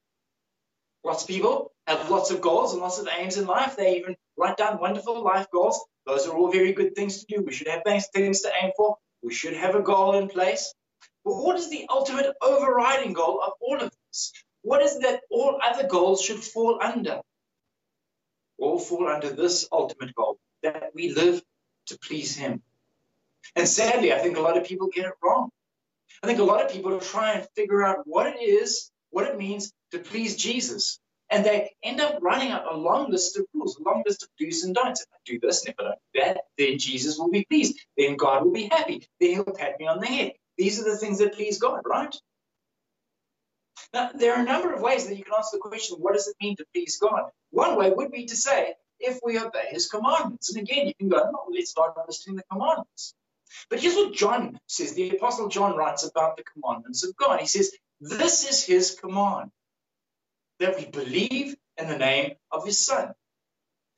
Lots 1.08 1.22
of 1.22 1.28
people 1.28 1.72
have 1.86 2.10
lots 2.10 2.30
of 2.30 2.42
goals 2.42 2.74
and 2.74 2.82
lots 2.82 2.98
of 2.98 3.08
aims 3.08 3.38
in 3.38 3.46
life. 3.46 3.76
They 3.76 3.96
even 3.96 4.14
write 4.36 4.58
down 4.58 4.78
wonderful 4.78 5.24
life 5.24 5.46
goals. 5.50 5.82
Those 6.04 6.26
are 6.26 6.36
all 6.36 6.52
very 6.52 6.74
good 6.74 6.94
things 6.94 7.24
to 7.24 7.34
do. 7.34 7.42
We 7.42 7.54
should 7.54 7.68
have 7.68 7.82
things 7.82 8.40
to 8.40 8.52
aim 8.62 8.72
for. 8.76 8.98
We 9.22 9.32
should 9.32 9.54
have 9.54 9.74
a 9.74 9.80
goal 9.80 10.18
in 10.18 10.28
place. 10.28 10.74
But 11.24 11.36
what 11.36 11.56
is 11.56 11.70
the 11.70 11.86
ultimate 11.88 12.36
overriding 12.42 13.14
goal 13.14 13.40
of 13.42 13.52
all 13.62 13.80
of 13.80 13.90
this? 13.90 14.34
What 14.60 14.82
is 14.82 14.98
that 14.98 15.22
all 15.30 15.58
other 15.64 15.86
goals 15.86 16.20
should 16.20 16.44
fall 16.44 16.78
under? 16.82 17.22
All 18.58 18.78
fall 18.78 19.08
under 19.08 19.30
this 19.30 19.66
ultimate 19.72 20.14
goal 20.14 20.38
that 20.62 20.90
we 20.94 21.14
live 21.14 21.40
to 21.86 21.98
please 21.98 22.36
Him. 22.36 22.60
And 23.56 23.66
sadly, 23.66 24.12
I 24.12 24.18
think 24.18 24.36
a 24.36 24.42
lot 24.42 24.58
of 24.58 24.64
people 24.64 24.88
get 24.92 25.06
it 25.06 25.14
wrong. 25.24 25.48
I 26.22 26.26
think 26.26 26.38
a 26.38 26.44
lot 26.44 26.62
of 26.62 26.70
people 26.70 27.00
try 27.00 27.32
and 27.32 27.48
figure 27.56 27.82
out 27.82 28.00
what 28.04 28.26
it 28.26 28.42
is, 28.42 28.90
what 29.08 29.26
it 29.26 29.38
means 29.38 29.72
to 29.92 29.98
please 29.98 30.36
Jesus. 30.36 30.98
And 31.30 31.44
they 31.44 31.70
end 31.82 32.00
up 32.00 32.18
running 32.22 32.52
up 32.52 32.64
a 32.70 32.76
long 32.76 33.10
list 33.10 33.36
of 33.36 33.44
rules, 33.52 33.78
a 33.78 33.82
long 33.82 34.02
list 34.06 34.22
of 34.22 34.30
do's 34.38 34.64
and 34.64 34.74
don'ts. 34.74 35.02
If 35.02 35.08
I 35.12 35.18
do 35.26 35.38
this 35.40 35.64
and 35.64 35.74
if 35.74 35.74
I 35.78 35.82
don't 35.84 35.98
do 36.14 36.20
that, 36.20 36.38
then 36.56 36.78
Jesus 36.78 37.18
will 37.18 37.30
be 37.30 37.44
pleased. 37.44 37.78
Then 37.98 38.16
God 38.16 38.44
will 38.44 38.52
be 38.52 38.68
happy. 38.70 39.06
Then 39.20 39.30
he'll 39.30 39.44
pat 39.44 39.78
me 39.78 39.86
on 39.86 40.00
the 40.00 40.06
head. 40.06 40.32
These 40.56 40.80
are 40.80 40.90
the 40.90 40.96
things 40.96 41.18
that 41.18 41.34
please 41.34 41.58
God, 41.58 41.82
right? 41.84 42.14
Now, 43.92 44.10
there 44.14 44.34
are 44.34 44.40
a 44.40 44.44
number 44.44 44.72
of 44.72 44.80
ways 44.80 45.06
that 45.06 45.16
you 45.16 45.24
can 45.24 45.34
answer 45.34 45.56
the 45.56 45.60
question, 45.60 45.98
what 45.98 46.14
does 46.14 46.28
it 46.28 46.36
mean 46.42 46.56
to 46.56 46.64
please 46.74 46.98
God? 46.98 47.30
One 47.50 47.76
way 47.76 47.90
would 47.90 48.10
be 48.10 48.26
to 48.26 48.36
say, 48.36 48.74
if 48.98 49.20
we 49.22 49.38
obey 49.38 49.66
his 49.70 49.88
commandments. 49.88 50.54
And 50.54 50.62
again, 50.62 50.86
you 50.86 50.94
can 50.98 51.08
go, 51.08 51.18
no, 51.18 51.46
let's 51.52 51.70
start 51.70 51.94
listing 52.06 52.36
the 52.36 52.42
commandments. 52.50 53.14
But 53.70 53.80
here's 53.80 53.94
what 53.94 54.14
John 54.14 54.58
says. 54.66 54.94
The 54.94 55.10
Apostle 55.10 55.48
John 55.48 55.76
writes 55.76 56.04
about 56.04 56.36
the 56.36 56.44
commandments 56.44 57.04
of 57.04 57.16
God. 57.16 57.40
He 57.40 57.46
says, 57.46 57.72
this 58.00 58.48
is 58.48 58.64
his 58.64 58.98
command 58.98 59.50
that 60.60 60.76
we 60.76 60.86
believe 60.86 61.56
in 61.76 61.88
the 61.88 61.98
name 61.98 62.32
of 62.50 62.64
his 62.64 62.78
son. 62.78 63.12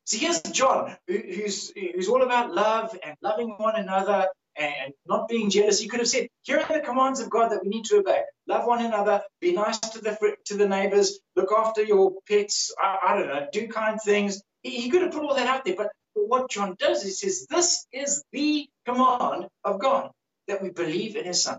So 0.05 0.19
here's 0.19 0.43
John, 0.43 0.97
who's, 1.07 1.73
who's 1.75 2.09
all 2.09 2.23
about 2.23 2.53
love 2.53 2.97
and 3.05 3.17
loving 3.23 3.51
one 3.59 3.77
another 3.77 4.27
and 4.57 4.93
not 5.07 5.29
being 5.29 5.51
jealous. 5.51 5.81
He 5.81 5.89
could 5.89 6.01
have 6.01 6.09
said, 6.09 6.29
here 6.43 6.59
are 6.59 6.73
the 6.73 6.85
commands 6.85 7.21
of 7.21 7.31
God 7.31 7.51
that 7.51 7.63
we 7.63 7.71
need 7.71 7.85
to 7.87 7.99
obey. 7.99 8.23
Love 8.47 8.67
one 8.67 8.85
another, 8.85 9.23
be 9.41 9.53
nice 9.53 9.79
to 9.79 10.01
the, 10.01 10.37
to 10.47 10.57
the 10.57 10.69
neighbors, 10.69 11.21
look 11.37 11.53
after 11.53 11.83
your 11.83 12.15
pets, 12.29 12.75
I, 12.79 12.99
I 13.09 13.19
don't 13.19 13.29
know, 13.29 13.47
do 13.53 13.69
kind 13.69 14.01
things. 14.01 14.43
He, 14.63 14.81
he 14.81 14.91
could 14.91 15.03
have 15.03 15.13
put 15.13 15.23
all 15.23 15.35
that 15.37 15.47
out 15.47 15.65
there, 15.65 15.77
but, 15.77 15.89
but 16.15 16.29
what 16.29 16.51
John 16.51 16.77
does 16.79 17.05
is 17.05 17.21
says, 17.21 17.47
this 17.49 17.87
is 17.93 18.25
the 18.33 18.69
command 18.85 19.47
of 19.65 19.79
God, 19.79 20.11
that 20.49 20.63
we 20.63 20.71
believe 20.71 21.17
in 21.17 21.25
his 21.25 21.43
son. 21.43 21.59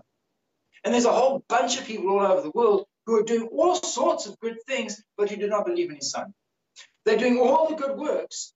And 0.84 0.92
there's 0.92 1.06
a 1.06 1.12
whole 1.12 1.42
bunch 1.48 1.78
of 1.78 1.86
people 1.86 2.10
all 2.10 2.26
over 2.26 2.42
the 2.42 2.50
world 2.50 2.86
who 3.06 3.16
are 3.16 3.24
doing 3.24 3.48
all 3.52 3.74
sorts 3.74 4.26
of 4.26 4.38
good 4.40 4.58
things, 4.66 5.02
but 5.16 5.30
who 5.30 5.36
do 5.36 5.48
not 5.48 5.66
believe 5.66 5.90
in 5.90 5.96
his 5.96 6.10
son. 6.10 6.34
They're 7.04 7.18
doing 7.18 7.38
all 7.38 7.68
the 7.68 7.76
good 7.76 7.96
works, 7.98 8.52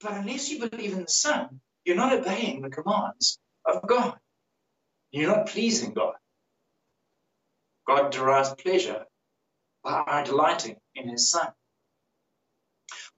but 0.00 0.12
unless 0.12 0.50
you 0.50 0.68
believe 0.68 0.92
in 0.92 1.02
the 1.02 1.08
son, 1.08 1.60
you're 1.84 1.96
not 1.96 2.12
obeying 2.12 2.62
the 2.62 2.70
commands 2.70 3.38
of 3.64 3.86
God. 3.86 4.16
You're 5.10 5.34
not 5.34 5.46
pleasing 5.46 5.94
God. 5.94 6.14
God 7.86 8.10
derives 8.12 8.54
pleasure 8.54 9.04
by 9.82 9.92
our 9.92 10.24
delighting 10.24 10.76
in 10.94 11.08
his 11.08 11.30
son. 11.30 11.48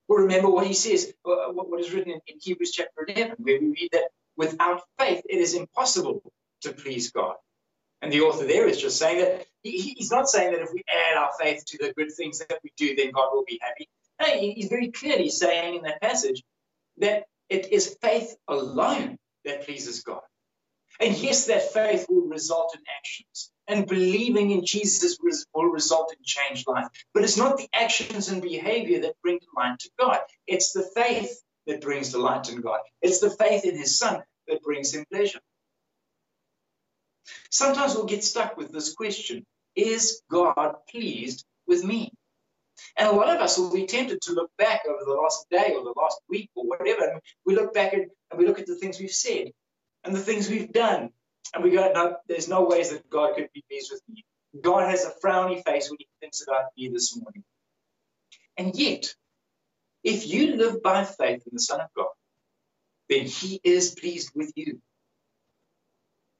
Well, 0.07 0.21
remember 0.21 0.49
what 0.49 0.67
he 0.67 0.75
says, 0.75 1.13
uh, 1.25 1.53
what 1.53 1.81
is 1.81 1.93
written 1.93 2.13
in 2.13 2.37
Hebrews 2.41 2.73
chapter 2.73 3.07
11, 3.09 3.37
where 3.39 3.61
we 3.61 3.69
read 3.69 3.91
that 3.93 4.11
without 4.37 4.83
faith 4.99 5.23
it 5.29 5.39
is 5.39 5.55
impossible 5.55 6.23
to 6.63 6.73
please 6.73 7.11
God. 7.11 7.37
And 8.01 8.13
the 8.13 8.21
author 8.21 8.47
there 8.47 8.69
is 8.69 8.81
just 8.81 8.99
saying 8.99 9.19
that 9.19 9.47
he, 9.71 9.95
he's 9.97 10.11
not 10.11 10.29
saying 10.29 10.53
that 10.53 10.63
if 10.63 10.73
we 10.73 10.83
add 10.89 11.17
our 11.17 11.31
faith 11.41 11.65
to 11.67 11.79
the 11.79 11.93
good 11.95 12.13
things 12.13 12.39
that 12.39 12.59
we 12.63 12.73
do, 12.77 12.97
then 12.97 13.11
God 13.13 13.31
will 13.33 13.45
be 13.47 13.61
happy. 13.63 13.89
No, 14.21 14.27
he's 14.27 14.69
very 14.69 14.91
clearly 14.91 15.31
saying 15.31 15.77
in 15.77 15.83
that 15.83 16.01
passage 16.01 16.43
that 16.99 17.25
it 17.49 17.73
is 17.73 17.97
faith 18.03 18.37
alone 18.49 19.17
that 19.45 19.65
pleases 19.65 20.03
God. 20.03 20.21
And 21.01 21.17
yes, 21.17 21.47
that 21.47 21.73
faith 21.73 22.07
will 22.09 22.27
result 22.27 22.75
in 22.75 22.83
actions. 22.97 23.51
And 23.69 23.87
believing 23.87 24.51
in 24.51 24.65
Jesus 24.65 25.19
will 25.55 25.67
result 25.67 26.13
in 26.13 26.19
changed 26.25 26.67
life. 26.67 26.89
But 27.15 27.23
it's 27.23 27.37
not 27.37 27.57
the 27.57 27.69
actions 27.73 28.29
and 28.29 28.43
behavior 28.43 29.03
that 29.03 29.15
bring 29.23 29.39
delight 29.39 29.79
to 29.81 29.91
God. 29.99 30.21
It's 30.47 30.73
the 30.73 30.89
faith 30.95 31.41
that 31.67 31.83
brings 31.83 32.11
delight 32.11 32.51
in 32.51 32.61
God. 32.63 32.81
It's 33.03 33.21
the 33.21 33.31
faith 33.31 33.65
in 33.65 33.77
his 33.77 33.99
son 33.99 34.23
that 34.49 34.63
brings 34.63 34.95
him 34.95 35.05
pleasure. 35.13 35.41
Sometimes 37.51 37.95
we'll 37.95 38.07
get 38.07 38.25
stuck 38.25 38.57
with 38.57 38.73
this 38.73 38.95
question 38.95 39.45
Is 39.79 40.23
God 40.29 40.75
pleased 40.91 41.47
with 41.69 41.85
me? 41.85 42.13
And 42.97 43.09
a 43.09 43.13
lot 43.13 43.35
of 43.35 43.41
us 43.41 43.57
will 43.57 43.73
be 43.73 43.87
tempted 43.87 44.21
to 44.23 44.33
look 44.33 44.51
back 44.59 44.81
over 44.89 45.05
the 45.05 45.15
last 45.15 45.47
day 45.51 45.73
or 45.77 45.85
the 45.85 45.95
last 45.97 46.21
week 46.29 46.51
or 46.57 46.65
whatever. 46.65 47.21
We 47.47 47.55
look 47.55 47.73
back 47.73 47.93
and, 47.93 48.07
and 48.31 48.41
we 48.41 48.47
look 48.47 48.59
at 48.59 48.67
the 48.67 48.75
things 48.75 48.99
we've 48.99 49.11
said 49.11 49.53
and 50.03 50.17
the 50.17 50.21
things 50.21 50.49
we've 50.49 50.73
done. 50.73 51.11
And 51.55 51.63
we 51.63 51.71
go, 51.71 51.93
no, 51.93 52.17
there's 52.27 52.49
no 52.49 52.65
ways 52.65 52.91
that 52.91 53.09
God 53.09 53.37
could 53.37 53.51
be 53.55 53.65
pleased 53.71 53.93
with 53.93 54.03
me. 54.09 54.25
God 54.61 54.91
has 54.91 55.05
a 55.05 55.13
frowny 55.25 55.63
face 55.65 55.89
when 55.89 55.99
he 56.01 56.09
thinks 56.21 56.43
about 56.43 56.73
me 56.77 56.89
this 56.89 57.17
morning. 57.17 57.45
And 58.57 58.75
yet, 58.75 59.15
if 60.03 60.27
you 60.27 60.57
live 60.57 60.83
by 60.83 61.05
faith 61.05 61.47
in 61.47 61.53
the 61.53 61.61
Son 61.61 61.81
of 61.81 61.89
God, 61.97 62.09
then 63.09 63.27
he 63.27 63.61
is 63.63 63.95
pleased 63.95 64.33
with 64.35 64.53
you. 64.57 64.81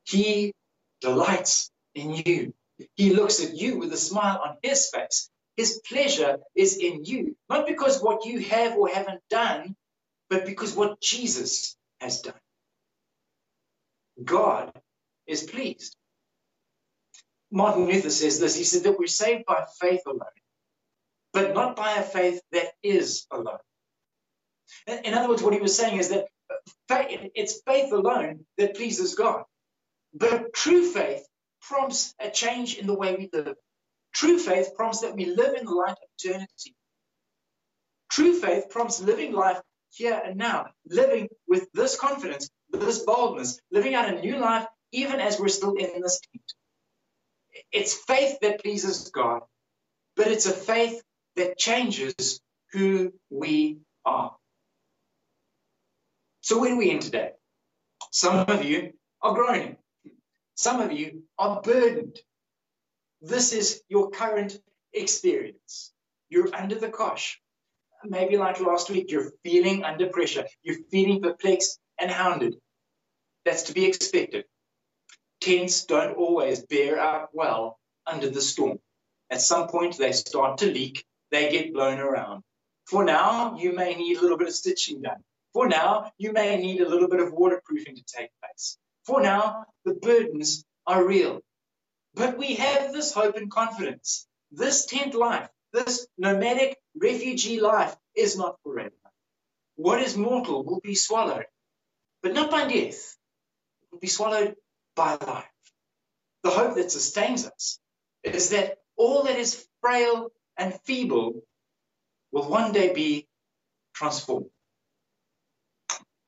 He 0.03 0.53
delights 1.01 1.71
in 1.95 2.21
you. 2.25 2.53
He 2.97 3.15
looks 3.15 3.45
at 3.45 3.57
you 3.57 3.79
with 3.79 3.93
a 3.93 3.97
smile 3.97 4.41
on 4.45 4.57
his 4.63 4.89
face. 4.89 5.31
His 5.57 5.81
pleasure 5.89 6.39
is 6.55 6.77
in 6.77 7.05
you, 7.05 7.37
not 7.49 7.67
because 7.67 8.01
what 8.03 8.27
you 8.27 8.41
have 8.41 8.77
or 8.77 8.89
haven't 8.89 9.23
done, 9.31 9.77
but 10.31 10.47
because 10.47 10.75
what 10.75 11.01
Jesus 11.01 11.77
has 12.01 12.23
done. 12.23 12.35
God 14.25 14.73
is 15.27 15.43
pleased. 15.45 15.97
Martin 17.51 17.87
Luther 17.87 18.11
says 18.11 18.41
this. 18.41 18.57
He 18.57 18.65
said 18.65 18.85
that 18.85 18.99
we're 18.99 19.07
saved 19.09 19.47
by 19.47 19.65
faith 19.81 20.03
alone, 20.07 20.21
but 21.33 21.55
not 21.55 21.77
by 21.77 21.95
a 21.95 22.03
faith 22.03 22.41
that 22.53 22.69
is 22.83 23.27
alone. 23.31 23.59
In 24.87 25.15
other 25.15 25.29
words, 25.29 25.43
what 25.43 25.55
he 25.55 25.61
was 25.61 25.77
saying 25.77 25.99
is 25.99 26.11
that 26.11 26.27
it's 27.35 27.61
faith 27.67 27.93
alone 27.93 28.47
that 28.59 28.77
pleases 28.77 29.15
God. 29.15 29.45
But 30.15 30.53
true 30.55 30.91
faith 30.91 31.28
prompts 31.61 32.15
a 32.19 32.31
change 32.31 32.77
in 32.77 32.87
the 32.87 32.95
way 32.95 33.15
we 33.17 33.29
live. 33.33 33.57
True 34.15 34.39
faith 34.39 34.71
prompts 34.75 35.01
that 35.01 35.15
we 35.15 35.27
live 35.27 35.55
in 35.55 35.65
the 35.65 35.73
light 35.73 35.93
of 35.93 36.09
eternity. 36.19 36.75
True 38.11 38.35
faith 38.39 38.71
prompts 38.71 39.01
living 39.01 39.33
life 39.33 39.61
here 39.91 40.21
and 40.25 40.37
now, 40.37 40.67
living 40.89 41.29
with 41.47 41.69
this 41.73 41.97
confidence, 41.97 42.49
this 42.71 43.01
boldness, 43.01 43.61
living 43.71 43.95
out 43.95 44.13
a 44.13 44.21
new 44.21 44.39
life 44.39 44.67
even 44.93 45.21
as 45.21 45.39
we're 45.39 45.49
still 45.49 45.75
in 45.75 46.01
this 46.01 46.21
tent. 46.21 46.53
It's 47.73 47.95
faith 47.95 48.39
that 48.41 48.63
pleases 48.63 49.11
God, 49.11 49.43
but 50.17 50.29
it's 50.29 50.47
a 50.47 50.53
faith 50.53 51.03
that 51.37 51.59
changes 51.59 52.41
who 52.73 53.13
we 53.31 53.79
are. 54.05 54.35
So 56.41 56.61
where 56.61 56.73
are 56.73 56.77
we 56.77 56.91
in 56.91 57.01
today? 57.01 57.33
Some 58.11 58.39
of 58.49 58.65
you 58.65 58.93
are 59.21 59.35
groaning. 59.35 59.77
Some 60.59 60.81
of 60.81 60.91
you 60.91 61.23
are 61.39 61.63
burdened. 61.63 62.19
This 63.23 63.53
is 63.53 63.81
your 63.89 64.11
current 64.11 64.59
experience. 64.93 65.93
You're 66.31 66.53
under 66.53 66.75
the 66.75 66.89
cosh. 66.89 67.41
Maybe 68.03 68.37
like 68.37 68.59
last 68.61 68.91
week, 68.91 69.13
you're 69.13 69.31
feeling 69.45 69.85
under 69.85 70.09
pressure. 70.09 70.47
You're 70.65 70.83
feeling 70.91 71.23
perplexed 71.23 71.79
and 72.01 72.11
hounded. 72.11 72.57
That's 73.45 73.63
to 73.65 73.73
be 73.73 73.85
expected. 73.87 74.47
Tents 75.41 75.85
don't 75.85 76.17
always 76.17 76.67
bear 76.67 76.99
up 76.99 77.31
well 77.33 77.79
under 78.05 78.29
the 78.29 78.43
storm. 78.43 78.81
At 79.31 79.41
some 79.41 79.69
point, 79.69 79.97
they 79.97 80.11
start 80.11 80.59
to 80.59 80.67
leak, 80.67 81.05
they 81.31 81.53
get 81.53 81.73
blown 81.73 82.01
around. 82.01 82.43
For 82.87 83.05
now, 83.05 83.57
you 83.57 83.77
may 83.77 83.95
need 83.95 84.17
a 84.17 84.23
little 84.23 84.37
bit 84.37 84.49
of 84.49 84.55
stitching 84.55 85.03
done. 85.03 85.23
For 85.53 85.69
now, 85.69 86.11
you 86.19 86.33
may 86.33 86.57
need 86.57 86.81
a 86.81 86.89
little 86.89 87.09
bit 87.09 87.21
of 87.21 87.33
waterproofing 87.33 87.95
to 87.95 88.03
take 88.03 88.31
place. 88.43 88.77
For 89.09 89.23
now, 89.23 89.65
the 89.87 89.95
burdens 89.95 90.67
are 90.87 91.03
real. 91.03 91.41
But 92.13 92.37
we 92.37 92.57
have 92.57 92.93
this 92.93 93.11
hope 93.15 93.37
and 93.37 93.51
confidence. 93.51 94.27
This 94.51 94.85
tent 94.85 95.15
life, 95.15 95.49
this 95.73 96.07
nomadic 96.19 96.77
refugee 96.95 97.59
life 97.59 97.97
is 98.15 98.37
not 98.37 98.61
forever. 98.63 98.93
What 99.77 100.03
is 100.03 100.15
mortal 100.15 100.63
will 100.63 100.81
be 100.81 100.95
swallowed, 100.95 101.47
but 102.23 102.35
not 102.35 102.51
by 102.51 102.69
death. 102.69 103.17
It 103.81 103.89
will 103.93 103.99
be 103.99 104.09
swallowed 104.09 104.57
by 104.95 105.17
life. 105.17 105.57
The 106.43 106.51
hope 106.51 106.75
that 106.75 106.91
sustains 106.91 107.47
us 107.47 107.81
is 108.23 108.51
that 108.51 108.77
all 108.95 109.23
that 109.23 109.39
is 109.39 109.67
frail 109.81 110.29
and 110.59 110.79
feeble 110.85 111.41
will 112.31 112.51
one 112.51 112.73
day 112.73 112.93
be 112.93 113.27
transformed. 113.95 114.51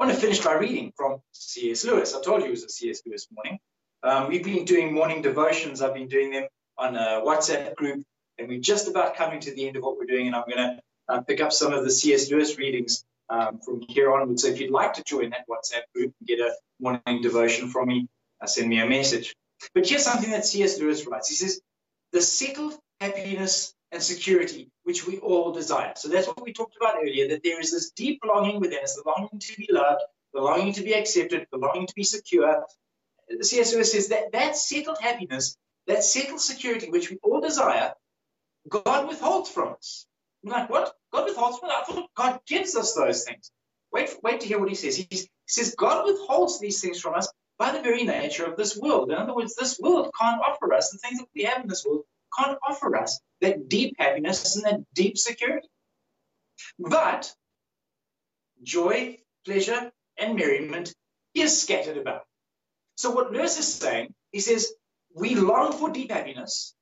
I 0.01 0.07
want 0.07 0.15
to 0.15 0.21
finish 0.21 0.41
by 0.41 0.55
reading 0.55 0.95
from 0.97 1.21
C.S. 1.33 1.85
Lewis. 1.85 2.15
I 2.15 2.23
told 2.23 2.41
you 2.41 2.47
it 2.47 2.53
was 2.53 2.65
a 2.65 2.71
C.S. 2.71 3.03
Lewis 3.05 3.29
morning. 3.35 3.59
Um, 4.03 4.29
we've 4.29 4.43
been 4.43 4.65
doing 4.65 4.95
morning 4.95 5.21
devotions. 5.21 5.83
I've 5.83 5.93
been 5.93 6.09
doing 6.09 6.31
them 6.31 6.45
on 6.79 6.97
a 6.97 7.21
WhatsApp 7.23 7.75
group, 7.75 8.03
and 8.39 8.49
we're 8.49 8.61
just 8.61 8.89
about 8.89 9.15
coming 9.15 9.41
to 9.41 9.55
the 9.55 9.69
end 9.69 9.77
of 9.77 9.83
what 9.83 9.99
we're 9.99 10.07
doing. 10.07 10.27
And 10.27 10.35
I'm 10.35 10.45
going 10.49 10.57
to 10.57 10.81
uh, 11.11 11.21
pick 11.21 11.43
up 11.43 11.53
some 11.53 11.75
of 11.75 11.85
the 11.85 11.91
C.S. 11.91 12.31
Lewis 12.31 12.57
readings 12.57 13.05
um, 13.29 13.61
from 13.63 13.83
here 13.89 14.11
onwards. 14.11 14.41
So 14.41 14.49
if 14.49 14.59
you'd 14.59 14.71
like 14.71 14.95
to 14.95 15.05
join 15.05 15.29
that 15.31 15.45
WhatsApp 15.47 15.83
group 15.95 16.15
and 16.19 16.27
get 16.27 16.39
a 16.39 16.55
morning 16.81 17.21
devotion 17.21 17.69
from 17.69 17.89
me, 17.89 18.09
uh, 18.41 18.47
send 18.47 18.71
me 18.71 18.81
a 18.81 18.87
message. 18.87 19.37
But 19.75 19.87
here's 19.87 20.03
something 20.03 20.31
that 20.31 20.47
C.S. 20.47 20.81
Lewis 20.81 21.07
writes. 21.07 21.29
He 21.29 21.35
says, 21.35 21.61
"The 22.13 22.23
settled 22.23 22.73
happiness 23.03 23.75
and 23.93 24.03
security 24.03 24.71
which 24.85 25.07
we 25.07 25.19
all 25.19 25.53
desire." 25.53 25.93
So 25.97 26.09
that's 26.09 26.27
what 26.27 26.43
we 26.43 26.53
talked 26.53 26.77
about 26.77 26.97
earlier. 26.97 27.29
That 27.29 27.43
there 27.43 27.61
is 27.61 27.73
this 27.73 27.91
deep 27.91 28.21
longing 28.25 28.61
within 28.61 28.83
us, 28.83 28.95
the 28.95 29.03
longing 29.07 29.39
to 29.39 29.57
be 29.57 29.69
loved, 29.71 30.03
the 30.33 30.41
longing 30.41 30.73
to 30.75 30.83
be 30.83 30.95
accepted, 30.95 31.47
the 31.51 31.59
longing 31.59 31.87
to 31.87 31.95
be 31.95 32.05
secure, 32.05 32.65
C.S. 33.41 33.75
Lewis 33.75 33.93
says 33.93 34.09
that 34.09 34.33
that 34.33 34.57
settled 34.57 34.99
happiness, 35.01 35.57
that 35.87 36.05
settled 36.05 36.41
security 36.41 36.91
which 36.91 37.11
we 37.11 37.19
all 37.23 37.41
desire, 37.41 37.95
God 38.69 39.09
withholds 39.09 39.51
from 39.51 39.75
us. 39.75 40.07
I'm 40.45 40.51
like, 40.51 40.71
what? 40.71 40.95
God 41.13 41.27
withholds 41.27 41.59
from 41.59 41.71
us? 41.71 41.75
I 41.89 41.93
thought 41.93 42.15
God 42.15 42.41
gives 42.47 42.77
us 42.77 42.95
those 42.95 43.25
things. 43.25 43.51
Wait, 43.93 44.11
wait 44.23 44.41
to 44.41 44.47
hear 44.47 44.59
what 44.59 44.69
he 44.69 44.75
says. 44.75 44.97
he 44.97 45.29
says 45.47 45.75
God 45.77 46.07
withholds 46.07 46.61
these 46.61 46.81
things 46.81 47.01
from 47.01 47.15
us 47.15 47.29
by 47.59 47.73
the 47.73 47.83
very 47.83 48.05
nature 48.05 48.45
of 48.45 48.57
this 48.57 48.77
world. 48.77 49.11
In 49.11 49.19
other 49.19 49.35
words, 49.35 49.55
this 49.55 49.79
world 49.79 50.11
can't 50.19 50.41
offer 50.41 50.73
us 50.73 50.91
the 50.91 50.99
things 50.99 51.19
that 51.19 51.29
we 51.35 51.45
have 51.45 51.63
in 51.63 51.69
this 51.69 51.85
world 51.85 52.05
can't 52.39 52.59
offer 52.67 52.97
us 52.97 53.21
that 53.41 53.69
deep 53.69 53.97
happiness 53.99 54.57
and 54.57 54.65
that 54.65 54.81
deep 54.95 55.17
security. 55.19 55.69
But 56.79 57.33
joy, 58.63 59.19
pleasure, 59.45 59.91
and 60.19 60.37
merriment 60.37 60.95
is 61.35 61.61
scattered 61.61 61.97
about. 61.97 62.23
So 62.97 63.11
what 63.11 63.33
Lewis 63.33 63.59
is 63.59 63.73
saying, 63.73 64.15
he 64.33 64.41
says, 64.41 64.73
we 65.15 65.35
long 65.35 65.73
for 65.73 65.91
deep 65.91 66.11
happiness, 66.11 66.75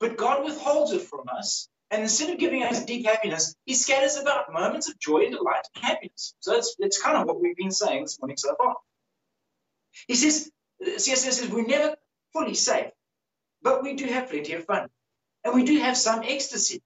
but 0.00 0.16
God 0.16 0.44
withholds 0.44 0.92
it 0.92 1.02
from 1.02 1.24
us. 1.28 1.68
And 1.90 2.02
instead 2.02 2.30
of 2.30 2.38
giving 2.38 2.64
us 2.64 2.84
deep 2.84 3.06
happiness, 3.06 3.54
he 3.64 3.74
scatters 3.74 4.16
about 4.16 4.52
moments 4.52 4.88
of 4.88 4.98
joy, 4.98 5.30
delight, 5.30 5.64
and 5.74 5.84
happiness. 5.84 6.34
So 6.40 6.52
that's, 6.52 6.74
that's 6.78 7.00
kind 7.00 7.16
of 7.16 7.26
what 7.26 7.40
we've 7.40 7.56
been 7.56 7.70
saying 7.70 8.02
this 8.02 8.18
morning 8.20 8.36
so 8.36 8.54
far. 8.56 8.74
He 10.08 10.14
says, 10.14 10.50
C.S. 10.96 11.22
says, 11.22 11.48
we're 11.48 11.66
never 11.66 11.96
fully 12.32 12.54
safe, 12.54 12.90
but 13.62 13.82
we 13.82 13.94
do 13.94 14.06
have 14.06 14.30
plenty 14.30 14.52
of 14.54 14.64
fun. 14.64 14.88
And 15.44 15.54
we 15.54 15.64
do 15.64 15.78
have 15.78 15.96
some 15.96 16.22
ecstasy. 16.24 16.82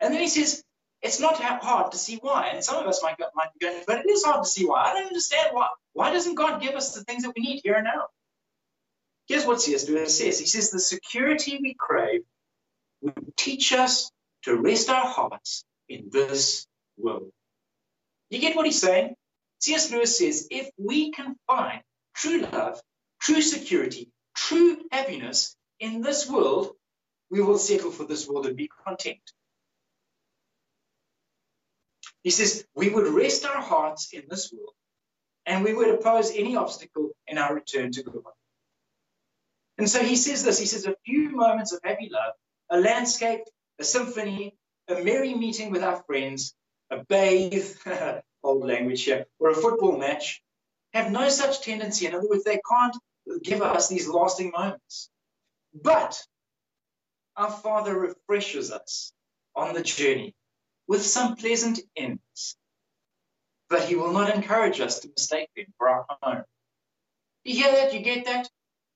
And 0.00 0.12
then 0.12 0.20
he 0.20 0.28
says, 0.28 0.62
it's 1.02 1.20
not 1.20 1.36
hard 1.36 1.92
to 1.92 1.98
see 1.98 2.16
why. 2.16 2.48
And 2.48 2.64
some 2.64 2.76
of 2.76 2.86
us 2.86 3.02
might, 3.02 3.16
might 3.34 3.48
be 3.58 3.66
going, 3.66 3.82
but 3.86 3.98
it 3.98 4.10
is 4.10 4.24
hard 4.24 4.44
to 4.44 4.48
see 4.48 4.64
why. 4.64 4.84
I 4.84 4.94
don't 4.94 5.06
understand 5.06 5.50
why. 5.52 5.68
Why 5.92 6.10
doesn't 6.10 6.34
God 6.34 6.62
give 6.62 6.74
us 6.74 6.94
the 6.94 7.04
things 7.04 7.24
that 7.24 7.32
we 7.36 7.42
need 7.42 7.60
here 7.62 7.74
and 7.74 7.84
now? 7.84 8.06
Here's 9.26 9.46
what 9.46 9.60
C.S. 9.60 9.88
Lewis 9.88 10.18
says. 10.18 10.38
He 10.38 10.46
says, 10.46 10.70
the 10.70 10.80
security 10.80 11.58
we 11.60 11.74
crave 11.78 12.22
would 13.02 13.36
teach 13.36 13.72
us 13.72 14.10
to 14.44 14.56
rest 14.56 14.88
our 14.90 15.06
hearts 15.06 15.64
in 15.88 16.08
this 16.10 16.66
world. 16.96 17.30
You 18.30 18.38
get 18.40 18.56
what 18.56 18.66
he's 18.66 18.80
saying? 18.80 19.14
C.S. 19.60 19.90
Lewis 19.90 20.18
says, 20.18 20.48
if 20.50 20.70
we 20.78 21.10
can 21.10 21.36
find 21.46 21.80
true 22.14 22.40
love, 22.40 22.80
true 23.20 23.40
security, 23.40 24.08
true 24.34 24.78
happiness 24.90 25.56
in 25.84 26.00
this 26.00 26.28
world, 26.28 26.70
we 27.30 27.42
will 27.42 27.58
settle 27.58 27.90
for 27.90 28.04
this 28.04 28.26
world 28.26 28.46
and 28.46 28.56
be 28.56 28.70
content. 28.86 29.26
He 32.22 32.30
says, 32.30 32.64
we 32.74 32.88
would 32.88 33.06
rest 33.06 33.44
our 33.44 33.60
hearts 33.60 34.14
in 34.14 34.22
this 34.30 34.50
world 34.50 34.74
and 35.44 35.62
we 35.62 35.74
would 35.74 35.90
oppose 35.90 36.30
any 36.34 36.56
obstacle 36.56 37.10
in 37.26 37.36
our 37.36 37.54
return 37.54 37.92
to 37.92 38.02
God. 38.02 38.32
And 39.76 39.90
so 39.90 40.02
he 40.02 40.16
says 40.16 40.42
this 40.42 40.58
he 40.58 40.66
says, 40.66 40.86
a 40.86 40.96
few 41.04 41.30
moments 41.30 41.72
of 41.72 41.80
happy 41.84 42.08
love, 42.10 42.32
a 42.70 42.80
landscape, 42.80 43.42
a 43.78 43.84
symphony, 43.84 44.56
a 44.88 45.02
merry 45.02 45.34
meeting 45.34 45.70
with 45.70 45.82
our 45.82 46.02
friends, 46.06 46.54
a 46.90 47.04
bathe, 47.04 47.76
old 48.42 48.64
language 48.64 49.04
here, 49.04 49.26
or 49.38 49.50
a 49.50 49.54
football 49.54 49.98
match 49.98 50.42
have 50.94 51.12
no 51.12 51.28
such 51.28 51.60
tendency. 51.60 52.06
In 52.06 52.14
other 52.14 52.28
words, 52.28 52.44
they 52.44 52.60
can't 52.70 52.96
give 53.42 53.60
us 53.60 53.88
these 53.88 54.08
lasting 54.08 54.52
moments. 54.56 55.10
But 55.74 56.22
our 57.36 57.50
Father 57.50 57.98
refreshes 57.98 58.70
us 58.70 59.12
on 59.56 59.74
the 59.74 59.82
journey 59.82 60.34
with 60.86 61.04
some 61.04 61.36
pleasant 61.36 61.80
ends, 61.96 62.56
but 63.68 63.84
he 63.84 63.96
will 63.96 64.12
not 64.12 64.34
encourage 64.34 64.80
us 64.80 65.00
to 65.00 65.08
mistake 65.08 65.48
them 65.56 65.66
for 65.78 65.88
our 65.88 66.06
home. 66.22 66.44
You 67.44 67.54
hear 67.62 67.72
that? 67.72 67.92
You 67.92 68.00
get 68.00 68.26
that? 68.26 68.48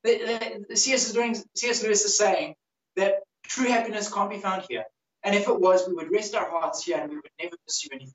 The. 0.05 0.77
C.S. 0.77 1.15
Lewis 1.15 2.05
is 2.05 2.17
saying 2.17 2.55
that 2.97 3.23
true 3.43 3.69
happiness 3.69 4.13
can't 4.13 4.31
be 4.31 4.39
found 4.39 4.65
here. 4.69 4.85
And 5.25 5.35
if 5.35 5.49
it 5.49 5.61
was, 5.61 5.87
we 5.89 5.95
would 5.95 6.13
rest 6.13 6.35
our 6.35 6.49
hearts 6.49 6.85
here 6.85 6.99
and 6.99 7.11
we 7.11 7.17
would 7.17 7.31
never 7.43 7.57
pursue 7.67 7.89
anything. 7.93 8.15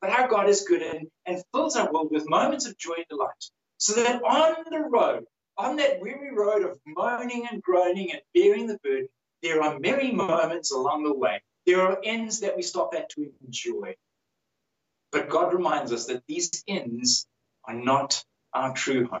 But 0.00 0.10
our 0.10 0.28
God 0.28 0.48
is 0.48 0.62
good 0.62 0.82
and, 0.82 1.08
and 1.26 1.42
fills 1.52 1.76
our 1.76 1.92
world 1.92 2.08
with 2.12 2.28
moments 2.28 2.66
of 2.66 2.78
joy 2.78 2.94
and 2.96 3.06
delight. 3.10 3.50
So 3.78 3.94
that 3.94 4.22
on 4.22 4.54
the 4.70 4.80
road, 4.88 5.24
on 5.58 5.76
that 5.76 6.00
weary 6.00 6.32
road 6.32 6.62
of 6.62 6.78
moaning 6.86 7.46
and 7.50 7.62
groaning 7.62 8.12
and 8.12 8.22
bearing 8.34 8.66
the 8.66 8.78
burden, 8.82 9.08
there 9.42 9.62
are 9.62 9.78
merry 9.78 10.12
moments 10.12 10.72
along 10.72 11.04
the 11.04 11.14
way 11.14 11.40
there 11.68 11.82
are 11.82 12.00
ends 12.02 12.40
that 12.40 12.56
we 12.56 12.62
stop 12.62 12.94
at 12.94 13.10
to 13.10 13.30
enjoy. 13.44 13.94
But 15.12 15.28
God 15.28 15.52
reminds 15.52 15.92
us 15.92 16.06
that 16.06 16.22
these 16.26 16.64
ends 16.66 17.26
are 17.64 17.74
not 17.74 18.24
our 18.54 18.72
true 18.72 19.06
home. 19.06 19.20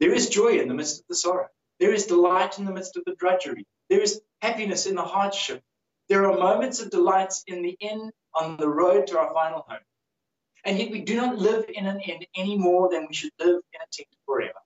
There 0.00 0.12
is 0.12 0.30
joy 0.30 0.58
in 0.58 0.66
the 0.66 0.74
midst 0.74 0.98
of 0.98 1.06
the 1.08 1.14
sorrow. 1.14 1.46
There 1.78 1.92
is 1.92 2.06
delight 2.06 2.58
in 2.58 2.64
the 2.64 2.72
midst 2.72 2.96
of 2.96 3.04
the 3.06 3.14
drudgery. 3.14 3.64
There 3.88 4.00
is 4.00 4.20
happiness 4.40 4.86
in 4.86 4.96
the 4.96 5.04
hardship. 5.04 5.62
There 6.08 6.28
are 6.28 6.36
moments 6.36 6.80
of 6.80 6.90
delights 6.90 7.44
in 7.46 7.62
the 7.62 7.76
inn 7.78 8.10
on 8.34 8.56
the 8.56 8.68
road 8.68 9.06
to 9.06 9.18
our 9.20 9.32
final 9.32 9.64
home. 9.68 9.78
And 10.64 10.76
yet 10.76 10.90
we 10.90 11.02
do 11.02 11.14
not 11.14 11.38
live 11.38 11.66
in 11.72 11.86
an 11.86 12.00
inn 12.00 12.22
any 12.36 12.58
more 12.58 12.90
than 12.90 13.06
we 13.06 13.14
should 13.14 13.30
live 13.38 13.60
in 13.72 13.80
a 13.80 13.86
tent 13.92 14.08
forever. 14.26 14.58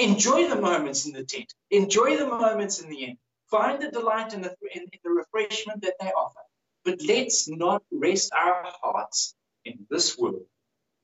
Enjoy 0.00 0.48
the 0.48 0.60
moments 0.60 1.04
in 1.04 1.12
the 1.12 1.24
tent. 1.24 1.52
Enjoy 1.70 2.16
the 2.16 2.26
moments 2.26 2.80
in 2.80 2.88
the 2.88 3.04
inn. 3.04 3.18
Find 3.50 3.82
the 3.82 3.90
delight 3.90 4.32
in 4.32 4.40
the, 4.40 4.54
in, 4.74 4.82
in 4.82 4.98
the 5.04 5.10
refreshment 5.10 5.82
that 5.82 5.96
they 6.00 6.06
offer. 6.06 6.40
But 6.84 7.02
let's 7.06 7.48
not 7.48 7.82
rest 7.92 8.32
our 8.32 8.64
hearts 8.82 9.34
in 9.66 9.86
this 9.90 10.16
world 10.16 10.46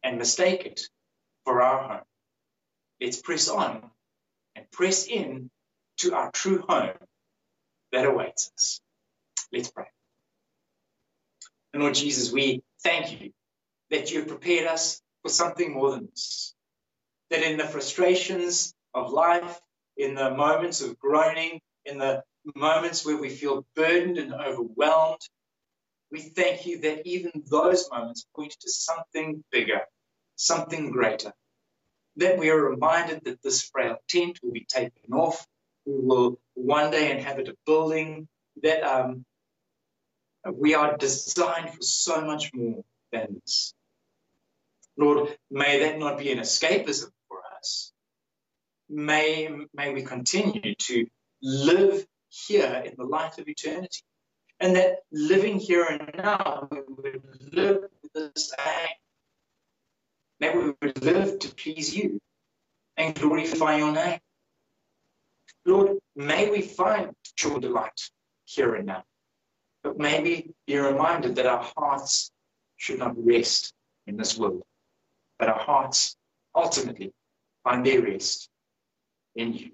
and 0.02 0.16
mistake 0.16 0.64
it 0.64 0.80
for 1.44 1.60
our 1.60 1.88
home. 1.88 2.04
Let's 2.98 3.20
press 3.20 3.50
on 3.50 3.90
and 4.54 4.70
press 4.70 5.06
in 5.06 5.50
to 5.98 6.14
our 6.14 6.30
true 6.30 6.64
home 6.66 6.96
that 7.92 8.06
awaits 8.06 8.50
us. 8.54 8.80
Let's 9.52 9.70
pray. 9.70 9.90
And 11.74 11.82
Lord 11.82 11.94
Jesus, 11.94 12.32
we 12.32 12.62
thank 12.82 13.20
you 13.20 13.32
that 13.90 14.10
you've 14.10 14.28
prepared 14.28 14.66
us 14.66 15.02
for 15.22 15.28
something 15.28 15.74
more 15.74 15.90
than 15.90 16.06
this. 16.06 16.54
That 17.28 17.42
in 17.42 17.58
the 17.58 17.64
frustrations 17.64 18.72
of 18.94 19.12
life, 19.12 19.60
in 19.96 20.14
the 20.14 20.30
moments 20.30 20.80
of 20.80 20.98
groaning, 20.98 21.60
in 21.84 21.98
the 21.98 22.22
moments 22.54 23.04
where 23.04 23.16
we 23.16 23.28
feel 23.28 23.66
burdened 23.74 24.18
and 24.18 24.34
overwhelmed, 24.34 25.20
we 26.10 26.20
thank 26.20 26.66
you 26.66 26.80
that 26.80 27.06
even 27.06 27.32
those 27.50 27.88
moments 27.90 28.26
point 28.34 28.54
to 28.60 28.70
something 28.70 29.42
bigger, 29.50 29.80
something 30.36 30.90
greater. 30.90 31.32
That 32.16 32.38
we 32.38 32.50
are 32.50 32.70
reminded 32.70 33.24
that 33.24 33.42
this 33.42 33.62
frail 33.62 33.96
tent 34.08 34.38
will 34.42 34.52
be 34.52 34.66
taken 34.68 35.12
off. 35.12 35.46
We 35.84 35.94
will 35.94 36.38
one 36.54 36.90
day 36.90 37.10
inhabit 37.10 37.48
a 37.48 37.56
building 37.66 38.28
that 38.62 38.82
um, 38.82 39.24
we 40.50 40.74
are 40.74 40.96
designed 40.96 41.70
for 41.70 41.82
so 41.82 42.24
much 42.24 42.52
more 42.54 42.84
than 43.12 43.40
this. 43.40 43.74
Lord, 44.96 45.36
may 45.50 45.80
that 45.80 45.98
not 45.98 46.18
be 46.18 46.32
an 46.32 46.38
escapism 46.38 47.10
for 47.28 47.40
us. 47.58 47.92
May, 48.88 49.48
may 49.74 49.92
we 49.92 50.02
continue 50.02 50.74
to 50.74 51.06
live 51.42 52.06
here 52.28 52.82
in 52.84 52.94
the 52.96 53.04
light 53.04 53.38
of 53.38 53.48
eternity. 53.48 54.02
And 54.58 54.76
that 54.76 55.00
living 55.12 55.58
here 55.58 55.84
and 55.84 56.10
now, 56.16 56.68
we 56.70 57.10
would 57.12 57.54
live 57.54 57.84
this 58.14 58.54
aim. 58.58 58.88
That 60.40 60.56
we 60.56 60.72
would 60.80 61.02
live 61.02 61.38
to 61.40 61.54
please 61.54 61.94
you 61.94 62.20
and 62.96 63.14
glorify 63.14 63.76
your 63.76 63.92
name. 63.92 64.20
Lord, 65.64 65.98
may 66.14 66.50
we 66.50 66.62
find 66.62 67.12
true 67.36 67.60
delight 67.60 68.10
here 68.44 68.74
and 68.74 68.86
now. 68.86 69.04
But 69.82 69.98
maybe 69.98 70.54
be 70.66 70.78
reminded 70.78 71.36
that 71.36 71.46
our 71.46 71.70
hearts 71.76 72.30
should 72.76 72.98
not 72.98 73.14
rest 73.16 73.72
in 74.06 74.16
this 74.16 74.38
world, 74.38 74.62
but 75.38 75.48
our 75.48 75.58
hearts 75.58 76.16
ultimately 76.54 77.12
find 77.64 77.84
their 77.84 78.00
rest 78.00 78.48
in 79.36 79.52
you. 79.52 79.70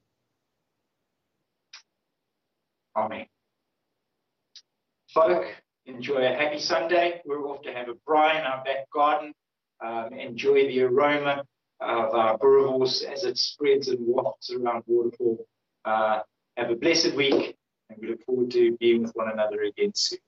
Amen. 2.97 3.27
Folk, 5.15 5.47
enjoy 5.87 6.19
a 6.19 6.35
happy 6.35 6.59
Sunday. 6.59 7.23
We're 7.25 7.47
off 7.49 7.63
to 7.63 7.73
have 7.73 7.89
a 7.89 7.95
braai 8.09 8.39
in 8.39 8.47
our 8.47 8.63
back 8.65 8.91
garden. 8.95 9.33
Um, 9.85 10.13
enjoy 10.13 10.67
the 10.69 10.83
aroma 10.83 11.45
of 11.81 12.15
our 12.15 12.39
boerewors 12.39 13.03
as 13.05 13.25
it 13.25 13.39
spreads 13.39 13.89
and 13.89 13.99
wafts 14.01 14.51
around 14.51 14.85
Waterfall. 14.87 15.47
Uh, 15.85 16.21
have 16.57 16.71
a 16.71 16.77
blessed 16.77 17.15
week, 17.15 17.57
and 17.89 17.99
we 18.01 18.09
look 18.09 18.23
forward 18.25 18.51
to 18.53 18.77
being 18.79 19.03
with 19.03 19.13
one 19.15 19.31
another 19.31 19.63
again 19.63 19.93
soon. 19.95 20.19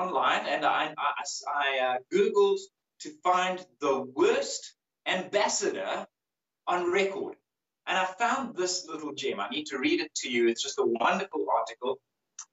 Online 0.00 0.46
and 0.46 0.64
I, 0.64 0.94
I, 0.96 1.22
I 1.48 1.78
uh, 1.86 1.96
Googled 2.12 2.58
to 3.00 3.10
find 3.22 3.64
the 3.80 4.02
worst 4.14 4.74
ambassador 5.06 6.06
on 6.66 6.92
record. 6.92 7.36
And 7.86 7.98
I 7.98 8.04
found 8.04 8.56
this 8.56 8.86
little 8.86 9.12
gem. 9.12 9.40
I 9.40 9.48
need 9.48 9.66
to 9.66 9.78
read 9.78 10.00
it 10.00 10.14
to 10.16 10.30
you. 10.30 10.48
It's 10.48 10.62
just 10.62 10.78
a 10.78 10.84
wonderful 10.84 11.46
article. 11.52 11.98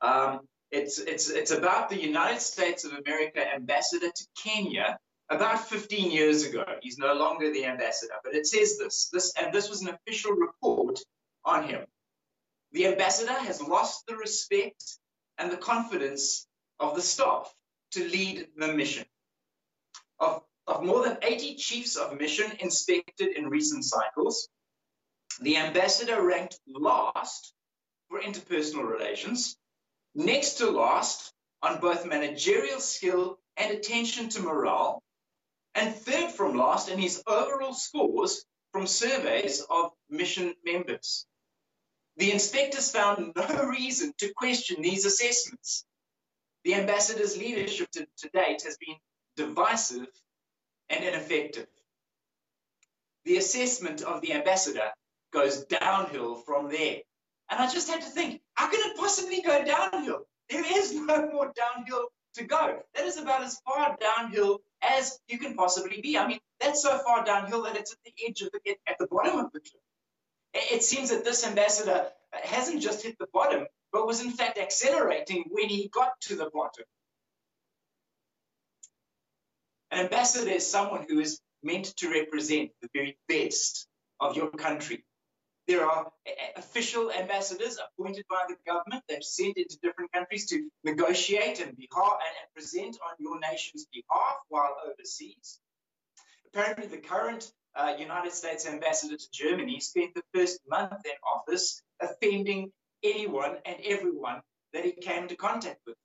Um, 0.02 0.41
it's, 0.72 1.00
it's, 1.00 1.30
it's 1.30 1.52
about 1.52 1.89
the 1.89 2.02
United 2.02 2.41
States 2.41 2.86
of 2.86 2.93
America 2.93 3.43
ambassador 3.54 4.10
to 4.10 4.26
Kenya 4.41 4.98
about 5.30 5.68
15 5.68 6.12
years 6.12 6.45
ago. 6.45 6.66
He's 6.82 6.98
no 6.98 7.14
longer 7.14 7.52
the 7.52 7.66
ambassador, 7.66 8.14
but 8.24 8.34
it 8.34 8.48
says 8.48 8.78
this, 8.78 9.10
this 9.12 9.34
and 9.39 9.54
this 9.54 9.70
was 9.70 9.82
an 9.82 9.89
official 9.89 10.32
report 10.32 11.00
on 11.45 11.68
him. 11.68 11.86
The 12.72 12.88
ambassador 12.88 13.34
has 13.34 13.62
lost 13.62 14.06
the 14.08 14.16
respect 14.16 14.84
and 15.38 15.52
the 15.52 15.58
confidence 15.58 16.47
of 16.80 16.95
the 16.95 17.01
staff 17.01 17.53
to 17.91 18.07
lead 18.07 18.47
the 18.55 18.73
mission. 18.73 19.05
Of, 20.19 20.43
of 20.67 20.84
more 20.84 21.03
than 21.03 21.17
80 21.21 21.55
chiefs 21.55 21.95
of 21.95 22.19
mission 22.19 22.51
inspected 22.59 23.36
in 23.38 23.49
recent 23.49 23.86
cycles, 23.86 24.49
the 25.41 25.57
ambassador 25.57 26.21
ranked 26.21 26.59
last 26.67 27.53
for 28.09 28.19
interpersonal 28.21 28.88
relations, 28.88 29.57
next 30.15 30.55
to 30.55 30.71
last 30.71 31.34
on 31.61 31.80
both 31.80 32.05
managerial 32.05 32.80
skill 32.80 33.39
and 33.57 33.71
attention 33.71 34.30
to 34.30 34.41
morale, 34.41 35.03
and 35.75 35.95
third 35.95 36.32
from 36.32 36.57
last 36.57 36.89
in 36.89 36.97
his 36.97 37.21
overall 37.28 37.73
scores 37.73 38.45
from 38.71 38.88
surveys 38.88 39.61
of 39.69 39.91
mission 40.09 40.53
members. 40.63 41.25
The 42.17 42.32
inspectors 42.32 42.91
found 42.91 43.34
no 43.36 43.65
reason 43.65 44.13
to 44.19 44.34
question 44.34 44.82
these 44.82 45.05
assessments. 45.05 45.86
The 46.64 46.76
ambassador's 46.76 47.38
leadership 47.38 47.89
to, 47.91 48.08
to 48.18 48.30
date 48.30 48.64
has 48.64 48.78
been 48.78 48.95
divisive 49.36 50.08
and 50.89 51.03
ineffective. 51.03 51.68
The 53.26 53.38
assessment 53.38 54.01
of 54.01 54.22
the 54.22 54.34
ambassador 54.34 54.91
goes 55.34 55.66
downhill 55.66 56.36
from 56.36 56.70
there. 56.70 56.97
And 57.49 57.60
I 57.60 57.70
just 57.70 57.89
had 57.89 58.01
to 58.01 58.10
think, 58.10 58.41
how 58.55 58.70
can 58.70 58.80
it 58.89 58.97
possibly 58.97 59.41
go 59.41 59.64
downhill? 59.64 60.28
There 60.49 60.64
is 60.66 60.93
no 60.93 61.30
more 61.32 61.53
downhill 61.55 62.08
to 62.36 62.43
go. 62.43 62.80
That 62.95 63.05
is 63.05 63.18
about 63.18 63.43
as 63.43 63.60
far 63.66 63.97
downhill 63.99 64.62
as 64.82 65.20
you 65.28 65.38
can 65.39 65.55
possibly 65.55 66.01
be. 66.01 66.18
I 66.18 66.28
mean, 66.28 66.39
that's 66.60 66.82
so 66.82 66.97
far 66.99 67.26
downhill 67.26 67.64
that 67.64 67.76
it's 67.76 67.91
at 67.91 67.99
the 68.05 68.14
edge 68.28 68.41
of 68.41 68.49
the, 68.51 68.76
at 68.88 68.97
the 68.99 69.08
bottom 69.08 69.39
of 69.39 69.51
the 69.51 69.60
cliff. 69.60 69.82
It 70.53 70.84
seems 70.84 71.10
that 71.10 71.24
this 71.24 71.45
ambassador 71.45 72.08
hasn't 72.32 72.82
just 72.82 73.03
hit 73.03 73.18
the 73.20 73.28
bottom, 73.34 73.66
but 73.91 74.05
was 74.05 74.21
in 74.21 74.31
fact 74.31 74.57
accelerating 74.57 75.45
when 75.49 75.69
he 75.69 75.89
got 75.89 76.19
to 76.21 76.35
the 76.35 76.49
bottom. 76.53 76.85
An 79.91 79.99
ambassador 79.99 80.51
is 80.51 80.69
someone 80.69 81.05
who 81.07 81.19
is 81.19 81.39
meant 81.63 81.95
to 81.97 82.09
represent 82.09 82.71
the 82.81 82.89
very 82.93 83.17
best 83.27 83.88
of 84.19 84.35
your 84.35 84.49
country. 84.49 85.03
There 85.67 85.85
are 85.85 86.11
official 86.55 87.11
ambassadors 87.11 87.77
appointed 87.77 88.25
by 88.29 88.45
the 88.47 88.55
government 88.65 89.03
that 89.09 89.19
are 89.19 89.21
sent 89.21 89.57
into 89.57 89.77
different 89.81 90.11
countries 90.13 90.47
to 90.47 90.69
negotiate 90.83 91.59
and, 91.59 91.75
behalf, 91.75 92.13
and 92.13 92.53
present 92.53 92.97
on 93.05 93.15
your 93.19 93.38
nation's 93.39 93.85
behalf 93.93 94.38
while 94.47 94.75
overseas. 94.89 95.59
Apparently, 96.47 96.88
the 96.88 96.97
current 96.97 97.51
uh, 97.75 97.95
United 97.99 98.31
States 98.31 98.65
ambassador 98.65 99.17
to 99.17 99.31
Germany 99.31 99.79
spent 99.79 100.13
the 100.15 100.23
first 100.33 100.59
month 100.69 101.05
in 101.05 101.11
office 101.23 101.81
offending 101.99 102.71
anyone 103.04 103.58
and 103.66 103.78
everyone 103.84 104.41
that 104.74 104.86
he 104.86 104.91
came 104.91 105.24
into 105.24 105.36
contact 105.36 105.80
with. 105.86 105.95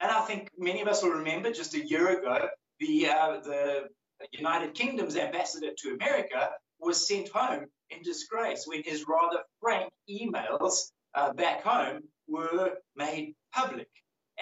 And 0.00 0.10
I 0.10 0.20
think 0.22 0.50
many 0.58 0.80
of 0.80 0.88
us 0.88 1.02
will 1.02 1.10
remember 1.10 1.52
just 1.52 1.74
a 1.74 1.86
year 1.86 2.18
ago, 2.18 2.48
the, 2.80 3.08
uh, 3.08 3.40
the 3.44 3.88
United 4.32 4.74
Kingdom's 4.74 5.16
ambassador 5.16 5.70
to 5.76 5.94
America 5.94 6.50
was 6.80 7.06
sent 7.06 7.28
home 7.28 7.66
in 7.90 8.02
disgrace 8.02 8.64
when 8.66 8.82
his 8.82 9.04
rather 9.08 9.42
frank 9.60 9.90
emails 10.10 10.90
uh, 11.14 11.32
back 11.32 11.62
home 11.62 12.00
were 12.28 12.76
made 12.96 13.34
public. 13.54 13.88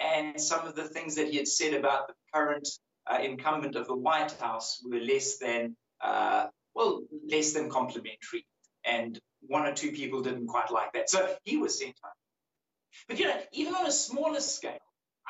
And 0.01 0.39
some 0.39 0.65
of 0.65 0.75
the 0.75 0.85
things 0.85 1.15
that 1.15 1.29
he 1.29 1.37
had 1.37 1.47
said 1.47 1.73
about 1.73 2.07
the 2.07 2.13
current 2.33 2.67
uh, 3.11 3.19
incumbent 3.21 3.75
of 3.75 3.87
the 3.87 3.95
White 3.95 4.31
House 4.39 4.81
were 4.83 4.99
less 4.99 5.37
than, 5.37 5.75
uh, 6.01 6.47
well, 6.73 7.01
less 7.27 7.53
than 7.53 7.69
complimentary. 7.69 8.45
And 8.85 9.19
one 9.47 9.65
or 9.65 9.73
two 9.73 9.91
people 9.91 10.21
didn't 10.21 10.47
quite 10.47 10.71
like 10.71 10.93
that. 10.93 11.09
So 11.09 11.35
he 11.43 11.57
was 11.57 11.77
sent 11.77 11.95
home. 12.03 12.13
But 13.07 13.19
you 13.19 13.27
know, 13.27 13.39
even 13.53 13.75
on 13.75 13.85
a 13.85 13.91
smaller 13.91 14.41
scale, 14.41 14.79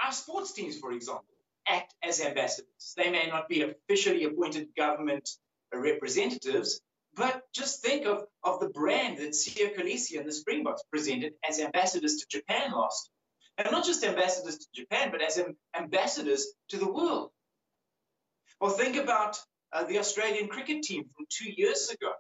our 0.04 0.12
sports 0.12 0.54
teams, 0.54 0.78
for 0.78 0.92
example, 0.92 1.26
act 1.68 1.94
as 2.04 2.22
ambassadors. 2.22 2.94
They 2.98 3.10
may 3.10 3.28
not 3.28 3.48
be 3.48 3.62
officially 3.62 4.24
appointed 4.24 4.70
government 4.76 5.30
representatives, 5.74 6.82
but 7.16 7.44
just 7.54 7.82
think 7.84 8.06
of, 8.06 8.26
of 8.44 8.60
the 8.60 8.70
brand 8.70 9.20
that 9.20 9.32
Siya 9.32 9.76
Kolisi 9.76 10.18
and 10.18 10.28
the 10.28 10.34
Springboks 10.34 10.84
presented 10.92 11.34
as 11.48 11.60
ambassadors 11.60 12.18
to 12.18 12.26
Japan 12.30 12.72
last. 12.72 13.10
And 13.58 13.68
not 13.72 13.86
just 13.86 14.04
ambassadors 14.04 14.58
to 14.58 14.66
Japan, 14.74 15.12
but 15.12 15.22
as 15.22 15.40
ambassadors 15.78 16.48
to 16.70 16.78
the 16.78 16.92
world. 16.92 17.32
Or 18.60 18.72
think 18.72 18.96
about 18.96 19.38
uh, 19.74 19.84
the 19.84 20.00
Australian 20.00 20.48
cricket 20.48 20.84
team 20.84 21.06
from 21.16 21.26
two 21.30 21.52
years 21.52 21.90
ago. 21.90 22.12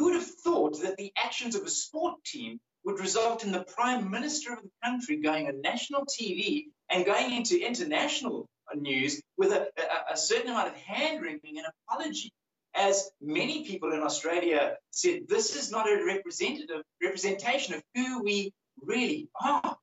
Who 0.00 0.06
would 0.06 0.14
have 0.14 0.26
thought 0.26 0.80
that 0.80 0.96
the 0.96 1.12
actions 1.14 1.54
of 1.54 1.62
a 1.64 1.68
sport 1.68 2.24
team 2.24 2.58
would 2.86 2.98
result 2.98 3.44
in 3.44 3.52
the 3.52 3.64
prime 3.64 4.10
minister 4.10 4.50
of 4.50 4.62
the 4.62 4.70
country 4.82 5.16
going 5.16 5.46
on 5.46 5.60
national 5.60 6.06
TV 6.06 6.68
and 6.88 7.04
going 7.04 7.34
into 7.34 7.60
international 7.60 8.48
news 8.74 9.20
with 9.36 9.52
a, 9.52 9.68
a, 9.76 10.14
a 10.14 10.16
certain 10.16 10.52
amount 10.52 10.68
of 10.68 10.74
hand 10.76 11.20
wringing 11.20 11.58
and 11.58 11.66
apology? 11.86 12.32
As 12.74 13.10
many 13.20 13.66
people 13.66 13.92
in 13.92 14.00
Australia 14.00 14.76
said, 14.90 15.28
this 15.28 15.54
is 15.54 15.70
not 15.70 15.86
a 15.86 16.02
representative 16.02 16.80
representation 17.02 17.74
of 17.74 17.82
who 17.94 18.22
we 18.22 18.54
really 18.80 19.28
are. 19.38 19.76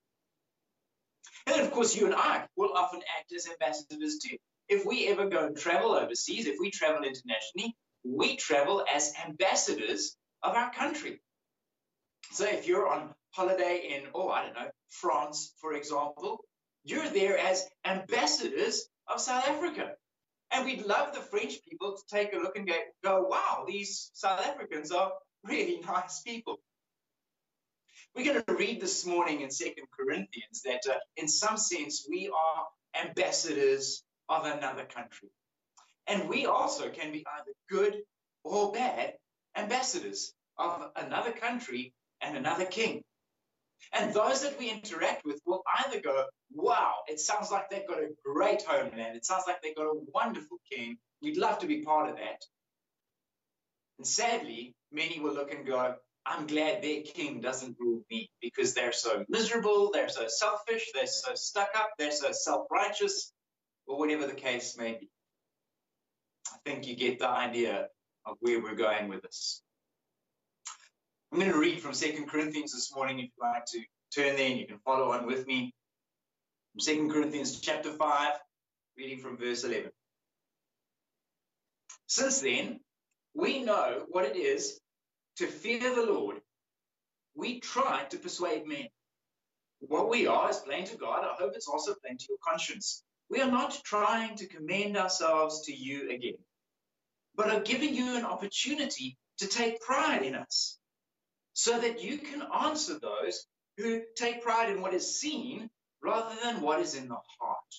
And 1.46 1.62
of 1.62 1.70
course, 1.72 1.96
you 1.96 2.08
and 2.08 2.16
I 2.16 2.48
will 2.56 2.74
often 2.74 3.02
act 3.20 3.34
as 3.34 3.48
ambassadors 3.48 4.18
too. 4.18 4.38
If 4.68 4.84
we 4.84 5.10
ever 5.10 5.30
go 5.30 5.46
and 5.46 5.56
travel 5.56 5.92
overseas, 5.92 6.48
if 6.48 6.56
we 6.60 6.72
travel 6.72 7.04
internationally, 7.04 7.76
we 8.08 8.38
travel 8.38 8.86
as 8.94 9.14
ambassadors 9.26 10.16
of 10.44 10.56
our 10.56 10.72
country. 10.74 11.22
So 12.32 12.46
if 12.46 12.68
you're 12.68 12.88
on 12.88 13.14
holiday 13.32 13.90
in, 13.96 14.10
oh, 14.14 14.30
I 14.30 14.46
don't 14.46 14.56
know, 14.56 14.70
France, 14.90 15.54
for 15.60 15.74
example, 15.74 16.44
you're 16.84 17.10
there 17.10 17.38
as 17.38 17.68
ambassadors 17.86 18.88
of 19.08 19.20
South 19.22 19.48
Africa. 19.48 19.94
And 20.52 20.66
we'd 20.66 20.86
love 20.86 21.14
the 21.14 21.20
French 21.20 21.56
people 21.68 21.98
to 21.98 22.16
take 22.16 22.34
a 22.34 22.38
look 22.38 22.58
and 22.58 22.70
go, 23.04 23.22
wow, 23.24 23.66
these 23.68 24.10
South 24.14 24.46
Africans 24.46 24.92
are 24.92 25.12
really 25.44 25.80
nice 25.88 26.22
people. 26.22 26.60
We're 28.16 28.26
going 28.26 28.44
to 28.48 28.56
read 28.56 28.82
this 28.82 29.06
morning 29.06 29.42
in 29.42 29.52
Second 29.52 29.88
Corinthians 29.98 30.62
that 30.66 30.82
uh, 30.90 30.98
in 31.18 31.28
some 31.28 31.58
sense 31.58 32.08
we 32.10 32.30
are 32.30 33.06
ambassadors 33.06 34.04
of 34.30 34.46
another 34.46 34.86
country. 34.86 35.30
And 36.08 36.30
we 36.30 36.46
also 36.46 36.90
can 36.90 37.12
be 37.12 37.26
either 37.38 37.52
good 37.70 38.02
or 38.44 38.72
bad 38.72 39.14
ambassadors 39.56 40.34
of 40.58 40.90
another 40.96 41.32
country 41.32 41.94
and 42.22 42.38
another 42.38 42.66
king. 42.66 43.04
And 43.94 44.14
those 44.14 44.42
that 44.42 44.58
we 44.58 44.70
interact 44.70 45.26
with 45.26 45.40
will 45.46 45.64
either 45.80 46.02
go, 46.02 46.26
wow, 46.54 46.94
it 47.08 47.20
sounds 47.20 47.52
like 47.52 47.70
they've 47.70 47.88
got 47.88 48.00
a 48.00 48.10
great 48.24 48.64
homeland. 48.64 49.16
It 49.16 49.26
sounds 49.26 49.44
like 49.48 49.62
they've 49.62 49.76
got 49.76 49.86
a 49.86 50.02
wonderful 50.14 50.58
king. 50.72 50.98
We'd 51.22 51.38
love 51.38 51.60
to 51.60 51.68
be 51.68 51.84
part 51.84 52.10
of 52.10 52.16
that. 52.16 52.44
And 53.98 54.08
sadly, 54.08 54.76
many 54.92 55.20
will 55.20 55.34
look 55.34 55.54
and 55.54 55.66
go, 55.66 55.96
I'm 56.26 56.46
glad 56.46 56.82
their 56.82 57.02
king 57.04 57.40
doesn't 57.40 57.78
rule 57.80 58.02
me 58.12 58.30
because 58.42 58.74
they're 58.74 58.92
so 58.92 59.24
miserable, 59.30 59.92
they're 59.94 60.10
so 60.10 60.28
selfish, 60.28 60.92
they're 60.94 61.08
so 61.08 61.32
stuck 61.36 61.70
up, 61.76 61.92
they're 61.98 62.12
so 62.12 62.32
self 62.32 62.68
righteous, 62.70 63.32
or 63.88 63.98
whatever 63.98 64.28
the 64.28 64.34
case 64.34 64.78
may 64.78 64.98
be. 65.00 65.10
I 66.54 66.58
think 66.66 66.88
you 66.88 66.96
get 66.96 67.20
the 67.20 67.30
idea 67.30 67.88
of 68.26 68.38
where 68.40 68.62
we're 68.62 68.76
going 68.76 69.10
with 69.10 69.22
this. 69.22 69.62
I'm 71.32 71.40
going 71.40 71.52
to 71.52 71.60
read 71.60 71.82
from 71.82 71.94
2 71.94 72.26
Corinthians 72.28 72.74
this 72.74 72.94
morning. 72.96 73.20
If 73.20 73.26
you'd 73.26 73.44
like 73.44 73.66
to 73.66 73.80
turn 74.16 74.36
there 74.36 74.50
and 74.50 74.60
you 74.60 74.66
can 74.66 74.80
follow 74.80 75.12
on 75.12 75.26
with 75.26 75.46
me. 75.46 75.74
From 76.72 76.80
Second 76.82 77.12
Corinthians 77.12 77.60
chapter 77.60 77.92
5, 77.92 78.34
reading 78.98 79.20
from 79.20 79.38
verse 79.38 79.64
11. 79.64 79.92
Since 82.08 82.42
then, 82.42 82.80
we 83.34 83.64
know 83.64 84.06
what 84.10 84.26
it 84.26 84.38
is 84.38 84.80
to 85.38 85.48
fear 85.48 85.80
the 85.80 86.06
Lord. 86.12 86.38
We 87.36 87.60
try 87.60 88.06
to 88.10 88.18
persuade 88.18 88.66
men. 88.66 88.88
What 89.80 90.10
we 90.10 90.28
are 90.28 90.50
is 90.50 90.58
plain 90.58 90.86
to 90.86 90.98
God. 90.98 91.24
I 91.24 91.36
hope 91.38 91.54
it's 91.56 91.68
also 91.68 91.94
plain 92.04 92.18
to 92.18 92.26
your 92.30 92.40
conscience. 92.48 93.04
We 93.30 93.42
are 93.42 93.52
not 93.52 93.78
trying 93.84 94.38
to 94.38 94.48
commend 94.48 94.98
ourselves 94.98 95.66
to 95.66 95.76
you 95.76 96.12
again, 96.12 96.38
but 97.36 97.50
are 97.50 97.60
giving 97.60 97.94
you 97.94 98.16
an 98.16 98.26
opportunity 98.26 99.18
to 99.40 99.48
take 99.48 99.82
pride 99.82 100.24
in 100.24 100.36
us 100.36 100.78
so 101.54 101.80
that 101.80 102.04
you 102.04 102.18
can 102.18 102.44
answer 102.64 103.00
those 103.00 103.46
who 103.78 104.02
take 104.16 104.44
pride 104.44 104.70
in 104.70 104.82
what 104.82 104.94
is 104.94 105.20
seen 105.20 105.70
rather 106.02 106.36
than 106.44 106.62
what 106.62 106.80
is 106.80 106.96
in 106.96 107.08
the 107.08 107.18
heart. 107.40 107.76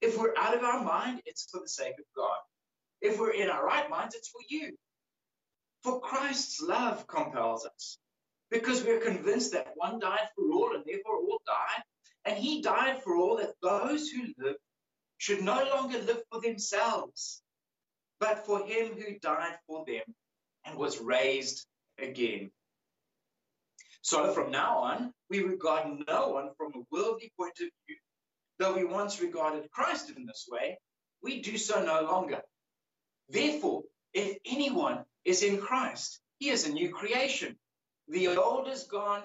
If 0.00 0.18
we're 0.18 0.36
out 0.36 0.56
of 0.56 0.62
our 0.62 0.82
mind, 0.82 1.22
it's 1.26 1.48
for 1.50 1.60
the 1.60 1.68
sake 1.68 1.94
of 1.98 2.04
God. 2.16 2.38
If 3.00 3.18
we're 3.18 3.32
in 3.32 3.48
our 3.48 3.64
right 3.64 3.88
minds, 3.90 4.14
it's 4.14 4.28
for 4.28 4.40
you. 4.48 4.76
For 5.82 6.00
Christ's 6.00 6.60
love 6.60 7.06
compels 7.06 7.66
us 7.66 7.98
because 8.50 8.84
we're 8.84 9.00
convinced 9.00 9.52
that 9.52 9.72
one 9.74 9.98
died 9.98 10.28
for 10.34 10.52
all 10.52 10.74
and 10.74 10.84
therefore 10.86 11.16
all 11.16 11.40
died. 11.46 11.82
And 12.28 12.36
he 12.36 12.60
died 12.60 13.02
for 13.02 13.16
all 13.16 13.38
that 13.38 13.54
those 13.62 14.10
who 14.10 14.26
live 14.36 14.56
should 15.16 15.42
no 15.42 15.64
longer 15.74 15.98
live 15.98 16.20
for 16.30 16.42
themselves, 16.42 17.40
but 18.20 18.44
for 18.44 18.66
him 18.66 18.92
who 18.92 19.18
died 19.18 19.56
for 19.66 19.86
them 19.86 20.02
and 20.66 20.76
was 20.76 21.00
raised 21.00 21.64
again. 21.98 22.50
So 24.02 24.30
from 24.34 24.50
now 24.50 24.76
on, 24.76 25.14
we 25.30 25.40
regard 25.40 26.04
no 26.06 26.28
one 26.28 26.50
from 26.58 26.72
a 26.74 26.84
worldly 26.90 27.32
point 27.34 27.54
of 27.62 27.68
view. 27.86 27.96
Though 28.58 28.74
we 28.74 28.84
once 28.84 29.22
regarded 29.22 29.70
Christ 29.70 30.12
in 30.14 30.26
this 30.26 30.46
way, 30.50 30.78
we 31.22 31.40
do 31.40 31.56
so 31.56 31.82
no 31.82 32.02
longer. 32.02 32.42
Therefore, 33.30 33.84
if 34.12 34.36
anyone 34.44 35.04
is 35.24 35.42
in 35.42 35.56
Christ, 35.56 36.20
he 36.38 36.50
is 36.50 36.66
a 36.66 36.72
new 36.72 36.92
creation. 36.92 37.56
The 38.06 38.36
old 38.36 38.68
is 38.68 38.82
gone, 38.82 39.22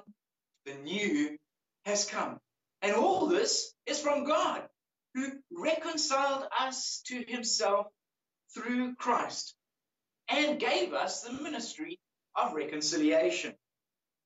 the 0.66 0.76
new 0.76 1.38
has 1.84 2.06
come. 2.06 2.40
And 2.84 2.96
all 2.96 3.28
this 3.28 3.74
is 3.86 4.02
from 4.02 4.26
God, 4.26 4.62
who 5.16 5.32
reconciled 5.52 6.46
us 6.60 7.02
to 7.08 7.24
himself 7.26 7.88
through 8.54 8.96
Christ 8.96 9.56
and 10.28 10.60
gave 10.60 10.94
us 10.94 11.22
the 11.22 11.32
ministry 11.32 12.00
of 12.36 12.54
reconciliation. 12.54 13.54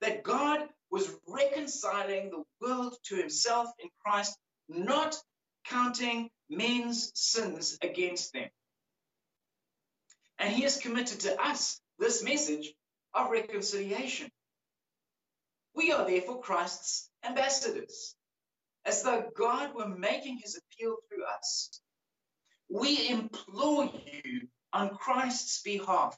That 0.01 0.23
God 0.23 0.67
was 0.89 1.13
reconciling 1.27 2.31
the 2.31 2.43
world 2.59 2.95
to 3.05 3.15
himself 3.15 3.69
in 3.79 3.89
Christ, 4.03 4.35
not 4.67 5.15
counting 5.65 6.29
men's 6.49 7.11
sins 7.13 7.77
against 7.81 8.33
them. 8.33 8.49
And 10.39 10.51
he 10.51 10.63
has 10.63 10.77
committed 10.77 11.19
to 11.21 11.39
us 11.39 11.79
this 11.99 12.23
message 12.23 12.73
of 13.13 13.29
reconciliation. 13.29 14.29
We 15.75 15.91
are 15.91 16.05
therefore 16.07 16.41
Christ's 16.41 17.09
ambassadors, 17.23 18.15
as 18.87 19.03
though 19.03 19.29
God 19.35 19.75
were 19.75 19.89
making 19.89 20.39
his 20.41 20.57
appeal 20.57 20.95
through 21.09 21.25
us. 21.37 21.81
We 22.69 23.09
implore 23.09 23.91
you 24.23 24.47
on 24.71 24.95
Christ's 24.95 25.61
behalf 25.61 26.17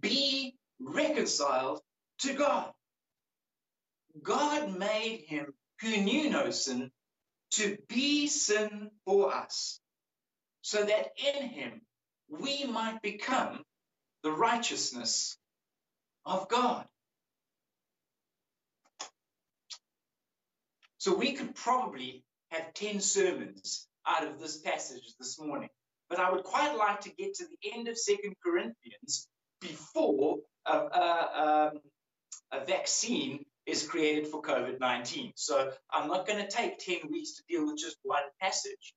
be 0.00 0.56
reconciled 0.80 1.80
to 2.20 2.34
God. 2.34 2.70
God 4.22 4.78
made 4.78 5.24
him 5.26 5.52
who 5.80 5.96
knew 5.96 6.30
no 6.30 6.50
sin 6.50 6.90
to 7.52 7.76
be 7.88 8.28
sin 8.28 8.90
for 9.04 9.34
us, 9.34 9.80
so 10.62 10.84
that 10.84 11.08
in 11.16 11.48
him 11.48 11.80
we 12.28 12.64
might 12.64 13.02
become 13.02 13.62
the 14.22 14.32
righteousness 14.32 15.36
of 16.24 16.48
God. 16.48 16.86
So 21.04 21.14
we 21.14 21.32
could 21.34 21.54
probably 21.54 22.24
have 22.48 22.72
10 22.72 22.98
sermons 22.98 23.86
out 24.06 24.26
of 24.26 24.40
this 24.40 24.56
passage 24.56 25.12
this 25.18 25.38
morning. 25.38 25.68
But 26.08 26.18
I 26.18 26.32
would 26.32 26.44
quite 26.44 26.78
like 26.78 27.02
to 27.02 27.10
get 27.10 27.34
to 27.34 27.44
the 27.44 27.72
end 27.74 27.88
of 27.88 27.98
Second 27.98 28.36
Corinthians 28.42 29.28
before 29.60 30.38
a, 30.64 30.72
a, 30.72 31.72
um, 31.74 31.80
a 32.58 32.64
vaccine 32.64 33.44
is 33.66 33.86
created 33.86 34.28
for 34.28 34.40
COVID 34.40 34.80
19. 34.80 35.32
So 35.36 35.72
I'm 35.92 36.08
not 36.08 36.26
going 36.26 36.38
to 36.38 36.50
take 36.50 36.78
10 36.78 37.10
weeks 37.12 37.34
to 37.34 37.42
deal 37.50 37.66
with 37.66 37.76
just 37.76 37.98
one 38.02 38.22
passage. 38.40 38.94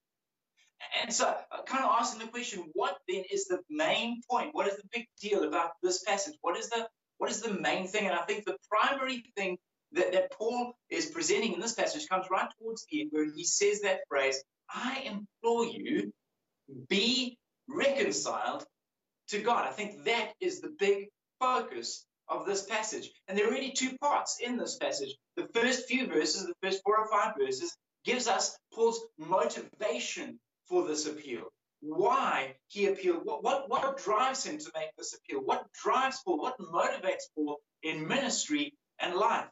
And 1.03 1.13
so, 1.13 1.25
uh, 1.27 1.63
kind 1.63 1.83
of 1.83 1.91
asking 1.91 2.21
the 2.21 2.31
question, 2.31 2.69
what 2.71 2.95
then 3.09 3.25
is 3.29 3.47
the 3.47 3.59
main 3.69 4.21
point? 4.31 4.55
What 4.55 4.67
is 4.67 4.77
the 4.77 4.87
big 4.93 5.07
deal 5.21 5.43
about 5.43 5.71
this 5.83 6.03
passage? 6.03 6.35
What 6.39 6.55
is 6.55 6.69
the 6.69 6.87
what 7.17 7.29
is 7.29 7.41
the 7.41 7.53
main 7.53 7.87
thing? 7.87 8.07
And 8.07 8.15
I 8.15 8.21
think 8.21 8.45
the 8.45 8.55
primary 8.69 9.25
thing 9.35 9.57
that, 9.97 10.13
that 10.13 10.31
Paul 10.31 10.73
is 10.89 11.07
presenting 11.07 11.53
in 11.53 11.59
this 11.59 11.73
passage 11.73 12.07
comes 12.07 12.25
right 12.31 12.49
towards 12.59 12.85
the 12.89 13.01
end, 13.01 13.09
where 13.11 13.31
he 13.31 13.43
says 13.43 13.81
that 13.81 14.01
phrase, 14.07 14.43
I 14.69 15.03
implore 15.05 15.65
you, 15.65 16.11
be 16.89 17.37
reconciled 17.67 18.65
to 19.29 19.39
God. 19.39 19.67
I 19.67 19.71
think 19.71 20.05
that 20.05 20.33
is 20.39 20.61
the 20.61 20.73
big 20.79 21.09
focus 21.39 22.05
of 22.29 22.45
this 22.45 22.63
passage. 22.63 23.09
And 23.27 23.37
there 23.37 23.47
are 23.47 23.51
really 23.51 23.71
two 23.71 23.97
parts 23.99 24.37
in 24.43 24.57
this 24.57 24.77
passage. 24.77 25.15
The 25.35 25.47
first 25.53 25.87
few 25.87 26.07
verses, 26.07 26.45
the 26.45 26.53
first 26.61 26.81
four 26.83 26.97
or 26.97 27.07
five 27.09 27.35
verses, 27.39 27.75
gives 28.03 28.27
us 28.27 28.57
Paul's 28.73 29.01
motivation 29.17 30.39
for 30.67 30.87
this 30.87 31.05
appeal. 31.07 31.43
Why 31.81 32.55
he 32.67 32.87
appealed, 32.87 33.21
what, 33.23 33.43
what, 33.43 33.69
what 33.69 33.97
drives 33.97 34.45
him 34.45 34.57
to 34.57 34.71
make 34.75 34.89
this 34.97 35.13
appeal? 35.13 35.41
What 35.41 35.65
drives 35.73 36.21
Paul? 36.25 36.39
What 36.39 36.59
motivates 36.59 37.27
Paul 37.35 37.59
in 37.83 38.07
ministry 38.07 38.73
and 38.99 39.13
life? 39.13 39.45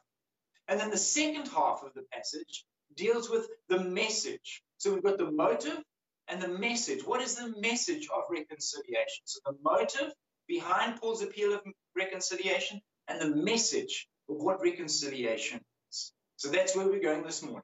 And 0.68 0.80
then 0.80 0.90
the 0.90 0.98
second 0.98 1.48
half 1.48 1.82
of 1.84 1.94
the 1.94 2.02
passage 2.12 2.64
deals 2.96 3.30
with 3.30 3.46
the 3.68 3.80
message. 3.80 4.62
So 4.78 4.92
we've 4.92 5.02
got 5.02 5.18
the 5.18 5.30
motive 5.30 5.82
and 6.28 6.42
the 6.42 6.48
message. 6.48 7.04
What 7.04 7.20
is 7.20 7.36
the 7.36 7.54
message 7.60 8.08
of 8.14 8.24
reconciliation? 8.30 9.22
So 9.24 9.40
the 9.46 9.56
motive 9.62 10.12
behind 10.48 11.00
Paul's 11.00 11.22
appeal 11.22 11.54
of 11.54 11.60
reconciliation 11.96 12.80
and 13.08 13.20
the 13.20 13.36
message 13.36 14.08
of 14.28 14.36
what 14.36 14.60
reconciliation 14.60 15.60
is. 15.90 16.12
So 16.36 16.48
that's 16.48 16.74
where 16.74 16.86
we're 16.86 17.00
going 17.00 17.22
this 17.22 17.42
morning. 17.42 17.62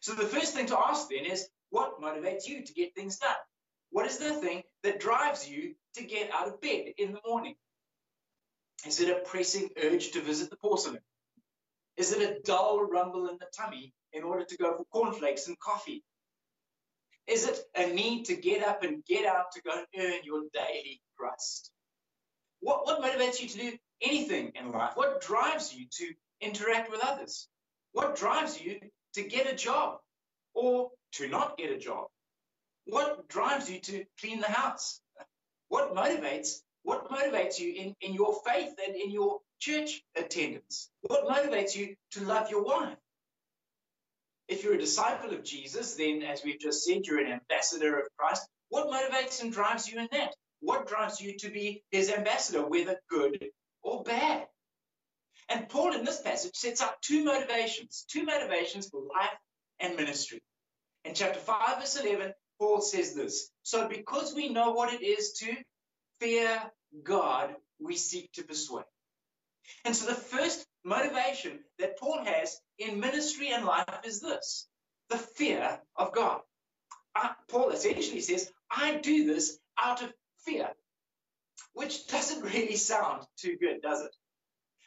So 0.00 0.14
the 0.14 0.24
first 0.24 0.54
thing 0.54 0.66
to 0.66 0.78
ask 0.78 1.08
then 1.08 1.26
is 1.30 1.48
what 1.70 2.00
motivates 2.00 2.46
you 2.46 2.64
to 2.64 2.72
get 2.72 2.94
things 2.94 3.18
done? 3.18 3.36
What 3.90 4.06
is 4.06 4.18
the 4.18 4.32
thing 4.32 4.62
that 4.82 4.98
drives 4.98 5.48
you 5.48 5.74
to 5.94 6.02
get 6.02 6.30
out 6.32 6.48
of 6.48 6.60
bed 6.60 6.94
in 6.98 7.12
the 7.12 7.20
morning? 7.26 7.54
Is 8.86 9.00
it 9.00 9.08
a 9.08 9.20
pressing 9.20 9.70
urge 9.82 10.10
to 10.12 10.20
visit 10.20 10.50
the 10.50 10.56
porcelain? 10.56 10.98
Is 11.96 12.12
it 12.12 12.22
a 12.22 12.40
dull 12.42 12.82
rumble 12.82 13.28
in 13.28 13.38
the 13.38 13.46
tummy 13.56 13.92
in 14.12 14.24
order 14.24 14.44
to 14.44 14.56
go 14.56 14.76
for 14.76 14.84
cornflakes 14.86 15.48
and 15.48 15.58
coffee? 15.60 16.02
Is 17.26 17.46
it 17.46 17.58
a 17.74 17.92
need 17.92 18.26
to 18.26 18.36
get 18.36 18.66
up 18.66 18.82
and 18.82 19.04
get 19.04 19.24
out 19.24 19.52
to 19.52 19.62
go 19.62 19.70
and 19.72 19.86
earn 20.04 20.20
your 20.24 20.42
daily 20.52 21.00
crust? 21.16 21.70
What, 22.60 22.84
what 22.84 23.00
motivates 23.00 23.40
you 23.40 23.48
to 23.48 23.58
do 23.58 23.78
anything 24.02 24.52
in 24.54 24.72
life? 24.72 24.92
What 24.96 25.22
drives 25.22 25.72
you 25.72 25.86
to 25.98 26.12
interact 26.40 26.90
with 26.90 27.00
others? 27.04 27.48
What 27.92 28.16
drives 28.16 28.60
you 28.60 28.80
to 29.14 29.22
get 29.22 29.50
a 29.50 29.54
job 29.54 29.98
or 30.54 30.90
to 31.12 31.28
not 31.28 31.56
get 31.56 31.70
a 31.70 31.78
job? 31.78 32.06
What 32.86 33.28
drives 33.28 33.70
you 33.70 33.80
to 33.80 34.04
clean 34.20 34.40
the 34.40 34.50
house? 34.50 35.00
What 35.68 35.94
motivates 35.94 36.60
what 36.84 37.10
motivates 37.10 37.58
you 37.58 37.72
in, 37.72 37.94
in 38.02 38.14
your 38.14 38.36
faith 38.46 38.74
and 38.86 38.94
in 38.94 39.10
your 39.10 39.40
church 39.64 40.02
attendance? 40.14 40.90
What 41.02 41.26
motivates 41.26 41.74
you 41.74 41.96
to 42.12 42.24
love 42.24 42.50
your 42.50 42.62
wife? 42.62 42.98
If 44.46 44.62
you're 44.62 44.74
a 44.74 44.78
disciple 44.78 45.32
of 45.32 45.42
Jesus, 45.42 45.94
then, 45.94 46.22
as 46.22 46.44
we've 46.44 46.60
just 46.60 46.84
said, 46.84 47.06
you're 47.06 47.24
an 47.24 47.32
ambassador 47.32 47.98
of 47.98 48.06
Christ. 48.18 48.46
What 48.68 48.90
motivates 48.90 49.42
and 49.42 49.50
drives 49.50 49.88
you 49.88 49.98
in 50.00 50.08
that? 50.12 50.34
What 50.60 50.86
drives 50.86 51.18
you 51.20 51.38
to 51.38 51.48
be 51.48 51.82
his 51.90 52.10
ambassador, 52.10 52.66
whether 52.66 52.98
good 53.08 53.42
or 53.82 54.02
bad? 54.02 54.46
And 55.48 55.68
Paul 55.68 55.94
in 55.94 56.04
this 56.04 56.20
passage 56.20 56.54
sets 56.54 56.82
up 56.82 56.98
two 57.00 57.24
motivations, 57.24 58.04
two 58.10 58.24
motivations 58.24 58.88
for 58.88 59.00
life 59.00 59.38
and 59.80 59.96
ministry. 59.96 60.42
In 61.04 61.14
chapter 61.14 61.40
5, 61.40 61.80
verse 61.80 61.98
11, 61.98 62.34
Paul 62.58 62.82
says 62.82 63.14
this 63.14 63.50
So, 63.62 63.88
because 63.88 64.34
we 64.34 64.50
know 64.50 64.72
what 64.72 64.92
it 64.92 65.02
is 65.02 65.32
to 65.40 65.54
fear 66.20 66.62
God, 67.02 67.54
we 67.80 67.96
seek 67.96 68.30
to 68.32 68.42
persuade. 68.42 68.84
And 69.84 69.94
so, 69.94 70.06
the 70.06 70.14
first 70.14 70.66
motivation 70.84 71.60
that 71.78 71.98
Paul 71.98 72.24
has 72.24 72.60
in 72.78 73.00
ministry 73.00 73.50
and 73.52 73.64
life 73.64 74.00
is 74.04 74.20
this 74.20 74.68
the 75.10 75.18
fear 75.18 75.80
of 75.96 76.12
God. 76.12 76.40
Uh, 77.14 77.30
Paul 77.48 77.70
essentially 77.70 78.20
says, 78.20 78.50
I 78.70 78.96
do 78.96 79.26
this 79.26 79.58
out 79.78 80.02
of 80.02 80.12
fear, 80.44 80.68
which 81.74 82.06
doesn't 82.08 82.42
really 82.54 82.76
sound 82.76 83.24
too 83.36 83.56
good, 83.60 83.82
does 83.82 84.00
it? 84.00 84.14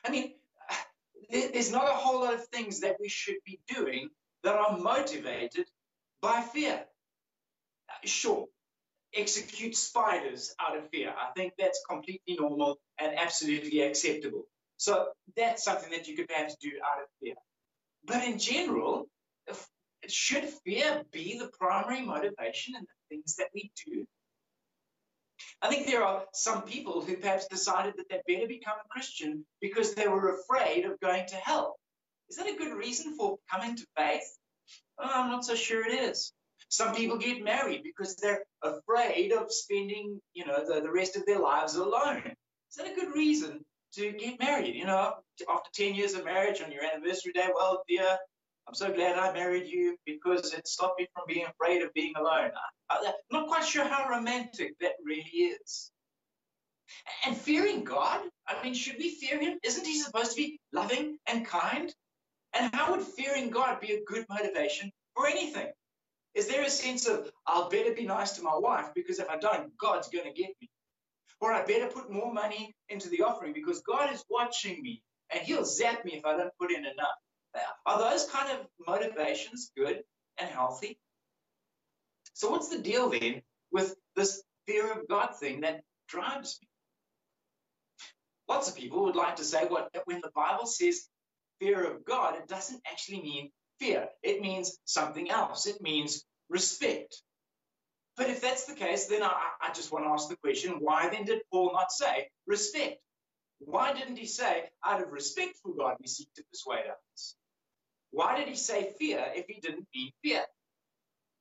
I 0.06 0.12
mean, 0.12 0.34
there's 1.30 1.72
not 1.72 1.90
a 1.90 1.94
whole 1.94 2.22
lot 2.22 2.34
of 2.34 2.46
things 2.48 2.82
that 2.82 2.98
we 3.00 3.10
should 3.10 3.38
be 3.46 3.60
doing 3.68 4.10
that 4.44 4.56
are 4.56 4.78
motivated 4.78 5.68
by 6.22 6.42
fear. 6.42 6.86
Uh, 7.90 7.94
sure, 8.06 8.48
execute 9.14 9.76
spiders 9.76 10.54
out 10.60 10.78
of 10.78 10.90
fear. 10.90 11.10
I 11.10 11.32
think 11.36 11.54
that's 11.58 11.82
completely 11.90 12.38
normal 12.40 12.80
and 13.00 13.18
absolutely 13.18 13.82
acceptable. 13.82 14.46
So 14.78 15.08
that's 15.36 15.64
something 15.64 15.92
that 15.92 16.08
you 16.08 16.16
could 16.16 16.28
perhaps 16.28 16.56
do 16.62 16.70
out 16.86 17.02
of 17.02 17.10
fear. 17.22 17.36
But 18.06 18.24
in 18.24 18.40
general, 18.40 19.08
should 20.08 20.46
fear 20.66 21.04
be 21.12 21.38
the 21.38 21.50
primary 21.60 22.02
motivation 22.02 22.76
in 22.76 22.82
the 22.82 23.16
things 23.16 23.36
that 23.36 23.50
we 23.54 23.72
do? 23.86 24.06
I 25.62 25.70
think 25.70 25.88
there 25.88 26.04
are 26.04 26.24
some 26.34 26.64
people 26.64 27.02
who 27.02 27.18
perhaps 27.18 27.48
decided 27.48 27.96
that 27.98 28.06
they'd 28.10 28.36
better 28.36 28.48
become 28.48 28.76
a 28.84 28.90
Christian 28.90 29.46
because 29.62 29.94
they 29.94 30.08
were 30.08 30.40
afraid 30.40 30.86
of 30.86 31.00
going 31.00 31.28
to 31.28 31.36
hell. 31.36 31.78
Is 32.30 32.38
that 32.38 32.48
a 32.48 32.58
good 32.58 32.76
reason 32.76 33.18
for 33.18 33.38
coming 33.52 33.76
to 33.76 33.86
faith? 33.98 34.38
I'm 35.00 35.32
not 35.32 35.46
so 35.46 35.56
sure 35.56 35.86
it 35.86 35.94
is. 35.94 36.34
Some 36.70 36.96
people 36.96 37.18
get 37.18 37.44
married 37.44 37.84
because 37.84 38.16
they're 38.16 38.44
afraid 38.62 39.32
of 39.32 39.52
spending, 39.52 40.20
you 40.34 40.46
know, 40.46 40.66
the, 40.66 40.82
the 40.82 40.92
rest 40.92 41.16
of 41.16 41.26
their 41.26 41.40
lives 41.40 41.76
alone. 41.76 42.24
Is 42.70 42.76
that 42.78 42.92
a 42.92 42.96
good 42.96 43.14
reason 43.16 43.64
to 43.94 44.12
get 44.14 44.40
married? 44.40 44.76
You 44.76 44.86
know, 44.86 45.14
after 45.50 45.70
10 45.74 45.96
years 45.96 46.14
of 46.14 46.26
marriage 46.26 46.62
on 46.62 46.72
your 46.72 46.84
anniversary 46.84 47.34
day, 47.34 47.48
well, 47.54 47.84
dear, 47.88 48.18
I'm 48.68 48.76
so 48.76 48.92
glad 48.92 49.18
I 49.18 49.32
married 49.34 49.68
you 49.68 49.96
because 50.06 50.54
it 50.54 50.68
stopped 50.68 51.00
me 51.00 51.08
from 51.14 51.24
being 51.28 51.46
afraid 51.46 51.82
of 51.82 51.94
being 51.94 52.14
alone. 52.18 52.52
I, 52.90 52.98
am 52.98 53.14
not 53.32 53.48
quite 53.48 53.64
sure 53.66 53.86
how 53.86 54.10
romantic 54.10 54.74
that 54.82 54.94
really 55.04 55.22
is. 55.22 55.92
And 57.26 57.36
fearing 57.36 57.84
God, 57.84 58.22
I 58.48 58.62
mean, 58.64 58.74
should 58.74 58.98
we 58.98 59.16
fear 59.16 59.40
him? 59.40 59.58
Isn't 59.64 59.86
he 59.86 60.00
supposed 60.00 60.32
to 60.32 60.38
be 60.38 60.60
loving 60.74 61.18
and 61.28 61.46
kind? 61.46 61.94
And 62.54 62.74
how 62.74 62.92
would 62.92 63.04
fearing 63.04 63.50
God 63.50 63.80
be 63.80 63.94
a 63.94 64.04
good 64.06 64.26
motivation 64.30 64.92
for 65.16 65.28
anything? 65.28 65.68
Is 66.34 66.48
there 66.48 66.64
a 66.64 66.70
sense 66.70 67.08
of, 67.08 67.32
I'll 67.46 67.70
better 67.70 67.94
be 67.94 68.06
nice 68.06 68.34
to 68.34 68.42
my 68.42 68.56
wife 68.58 68.90
because 68.94 69.20
if 69.20 69.30
I 69.30 69.38
don't, 69.38 69.76
God's 69.78 70.10
going 70.10 70.26
to 70.26 70.34
get 70.34 70.52
me? 70.62 70.70
Or 71.40 71.54
I 71.54 71.64
better 71.66 71.88
put 71.88 72.12
more 72.12 72.34
money 72.34 72.76
into 72.90 73.10
the 73.10 73.22
offering 73.22 73.54
because 73.54 73.82
God 73.82 74.14
is 74.14 74.24
watching 74.30 74.82
me 74.82 75.04
and 75.32 75.42
he'll 75.42 75.66
zap 75.66 76.04
me 76.04 76.14
if 76.14 76.26
I 76.26 76.36
don't 76.36 76.54
put 76.60 76.72
in 76.72 76.86
enough. 76.86 77.18
Are 77.86 78.00
those 78.00 78.26
kind 78.26 78.52
of 78.52 78.68
motivations 78.88 79.72
good 79.76 80.04
and 80.38 80.50
healthy? 80.50 81.00
So, 82.34 82.52
what's 82.52 82.70
the 82.70 82.78
deal 82.78 83.10
then 83.10 83.42
with 83.72 83.96
this 84.16 84.44
fear 84.68 84.92
of 84.92 85.08
God 85.08 85.36
thing 85.40 85.62
that 85.62 85.82
drives 86.08 86.60
me? 86.62 86.68
Lots 88.48 88.70
of 88.70 88.76
people 88.76 89.04
would 89.06 89.16
like 89.16 89.38
to 89.38 89.44
say 89.44 89.66
what 89.66 89.90
when 90.06 90.22
the 90.22 90.32
Bible 90.36 90.68
says 90.68 91.08
fear 91.60 91.84
of 91.84 92.06
God, 92.06 92.36
it 92.36 92.48
doesn't 92.48 92.82
actually 92.90 93.22
mean 93.22 93.50
fear. 93.80 94.08
It 94.24 94.42
means 94.42 94.78
something 94.86 95.30
else. 95.30 95.66
It 95.66 95.82
means 95.82 96.24
respect. 96.50 97.22
But 98.18 98.32
if 98.32 98.42
that's 98.42 98.66
the 98.66 98.74
case, 98.74 99.06
then 99.06 99.22
I, 99.22 99.32
I 99.62 99.72
just 99.74 99.92
want 99.92 100.06
to 100.06 100.10
ask 100.10 100.28
the 100.28 100.38
question 100.38 100.78
why 100.80 101.08
then 101.10 101.26
did 101.26 101.42
Paul 101.52 101.72
not 101.74 101.92
say 101.92 102.30
respect? 102.48 102.98
Why 103.60 103.94
didn't 103.94 104.18
he 104.18 104.26
say, 104.26 104.66
out 104.84 105.02
of 105.02 105.12
respect 105.12 105.58
for 105.64 105.74
God, 105.76 105.96
we 106.00 106.08
seek 106.08 106.28
to 106.36 106.44
persuade 106.52 106.86
others? 106.86 107.36
Why 108.12 108.38
did 108.38 108.48
he 108.48 108.56
say 108.56 108.94
fear 109.00 109.24
if 109.36 109.46
he 109.48 109.60
didn't 109.62 109.88
mean 109.96 110.12
fear? 110.24 110.42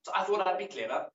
So 0.03 0.12
I 0.14 0.24
thought 0.24 0.47
I'd 0.47 0.59
be 0.59 0.66
clever. 0.66 1.07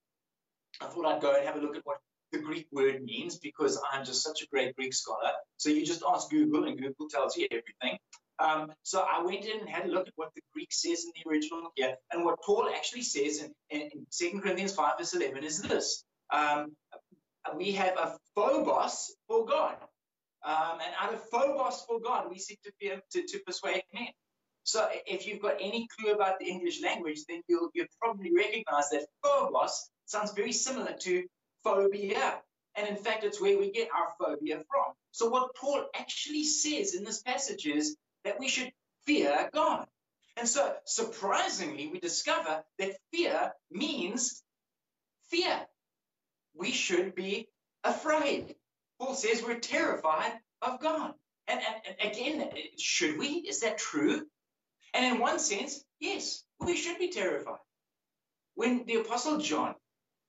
I 0.81 0.85
thought 0.85 1.05
I'd 1.05 1.21
go 1.21 1.35
and 1.35 1.45
have 1.45 1.55
a 1.55 1.59
look 1.59 1.75
at 1.75 1.85
what 1.85 1.97
the 2.31 2.39
Greek 2.39 2.67
word 2.71 3.03
means 3.03 3.37
because 3.37 3.79
I'm 3.91 4.05
just 4.05 4.23
such 4.23 4.41
a 4.41 4.47
great 4.47 4.75
Greek 4.75 4.93
scholar. 4.93 5.31
So 5.57 5.69
you 5.69 5.85
just 5.85 6.03
ask 6.07 6.29
Google, 6.29 6.65
and 6.65 6.79
Google 6.79 7.07
tells 7.09 7.35
you 7.37 7.47
everything. 7.51 7.99
Um, 8.41 8.71
so 8.81 9.05
I 9.07 9.23
went 9.23 9.45
in 9.45 9.59
and 9.59 9.69
had 9.69 9.85
a 9.85 9.89
look 9.91 10.07
at 10.07 10.13
what 10.15 10.31
the 10.35 10.41
Greek 10.53 10.69
says 10.71 11.05
in 11.05 11.11
the 11.15 11.29
original 11.29 11.69
here. 11.75 11.95
And 12.11 12.25
what 12.25 12.41
Paul 12.41 12.69
actually 12.75 13.03
says 13.03 13.37
in, 13.39 13.53
in, 13.69 13.89
in 13.91 14.07
2 14.11 14.39
Corinthians 14.39 14.73
5, 14.73 14.93
verse 14.97 15.13
11 15.13 15.43
is 15.43 15.61
this 15.61 16.03
um, 16.33 16.75
We 17.55 17.73
have 17.73 17.97
a 17.97 18.17
phobos 18.35 19.13
for 19.27 19.45
God. 19.45 19.75
Um, 20.43 20.79
and 20.83 20.93
out 20.99 21.13
of 21.13 21.21
phobos 21.29 21.85
for 21.87 21.99
God, 21.99 22.31
we 22.31 22.39
seek 22.39 22.59
to, 22.63 23.01
to, 23.11 23.27
to 23.27 23.39
persuade 23.45 23.83
men. 23.93 24.07
So 24.63 24.87
if 25.05 25.27
you've 25.27 25.41
got 25.41 25.55
any 25.59 25.87
clue 25.95 26.13
about 26.13 26.39
the 26.39 26.45
English 26.45 26.81
language, 26.81 27.19
then 27.29 27.41
you'll, 27.47 27.69
you'll 27.75 27.87
probably 28.01 28.31
recognize 28.35 28.89
that 28.89 29.05
phobos 29.23 29.89
sounds 30.05 30.31
very 30.33 30.53
similar 30.53 30.93
to 31.01 31.25
phobia. 31.63 32.39
And 32.75 32.87
in 32.87 32.95
fact, 32.95 33.23
it's 33.23 33.39
where 33.41 33.59
we 33.59 33.69
get 33.71 33.89
our 33.95 34.13
phobia 34.19 34.63
from. 34.69 34.93
So 35.11 35.29
what 35.29 35.55
Paul 35.55 35.85
actually 35.95 36.45
says 36.45 36.95
in 36.95 37.03
this 37.03 37.21
passage 37.21 37.67
is 37.67 37.97
that 38.25 38.39
we 38.39 38.47
should 38.47 38.71
fear 39.05 39.49
God. 39.53 39.87
And 40.37 40.47
so, 40.47 40.73
surprisingly, 40.85 41.87
we 41.87 41.99
discover 41.99 42.63
that 42.79 42.97
fear 43.11 43.51
means 43.69 44.43
fear. 45.29 45.65
We 46.55 46.71
should 46.71 47.15
be 47.15 47.47
afraid. 47.83 48.55
Paul 48.99 49.13
says 49.15 49.43
we're 49.43 49.59
terrified 49.59 50.33
of 50.61 50.79
God. 50.79 51.13
And, 51.47 51.59
and, 51.59 51.97
and, 51.99 52.11
again, 52.11 52.49
should 52.77 53.17
we? 53.17 53.27
Is 53.27 53.61
that 53.61 53.77
true? 53.77 54.25
And 54.93 55.05
in 55.05 55.19
one 55.19 55.39
sense, 55.39 55.83
yes, 55.99 56.43
we 56.59 56.75
should 56.75 56.99
be 56.99 57.09
terrified. 57.09 57.59
When 58.55 58.85
the 58.85 58.95
Apostle 58.95 59.39
John 59.39 59.75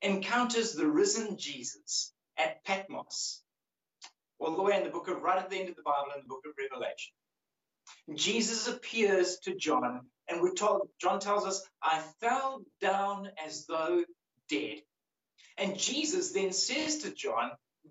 encounters 0.01 0.73
the 0.73 0.87
risen 0.87 1.37
Jesus 1.37 2.13
at 2.37 2.65
Patmos, 2.65 3.43
all 4.39 4.57
the 4.57 4.63
way 4.63 4.77
in 4.77 4.85
the 4.85 4.91
book 4.91 5.09
of, 5.09 5.23
right 5.23 5.39
at 5.39 5.51
the 5.51 5.57
end 5.57 5.69
of 5.69 5.77
the 5.77 5.83
Bible, 5.83 6.13
in 6.17 6.23
the 6.23 6.29
book 6.29 6.43
of 6.47 6.53
Revelation, 6.59 7.13
Jesus 8.15 8.69
appears 8.69 9.39
to 9.45 9.55
John, 9.55 10.03
and 10.29 10.41
we're 10.41 10.55
told, 10.55 10.89
John 11.01 11.21
tells 11.21 11.47
us, 11.47 11.63
I 11.83 12.01
fell 12.21 12.63
down 12.81 13.29
as 13.45 13.67
though 13.67 14.05
dead. 14.49 14.83
And 15.59 15.79
Jesus 15.79 16.33
then 16.33 16.53
says 16.53 16.99
to 16.99 17.11
John, 17.13 17.51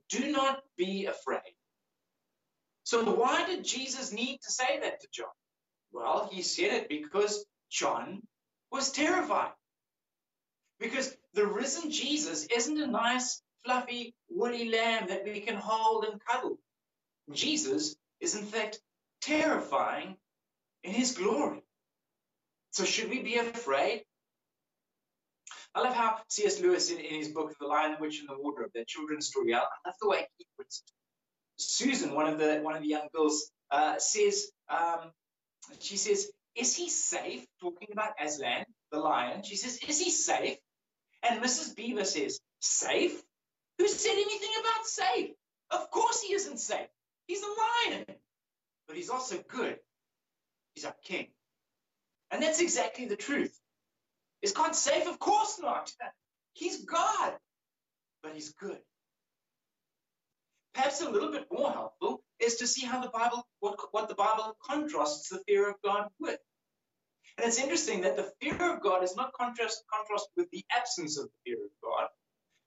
Do 0.09 0.31
not 0.31 0.61
be 0.77 1.05
afraid. 1.05 1.55
So, 2.83 3.03
why 3.13 3.45
did 3.45 3.63
Jesus 3.63 4.11
need 4.11 4.39
to 4.41 4.51
say 4.51 4.79
that 4.81 5.01
to 5.01 5.07
John? 5.13 5.27
Well, 5.91 6.29
he 6.31 6.41
said 6.41 6.73
it 6.73 6.89
because 6.89 7.45
John 7.69 8.21
was 8.71 8.91
terrified. 8.91 9.51
Because 10.79 11.15
the 11.33 11.45
risen 11.45 11.91
Jesus 11.91 12.45
isn't 12.45 12.81
a 12.81 12.87
nice, 12.87 13.41
fluffy, 13.63 14.15
woolly 14.29 14.69
lamb 14.69 15.07
that 15.09 15.23
we 15.23 15.41
can 15.41 15.55
hold 15.55 16.05
and 16.05 16.19
cuddle. 16.25 16.57
Jesus 17.31 17.95
is, 18.19 18.35
in 18.35 18.45
fact, 18.45 18.79
terrifying 19.21 20.15
in 20.83 20.93
his 20.93 21.13
glory. 21.13 21.61
So 22.71 22.85
should 22.85 23.09
we 23.09 23.21
be 23.21 23.35
afraid? 23.37 24.03
I 25.73 25.81
love 25.81 25.93
how 25.93 26.19
C.S. 26.27 26.59
Lewis, 26.61 26.89
in, 26.89 26.97
in 26.97 27.15
his 27.15 27.29
book, 27.29 27.53
The 27.59 27.67
Lion, 27.67 27.93
the 27.93 27.97
Witch, 28.01 28.19
and 28.19 28.27
the 28.27 28.41
Wardrobe, 28.41 28.71
that 28.75 28.87
children's 28.87 29.27
story, 29.27 29.53
I 29.53 29.59
love 29.59 29.95
the 30.01 30.09
way 30.09 30.27
he 30.37 30.45
puts 30.57 30.83
it. 30.85 30.91
Susan, 31.57 32.13
one 32.13 32.27
of 32.27 32.39
the 32.39 32.59
one 32.61 32.75
of 32.75 32.81
the 32.81 32.87
young 32.87 33.07
girls, 33.13 33.51
uh, 33.69 33.97
says, 33.99 34.47
um, 34.69 35.11
she 35.79 35.95
says, 35.95 36.31
"Is 36.55 36.75
he 36.75 36.89
safe?" 36.89 37.45
Talking 37.61 37.89
about 37.91 38.13
Aslan, 38.19 38.65
the 38.91 38.99
lion. 38.99 39.43
She 39.43 39.55
says, 39.55 39.77
"Is 39.87 39.99
he 39.99 40.09
safe?" 40.09 40.57
And 41.23 41.41
Mrs. 41.41 41.75
Beaver 41.75 42.03
says, 42.03 42.39
"Safe? 42.59 43.21
Who 43.77 43.87
said 43.87 44.13
anything 44.13 44.49
about 44.59 44.85
safe? 44.85 45.31
Of 45.69 45.91
course 45.91 46.21
he 46.21 46.33
isn't 46.33 46.59
safe. 46.59 46.89
He's 47.27 47.43
a 47.43 47.91
lion 47.91 48.05
but 48.91 48.97
he's 48.97 49.09
also 49.09 49.41
good. 49.47 49.79
He's 50.75 50.83
our 50.83 50.95
king. 51.05 51.27
And 52.29 52.43
that's 52.43 52.59
exactly 52.59 53.05
the 53.05 53.15
truth. 53.15 53.57
Is 54.41 54.51
God 54.51 54.75
safe? 54.75 55.07
Of 55.07 55.17
course 55.17 55.59
not. 55.61 55.89
He's 56.53 56.83
God, 56.83 57.33
but 58.21 58.33
he's 58.33 58.51
good. 58.51 58.79
Perhaps 60.73 61.01
a 61.01 61.09
little 61.09 61.31
bit 61.31 61.47
more 61.49 61.71
helpful 61.71 62.21
is 62.41 62.57
to 62.57 62.67
see 62.67 62.85
how 62.85 63.01
the 63.01 63.07
Bible, 63.07 63.47
what, 63.61 63.79
what 63.91 64.09
the 64.09 64.15
Bible 64.15 64.57
contrasts 64.61 65.29
the 65.29 65.39
fear 65.47 65.69
of 65.69 65.75
God 65.81 66.09
with. 66.19 66.37
And 67.37 67.47
it's 67.47 67.57
interesting 67.57 68.01
that 68.01 68.17
the 68.17 68.29
fear 68.41 68.75
of 68.75 68.83
God 68.83 69.05
is 69.05 69.15
not 69.15 69.31
contrast, 69.31 69.85
contrast 69.89 70.27
with 70.35 70.51
the 70.51 70.65
absence 70.77 71.17
of 71.17 71.27
the 71.27 71.51
fear 71.51 71.63
of 71.63 71.71
God, 71.81 72.07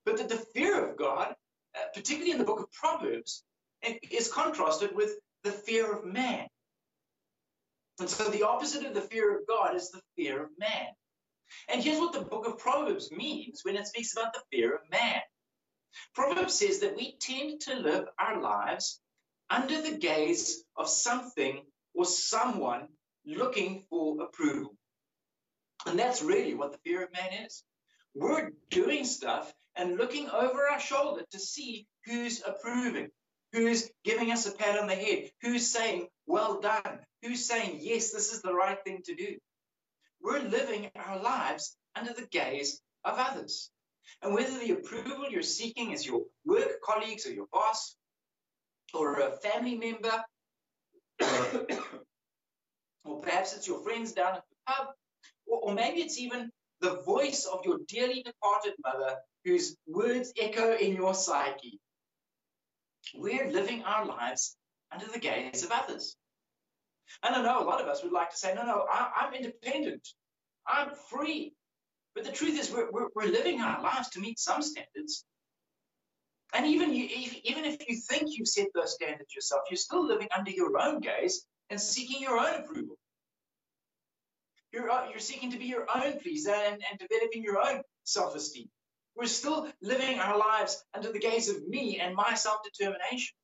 but 0.06 0.16
that 0.16 0.30
the 0.30 0.42
fear 0.54 0.88
of 0.88 0.96
God, 0.96 1.34
uh, 1.76 1.84
particularly 1.92 2.32
in 2.32 2.38
the 2.38 2.44
book 2.44 2.60
of 2.60 2.72
Proverbs, 2.72 3.44
is 4.10 4.32
contrasted 4.32 4.96
with 4.96 5.18
the 5.44 5.52
fear 5.52 5.92
of 5.92 6.04
man. 6.04 6.46
And 8.00 8.10
so 8.10 8.28
the 8.28 8.42
opposite 8.42 8.84
of 8.84 8.94
the 8.94 9.02
fear 9.02 9.36
of 9.38 9.46
God 9.46 9.76
is 9.76 9.90
the 9.90 10.00
fear 10.16 10.42
of 10.42 10.50
man. 10.58 10.88
And 11.68 11.82
here's 11.82 12.00
what 12.00 12.12
the 12.12 12.22
book 12.22 12.46
of 12.46 12.58
Proverbs 12.58 13.12
means 13.12 13.60
when 13.62 13.76
it 13.76 13.86
speaks 13.86 14.12
about 14.12 14.32
the 14.32 14.42
fear 14.50 14.74
of 14.74 14.80
man. 14.90 15.20
Proverbs 16.14 16.54
says 16.54 16.80
that 16.80 16.96
we 16.96 17.16
tend 17.20 17.60
to 17.62 17.76
live 17.76 18.06
our 18.18 18.40
lives 18.40 19.00
under 19.48 19.80
the 19.80 19.96
gaze 19.96 20.64
of 20.76 20.88
something 20.88 21.62
or 21.94 22.04
someone 22.04 22.88
looking 23.24 23.84
for 23.88 24.20
approval. 24.22 24.74
And 25.86 25.98
that's 25.98 26.22
really 26.22 26.54
what 26.54 26.72
the 26.72 26.78
fear 26.78 27.04
of 27.04 27.12
man 27.12 27.44
is. 27.44 27.62
We're 28.14 28.52
doing 28.70 29.04
stuff 29.04 29.52
and 29.76 29.96
looking 29.96 30.28
over 30.30 30.66
our 30.68 30.80
shoulder 30.80 31.22
to 31.30 31.38
see 31.38 31.86
who's 32.06 32.42
approving, 32.44 33.10
Who's 33.54 33.88
giving 34.02 34.32
us 34.32 34.46
a 34.46 34.52
pat 34.52 34.80
on 34.80 34.88
the 34.88 34.96
head? 34.96 35.30
Who's 35.40 35.70
saying, 35.70 36.08
well 36.26 36.60
done? 36.60 36.98
Who's 37.22 37.46
saying, 37.46 37.78
yes, 37.80 38.10
this 38.10 38.32
is 38.32 38.42
the 38.42 38.52
right 38.52 38.78
thing 38.84 39.02
to 39.04 39.14
do? 39.14 39.36
We're 40.20 40.40
living 40.40 40.90
our 40.96 41.22
lives 41.22 41.76
under 41.94 42.12
the 42.12 42.26
gaze 42.26 42.80
of 43.04 43.14
others. 43.16 43.70
And 44.22 44.34
whether 44.34 44.58
the 44.58 44.72
approval 44.72 45.30
you're 45.30 45.42
seeking 45.42 45.92
is 45.92 46.04
your 46.04 46.22
work 46.44 46.80
colleagues 46.82 47.26
or 47.26 47.32
your 47.32 47.46
boss 47.52 47.94
or 48.92 49.20
a 49.20 49.36
family 49.36 49.76
member, 49.76 50.24
or 53.04 53.20
perhaps 53.20 53.54
it's 53.54 53.68
your 53.68 53.84
friends 53.84 54.14
down 54.14 54.34
at 54.34 54.42
the 54.50 54.56
pub, 54.66 54.88
or, 55.46 55.60
or 55.60 55.74
maybe 55.74 56.00
it's 56.00 56.18
even 56.18 56.50
the 56.80 57.02
voice 57.02 57.44
of 57.44 57.64
your 57.64 57.78
dearly 57.86 58.24
departed 58.24 58.74
mother 58.84 59.18
whose 59.44 59.76
words 59.86 60.32
echo 60.36 60.74
in 60.74 60.96
your 60.96 61.14
psyche 61.14 61.78
we're 63.14 63.50
living 63.50 63.82
our 63.84 64.06
lives 64.06 64.56
under 64.92 65.06
the 65.06 65.18
gaze 65.18 65.64
of 65.64 65.70
others. 65.72 66.16
And 67.22 67.34
I 67.34 67.42
know 67.42 67.62
a 67.62 67.68
lot 67.68 67.80
of 67.80 67.88
us 67.88 68.02
would 68.02 68.12
like 68.12 68.30
to 68.30 68.36
say, 68.36 68.54
no, 68.54 68.64
no, 68.64 68.86
I, 68.90 69.26
am 69.26 69.34
independent. 69.34 70.06
I'm 70.66 70.90
free. 71.10 71.52
But 72.14 72.24
the 72.24 72.32
truth 72.32 72.58
is, 72.58 72.72
we're, 72.72 72.90
we're, 72.90 73.08
we're, 73.14 73.30
living 73.30 73.60
our 73.60 73.82
lives 73.82 74.08
to 74.10 74.20
meet 74.20 74.38
some 74.38 74.62
standards. 74.62 75.24
And 76.54 76.66
even, 76.66 76.94
you, 76.94 77.08
even 77.42 77.64
if 77.64 77.88
you 77.88 77.96
think 77.96 78.30
you've 78.30 78.48
set 78.48 78.68
those 78.74 78.94
standards 78.94 79.34
yourself, 79.34 79.62
you're 79.70 79.76
still 79.76 80.06
living 80.06 80.28
under 80.36 80.50
your 80.50 80.78
own 80.78 81.00
gaze 81.00 81.44
and 81.70 81.80
seeking 81.80 82.22
your 82.22 82.38
own 82.38 82.62
approval. 82.62 82.96
You're, 84.72 84.88
you're 85.10 85.18
seeking 85.18 85.50
to 85.50 85.58
be 85.58 85.66
your 85.66 85.86
own 85.92 86.20
pleaser 86.20 86.52
and, 86.52 86.82
and 86.90 86.98
developing 86.98 87.42
your 87.42 87.58
own 87.58 87.82
self 88.04 88.34
esteem. 88.36 88.68
We're 89.16 89.26
still 89.26 89.70
living 89.80 90.18
our 90.18 90.36
lives 90.36 90.82
under 90.94 91.12
the 91.12 91.18
gaze 91.18 91.48
of 91.48 91.66
me 91.68 92.00
and 92.00 92.14
my 92.14 92.34
self 92.34 92.62
determination. 92.64 93.34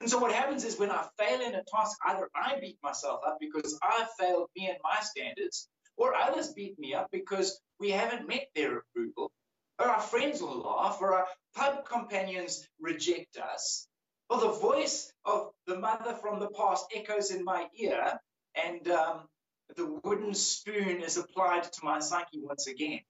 And 0.00 0.10
so 0.10 0.18
what 0.18 0.32
happens 0.32 0.64
is 0.64 0.78
when 0.78 0.90
I 0.90 1.06
fail 1.18 1.40
in 1.40 1.54
a 1.54 1.64
task, 1.64 1.98
either 2.06 2.28
I 2.34 2.58
beat 2.60 2.78
myself 2.82 3.20
up 3.26 3.38
because 3.40 3.78
I 3.82 4.06
failed 4.18 4.48
me 4.56 4.68
and 4.68 4.78
my 4.82 5.00
standards, 5.00 5.68
or 5.96 6.14
others 6.14 6.52
beat 6.52 6.78
me 6.78 6.94
up 6.94 7.08
because 7.10 7.60
we 7.80 7.90
haven't 7.90 8.28
met 8.28 8.48
their 8.54 8.78
approval, 8.78 9.32
or 9.78 9.86
our 9.86 10.00
friends 10.00 10.40
will 10.40 10.60
laugh, 10.60 10.98
or 11.00 11.14
our 11.14 11.26
pub 11.54 11.84
companions 11.84 12.66
reject 12.80 13.38
us, 13.38 13.88
or 14.30 14.38
the 14.38 14.52
voice 14.52 15.12
of 15.24 15.50
the 15.66 15.78
mother 15.78 16.14
from 16.14 16.38
the 16.38 16.50
past 16.50 16.86
echoes 16.94 17.30
in 17.30 17.44
my 17.44 17.66
ear, 17.78 18.20
and 18.54 18.88
um, 18.88 19.28
the 19.76 19.86
wooden 20.04 20.34
spoon 20.34 21.02
is 21.02 21.16
applied 21.16 21.64
to 21.64 21.84
my 21.84 21.98
psyche 21.98 22.40
once 22.40 22.66
again. 22.66 23.00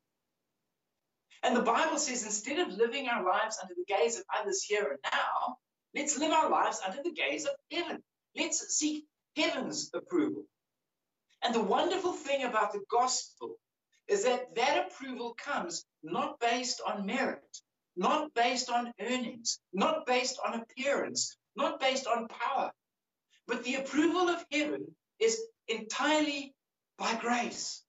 And 1.43 1.57
the 1.57 1.63
Bible 1.63 1.99
says 1.99 2.25
instead 2.25 2.59
of 2.59 2.77
living 2.77 3.09
our 3.09 3.25
lives 3.25 3.59
under 3.61 3.75
the 3.75 3.85
gaze 3.87 4.17
of 4.17 4.25
others 4.39 4.63
here 4.63 4.91
and 4.91 4.99
now, 5.13 5.57
let's 5.95 6.17
live 6.19 6.33
our 6.33 6.49
lives 6.49 6.81
under 6.87 7.03
the 7.03 7.13
gaze 7.13 7.45
of 7.45 7.55
heaven. 7.71 8.03
Let's 8.37 8.75
seek 8.75 9.07
heaven's 9.37 9.91
approval. 9.93 10.45
And 11.43 11.55
the 11.55 11.61
wonderful 11.61 12.13
thing 12.13 12.45
about 12.45 12.73
the 12.73 12.85
gospel 12.89 13.57
is 14.07 14.25
that 14.25 14.55
that 14.55 14.87
approval 14.87 15.35
comes 15.35 15.85
not 16.03 16.39
based 16.39 16.81
on 16.87 17.07
merit, 17.07 17.57
not 17.97 18.33
based 18.35 18.71
on 18.71 18.93
earnings, 19.01 19.59
not 19.73 20.07
based 20.07 20.39
on 20.47 20.61
appearance, 20.61 21.37
not 21.57 21.81
based 21.81 22.07
on 22.07 22.29
power, 22.29 22.71
but 23.47 23.65
the 23.65 23.77
approval 23.77 24.29
of 24.29 24.45
heaven 24.51 24.95
is 25.19 25.41
entirely 25.69 26.55
by 26.99 27.15
grace. 27.17 27.83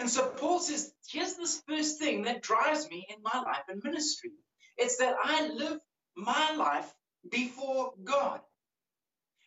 And 0.00 0.08
so 0.10 0.28
Paul 0.28 0.60
says, 0.60 0.92
here's 1.08 1.36
this 1.36 1.62
first 1.68 1.98
thing 1.98 2.22
that 2.22 2.42
drives 2.42 2.88
me 2.88 3.06
in 3.08 3.22
my 3.22 3.40
life 3.40 3.64
and 3.68 3.82
ministry. 3.84 4.30
It's 4.76 4.96
that 4.96 5.14
I 5.22 5.48
live 5.48 5.78
my 6.16 6.54
life 6.56 6.92
before 7.30 7.92
God. 8.02 8.40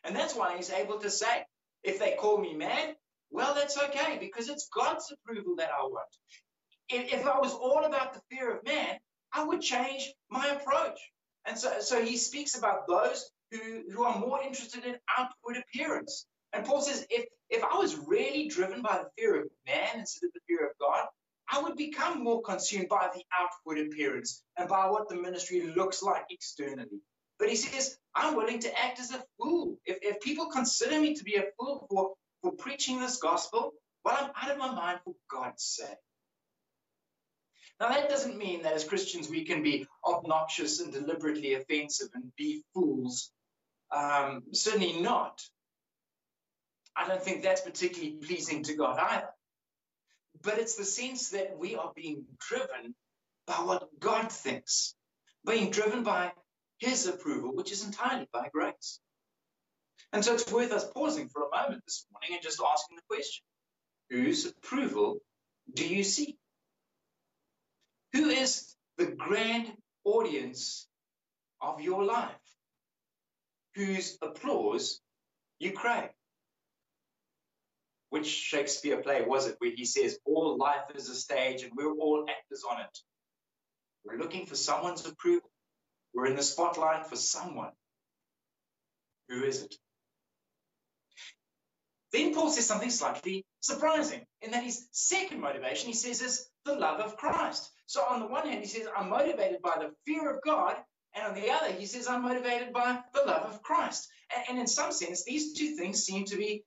And 0.04 0.16
that's 0.16 0.36
why 0.36 0.56
he's 0.56 0.72
able 0.72 1.00
to 1.00 1.10
say, 1.10 1.46
if 1.84 2.00
they 2.00 2.16
call 2.20 2.38
me 2.38 2.54
mad, 2.54 2.96
well, 3.30 3.54
that's 3.54 3.78
okay 3.78 4.18
because 4.20 4.50
it's 4.50 4.70
God's 4.74 5.12
approval 5.12 5.56
that 5.58 5.70
I 5.78 5.84
want. 5.84 6.08
If, 6.90 7.26
I 7.26 7.40
was 7.40 7.54
all 7.54 7.84
about 7.84 8.14
the 8.14 8.22
fear 8.32 8.56
of 8.56 8.64
man, 8.64 8.98
I 9.34 9.44
would 9.44 9.62
change 9.62 10.14
my 10.30 10.48
approach. 10.48 11.00
And 11.46 11.58
so, 11.58 11.82
so 11.82 12.04
he 12.04 12.16
speaks 12.18 12.58
about 12.58 12.88
those 12.88 13.30
who, 13.52 13.84
who 13.92 14.04
are 14.04 14.18
more 14.18 14.42
interested 14.42 14.86
in 14.86 14.96
outward 15.18 15.58
appearance. 15.58 16.26
And 16.54 16.66
Paul 16.66 16.82
says, 16.82 17.06
if, 17.10 17.26
if 17.50 17.64
I 17.64 17.78
was 17.78 17.98
really 17.98 18.48
driven 18.48 18.82
by 18.82 19.00
the 19.00 19.10
fear 19.18 19.41
of 19.41 19.48
man 19.66 20.00
instead 20.00 20.28
of 20.28 20.34
the 20.34 20.39
fear 20.48 20.66
of 20.66 20.72
God, 20.80 21.06
I 21.50 21.62
would 21.62 21.78
become 21.78 22.24
more 22.24 22.41
consumed 22.41 22.89
by 22.89 23.10
the 23.14 23.24
outward 23.38 23.86
appearance 23.86 24.43
and 24.58 24.68
by 24.68 24.89
what 24.89 25.08
the 25.08 25.16
ministry 25.16 25.62
looks 25.76 26.04
like 26.04 26.26
externally. 26.30 27.02
But 27.39 27.50
he 27.50 27.56
says, 27.56 27.98
I'm 28.16 28.36
willing 28.36 28.60
to 28.60 28.80
act 28.80 29.00
as 29.00 29.12
a 29.12 29.24
fool. 29.38 29.78
If, 29.86 30.00
if 30.02 30.20
people 30.22 30.48
consider 30.48 31.00
me 31.00 31.16
to 31.16 31.24
be 31.24 31.36
a 31.36 31.45
fool 31.58 31.86
for, 31.89 32.14
for 32.41 32.52
preaching 32.54 33.00
this 33.00 33.18
gospel, 33.18 33.74
well, 34.04 34.18
I'm 34.20 34.32
out 34.41 34.52
of 34.52 34.58
my 34.58 34.74
mind 34.74 35.00
for 35.04 35.14
God's 35.30 35.64
sake. 35.64 35.98
Now, 37.80 37.89
that 37.89 38.10
doesn't 38.10 38.38
mean 38.38 38.64
that 38.64 38.74
as 38.74 38.84
Christians 38.84 39.30
we 39.30 39.45
can 39.45 39.62
be 39.62 39.86
obnoxious 40.04 40.80
and 40.80 40.91
deliberately 40.91 41.54
offensive 41.54 42.10
and 42.16 42.32
be 42.36 42.64
fools. 42.74 43.32
Um, 43.95 44.43
certainly 44.52 45.00
not. 45.00 45.41
I 46.98 47.08
don't 47.08 47.22
think 47.22 47.43
that's 47.43 47.62
particularly 47.62 48.18
pleasing 48.26 48.64
to 48.64 48.76
God 48.76 48.98
either. 49.00 49.30
But 50.41 50.58
it's 50.58 50.76
the 50.76 50.86
sense 50.86 51.30
that 51.30 51.58
we 51.58 51.76
are 51.76 51.91
being 51.95 52.26
driven 52.39 52.95
by 53.45 53.56
what 53.56 53.88
God 54.00 54.32
thinks, 54.32 54.95
being 55.45 55.70
driven 55.70 56.04
by 56.04 56.32
his 56.80 57.08
approval, 57.08 57.56
which 57.56 57.72
is 57.72 57.86
entirely 57.86 58.28
by 58.34 58.50
grace. 58.52 59.00
And 60.12 60.24
so 60.24 60.34
it's 60.34 60.52
worth 60.52 60.72
us 60.72 60.89
pausing 60.93 61.30
for 61.30 61.43
a 61.43 61.56
moment 61.56 61.84
this 61.86 62.06
morning 62.12 62.30
and 62.34 62.41
just 62.41 62.62
asking 62.62 62.98
the 62.98 63.04
question 63.08 63.43
whose 64.10 64.45
approval 64.45 65.20
do 65.74 65.88
you 65.88 66.04
seek? 66.04 66.38
Who 68.14 68.30
is 68.30 68.74
the 68.98 69.08
grand 69.08 69.74
audience 70.06 70.88
of 71.62 71.82
your 71.82 72.04
life? 72.04 72.32
Whose 73.76 74.18
applause 74.22 75.02
you 75.60 75.74
crave? 75.74 76.10
Which 78.18 78.28
Shakespeare 78.28 78.99
play 79.03 79.22
was 79.22 79.45
it 79.45 79.57
where 79.59 79.70
he 79.76 79.86
says, 79.86 80.18
All 80.26 80.57
life 80.57 80.89
is 80.95 81.07
a 81.07 81.13
stage 81.13 81.61
and 81.61 81.72
we're 81.76 81.93
all 81.93 82.26
actors 82.28 82.63
on 82.68 82.82
it? 82.82 82.97
We're 84.03 84.18
looking 84.18 84.47
for 84.47 84.55
someone's 84.55 85.05
approval. 85.05 85.51
We're 86.15 86.26
in 86.26 86.36
the 86.36 86.41
spotlight 86.41 87.05
for 87.05 87.15
someone. 87.15 87.74
Who 89.30 89.43
is 89.43 89.61
it? 89.61 89.76
Then 92.11 92.34
Paul 92.34 92.49
says 92.49 92.65
something 92.65 92.89
slightly 92.89 93.45
surprising 93.59 94.26
in 94.41 94.49
that 94.49 94.63
his 94.63 94.88
second 94.91 95.39
motivation, 95.39 95.88
he 95.88 95.93
says, 95.93 96.22
is 96.22 96.49
the 96.65 96.74
love 96.74 96.99
of 96.99 97.18
Christ. 97.18 97.70
So 97.86 98.01
on 98.01 98.20
the 98.20 98.28
one 98.28 98.47
hand, 98.47 98.61
he 98.61 98.68
says, 98.68 98.88
I'm 98.97 99.09
motivated 99.09 99.61
by 99.61 99.76
the 99.78 99.91
fear 100.07 100.34
of 100.34 100.41
God. 100.43 100.76
And 101.13 101.24
on 101.24 101.36
the 101.36 101.51
other, 101.51 101.72
he 101.72 101.86
says, 101.86 102.07
I'm 102.07 102.24
motivated 102.24 102.74
by 102.74 102.99
the 103.13 103.26
love 103.28 103.43
of 103.43 103.61
Christ. 103.61 104.09
And, 104.36 104.45
and 104.49 104.59
in 104.59 104.68
some 104.68 104.91
sense, 104.91 105.24
these 105.24 105.53
two 105.53 105.76
things 105.76 106.03
seem 106.03 106.26
to 106.26 106.36
be 106.36 106.63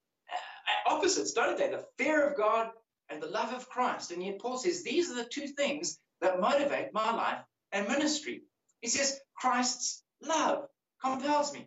opposites, 0.91 1.33
don't 1.33 1.57
they? 1.57 1.71
The 1.71 1.85
fear 1.99 2.29
of 2.29 2.37
God 2.37 2.71
and 3.09 3.23
the 3.23 3.27
love 3.29 3.53
of 3.53 3.69
Christ. 3.69 4.11
And 4.11 4.23
yet 4.23 4.39
Paul 4.39 4.59
says 4.59 4.83
these 4.83 5.11
are 5.11 5.15
the 5.17 5.25
two 5.25 5.49
things 5.49 5.99
that 6.21 6.41
motivate 6.41 6.93
my 6.93 7.13
life 7.13 7.39
and 7.73 7.89
ministry. 7.89 8.43
He 8.81 8.89
says 8.89 9.21
Christ's 9.37 10.03
love 10.23 10.67
compels 11.03 11.53
me. 11.53 11.67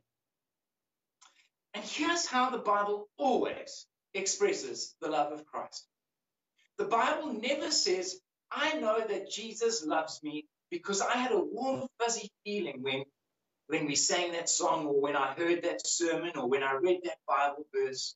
And 1.74 1.84
here's 1.84 2.26
how 2.26 2.50
the 2.50 2.60
Bible 2.60 3.10
always 3.18 3.88
expresses 4.14 4.96
the 5.02 5.10
love 5.10 5.32
of 5.32 5.46
Christ. 5.46 5.88
The 6.78 6.86
Bible 6.86 7.34
never 7.34 7.72
says, 7.72 8.20
I 8.52 8.80
know 8.80 9.04
that 9.08 9.30
Jesus 9.30 9.84
loves 9.86 10.22
me 10.24 10.46
because 10.70 11.02
I 11.02 11.18
had 11.18 11.32
a 11.32 11.40
warm, 11.40 11.88
fuzzy 12.00 12.32
feeling 12.46 12.82
when, 12.82 13.04
when 13.68 13.86
we 13.86 13.96
sang 13.96 14.34
that 14.34 14.50
song 14.50 14.86
or 14.86 15.02
when 15.02 15.16
I 15.16 15.34
heard 15.34 15.64
that 15.64 15.86
sermon 15.86 16.32
or 16.36 16.48
when 16.48 16.64
I 16.64 16.74
read 16.74 17.02
that 17.04 17.18
Bible 17.28 17.66
verse. 17.74 18.16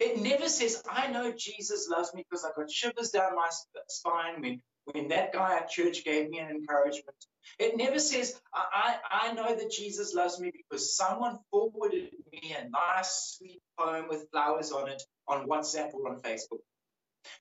It 0.00 0.20
never 0.20 0.48
says, 0.48 0.82
I 0.90 1.08
know 1.08 1.32
Jesus 1.32 1.88
loves 1.88 2.14
me 2.14 2.24
because 2.28 2.44
I 2.44 2.50
got 2.56 2.70
shivers 2.70 3.10
down 3.10 3.34
my 3.34 3.48
spine 3.88 4.40
when, 4.40 4.62
when 4.84 5.08
that 5.08 5.32
guy 5.32 5.56
at 5.56 5.70
church 5.70 6.04
gave 6.04 6.30
me 6.30 6.38
an 6.38 6.50
encouragement. 6.50 7.16
It 7.58 7.76
never 7.76 7.98
says, 7.98 8.40
I, 8.54 8.96
I, 9.10 9.28
I 9.28 9.32
know 9.32 9.54
that 9.54 9.70
Jesus 9.70 10.14
loves 10.14 10.40
me 10.40 10.52
because 10.52 10.96
someone 10.96 11.38
forwarded 11.50 12.10
me 12.32 12.54
a 12.56 12.68
nice, 12.68 13.36
sweet 13.38 13.60
poem 13.78 14.06
with 14.08 14.28
flowers 14.30 14.72
on 14.72 14.88
it 14.88 15.02
on 15.26 15.48
WhatsApp 15.48 15.92
or 15.94 16.08
on 16.08 16.20
Facebook. 16.20 16.60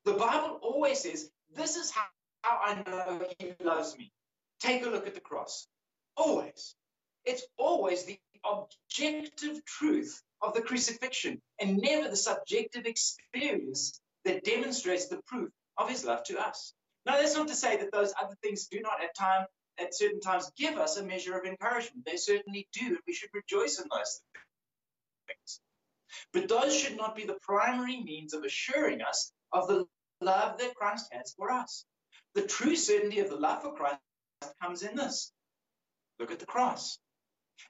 The 0.05 0.13
Bible 0.13 0.59
always 0.61 0.99
says, 0.99 1.29
This 1.53 1.75
is 1.75 1.91
how, 1.91 2.05
how 2.41 2.59
I 2.63 2.89
know 2.89 3.27
he 3.39 3.53
loves 3.63 3.97
me. 3.97 4.11
Take 4.59 4.85
a 4.85 4.89
look 4.89 5.07
at 5.07 5.15
the 5.15 5.21
cross. 5.21 5.67
Always. 6.17 6.75
It's 7.25 7.45
always 7.57 8.05
the 8.05 8.19
objective 8.43 9.63
truth 9.65 10.21
of 10.41 10.53
the 10.53 10.61
crucifixion 10.61 11.41
and 11.59 11.77
never 11.77 12.09
the 12.09 12.15
subjective 12.15 12.85
experience 12.85 13.99
that 14.25 14.43
demonstrates 14.43 15.07
the 15.07 15.21
proof 15.25 15.49
of 15.77 15.89
his 15.89 16.05
love 16.05 16.23
to 16.23 16.39
us. 16.39 16.73
Now, 17.05 17.13
that's 17.13 17.35
not 17.35 17.47
to 17.47 17.55
say 17.55 17.77
that 17.77 17.91
those 17.91 18.13
other 18.21 18.35
things 18.43 18.67
do 18.67 18.79
not 18.81 19.03
at 19.03 19.15
time 19.15 19.45
at 19.79 19.95
certain 19.95 20.19
times 20.19 20.51
give 20.57 20.77
us 20.77 20.97
a 20.97 21.03
measure 21.03 21.37
of 21.37 21.45
encouragement. 21.45 22.05
They 22.05 22.17
certainly 22.17 22.67
do, 22.73 22.87
and 22.87 22.99
we 23.07 23.13
should 23.13 23.29
rejoice 23.33 23.79
in 23.79 23.87
those 23.91 24.21
things. 25.27 25.59
But 26.33 26.47
those 26.47 26.77
should 26.77 26.97
not 26.97 27.15
be 27.15 27.25
the 27.25 27.39
primary 27.41 28.01
means 28.03 28.33
of 28.33 28.43
assuring 28.43 29.01
us 29.01 29.31
of 29.51 29.67
the 29.67 29.85
love 30.19 30.59
that 30.59 30.75
Christ 30.75 31.07
has 31.11 31.33
for 31.35 31.51
us. 31.51 31.85
The 32.35 32.43
true 32.43 32.75
certainty 32.75 33.19
of 33.19 33.29
the 33.29 33.35
love 33.35 33.63
for 33.63 33.73
Christ 33.73 33.99
comes 34.61 34.83
in 34.83 34.95
this. 34.95 35.31
Look 36.19 36.31
at 36.31 36.39
the 36.39 36.45
cross. 36.45 36.99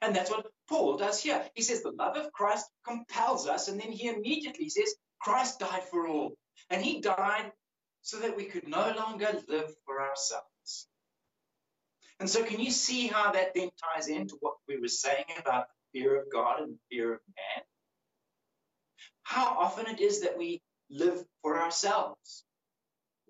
And 0.00 0.14
that's 0.14 0.30
what 0.30 0.46
Paul 0.68 0.96
does 0.96 1.22
here. 1.22 1.44
He 1.54 1.62
says 1.62 1.82
the 1.82 1.92
love 1.92 2.16
of 2.16 2.32
Christ 2.32 2.66
compels 2.86 3.46
us, 3.46 3.68
and 3.68 3.80
then 3.80 3.92
he 3.92 4.08
immediately 4.08 4.68
says 4.68 4.94
Christ 5.20 5.60
died 5.60 5.84
for 5.90 6.06
all. 6.06 6.32
And 6.70 6.82
he 6.82 7.00
died 7.00 7.52
so 8.02 8.18
that 8.18 8.36
we 8.36 8.44
could 8.44 8.66
no 8.66 8.92
longer 8.96 9.40
live 9.48 9.72
for 9.84 10.00
ourselves. 10.00 10.88
And 12.20 12.28
so, 12.30 12.44
can 12.44 12.60
you 12.60 12.70
see 12.70 13.08
how 13.08 13.32
that 13.32 13.54
then 13.54 13.70
ties 13.94 14.08
into 14.08 14.36
what 14.40 14.54
we 14.68 14.78
were 14.78 14.88
saying 14.88 15.24
about 15.38 15.66
the 15.92 16.00
fear 16.00 16.20
of 16.20 16.26
God 16.32 16.60
and 16.60 16.74
the 16.74 16.78
fear 16.88 17.14
of 17.14 17.20
man? 17.36 17.64
how 19.32 19.56
often 19.58 19.86
it 19.86 20.00
is 20.00 20.20
that 20.20 20.36
we 20.36 20.60
live 20.90 21.24
for 21.42 21.60
ourselves. 21.60 22.44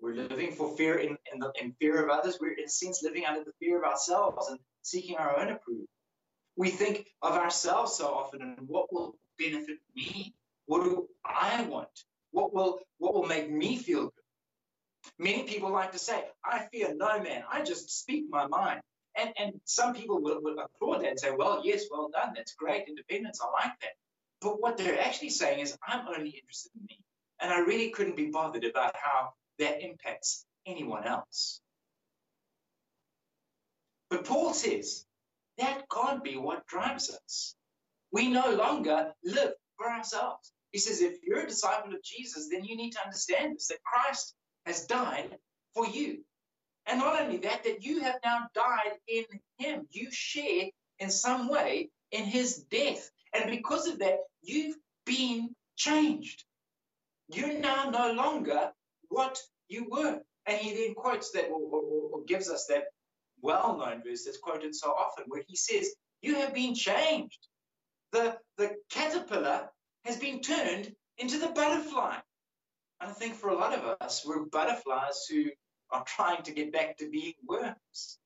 We're 0.01 0.15
living 0.15 0.51
for 0.51 0.75
fear 0.75 0.97
in, 0.97 1.17
in, 1.33 1.39
the, 1.39 1.51
in 1.61 1.73
fear 1.79 2.03
of 2.03 2.09
others. 2.09 2.37
We're, 2.41 2.53
in 2.53 2.65
a 2.65 2.69
sense, 2.69 3.01
living 3.03 3.25
under 3.25 3.43
the 3.43 3.53
fear 3.59 3.77
of 3.77 3.89
ourselves 3.89 4.49
and 4.49 4.59
seeking 4.81 5.15
our 5.15 5.39
own 5.39 5.49
approval. 5.49 5.85
We 6.55 6.69
think 6.69 7.07
of 7.21 7.33
ourselves 7.33 7.95
so 7.95 8.13
often 8.13 8.41
and 8.41 8.67
what 8.67 8.93
will 8.93 9.15
benefit 9.39 9.77
me? 9.95 10.33
What 10.65 10.83
do 10.83 11.07
I 11.25 11.63
want? 11.63 11.89
What 12.31 12.53
will, 12.53 12.79
what 12.97 13.13
will 13.13 13.25
make 13.25 13.51
me 13.51 13.77
feel 13.77 14.03
good? 14.03 14.11
Many 15.19 15.43
people 15.43 15.71
like 15.71 15.91
to 15.91 15.99
say, 15.99 16.23
I 16.45 16.67
fear 16.71 16.93
no 16.95 17.21
man. 17.21 17.43
I 17.51 17.63
just 17.63 17.89
speak 17.89 18.25
my 18.29 18.47
mind. 18.47 18.81
And, 19.15 19.31
and 19.37 19.53
some 19.65 19.93
people 19.93 20.21
will, 20.21 20.41
will 20.41 20.57
applaud 20.59 21.01
that 21.01 21.09
and 21.09 21.19
say, 21.19 21.31
well, 21.31 21.61
yes, 21.63 21.85
well 21.91 22.09
done. 22.09 22.33
That's 22.35 22.53
great. 22.53 22.87
Independence. 22.87 23.39
I 23.41 23.45
like 23.51 23.79
that. 23.81 23.91
But 24.41 24.61
what 24.61 24.77
they're 24.77 24.99
actually 24.99 25.29
saying 25.29 25.59
is, 25.59 25.77
I'm 25.87 26.07
only 26.07 26.29
interested 26.29 26.71
in 26.75 26.85
me. 26.85 26.99
And 27.39 27.51
I 27.51 27.59
really 27.59 27.89
couldn't 27.89 28.15
be 28.15 28.27
bothered 28.27 28.63
about 28.63 28.95
how 28.95 29.33
that 29.59 29.83
impacts 29.83 30.45
anyone 30.65 31.05
else. 31.05 31.59
But 34.09 34.25
Paul 34.25 34.53
says 34.53 35.05
that 35.57 35.83
can't 35.91 36.23
be 36.23 36.37
what 36.37 36.65
drives 36.67 37.09
us. 37.09 37.55
We 38.11 38.29
no 38.29 38.51
longer 38.51 39.13
live 39.23 39.53
for 39.77 39.89
ourselves. 39.89 40.51
He 40.71 40.79
says, 40.79 41.01
if 41.01 41.17
you're 41.23 41.41
a 41.41 41.47
disciple 41.47 41.93
of 41.93 42.03
Jesus, 42.03 42.49
then 42.51 42.63
you 42.63 42.75
need 42.75 42.91
to 42.91 43.03
understand 43.03 43.55
this 43.55 43.67
that 43.67 43.83
Christ 43.83 44.33
has 44.65 44.85
died 44.85 45.37
for 45.73 45.87
you. 45.87 46.23
And 46.85 46.99
not 46.99 47.21
only 47.21 47.37
that, 47.37 47.63
that 47.63 47.83
you 47.83 48.01
have 48.01 48.15
now 48.23 48.47
died 48.53 48.97
in 49.07 49.25
him. 49.57 49.87
You 49.91 50.09
share 50.11 50.69
in 50.99 51.09
some 51.09 51.47
way 51.47 51.89
in 52.11 52.25
his 52.25 52.63
death. 52.69 53.09
And 53.33 53.49
because 53.49 53.87
of 53.87 53.99
that, 53.99 54.19
you've 54.41 54.75
been 55.05 55.55
changed. 55.75 56.43
You're 57.29 57.59
now 57.59 57.89
no 57.89 58.11
longer 58.13 58.71
what 59.09 59.39
you 59.67 59.87
were. 59.89 60.19
And 60.45 60.57
he 60.57 60.73
then 60.73 60.93
quotes 60.93 61.31
that 61.31 61.49
or, 61.49 61.59
or, 61.59 62.09
or 62.11 62.23
gives 62.25 62.49
us 62.49 62.67
that 62.67 62.85
well 63.43 63.77
known 63.77 64.01
verse 64.03 64.25
that's 64.25 64.39
quoted 64.39 64.73
so 64.73 64.89
often 64.91 65.25
where 65.27 65.43
he 65.47 65.55
says, 65.55 65.93
You 66.21 66.35
have 66.35 66.53
been 66.53 66.73
changed. 66.73 67.39
The, 68.11 68.37
the 68.57 68.71
caterpillar 68.89 69.69
has 70.05 70.17
been 70.17 70.41
turned 70.41 70.93
into 71.17 71.37
the 71.37 71.49
butterfly. 71.49 72.17
And 73.01 73.11
I 73.11 73.13
think 73.13 73.35
for 73.35 73.49
a 73.49 73.55
lot 73.55 73.77
of 73.77 73.97
us, 74.01 74.23
we're 74.25 74.45
butterflies 74.45 75.25
who 75.29 75.45
are 75.91 76.03
trying 76.05 76.43
to 76.43 76.51
get 76.51 76.71
back 76.71 76.97
to 76.97 77.09
being 77.09 77.33
worms. 77.47 78.17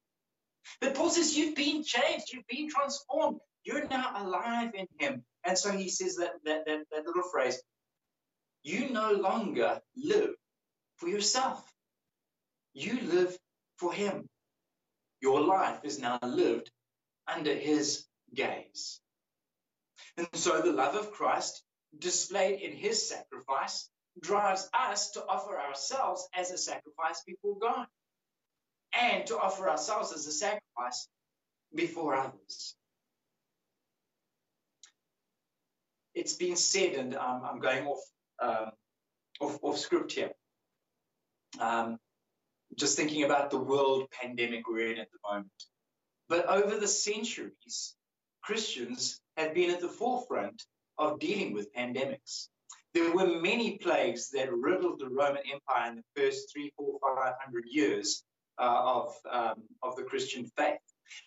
But 0.80 0.95
Paul 0.95 1.09
says, 1.09 1.36
You've 1.36 1.55
been 1.55 1.84
changed, 1.84 2.32
you've 2.32 2.47
been 2.47 2.70
transformed, 2.70 3.39
you're 3.63 3.88
now 3.88 4.11
alive 4.15 4.72
in 4.76 4.88
him. 4.99 5.24
And 5.45 5.57
so 5.57 5.72
he 5.72 5.89
says 5.89 6.18
that, 6.18 6.34
that, 6.45 6.65
that, 6.65 6.80
that 6.91 7.05
little 7.05 7.30
phrase, 7.32 7.61
you 8.63 8.89
no 8.89 9.11
longer 9.11 9.80
live 9.95 10.32
for 10.97 11.07
yourself. 11.07 11.63
You 12.74 12.99
live 13.01 13.38
for 13.78 13.93
him. 13.93 14.28
Your 15.22 15.41
life 15.41 15.80
is 15.84 15.99
now 15.99 16.20
lived 16.22 16.72
under 17.28 17.53
his 17.53 18.05
gaze. 18.34 18.99
And 20.18 20.28
so 20.34 20.61
the 20.61 20.72
love 20.72 20.95
of 20.95 21.11
Christ 21.11 21.63
displayed 21.97 22.61
in 22.61 22.74
his 22.74 23.07
sacrifice 23.07 23.89
drives 24.22 24.70
us 24.74 25.11
to 25.11 25.26
offer 25.28 25.59
ourselves 25.59 26.28
as 26.34 26.51
a 26.51 26.57
sacrifice 26.57 27.22
before 27.26 27.57
God 27.59 27.88
and 28.99 29.26
to 29.28 29.38
offer 29.38 29.70
ourselves 29.70 30.11
as 30.11 30.26
a 30.28 30.32
sacrifice 30.32 31.07
before 31.74 32.15
others. 32.15 32.76
It's 36.15 36.34
been 36.34 36.55
said, 36.55 36.93
and 36.93 37.15
um, 37.15 37.43
I'm 37.43 37.59
going 37.59 37.86
off, 37.86 37.99
um, 38.41 38.72
off, 39.39 39.59
off 39.61 39.78
script 39.78 40.13
here. 40.13 40.32
Um, 41.59 41.99
just 42.76 42.95
thinking 42.95 43.24
about 43.24 43.49
the 43.49 43.57
world 43.57 44.09
pandemic 44.11 44.68
we're 44.68 44.91
in 44.91 44.99
at 44.99 45.07
the 45.11 45.30
moment. 45.30 45.51
But 46.30 46.45
over 46.47 46.78
the 46.78 46.88
centuries, 46.88 47.95
Christians 48.43 49.20
have 49.38 49.53
been 49.53 49.72
at 49.72 49.82
the 49.82 49.88
forefront 49.88 50.63
of 50.97 51.20
dealing 51.20 51.53
with 51.53 51.74
pandemics. 51.74 52.47
There 52.93 53.13
were 53.13 53.28
many 53.28 53.78
plagues 53.78 54.30
that 54.32 54.51
riddled 54.51 54.99
the 54.99 55.09
Roman 55.09 55.43
Empire 55.51 55.91
in 55.91 55.95
the 55.97 56.22
first 56.22 56.51
three, 56.51 56.72
four, 56.76 56.97
five 57.01 57.34
hundred 57.39 57.65
years 57.68 58.24
uh, 58.59 58.82
of, 58.84 59.15
um, 59.32 59.63
of 59.84 59.95
the 59.95 60.03
Christian 60.03 60.49
faith. 60.57 60.80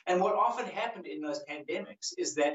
And 0.06 0.20
what 0.20 0.34
often 0.34 0.66
happened 0.66 1.06
in 1.06 1.20
those 1.20 1.40
pandemics 1.48 2.12
is 2.18 2.34
that 2.34 2.54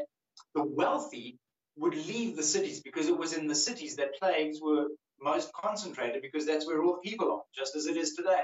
the 0.54 0.64
wealthy 0.64 1.40
would 1.78 1.94
leave 1.94 2.36
the 2.36 2.44
cities 2.44 2.82
because 2.82 3.08
it 3.08 3.18
was 3.18 3.34
in 3.34 3.48
the 3.48 3.56
cities 3.56 3.96
that 3.96 4.16
plagues 4.20 4.60
were 4.62 4.88
most 5.22 5.52
concentrated 5.54 6.22
because 6.22 6.46
that's 6.46 6.68
where 6.68 6.84
all 6.84 7.00
the 7.02 7.10
people 7.10 7.32
are, 7.32 7.42
just 7.56 7.76
as 7.76 7.86
it 7.86 7.98
is 7.98 8.14
today. 8.14 8.44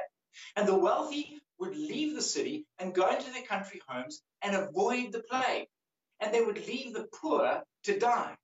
And 0.55 0.67
the 0.67 0.77
wealthy 0.77 1.39
would 1.59 1.75
leave 1.75 2.15
the 2.15 2.21
city 2.21 2.65
and 2.79 2.93
go 2.93 3.09
into 3.09 3.32
their 3.32 3.43
country 3.43 3.82
homes 3.88 4.21
and 4.41 4.55
avoid 4.55 5.11
the 5.11 5.23
plague. 5.23 5.67
And 6.19 6.34
they 6.34 6.41
would 6.41 6.57
leave 6.67 6.93
the 6.93 7.07
poor 7.21 7.61
to 7.84 7.99
die. 7.99 8.36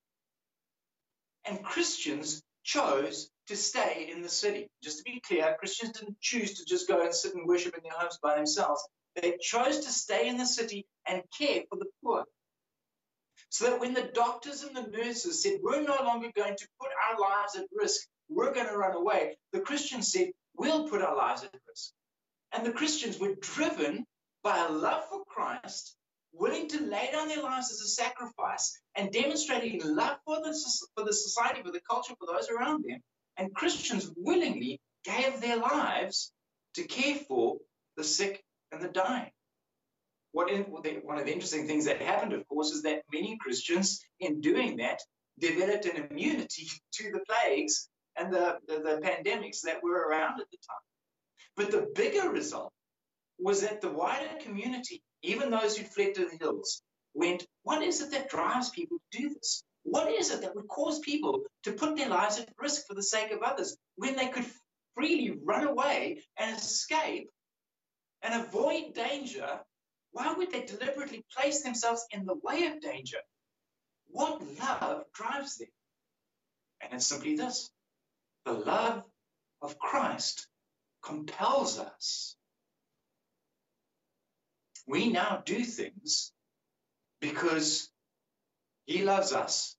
And 1.46 1.64
Christians 1.64 2.42
chose 2.64 3.30
to 3.48 3.56
stay 3.56 4.10
in 4.12 4.22
the 4.22 4.30
city. 4.30 4.68
Just 4.84 4.98
to 5.00 5.04
be 5.04 5.22
clear, 5.22 5.56
Christians 5.58 5.94
didn't 5.94 6.20
choose 6.20 6.56
to 6.56 6.66
just 6.66 6.88
go 6.88 7.02
and 7.02 7.14
sit 7.14 7.36
and 7.36 7.48
worship 7.48 7.76
in 7.78 7.84
their 7.84 7.98
homes 7.98 8.20
by 8.22 8.36
themselves. 8.36 8.86
They 9.16 9.38
chose 9.42 9.80
to 9.80 9.92
stay 9.92 10.28
in 10.28 10.38
the 10.38 10.46
city 10.46 10.86
and 11.08 11.24
care 11.38 11.64
for 11.70 11.78
the 11.78 11.88
poor. 12.04 12.26
So 13.50 13.70
that 13.70 13.80
when 13.80 13.94
the 13.94 14.12
doctors 14.14 14.64
and 14.64 14.76
the 14.76 14.98
nurses 14.98 15.42
said, 15.42 15.60
We're 15.62 15.82
no 15.82 15.98
longer 16.04 16.30
going 16.36 16.58
to 16.58 16.68
put 16.80 16.90
our 17.10 17.20
lives 17.20 17.56
at 17.56 17.66
risk, 17.72 18.08
we're 18.30 18.54
going 18.54 18.68
to 18.68 18.78
run 18.78 18.96
away, 18.96 19.38
the 19.54 19.62
Christians 19.62 20.12
said, 20.12 20.32
We'll 20.58 20.90
put 20.90 21.02
our 21.02 21.16
lives 21.16 21.44
at 21.44 21.54
risk. 21.68 21.92
And 22.54 22.66
the 22.66 22.72
Christians 22.72 23.20
were 23.20 23.36
driven 23.40 24.06
by 24.44 24.66
a 24.66 24.72
love 24.72 25.04
for 25.10 25.24
Christ 25.26 25.96
willing 26.34 26.68
to 26.70 26.84
lay 26.84 27.10
down 27.12 27.28
their 27.28 27.42
lives 27.42 27.72
as 27.72 27.82
a 27.82 27.88
sacrifice 27.88 28.80
and 28.96 29.12
demonstrating 29.12 29.82
love 29.84 30.18
for 30.26 30.38
the, 30.38 30.56
for 30.96 31.04
the 31.04 31.14
society, 31.14 31.62
for 31.64 31.72
the 31.72 31.82
culture, 31.90 32.14
for 32.20 32.28
those 32.28 32.50
around 32.50 32.86
them. 32.88 33.00
And 33.38 33.54
Christians 33.54 34.12
willingly 34.16 34.80
gave 35.04 35.42
their 35.42 35.58
lives 35.58 36.32
to 36.76 36.84
care 36.84 37.16
for 37.16 37.58
the 37.96 38.04
sick 38.04 38.44
and 38.72 38.82
the 38.82 38.90
dying. 38.90 39.32
What 40.32 40.52
in, 40.52 40.64
one 40.64 41.18
of 41.18 41.26
the 41.26 41.34
interesting 41.34 41.68
things 41.68 41.86
that 41.86 42.02
happened, 42.02 42.34
of 42.34 42.48
course, 42.48 42.72
is 42.72 42.84
that 42.84 43.02
many 43.12 43.38
Christians, 43.40 44.02
in 44.20 44.42
doing 44.42 44.78
that, 44.78 45.00
developed 45.40 45.86
an 45.86 46.08
immunity 46.10 46.68
to 46.94 47.12
the 47.12 47.22
plagues 47.28 47.90
and 48.18 48.34
the, 48.34 48.58
the, 48.68 48.80
the 48.80 49.02
pandemics 49.04 49.62
that 49.62 49.84
were 49.84 50.08
around 50.08 50.40
at 50.42 50.50
the 50.52 50.58
time. 50.58 50.86
But 51.56 51.72
the 51.72 51.92
bigger 51.96 52.30
result 52.30 52.74
was 53.40 53.62
that 53.62 53.82
the 53.82 53.90
wider 53.90 54.30
community 54.42 55.04
even 55.24 55.50
those 55.50 55.78
who 55.78 55.84
fled 55.84 56.16
to 56.16 56.26
the 56.26 56.38
hills, 56.38 56.82
went, 57.14 57.46
What 57.64 57.82
is 57.82 58.02
it 58.02 58.12
that 58.12 58.30
drives 58.30 58.70
people 58.70 58.98
to 59.12 59.22
do 59.22 59.30
this? 59.30 59.64
What 59.84 60.12
is 60.12 60.32
it 60.32 60.42
that 60.42 60.56
would 60.56 60.68
cause 60.68 61.00
people 61.00 61.44
to 61.64 61.72
put 61.72 61.96
their 61.96 62.10
lives 62.10 62.40
at 62.40 62.50
risk 62.60 62.86
for 62.88 62.94
the 62.94 63.04
sake 63.04 63.32
of 63.32 63.42
others 63.42 63.78
when 63.96 64.16
they 64.16 64.28
could 64.28 64.46
freely 64.96 65.38
run 65.44 65.66
away 65.66 66.24
and 66.38 66.56
escape 66.56 67.30
and 68.22 68.42
avoid 68.42 68.94
danger? 68.94 69.62
Why 70.12 70.34
would 70.34 70.52
they 70.52 70.62
deliberately 70.62 71.26
place 71.36 71.64
themselves 71.64 72.06
in 72.12 72.26
the 72.26 72.36
way 72.44 72.66
of 72.68 72.82
danger? 72.82 73.20
What 74.08 74.42
love 74.60 75.04
drives 75.14 75.58
them? 75.58 75.70
And 76.82 76.94
it's 76.94 77.08
simply 77.08 77.36
this 77.36 77.70
the 78.48 78.54
love 78.54 79.04
of 79.62 79.78
Christ 79.78 80.48
compels 81.04 81.78
us 81.80 82.38
we 84.88 85.10
now 85.10 85.44
do 85.46 85.64
things 85.64 86.32
because 87.20 87.90
he 88.86 89.04
loves 89.04 89.34
us 89.34 89.76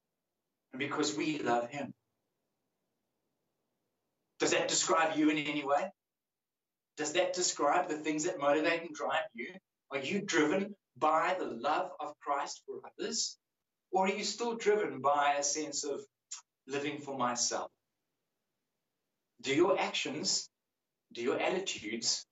and 0.73 0.79
because 0.79 1.17
we 1.17 1.39
love 1.39 1.71
him. 1.71 1.95
Does 4.39 4.51
that 4.51 4.69
describe 4.69 5.17
you 5.17 5.31
in 5.31 5.39
any 5.39 5.65
way? 5.65 5.91
Does 6.99 7.13
that 7.15 7.33
describe 7.33 7.89
the 7.89 7.97
things 7.97 8.25
that 8.25 8.39
motivate 8.39 8.83
and 8.83 8.95
drive 8.95 9.25
you? 9.35 9.49
Are 9.91 9.99
you 9.99 10.21
driven 10.21 10.75
by 10.99 11.35
the 11.39 11.47
love 11.47 11.91
of 12.01 12.13
Christ 12.21 12.63
for 12.67 12.81
others? 12.85 13.39
Or 13.91 14.07
are 14.07 14.11
you 14.11 14.25
still 14.25 14.57
driven 14.57 15.01
by 15.01 15.37
a 15.39 15.43
sense 15.43 15.85
of 15.85 16.01
living 16.67 16.99
for 16.99 17.17
myself? 17.17 17.71
Do 19.41 19.55
your 19.55 19.79
actions, 19.79 20.49
do 21.13 21.23
your 21.23 21.39
attitudes, 21.39 22.27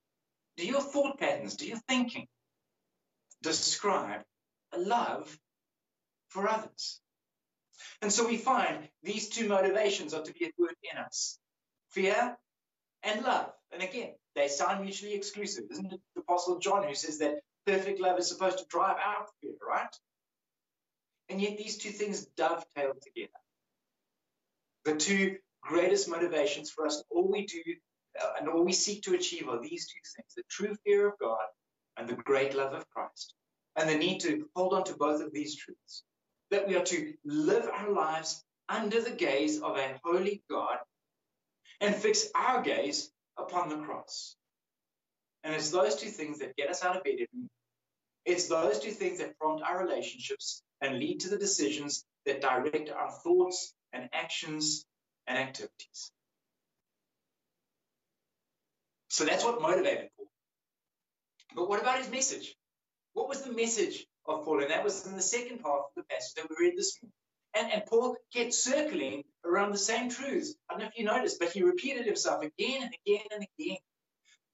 do 0.57 0.65
your 0.65 0.81
thought 0.81 1.19
patterns, 1.19 1.55
do 1.55 1.67
your 1.67 1.79
thinking 1.87 2.27
describe 3.41 4.21
a 4.73 4.79
love 4.79 5.37
for 6.29 6.49
others. 6.49 6.99
And 8.01 8.11
so 8.11 8.27
we 8.27 8.37
find 8.37 8.89
these 9.03 9.29
two 9.29 9.47
motivations 9.47 10.13
are 10.13 10.23
to 10.23 10.33
be 10.33 10.45
at 10.45 10.51
work 10.57 10.75
in 10.91 10.97
us 10.97 11.39
fear 11.91 12.37
and 13.03 13.23
love. 13.23 13.51
And 13.71 13.81
again, 13.81 14.13
they 14.35 14.47
sound 14.47 14.83
mutually 14.83 15.13
exclusive. 15.13 15.65
Isn't 15.71 15.93
it 15.93 16.01
the 16.15 16.21
Apostle 16.21 16.59
John 16.59 16.83
who 16.83 16.95
says 16.95 17.19
that 17.19 17.39
perfect 17.65 17.99
love 17.99 18.19
is 18.19 18.27
supposed 18.27 18.59
to 18.59 18.65
drive 18.69 18.97
out 19.03 19.29
fear, 19.41 19.53
right? 19.67 19.95
And 21.29 21.41
yet 21.41 21.57
these 21.57 21.77
two 21.77 21.89
things 21.89 22.25
dovetail 22.37 22.93
together. 23.01 23.31
The 24.85 24.95
two 24.95 25.37
greatest 25.61 26.09
motivations 26.09 26.69
for 26.69 26.85
us, 26.85 27.03
all 27.09 27.29
we 27.31 27.45
do 27.45 27.61
uh, 28.21 28.33
and 28.39 28.49
all 28.49 28.63
we 28.63 28.73
seek 28.73 29.03
to 29.03 29.13
achieve 29.13 29.47
are 29.47 29.61
these 29.61 29.87
two 29.87 29.99
things 30.15 30.33
the 30.35 30.43
true 30.49 30.75
fear 30.85 31.07
of 31.07 31.17
God 31.19 31.45
and 31.97 32.07
the 32.07 32.15
great 32.15 32.55
love 32.55 32.73
of 32.73 32.89
Christ. 32.89 33.33
And 33.75 33.89
the 33.89 33.95
need 33.95 34.19
to 34.21 34.47
hold 34.55 34.73
on 34.73 34.83
to 34.85 34.95
both 34.95 35.21
of 35.21 35.31
these 35.31 35.55
truths 35.55 36.03
that 36.49 36.67
we 36.67 36.75
are 36.75 36.83
to 36.83 37.13
live 37.25 37.69
our 37.71 37.91
lives 37.91 38.43
under 38.69 39.01
the 39.01 39.11
gaze 39.11 39.61
of 39.61 39.77
a 39.77 39.99
holy 40.03 40.41
God 40.49 40.77
and 41.79 41.95
fix 41.95 42.27
our 42.33 42.61
gaze 42.61 43.11
upon 43.37 43.69
the 43.69 43.77
cross. 43.77 44.35
And 45.43 45.53
it's 45.53 45.69
those 45.69 45.95
two 45.95 46.09
things 46.09 46.39
that 46.39 46.55
get 46.55 46.69
us 46.69 46.83
out 46.83 46.97
of 46.97 47.03
bed 47.03 47.13
every 47.13 47.27
morning. 47.33 47.49
It's 48.25 48.47
those 48.47 48.79
two 48.79 48.91
things 48.91 49.19
that 49.19 49.37
prompt 49.37 49.63
our 49.63 49.85
relationships 49.85 50.61
and 50.81 50.99
lead 50.99 51.21
to 51.21 51.29
the 51.29 51.37
decisions 51.37 52.03
that 52.25 52.41
direct 52.41 52.89
our 52.89 53.11
thoughts 53.11 53.73
and 53.93 54.09
actions 54.11 54.85
and 55.27 55.37
activities. 55.37 56.11
So 59.09 59.25
that's 59.25 59.43
what 59.43 59.61
motivated 59.61 60.09
Paul. 60.17 60.27
But 61.55 61.69
what 61.69 61.81
about 61.81 61.99
his 61.99 62.11
message? 62.11 62.55
What 63.13 63.29
was 63.29 63.43
the 63.43 63.53
message 63.53 64.05
of 64.27 64.45
Paul? 64.45 64.61
And 64.61 64.71
that 64.71 64.83
was 64.83 65.05
in 65.07 65.15
the 65.15 65.21
second 65.21 65.59
half 65.65 65.65
of 65.65 65.95
the 65.95 66.03
passage 66.03 66.35
that 66.35 66.47
we 66.49 66.67
read 66.67 66.77
this 66.77 66.97
morning. 67.01 67.13
And, 67.55 67.73
and 67.73 67.85
Paul 67.87 68.15
kept 68.33 68.53
circling 68.53 69.23
around 69.45 69.71
the 69.71 69.79
same 69.79 70.09
truths. 70.09 70.55
I 70.69 70.73
don't 70.73 70.81
know 70.81 70.87
if 70.87 70.97
you 70.97 71.05
noticed, 71.05 71.39
but 71.39 71.51
he 71.51 71.63
repeated 71.63 72.05
himself 72.05 72.43
again 72.43 72.83
and 72.83 72.95
again 73.05 73.25
and 73.33 73.47
again. 73.59 73.77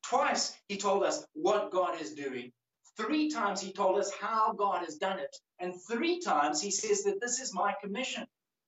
Twice 0.05 0.55
he 0.67 0.77
told 0.77 1.03
us 1.03 1.25
what 1.33 1.71
God 1.71 2.01
is 2.01 2.13
doing. 2.13 2.51
Three 2.97 3.31
times 3.31 3.61
he 3.61 3.73
told 3.73 3.99
us 3.99 4.11
how 4.19 4.53
God 4.53 4.85
has 4.85 4.97
done 4.97 5.19
it. 5.19 5.35
And 5.59 5.75
three 5.89 6.19
times 6.21 6.61
he 6.61 6.71
says 6.71 7.03
that 7.03 7.19
this 7.21 7.39
is 7.39 7.53
my 7.53 7.73
commission, 7.83 8.25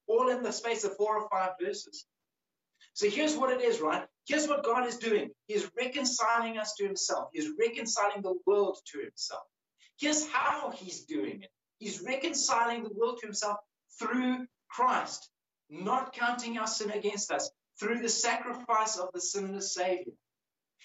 all 0.08 0.30
in 0.30 0.44
the 0.44 0.52
space 0.52 0.84
of 0.84 0.96
four 0.98 1.18
or 1.18 1.30
five 1.30 1.52
verses. 1.62 2.06
So 2.94 3.10
here's 3.10 3.36
what 3.36 3.52
it 3.52 3.62
is, 3.62 3.82
right? 3.82 4.06
Here's 4.26 4.48
what 4.48 4.64
God 4.64 4.88
is 4.88 4.98
doing. 4.98 5.32
He's 5.48 5.70
reconciling 5.78 6.58
us 6.58 6.74
to 6.76 6.86
himself. 6.86 7.30
He's 7.34 7.52
reconciling 7.60 8.22
the 8.22 8.36
world 8.46 8.78
to 8.94 9.00
himself. 9.00 9.44
Here's 9.98 10.28
how 10.30 10.72
he's 10.72 11.06
doing 11.06 11.44
it. 11.44 11.50
He's 11.78 12.02
reconciling 12.02 12.84
the 12.84 12.94
world 12.96 13.20
to 13.20 13.28
himself 13.28 13.58
through 14.00 14.46
Christ, 14.70 15.30
not 15.70 16.14
counting 16.14 16.58
our 16.58 16.68
sin 16.68 16.92
against 16.92 17.32
us, 17.32 17.50
through 17.80 18.00
the 18.00 18.10
sacrifice 18.10 18.98
of 18.98 19.10
the 19.14 19.22
sinless 19.22 19.74
Savior. 19.74 20.14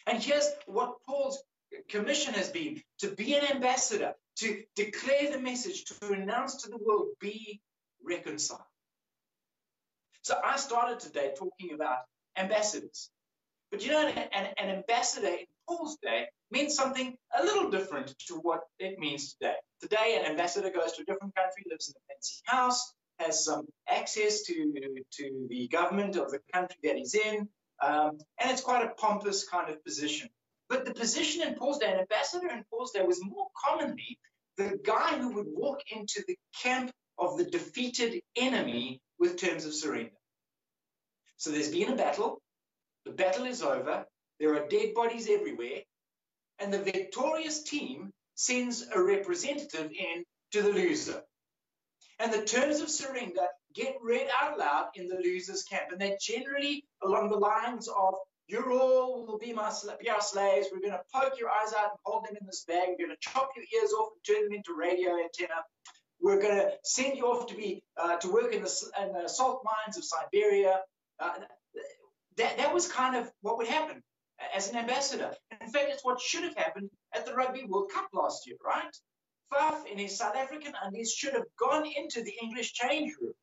And 0.07 0.23
here's 0.23 0.49
what 0.67 0.97
Paul's 1.07 1.41
commission 1.89 2.35
has 2.35 2.49
been 2.49 2.83
to 2.99 3.11
be 3.11 3.37
an 3.37 3.45
ambassador, 3.45 4.15
to 4.39 4.63
declare 4.75 5.31
the 5.31 5.39
message, 5.39 5.85
to 5.85 6.13
announce 6.13 6.63
to 6.63 6.71
the 6.71 6.79
world, 6.79 7.09
be 7.21 7.61
reconciled. 8.05 8.63
So 10.23 10.37
I 10.45 10.57
started 10.57 11.01
today 11.01 11.33
talking 11.37 11.73
about 11.73 11.99
ambassadors. 12.37 13.11
But 13.71 13.85
you 13.85 13.93
know, 13.93 14.07
an, 14.07 14.49
an 14.59 14.69
ambassador 14.69 15.29
in 15.29 15.47
Paul's 15.67 15.97
day 16.03 16.27
meant 16.51 16.73
something 16.73 17.17
a 17.39 17.45
little 17.45 17.71
different 17.71 18.15
to 18.27 18.35
what 18.35 18.61
it 18.79 18.99
means 18.99 19.35
today. 19.35 19.55
Today, 19.81 20.21
an 20.21 20.31
ambassador 20.31 20.71
goes 20.71 20.93
to 20.93 21.03
a 21.03 21.05
different 21.05 21.35
country, 21.35 21.65
lives 21.71 21.89
in 21.89 21.95
a 21.97 22.13
fancy 22.13 22.43
house, 22.45 22.93
has 23.19 23.45
some 23.45 23.67
access 23.89 24.43
to, 24.43 24.73
to 25.13 25.47
the 25.49 25.69
government 25.69 26.17
of 26.17 26.31
the 26.31 26.41
country 26.53 26.79
that 26.83 26.97
he's 26.97 27.15
in, 27.15 27.49
um, 27.83 28.19
and 28.39 28.51
it's 28.51 28.61
quite 28.61 28.85
a 28.85 28.91
pompous 28.95 29.49
kind 29.49 29.71
of 29.71 29.83
position. 29.85 30.29
But 30.69 30.85
the 30.85 30.95
position 30.95 31.47
in 31.47 31.55
Paul's 31.55 31.79
day, 31.79 31.93
an 31.93 32.01
ambassador 32.01 32.49
in 32.49 32.65
Paul's 32.71 32.93
day, 32.93 33.03
was 33.03 33.21
more 33.25 33.49
commonly 33.65 34.19
the 34.57 34.79
guy 34.85 35.19
who 35.19 35.35
would 35.35 35.47
walk 35.49 35.81
into 35.91 36.23
the 36.27 36.37
camp 36.63 36.91
of 37.19 37.39
the 37.39 37.45
defeated 37.45 38.21
enemy 38.37 39.01
with 39.21 39.37
terms 39.37 39.65
of 39.65 39.75
surrender. 39.75 40.11
So 41.37 41.51
there's 41.51 41.71
been 41.71 41.93
a 41.93 41.97
battle, 41.97 42.43
the 43.05 43.13
battle 43.13 43.47
is 43.47 43.63
over, 43.63 44.05
there 44.41 44.55
are 44.57 44.69
dead 44.69 44.95
bodies 44.95 45.29
everywhere, 45.31 45.83
and 46.59 46.73
the 46.73 46.79
victorious 46.79 47.63
team 47.63 48.11
sends 48.35 48.87
a 48.95 49.01
representative 49.01 49.91
in 49.93 50.25
to 50.53 50.63
the 50.63 50.71
loser. 50.71 51.23
And 52.19 52.33
the 52.33 52.45
terms 52.45 52.81
of 52.81 52.91
surrender 52.91 53.47
get 53.75 53.97
read 54.03 54.29
out 54.41 54.59
loud 54.59 54.89
in 54.95 55.09
the 55.09 55.17
loser's 55.17 55.63
camp. 55.63 55.91
And 55.91 56.01
they're 56.01 56.19
generally 56.21 56.85
along 57.03 57.31
the 57.31 57.39
lines 57.39 57.89
of, 57.89 58.15
you 58.47 58.61
all 58.79 59.27
will 59.27 59.39
be, 59.39 59.53
my, 59.53 59.73
be 60.01 60.11
our 60.11 60.21
slaves. 60.21 60.67
We're 60.73 60.81
going 60.81 60.93
to 60.93 61.01
poke 61.15 61.39
your 61.39 61.49
eyes 61.49 61.73
out 61.73 61.91
and 61.91 61.99
hold 62.05 62.27
them 62.27 62.37
in 62.39 62.47
this 62.47 62.65
bag. 62.67 62.89
We're 62.89 63.07
going 63.07 63.17
to 63.17 63.17
chop 63.21 63.51
your 63.57 63.65
ears 63.81 63.93
off 63.93 64.09
and 64.13 64.37
turn 64.37 64.45
them 64.45 64.55
into 64.55 64.75
radio 64.77 65.13
antenna. 65.13 65.61
We're 66.23 66.41
going 66.41 66.57
to 66.57 66.73
send 66.85 67.17
you 67.17 67.27
off 67.27 67.47
to 67.49 67.55
be 67.55 67.83
uh, 67.97 68.17
to 68.17 68.33
work 68.33 68.53
in 68.55 68.63
the, 68.63 68.91
in 69.03 69.13
the, 69.13 69.29
salt 69.29 69.63
mines 69.65 69.97
of 69.97 70.05
Siberia. 70.05 70.81
Uh, 71.19 71.33
that, 72.37 72.59
that 72.59 72.75
was 72.75 72.91
kind 72.91 73.17
of 73.17 73.31
what 73.43 73.59
would 73.59 73.69
happen 73.69 74.03
as 74.55 74.71
an 74.71 74.77
ambassador. 74.77 75.33
In 75.61 75.71
fact, 75.71 75.87
it's 75.89 76.05
what 76.05 76.21
should 76.21 76.45
have 76.45 76.57
happened 76.57 76.91
at 77.15 77.27
the 77.27 77.35
Rugby 77.35 77.65
World 77.65 77.91
Cup 77.93 78.09
last 78.13 78.47
year, 78.47 78.57
right? 78.65 78.95
Faf 79.53 79.87
in 79.91 79.99
his 79.99 80.17
South 80.17 80.37
African 80.37 80.73
undies 80.83 81.13
should 81.13 81.35
have 81.35 81.47
gone 81.59 81.85
into 81.85 82.23
the 82.23 82.33
English 82.43 82.73
change 82.73 83.13
room 83.21 83.35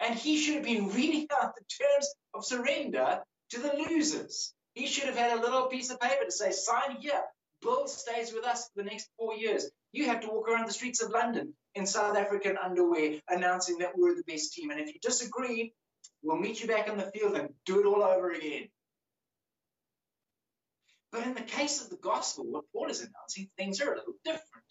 and 0.00 0.18
he 0.18 0.38
should 0.38 0.54
have 0.54 0.64
been 0.64 0.88
reading 0.88 1.26
out 1.42 1.54
the 1.54 1.84
terms 1.84 2.14
of 2.34 2.44
surrender 2.44 3.20
to 3.50 3.60
the 3.60 3.74
losers. 3.74 4.54
He 4.74 4.86
should 4.86 5.04
have 5.04 5.16
had 5.16 5.38
a 5.38 5.40
little 5.40 5.66
piece 5.66 5.90
of 5.90 6.00
paper 6.00 6.24
to 6.24 6.32
say, 6.32 6.52
sign 6.52 6.96
here. 7.00 7.22
Bill 7.62 7.86
stays 7.86 8.32
with 8.32 8.44
us 8.44 8.68
for 8.74 8.82
the 8.82 8.90
next 8.90 9.10
four 9.18 9.34
years. 9.34 9.70
You 9.92 10.06
have 10.06 10.20
to 10.20 10.28
walk 10.28 10.48
around 10.48 10.66
the 10.66 10.72
streets 10.72 11.02
of 11.02 11.10
London 11.10 11.54
in 11.74 11.86
South 11.86 12.16
African 12.16 12.56
underwear 12.56 13.20
announcing 13.28 13.78
that 13.78 13.96
we're 13.96 14.14
the 14.14 14.24
best 14.24 14.52
team. 14.52 14.70
And 14.70 14.80
if 14.80 14.88
you 14.88 15.00
disagree, 15.00 15.74
we'll 16.22 16.38
meet 16.38 16.60
you 16.60 16.68
back 16.68 16.88
in 16.88 16.96
the 16.96 17.10
field 17.10 17.36
and 17.36 17.50
do 17.66 17.80
it 17.80 17.86
all 17.86 18.02
over 18.02 18.30
again. 18.30 18.68
But 21.12 21.26
in 21.26 21.34
the 21.34 21.42
case 21.42 21.82
of 21.82 21.90
the 21.90 21.96
gospel, 21.96 22.44
what 22.44 22.64
Paul 22.72 22.88
is 22.88 23.00
announcing, 23.00 23.50
things 23.56 23.80
are 23.80 23.92
a 23.92 23.96
little 23.96 24.14
different. 24.24 24.64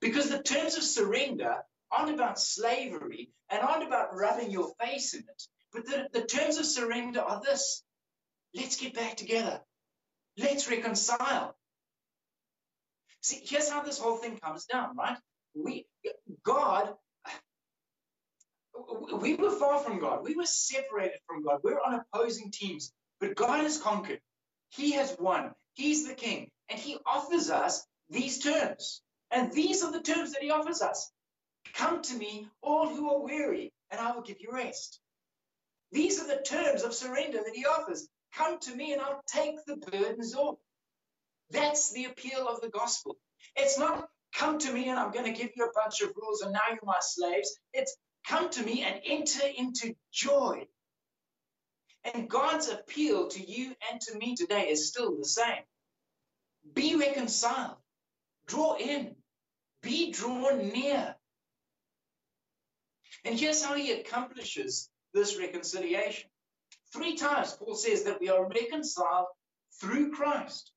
Because 0.00 0.28
the 0.28 0.42
terms 0.42 0.76
of 0.76 0.82
surrender 0.82 1.56
aren't 1.90 2.14
about 2.14 2.38
slavery 2.38 3.30
and 3.50 3.62
aren't 3.62 3.86
about 3.86 4.14
rubbing 4.14 4.50
your 4.50 4.72
face 4.80 5.14
in 5.14 5.20
it. 5.20 5.42
But 5.72 5.86
the, 5.86 6.08
the 6.12 6.26
terms 6.26 6.58
of 6.58 6.66
surrender 6.66 7.20
are 7.20 7.40
this 7.42 7.82
let's 8.54 8.76
get 8.76 8.94
back 8.94 9.16
together, 9.16 9.60
let's 10.38 10.70
reconcile. 10.70 11.56
See, 13.24 13.40
here's 13.42 13.70
how 13.70 13.82
this 13.82 13.98
whole 13.98 14.18
thing 14.18 14.36
comes 14.36 14.66
down, 14.66 14.94
right? 14.98 15.16
We, 15.54 15.86
God, 16.42 16.92
we 19.18 19.34
were 19.36 19.50
far 19.50 19.78
from 19.78 19.98
God. 19.98 20.24
We 20.24 20.34
were 20.34 20.44
separated 20.44 21.20
from 21.26 21.42
God. 21.42 21.60
We're 21.64 21.80
on 21.80 22.02
opposing 22.12 22.50
teams. 22.50 22.92
But 23.20 23.34
God 23.34 23.62
has 23.62 23.78
conquered. 23.78 24.20
He 24.68 24.92
has 24.92 25.16
won. 25.18 25.52
He's 25.72 26.06
the 26.06 26.12
king. 26.12 26.50
And 26.68 26.78
he 26.78 26.98
offers 27.06 27.48
us 27.48 27.86
these 28.10 28.40
terms. 28.40 29.00
And 29.30 29.50
these 29.50 29.82
are 29.82 29.90
the 29.90 30.02
terms 30.02 30.32
that 30.32 30.42
he 30.42 30.50
offers 30.50 30.82
us. 30.82 31.10
Come 31.72 32.02
to 32.02 32.14
me, 32.18 32.46
all 32.60 32.94
who 32.94 33.10
are 33.10 33.24
weary, 33.24 33.72
and 33.90 34.02
I 34.02 34.12
will 34.12 34.20
give 34.20 34.36
you 34.38 34.50
rest. 34.52 35.00
These 35.92 36.20
are 36.20 36.26
the 36.26 36.42
terms 36.42 36.82
of 36.82 36.92
surrender 36.92 37.38
that 37.38 37.56
he 37.56 37.64
offers. 37.64 38.06
Come 38.34 38.58
to 38.60 38.76
me, 38.76 38.92
and 38.92 39.00
I'll 39.00 39.22
take 39.26 39.64
the 39.64 39.76
burdens 39.76 40.34
off. 40.34 40.58
That's 41.50 41.92
the 41.92 42.06
appeal 42.06 42.48
of 42.48 42.60
the 42.60 42.68
gospel. 42.68 43.16
It's 43.56 43.78
not 43.78 44.08
come 44.34 44.58
to 44.58 44.72
me 44.72 44.88
and 44.88 44.98
I'm 44.98 45.12
going 45.12 45.32
to 45.32 45.38
give 45.38 45.50
you 45.56 45.64
a 45.64 45.72
bunch 45.74 46.00
of 46.00 46.12
rules 46.20 46.42
and 46.42 46.52
now 46.52 46.60
you're 46.70 46.80
my 46.84 46.98
slaves. 47.00 47.56
It's 47.72 47.96
come 48.26 48.50
to 48.50 48.62
me 48.62 48.82
and 48.82 49.00
enter 49.04 49.46
into 49.56 49.94
joy. 50.12 50.66
And 52.04 52.28
God's 52.28 52.68
appeal 52.68 53.28
to 53.28 53.50
you 53.50 53.74
and 53.90 54.00
to 54.02 54.18
me 54.18 54.34
today 54.34 54.68
is 54.68 54.88
still 54.88 55.16
the 55.16 55.24
same. 55.24 55.62
Be 56.74 56.96
reconciled, 56.96 57.76
draw 58.46 58.76
in, 58.76 59.14
be 59.82 60.10
drawn 60.10 60.68
near. 60.68 61.14
And 63.24 63.38
here's 63.38 63.62
how 63.62 63.74
he 63.74 63.92
accomplishes 63.92 64.90
this 65.12 65.38
reconciliation. 65.38 66.28
Three 66.92 67.16
times 67.16 67.52
Paul 67.52 67.74
says 67.74 68.04
that 68.04 68.20
we 68.20 68.28
are 68.28 68.48
reconciled 68.48 69.26
through 69.80 70.12
Christ. 70.12 70.72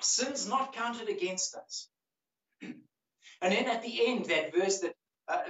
Sins 0.00 0.48
not 0.48 0.72
counted 0.72 1.08
against 1.08 1.54
us. 1.54 1.88
and 2.62 2.76
then 3.40 3.66
at 3.66 3.82
the 3.82 4.06
end, 4.08 4.26
that 4.26 4.54
verse 4.54 4.80
that 4.80 4.94
uh, 5.28 5.42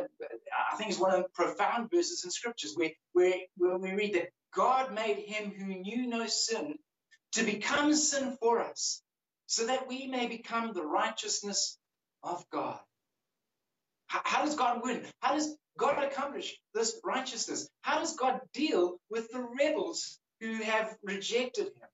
I 0.73 0.77
think 0.77 0.91
is 0.91 0.99
one 0.99 1.15
of 1.15 1.23
the 1.23 1.29
profound 1.31 1.91
verses 1.91 2.25
in 2.25 2.31
scriptures 2.31 2.75
where, 2.77 2.91
where, 3.13 3.35
where 3.57 3.79
we 3.79 3.93
read 3.93 4.15
that 4.15 4.31
God 4.55 4.93
made 4.95 5.19
him 5.19 5.51
who 5.51 5.67
knew 5.67 6.07
no 6.07 6.27
sin 6.27 6.75
to 7.33 7.45
become 7.45 7.95
sin 7.95 8.37
for 8.41 8.61
us 8.61 9.03
so 9.47 9.67
that 9.67 9.89
we 9.89 10.07
may 10.07 10.27
become 10.27 10.73
the 10.73 10.85
righteousness 10.85 11.79
of 12.23 12.45
God. 12.51 12.79
How, 14.07 14.21
how 14.25 14.45
does 14.45 14.57
God 14.57 14.83
win? 14.83 15.05
How 15.21 15.35
does 15.35 15.57
God 15.79 16.03
accomplish 16.03 16.59
this 16.75 17.01
righteousness? 17.05 17.69
How 17.83 18.01
does 18.01 18.17
God 18.17 18.41
deal 18.53 18.99
with 19.11 19.31
the 19.31 19.41
rebels 19.59 20.19
who 20.41 20.55
have 20.55 20.97
rejected 21.03 21.67
him? 21.67 21.89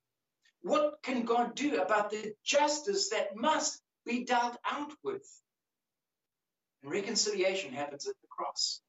What 0.66 0.98
can 1.00 1.24
God 1.24 1.54
do 1.54 1.80
about 1.80 2.10
the 2.10 2.34
justice 2.44 3.10
that 3.10 3.36
must 3.36 3.80
be 4.04 4.24
dealt 4.24 4.56
out 4.68 4.92
with? 5.04 5.24
And 6.82 6.90
reconciliation 6.90 7.72
happens 7.72 8.08
at 8.08 8.14
the 8.20 8.26
cross. 8.28 8.80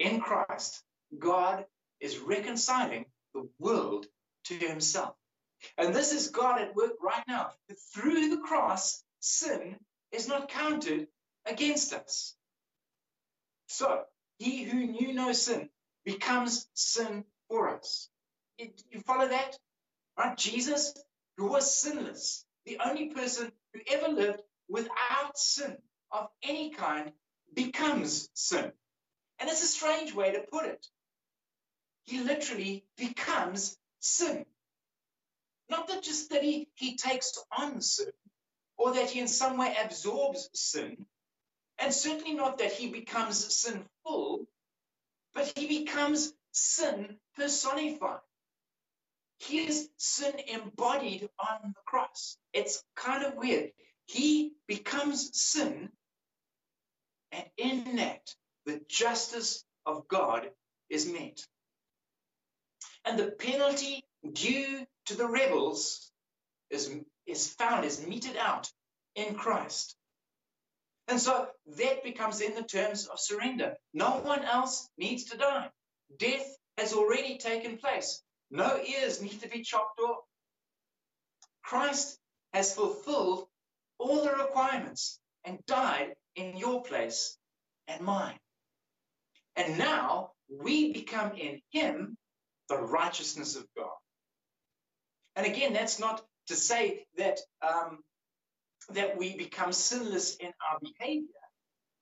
In 0.00 0.20
Christ, 0.20 0.82
God 1.16 1.64
is 2.00 2.18
reconciling 2.18 3.04
the 3.34 3.48
world 3.60 4.06
to 4.46 4.54
himself. 4.54 5.14
And 5.78 5.94
this 5.94 6.10
is 6.10 6.30
God 6.30 6.60
at 6.60 6.74
work 6.74 6.94
right 7.00 7.22
now. 7.28 7.50
Through 7.94 8.30
the 8.30 8.42
cross, 8.42 9.00
sin 9.20 9.76
is 10.10 10.26
not 10.26 10.48
counted 10.48 11.06
against 11.46 11.92
us. 11.92 12.34
So, 13.68 14.02
he 14.40 14.64
who 14.64 14.88
knew 14.88 15.14
no 15.14 15.30
sin 15.34 15.68
becomes 16.04 16.66
sin 16.74 17.24
for 17.48 17.68
us. 17.76 18.08
You 18.58 18.98
follow 19.06 19.28
that? 19.28 19.56
Right? 20.16 20.36
Jesus, 20.36 20.94
who 21.36 21.46
was 21.48 21.74
sinless, 21.74 22.44
the 22.66 22.78
only 22.84 23.08
person 23.08 23.52
who 23.72 23.80
ever 23.90 24.08
lived 24.08 24.40
without 24.68 25.36
sin 25.36 25.76
of 26.10 26.28
any 26.42 26.70
kind, 26.70 27.12
becomes 27.54 28.28
sin. 28.34 28.72
And 29.38 29.50
it's 29.50 29.62
a 29.62 29.66
strange 29.66 30.14
way 30.14 30.32
to 30.32 30.40
put 30.40 30.66
it. 30.66 30.86
He 32.04 32.20
literally 32.20 32.84
becomes 32.96 33.76
sin. 34.00 34.44
Not 35.68 35.88
that 35.88 36.02
just 36.02 36.30
that 36.30 36.42
he, 36.42 36.68
he 36.74 36.96
takes 36.96 37.38
on 37.56 37.80
sin, 37.80 38.12
or 38.76 38.94
that 38.94 39.10
he 39.10 39.20
in 39.20 39.28
some 39.28 39.56
way 39.56 39.74
absorbs 39.82 40.50
sin, 40.52 41.06
and 41.78 41.92
certainly 41.92 42.34
not 42.34 42.58
that 42.58 42.72
he 42.72 42.88
becomes 42.88 43.54
sinful, 43.56 44.46
but 45.34 45.52
he 45.56 45.80
becomes 45.80 46.32
sin 46.52 47.16
personified. 47.36 48.20
He 49.46 49.66
is 49.66 49.88
sin 49.98 50.34
embodied 50.48 51.28
on 51.38 51.74
the 51.74 51.80
cross. 51.86 52.38
It's 52.52 52.82
kind 52.96 53.24
of 53.24 53.36
weird. 53.36 53.70
He 54.06 54.52
becomes 54.66 55.30
sin, 55.38 55.90
and 57.32 57.44
in 57.56 57.96
that, 57.96 58.34
the 58.64 58.80
justice 58.88 59.64
of 59.84 60.08
God 60.08 60.50
is 60.88 61.06
met. 61.06 61.40
And 63.04 63.18
the 63.18 63.32
penalty 63.32 64.04
due 64.32 64.86
to 65.06 65.16
the 65.16 65.26
rebels 65.26 66.10
is, 66.70 66.90
is 67.26 67.52
found, 67.52 67.84
is 67.84 68.06
meted 68.06 68.36
out 68.36 68.70
in 69.14 69.34
Christ. 69.34 69.94
And 71.08 71.20
so 71.20 71.48
that 71.76 72.02
becomes 72.02 72.40
in 72.40 72.54
the 72.54 72.62
terms 72.62 73.06
of 73.06 73.20
surrender. 73.20 73.76
No 73.92 74.20
one 74.20 74.42
else 74.42 74.88
needs 74.96 75.24
to 75.24 75.36
die. 75.36 75.70
Death 76.18 76.56
has 76.78 76.94
already 76.94 77.36
taken 77.36 77.76
place. 77.76 78.23
No 78.50 78.80
ears 78.80 79.22
need 79.22 79.40
to 79.42 79.48
be 79.48 79.62
chopped 79.62 79.98
off. 80.00 80.24
Christ 81.62 82.18
has 82.52 82.74
fulfilled 82.74 83.46
all 83.98 84.22
the 84.22 84.32
requirements 84.32 85.18
and 85.44 85.64
died 85.66 86.14
in 86.36 86.56
your 86.56 86.82
place 86.82 87.36
and 87.88 88.02
mine. 88.02 88.38
And 89.56 89.78
now 89.78 90.30
we 90.48 90.92
become 90.92 91.32
in 91.36 91.60
him 91.70 92.16
the 92.68 92.76
righteousness 92.76 93.56
of 93.56 93.66
God. 93.76 93.90
And 95.36 95.46
again, 95.46 95.72
that's 95.72 95.98
not 95.98 96.22
to 96.48 96.56
say 96.56 97.06
that 97.16 97.40
um, 97.62 97.98
that 98.90 99.16
we 99.16 99.36
become 99.36 99.72
sinless 99.72 100.36
in 100.36 100.48
our 100.48 100.78
behavior, 100.80 101.28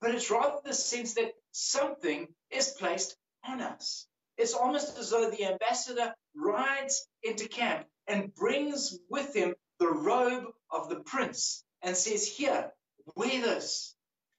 but 0.00 0.14
it's 0.14 0.30
rather 0.30 0.58
the 0.64 0.74
sense 0.74 1.14
that 1.14 1.32
something 1.52 2.26
is 2.50 2.70
placed 2.70 3.16
on 3.44 3.60
us. 3.60 4.06
It's 4.36 4.54
almost 4.54 4.98
as 4.98 5.10
though 5.10 5.30
the 5.30 5.46
ambassador 5.46 6.14
rides 6.34 7.06
into 7.22 7.48
camp 7.48 7.86
and 8.06 8.34
brings 8.34 8.98
with 9.08 9.34
him 9.34 9.54
the 9.78 9.88
robe 9.88 10.46
of 10.70 10.88
the 10.88 11.00
prince 11.00 11.64
and 11.82 11.96
says, 11.96 12.26
Here, 12.26 12.72
wear 13.16 13.42
this, 13.42 13.94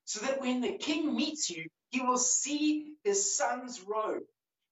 so 0.06 0.26
that 0.26 0.42
when 0.42 0.62
the 0.62 0.78
king 0.78 1.16
meets 1.16 1.50
you, 1.50 1.68
he 1.90 2.02
will 2.02 2.18
see 2.18 2.94
his 3.04 3.36
son's 3.36 3.82
robe 3.82 4.24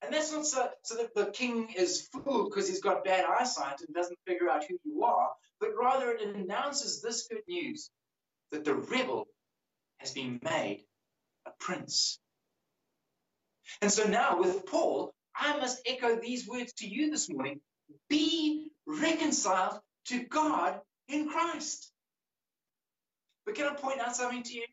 and 0.02 0.14
that's 0.14 0.31
not 0.31 0.45
so, 0.45 0.69
so 0.84 0.95
that 0.95 1.14
the 1.14 1.27
king 1.27 1.69
is 1.76 2.07
fooled 2.11 2.49
because 2.49 2.68
he's 2.68 2.81
got 2.81 3.03
bad 3.03 3.26
eyesight 3.26 3.81
and 3.85 3.93
doesn't 3.93 4.18
figure 4.26 4.49
out 4.49 4.65
who 4.68 4.77
you 4.84 5.03
are, 5.03 5.30
but 5.60 5.69
rather 5.80 6.11
it 6.11 6.35
announces 6.35 7.02
this 7.02 7.27
good 7.27 7.43
news 7.48 7.89
that 8.52 8.65
the 8.65 8.73
rebel 8.73 9.27
has 9.98 10.11
been 10.11 10.39
made 10.43 10.84
a 11.45 11.52
prince. 11.60 12.19
And 13.81 13.91
so 13.91 14.06
now 14.06 14.39
with 14.39 14.65
Paul, 14.65 15.14
I 15.35 15.57
must 15.57 15.81
echo 15.85 16.19
these 16.19 16.48
words 16.48 16.73
to 16.77 16.88
you 16.88 17.10
this 17.11 17.30
morning 17.30 17.60
be 18.10 18.69
reconciled 18.85 19.80
to 20.06 20.23
God 20.23 20.80
in 21.07 21.30
Christ. 21.30 21.91
But 23.45 23.56
can 23.56 23.68
I 23.68 23.73
point 23.73 23.99
out 23.99 24.15
something 24.15 24.43
to 24.43 24.53
you? 24.53 24.65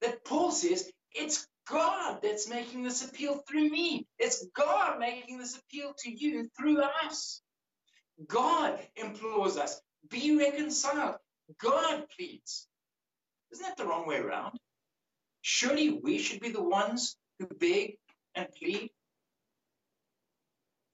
That 0.00 0.24
Paul 0.24 0.50
says 0.50 0.90
it's 1.14 1.46
God 1.68 2.20
that's 2.22 2.48
making 2.48 2.82
this 2.82 3.04
appeal 3.04 3.42
through 3.48 3.68
me. 3.68 4.06
It's 4.18 4.46
God 4.54 4.98
making 4.98 5.38
this 5.38 5.56
appeal 5.56 5.94
to 6.00 6.10
you 6.10 6.48
through 6.58 6.82
us. 7.06 7.40
God 8.26 8.78
implores 8.96 9.56
us, 9.56 9.80
be 10.10 10.36
reconciled. 10.36 11.16
God 11.60 12.04
pleads. 12.16 12.66
Isn't 13.52 13.64
that 13.64 13.76
the 13.76 13.86
wrong 13.86 14.06
way 14.06 14.18
around? 14.18 14.58
Surely 15.42 15.90
we 15.90 16.18
should 16.18 16.40
be 16.40 16.50
the 16.50 16.62
ones 16.62 17.16
who 17.42 17.54
beg 17.56 17.96
and 18.34 18.48
plead. 18.58 18.90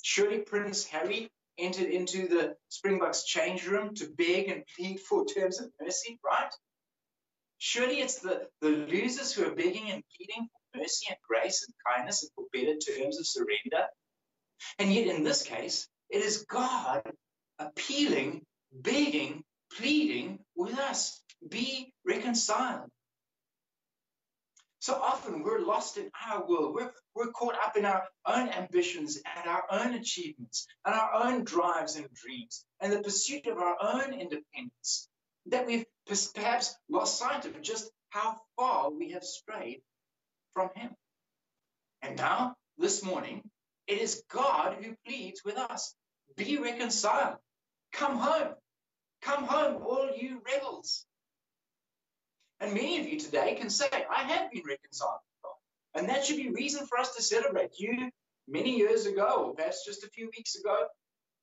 Surely 0.02 0.38
Prince 0.38 0.84
Harry 0.86 1.30
entered 1.58 1.90
into 1.90 2.28
the 2.28 2.54
Springboks 2.68 3.24
change 3.24 3.66
room 3.66 3.94
to 3.96 4.08
beg 4.16 4.48
and 4.48 4.64
plead 4.76 5.00
for 5.00 5.24
terms 5.26 5.60
of 5.60 5.70
mercy, 5.80 6.18
right? 6.24 6.52
Surely 7.58 8.00
it's 8.00 8.20
the, 8.20 8.46
the 8.60 8.70
losers 8.70 9.32
who 9.32 9.44
are 9.44 9.54
begging 9.54 9.90
and 9.90 10.02
pleading 10.16 10.48
for 10.72 10.78
mercy 10.78 11.06
and 11.08 11.18
grace 11.28 11.66
and 11.66 11.74
kindness 11.86 12.22
and 12.22 12.30
for 12.34 12.44
better 12.52 12.76
terms 12.76 13.18
of 13.18 13.26
surrender. 13.26 13.86
And 14.78 14.92
yet, 14.92 15.08
in 15.08 15.24
this 15.24 15.42
case, 15.42 15.88
it 16.10 16.24
is 16.24 16.46
God 16.48 17.02
appealing, 17.58 18.42
begging, 18.72 19.42
pleading 19.76 20.38
with 20.56 20.78
us 20.78 21.20
be 21.48 21.92
reconciled. 22.06 22.90
So 24.88 24.94
often 24.94 25.42
we're 25.42 25.60
lost 25.60 25.98
in 25.98 26.10
our 26.26 26.48
world. 26.48 26.74
We're, 26.74 26.90
we're 27.14 27.30
caught 27.32 27.56
up 27.62 27.76
in 27.76 27.84
our 27.84 28.04
own 28.24 28.48
ambitions 28.48 29.20
and 29.36 29.46
our 29.46 29.64
own 29.70 29.92
achievements 29.92 30.66
and 30.86 30.94
our 30.94 31.12
own 31.12 31.44
drives 31.44 31.96
and 31.96 32.08
dreams 32.14 32.64
and 32.80 32.90
the 32.90 33.02
pursuit 33.02 33.46
of 33.48 33.58
our 33.58 33.76
own 33.82 34.14
independence 34.14 35.10
that 35.44 35.66
we've 35.66 35.84
perhaps 36.34 36.74
lost 36.88 37.18
sight 37.18 37.44
of 37.44 37.60
just 37.60 37.90
how 38.08 38.36
far 38.56 38.90
we 38.90 39.10
have 39.10 39.24
strayed 39.24 39.82
from 40.54 40.70
Him. 40.74 40.92
And 42.00 42.16
now, 42.16 42.54
this 42.78 43.04
morning, 43.04 43.42
it 43.88 44.00
is 44.00 44.22
God 44.30 44.78
who 44.82 44.96
pleads 45.06 45.42
with 45.44 45.58
us 45.58 45.94
be 46.34 46.56
reconciled. 46.56 47.36
Come 47.92 48.16
home. 48.16 48.54
Come 49.20 49.44
home, 49.44 49.82
all 49.82 50.08
you 50.16 50.40
rebels. 50.50 51.04
And 52.60 52.74
many 52.74 52.98
of 53.00 53.08
you 53.08 53.18
today 53.18 53.54
can 53.54 53.70
say, 53.70 53.86
I 53.92 54.22
have 54.22 54.50
been 54.50 54.62
reconciled 54.66 55.20
with 55.24 55.42
God. 55.42 56.00
And 56.00 56.08
that 56.08 56.24
should 56.24 56.36
be 56.36 56.50
reason 56.50 56.86
for 56.86 56.98
us 56.98 57.14
to 57.16 57.22
celebrate. 57.22 57.78
You, 57.78 58.10
many 58.48 58.76
years 58.76 59.06
ago, 59.06 59.46
or 59.46 59.54
perhaps 59.54 59.84
just 59.84 60.04
a 60.04 60.08
few 60.08 60.30
weeks 60.36 60.56
ago, 60.56 60.86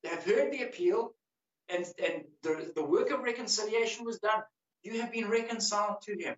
have 0.03 0.23
heard 0.23 0.51
the 0.51 0.63
appeal 0.63 1.13
and, 1.69 1.85
and 2.03 2.23
the, 2.43 2.71
the 2.75 2.83
work 2.83 3.11
of 3.11 3.23
reconciliation 3.23 4.05
was 4.05 4.19
done. 4.19 4.41
You 4.83 5.01
have 5.01 5.11
been 5.11 5.29
reconciled 5.29 6.01
to 6.03 6.13
him. 6.13 6.35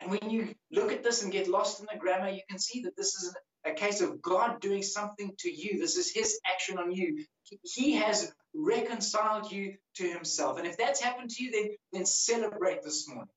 And 0.00 0.10
when 0.10 0.30
you 0.30 0.54
look 0.70 0.92
at 0.92 1.02
this 1.02 1.22
and 1.22 1.32
get 1.32 1.48
lost 1.48 1.80
in 1.80 1.86
the 1.90 1.98
grammar, 1.98 2.28
you 2.28 2.42
can 2.48 2.58
see 2.58 2.82
that 2.82 2.96
this 2.96 3.14
is 3.14 3.34
a 3.64 3.72
case 3.72 4.00
of 4.00 4.20
God 4.20 4.60
doing 4.60 4.82
something 4.82 5.32
to 5.38 5.50
you. 5.50 5.78
This 5.78 5.96
is 5.96 6.12
his 6.12 6.38
action 6.46 6.78
on 6.78 6.92
you. 6.92 7.24
He 7.62 7.92
has 7.94 8.32
reconciled 8.54 9.50
you 9.50 9.76
to 9.96 10.08
himself. 10.08 10.58
And 10.58 10.66
if 10.66 10.76
that's 10.76 11.00
happened 11.00 11.30
to 11.30 11.44
you, 11.44 11.50
then, 11.50 11.70
then 11.92 12.06
celebrate 12.06 12.82
this 12.82 13.08
morning. 13.08 13.28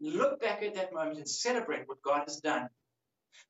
Look 0.00 0.40
back 0.40 0.62
at 0.62 0.74
that 0.74 0.92
moment 0.92 1.18
and 1.18 1.28
celebrate 1.28 1.88
what 1.88 2.02
God 2.02 2.24
has 2.26 2.40
done 2.40 2.68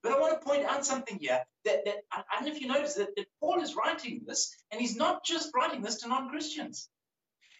but 0.03 0.13
I 0.13 0.21
want 0.21 0.39
to 0.39 0.47
point 0.47 0.65
out 0.65 0.85
something 0.85 1.19
here 1.19 1.43
that, 1.65 1.85
that 1.85 1.97
I 2.13 2.23
don't 2.35 2.47
know 2.47 2.55
if 2.55 2.61
you 2.61 2.69
notice 2.69 2.95
that, 2.95 3.17
that 3.17 3.27
Paul 3.41 3.63
is 3.63 3.75
writing 3.75 4.23
this, 4.27 4.55
and 4.71 4.81
he's 4.81 4.97
not 4.97 5.25
just 5.25 5.51
writing 5.55 5.83
this 5.83 5.97
to 6.03 6.09
non 6.09 6.29
Christians. 6.29 6.89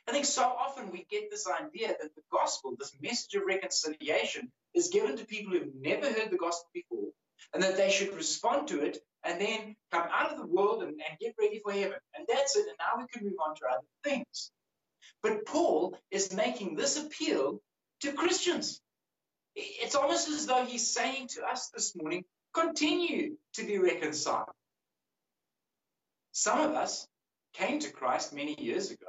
I 0.07 0.13
think 0.13 0.27
so 0.27 0.43
often 0.43 0.91
we 0.91 1.07
get 1.11 1.31
this 1.31 1.47
idea 1.49 1.89
that 1.89 2.15
the 2.15 2.23
gospel, 2.31 2.75
this 2.79 2.95
message 3.01 3.35
of 3.35 3.47
reconciliation, 3.47 4.53
is 4.75 4.89
given 4.89 5.17
to 5.17 5.25
people 5.25 5.53
who've 5.53 5.75
never 5.81 6.07
heard 6.07 6.31
the 6.31 6.37
gospel 6.37 6.69
before, 6.75 7.09
and 7.55 7.63
that 7.63 7.79
they 7.79 7.91
should 7.91 8.15
respond 8.15 8.69
to 8.69 8.81
it 8.85 8.99
and 9.25 9.41
then 9.41 9.77
come 9.91 10.07
out 10.13 10.31
of 10.33 10.39
the 10.39 10.47
world 10.47 10.83
and, 10.83 10.93
and 10.93 11.19
get 11.21 11.35
ready 11.41 11.61
for 11.65 11.73
heaven. 11.73 11.99
And 12.15 12.27
that's 12.29 12.57
it. 12.57 12.67
And 12.67 12.77
now 12.79 13.01
we 13.01 13.07
can 13.13 13.25
move 13.25 13.39
on 13.45 13.55
to 13.57 13.63
other 13.71 13.87
things. 14.05 14.51
But 15.23 15.47
Paul 15.47 15.97
is 16.11 16.35
making 16.35 16.77
this 16.77 17.03
appeal 17.03 17.61
to 18.01 18.13
Christians. 18.13 18.81
It's 19.55 19.95
almost 19.95 20.29
as 20.29 20.47
though 20.47 20.65
he's 20.65 20.91
saying 20.91 21.29
to 21.35 21.45
us 21.45 21.71
this 21.71 21.97
morning, 21.97 22.25
continue 22.53 23.37
to 23.55 23.65
be 23.65 23.79
reconciled. 23.79 24.51
Some 26.33 26.61
of 26.61 26.73
us 26.73 27.07
came 27.55 27.79
to 27.79 27.93
Christ 27.93 28.35
many 28.35 28.61
years 28.61 28.91
ago, 28.91 29.07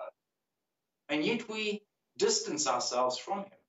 and 1.10 1.26
yet 1.26 1.50
we 1.50 1.82
distance 2.18 2.68
ourselves 2.68 3.18
from 3.18 3.40
him 3.40 3.60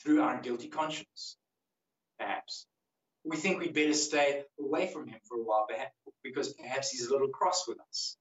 through 0.00 0.22
our 0.22 0.40
guilty 0.40 0.68
conscience, 0.68 1.36
perhaps, 2.18 2.66
we 3.26 3.36
think 3.36 3.58
we'd 3.58 3.74
better 3.74 3.92
stay 3.92 4.44
away 4.60 4.86
from 4.86 5.08
him 5.08 5.18
for 5.28 5.36
a 5.38 5.42
while 5.42 5.66
because 6.22 6.52
perhaps 6.54 6.90
he's 6.90 7.06
a 7.06 7.12
little 7.12 7.28
cross 7.28 7.66
with 7.66 7.78
us. 7.80 8.16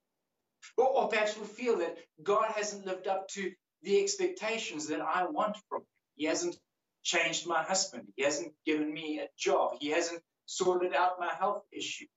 Or, 0.77 0.87
or 0.87 1.07
perhaps 1.09 1.37
we 1.37 1.45
feel 1.45 1.77
that 1.77 1.97
God 2.23 2.51
hasn't 2.55 2.85
lived 2.85 3.07
up 3.07 3.27
to 3.29 3.51
the 3.83 4.01
expectations 4.01 4.87
that 4.87 5.01
I 5.01 5.25
want 5.25 5.57
from 5.69 5.81
him. 5.81 5.87
He 6.15 6.25
hasn't 6.25 6.57
changed 7.03 7.45
my 7.45 7.61
husband. 7.61 8.07
He 8.15 8.23
hasn't 8.23 8.53
given 8.65 8.91
me 8.91 9.19
a 9.19 9.27
job. 9.37 9.77
He 9.79 9.89
hasn't 9.89 10.23
sorted 10.47 10.95
out 10.95 11.19
my 11.19 11.31
health 11.33 11.63
issue. 11.71 12.07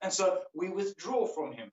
And 0.00 0.10
so 0.10 0.40
we 0.54 0.70
withdraw 0.70 1.26
from 1.26 1.52
him, 1.52 1.70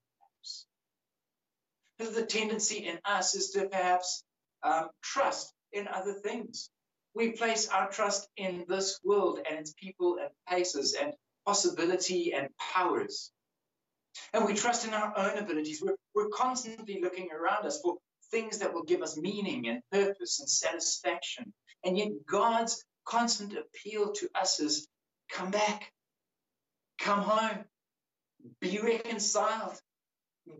perhaps. 1.97 2.13
The 2.13 2.25
tendency 2.25 2.85
in 2.85 2.99
us 3.05 3.35
is 3.35 3.51
to 3.51 3.69
perhaps 3.69 4.23
um, 4.63 4.89
trust 5.01 5.53
in 5.71 5.87
other 5.87 6.13
things. 6.13 6.69
We 7.17 7.31
place 7.31 7.67
our 7.67 7.89
trust 7.89 8.29
in 8.37 8.65
this 8.67 8.99
world 9.03 9.39
and 9.49 9.57
its 9.57 9.73
people 9.73 10.17
and 10.21 10.29
places 10.47 10.93
and 10.93 11.13
possibility 11.47 12.31
and 12.31 12.49
powers. 12.59 13.31
And 14.33 14.45
we 14.45 14.53
trust 14.53 14.87
in 14.87 14.93
our 14.93 15.17
own 15.17 15.35
abilities. 15.39 15.81
We're, 15.81 15.95
we're 16.13 16.29
constantly 16.29 16.99
looking 17.01 17.29
around 17.31 17.65
us 17.65 17.81
for 17.81 17.95
things 18.29 18.59
that 18.59 18.71
will 18.71 18.83
give 18.83 19.01
us 19.01 19.17
meaning 19.17 19.67
and 19.67 19.81
purpose 19.91 20.39
and 20.39 20.47
satisfaction. 20.47 21.51
And 21.83 21.97
yet, 21.97 22.09
God's 22.29 22.85
constant 23.03 23.55
appeal 23.57 24.11
to 24.11 24.29
us 24.35 24.59
is 24.59 24.87
come 25.31 25.49
back, 25.49 25.91
come 26.99 27.21
home, 27.21 27.65
be 28.61 28.77
reconciled, 28.77 29.73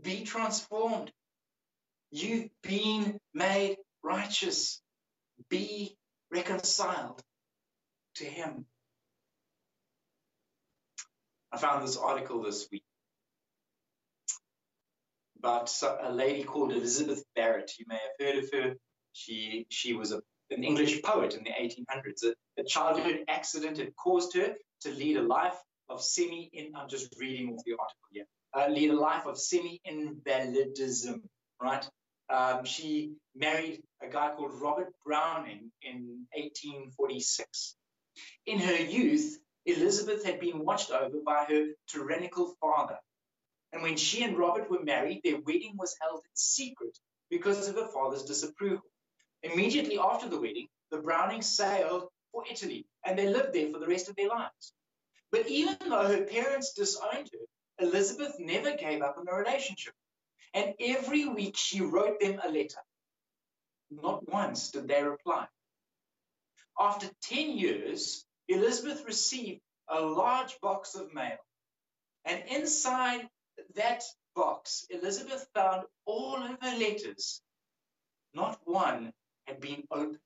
be 0.02 0.24
transformed. 0.24 1.12
You've 2.10 2.50
been 2.64 3.20
made 3.36 3.78
righteous. 4.02 4.82
Be 5.50 5.96
reconciled 6.32 7.22
to 8.16 8.26
Him. 8.26 8.66
I 11.52 11.58
found 11.58 11.84
this 11.84 11.98
article 11.98 12.44
this 12.44 12.68
week 12.72 12.84
about 15.40 15.72
a 16.02 16.12
lady 16.12 16.44
called 16.44 16.72
Elizabeth 16.72 17.24
Barrett. 17.36 17.72
You 17.80 17.86
may 17.88 17.95
have 17.95 18.28
heard 18.28 18.44
of 18.44 18.49
her. 18.52 18.76
She 19.14 19.66
she 19.70 19.94
was 19.94 20.12
a, 20.12 20.22
an 20.52 20.64
English 20.64 21.02
poet 21.02 21.36
in 21.36 21.44
the 21.44 21.52
1800s. 21.52 22.24
A, 22.26 22.62
a, 22.62 22.64
childhood 22.66 23.24
accident 23.28 23.78
had 23.78 23.95
caused 23.95 24.36
her 24.36 24.56
to 24.82 24.91
lead 24.91 25.18
a 25.18 25.22
life 25.22 25.58
of 25.90 26.02
semi. 26.02 26.49
In, 26.54 26.74
I'm 26.76 26.90
just 26.90 27.16
reading 27.20 27.54
off 27.54 27.64
the 27.66 27.74
article 27.74 28.08
here. 28.12 28.26
Uh, 28.54 28.68
lead 28.70 28.91
a 28.91 28.99
life 28.99 29.26
of 29.26 29.40
semi 29.40 29.80
invalidism. 29.86 31.22
Right. 31.62 31.88
Um, 32.30 32.66
she 32.66 33.14
married 33.36 33.82
a 34.02 34.07
guy 34.07 34.32
called 34.36 34.61
Robert 34.61 34.94
Browning 35.06 35.72
in 35.82 36.26
1846. 36.36 37.76
In 38.45 38.60
her 38.60 38.76
youth, 38.76 39.40
Elizabeth 39.65 40.26
had 40.26 40.40
been 40.40 40.64
watched 40.64 40.91
over 40.91 41.18
by 41.26 41.45
her 41.49 41.68
tyrannical 41.88 42.56
father, 42.61 42.98
and 43.74 43.82
when 43.82 43.98
she 43.98 44.24
and 44.24 44.38
Robert 44.38 44.69
were 44.69 44.84
married, 44.84 45.22
their 45.24 45.40
wedding 45.41 45.76
was 45.78 45.95
held 46.02 46.19
in 46.24 46.36
secret 46.36 46.98
because 47.30 47.68
of 47.68 47.76
her 47.76 47.88
father's 47.88 48.24
disapproval. 48.24 48.90
Immediately 49.44 49.99
after 49.99 50.30
the 50.30 50.40
wedding, 50.40 50.68
the 50.90 50.99
Brownings 50.99 51.48
sailed 51.48 52.10
for 52.32 52.44
Italy 52.49 52.86
and 53.06 53.18
they 53.18 53.28
lived 53.28 53.53
there 53.53 53.69
for 53.69 53.80
the 53.80 53.88
rest 53.88 54.10
of 54.10 54.15
their 54.15 54.30
lives. 54.30 54.74
But 55.32 55.48
even 55.48 55.78
though 55.82 56.07
her 56.07 56.24
parents 56.24 56.74
disowned 56.74 57.30
her, 57.34 57.86
Elizabeth 57.86 58.40
never 58.40 58.76
gave 58.76 59.02
up 59.02 59.18
on 59.18 59.26
the 59.26 59.34
relationship. 59.34 59.94
And 60.53 60.74
every 60.80 61.28
week 61.28 61.57
she 61.57 61.82
wrote 61.82 62.19
them 62.19 62.40
a 62.44 62.49
letter. 62.49 62.82
Not 63.89 64.27
once 64.27 64.72
did 64.72 64.88
they 64.88 65.03
reply. 65.03 65.47
After 66.80 67.09
10 67.22 67.57
years, 67.57 68.26
Elizabeth 68.47 69.05
received 69.05 69.61
a 69.88 70.01
large 70.01 70.59
box 70.61 70.95
of 70.95 71.14
mail. 71.14 71.38
And 72.26 72.43
inside 72.49 73.30
that 73.76 74.03
box, 74.35 74.85
Elizabeth 74.89 75.47
found 75.53 75.85
all 76.05 76.35
of 76.35 76.57
her 76.61 76.77
letters. 76.77 77.41
Not 78.34 78.59
one 78.65 79.14
had 79.47 79.59
been 79.59 79.84
opened. 79.89 80.19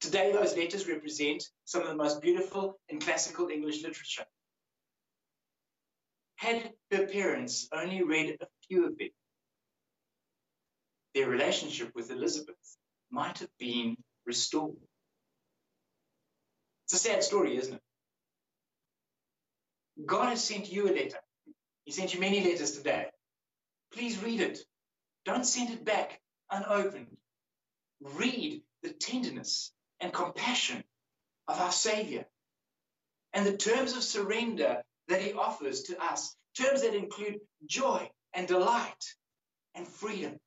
Today, 0.00 0.32
those 0.32 0.56
letters 0.56 0.88
represent 0.88 1.44
some 1.66 1.82
of 1.82 1.88
the 1.88 1.94
most 1.94 2.22
beautiful 2.22 2.80
in 2.88 3.00
classical 3.00 3.48
English 3.48 3.82
literature. 3.82 4.24
Had 6.36 6.72
her 6.90 7.06
parents 7.06 7.68
only 7.70 8.02
read 8.02 8.38
a 8.40 8.46
few 8.66 8.86
of 8.86 8.96
them, 8.96 9.10
their 11.14 11.28
relationship 11.28 11.92
with 11.94 12.10
Elizabeth 12.10 12.56
might 13.10 13.38
have 13.38 13.50
been 13.58 13.96
restored. 14.26 14.76
It's 16.84 16.94
a 16.94 16.98
sad 16.98 17.22
story, 17.22 17.56
isn't 17.56 17.74
it? 17.74 17.82
God 20.06 20.30
has 20.30 20.42
sent 20.42 20.72
you 20.72 20.88
a 20.88 20.92
letter 20.92 21.18
he 21.90 21.92
sent 21.92 22.14
you 22.14 22.20
many 22.20 22.40
letters 22.40 22.70
today. 22.72 23.06
Please 23.92 24.22
read 24.22 24.40
it. 24.40 24.60
Don't 25.24 25.44
send 25.44 25.70
it 25.70 25.84
back 25.84 26.20
unopened. 26.48 27.16
Read 28.00 28.62
the 28.82 28.90
tenderness 28.90 29.72
and 29.98 30.12
compassion 30.12 30.84
of 31.48 31.58
our 31.58 31.72
Savior 31.72 32.26
and 33.32 33.44
the 33.44 33.56
terms 33.56 33.94
of 33.94 34.04
surrender 34.04 34.84
that 35.08 35.20
He 35.20 35.32
offers 35.32 35.82
to 35.82 36.00
us, 36.00 36.36
terms 36.56 36.82
that 36.82 36.94
include 36.94 37.40
joy 37.66 38.08
and 38.34 38.46
delight 38.46 39.04
and 39.74 39.84
freedom. 39.86 40.38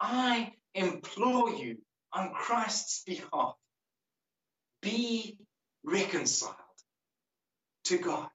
I 0.00 0.52
implore 0.74 1.50
you 1.50 1.78
on 2.12 2.32
Christ's 2.32 3.02
behalf 3.04 3.54
be 4.82 5.38
reconciled 5.84 6.54
to 7.84 7.98
God. 7.98 8.28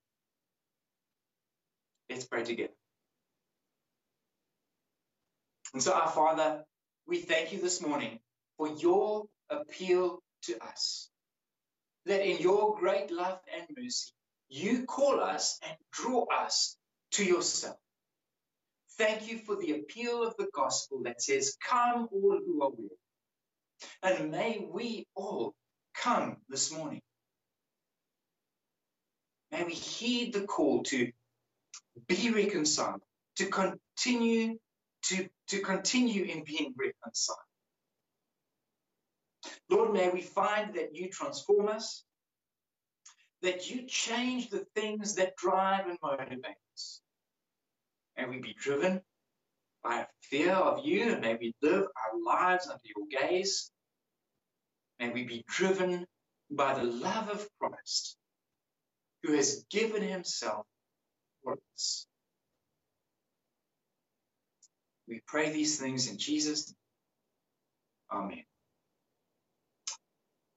Let's 2.09 2.25
pray 2.25 2.43
together. 2.43 2.73
And 5.73 5.81
so, 5.81 5.93
our 5.93 6.09
Father, 6.09 6.65
we 7.07 7.19
thank 7.19 7.53
you 7.53 7.61
this 7.61 7.81
morning 7.81 8.19
for 8.57 8.67
your 8.67 9.27
appeal 9.49 10.21
to 10.43 10.63
us. 10.63 11.09
That 12.05 12.27
in 12.27 12.39
your 12.39 12.77
great 12.77 13.11
love 13.11 13.39
and 13.55 13.65
mercy, 13.77 14.11
you 14.49 14.85
call 14.85 15.21
us 15.21 15.59
and 15.65 15.77
draw 15.93 16.25
us 16.25 16.75
to 17.11 17.23
yourself. 17.23 17.77
Thank 18.97 19.29
you 19.29 19.39
for 19.39 19.55
the 19.55 19.71
appeal 19.71 20.23
of 20.23 20.35
the 20.37 20.47
gospel 20.53 21.03
that 21.03 21.21
says, 21.21 21.57
Come, 21.67 22.07
all 22.11 22.39
who 22.45 22.63
are 22.63 22.71
weary. 22.71 22.89
And 24.03 24.31
may 24.31 24.65
we 24.71 25.07
all 25.15 25.53
come 25.95 26.37
this 26.49 26.71
morning. 26.71 27.01
May 29.51 29.63
we 29.63 29.73
heed 29.73 30.33
the 30.33 30.41
call 30.41 30.83
to 30.83 31.11
be 32.07 32.31
reconciled, 32.31 33.01
to 33.37 33.47
continue 33.47 34.57
to, 35.03 35.27
to 35.47 35.59
continue 35.59 36.23
in 36.23 36.43
being 36.43 36.73
reconciled. 36.77 37.39
Lord, 39.69 39.93
may 39.93 40.09
we 40.09 40.21
find 40.21 40.75
that 40.75 40.95
you 40.95 41.09
transform 41.09 41.67
us, 41.69 42.03
that 43.41 43.69
you 43.69 43.83
change 43.87 44.49
the 44.49 44.65
things 44.75 45.15
that 45.15 45.35
drive 45.35 45.87
and 45.87 45.97
motivate. 46.03 46.55
May 48.21 48.27
we 48.27 48.37
be 48.37 48.53
driven 48.53 49.01
by 49.83 50.05
fear 50.21 50.53
of 50.53 50.85
you, 50.85 51.17
may 51.17 51.35
we 51.35 51.55
live 51.63 51.85
our 51.85 52.23
lives 52.23 52.67
under 52.67 52.83
your 52.95 53.07
gaze. 53.09 53.71
May 54.99 55.09
we 55.09 55.23
be 55.23 55.43
driven 55.47 56.05
by 56.51 56.75
the 56.75 56.83
love 56.83 57.29
of 57.29 57.47
Christ, 57.59 58.15
who 59.23 59.33
has 59.33 59.65
given 59.71 60.03
himself 60.03 60.67
for 61.43 61.57
us. 61.73 62.05
We 65.07 65.21
pray 65.25 65.51
these 65.51 65.79
things 65.79 66.07
in 66.07 66.19
Jesus. 66.19 66.71
Amen. 68.11 68.43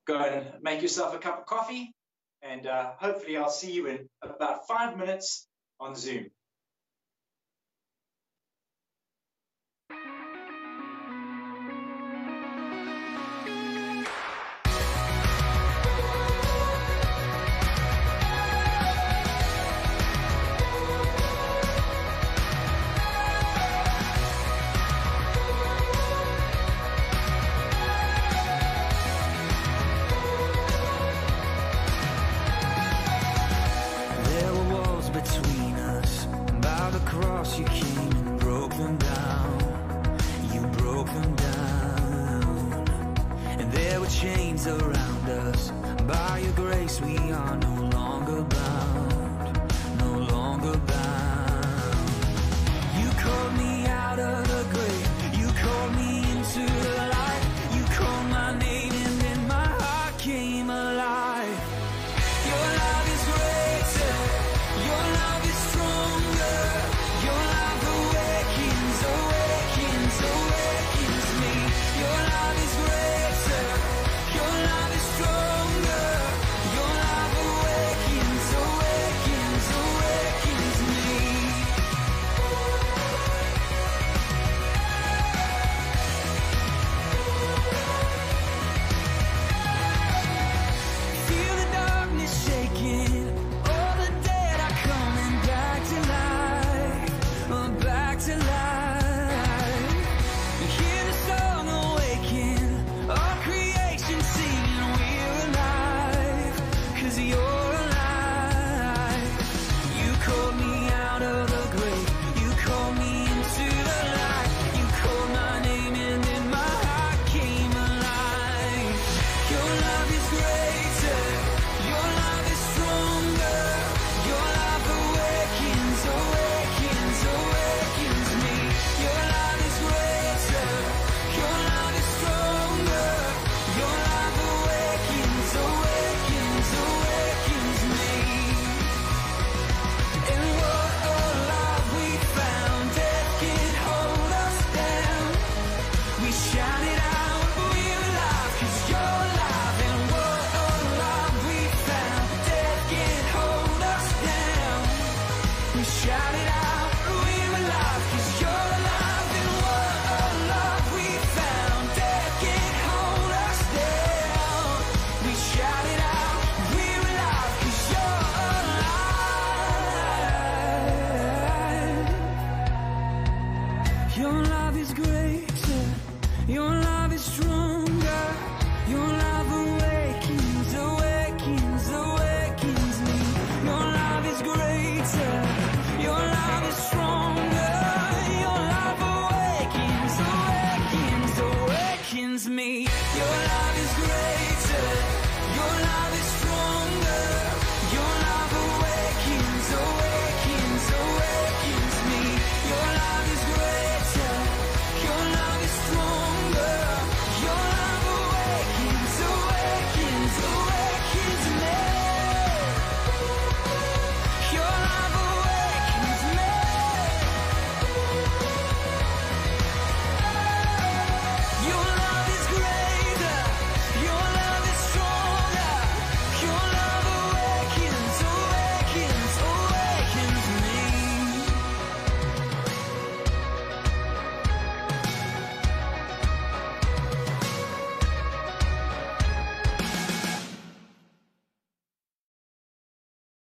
Go 0.06 0.18
and 0.18 0.62
make 0.62 0.82
yourself 0.82 1.14
a 1.14 1.18
cup 1.18 1.40
of 1.40 1.46
coffee, 1.46 1.94
and 2.42 2.66
uh, 2.66 2.92
hopefully, 2.98 3.38
I'll 3.38 3.48
see 3.48 3.72
you 3.72 3.86
in 3.86 4.10
about 4.22 4.68
five 4.68 4.98
minutes 4.98 5.48
on 5.80 5.94
Zoom. 5.94 6.26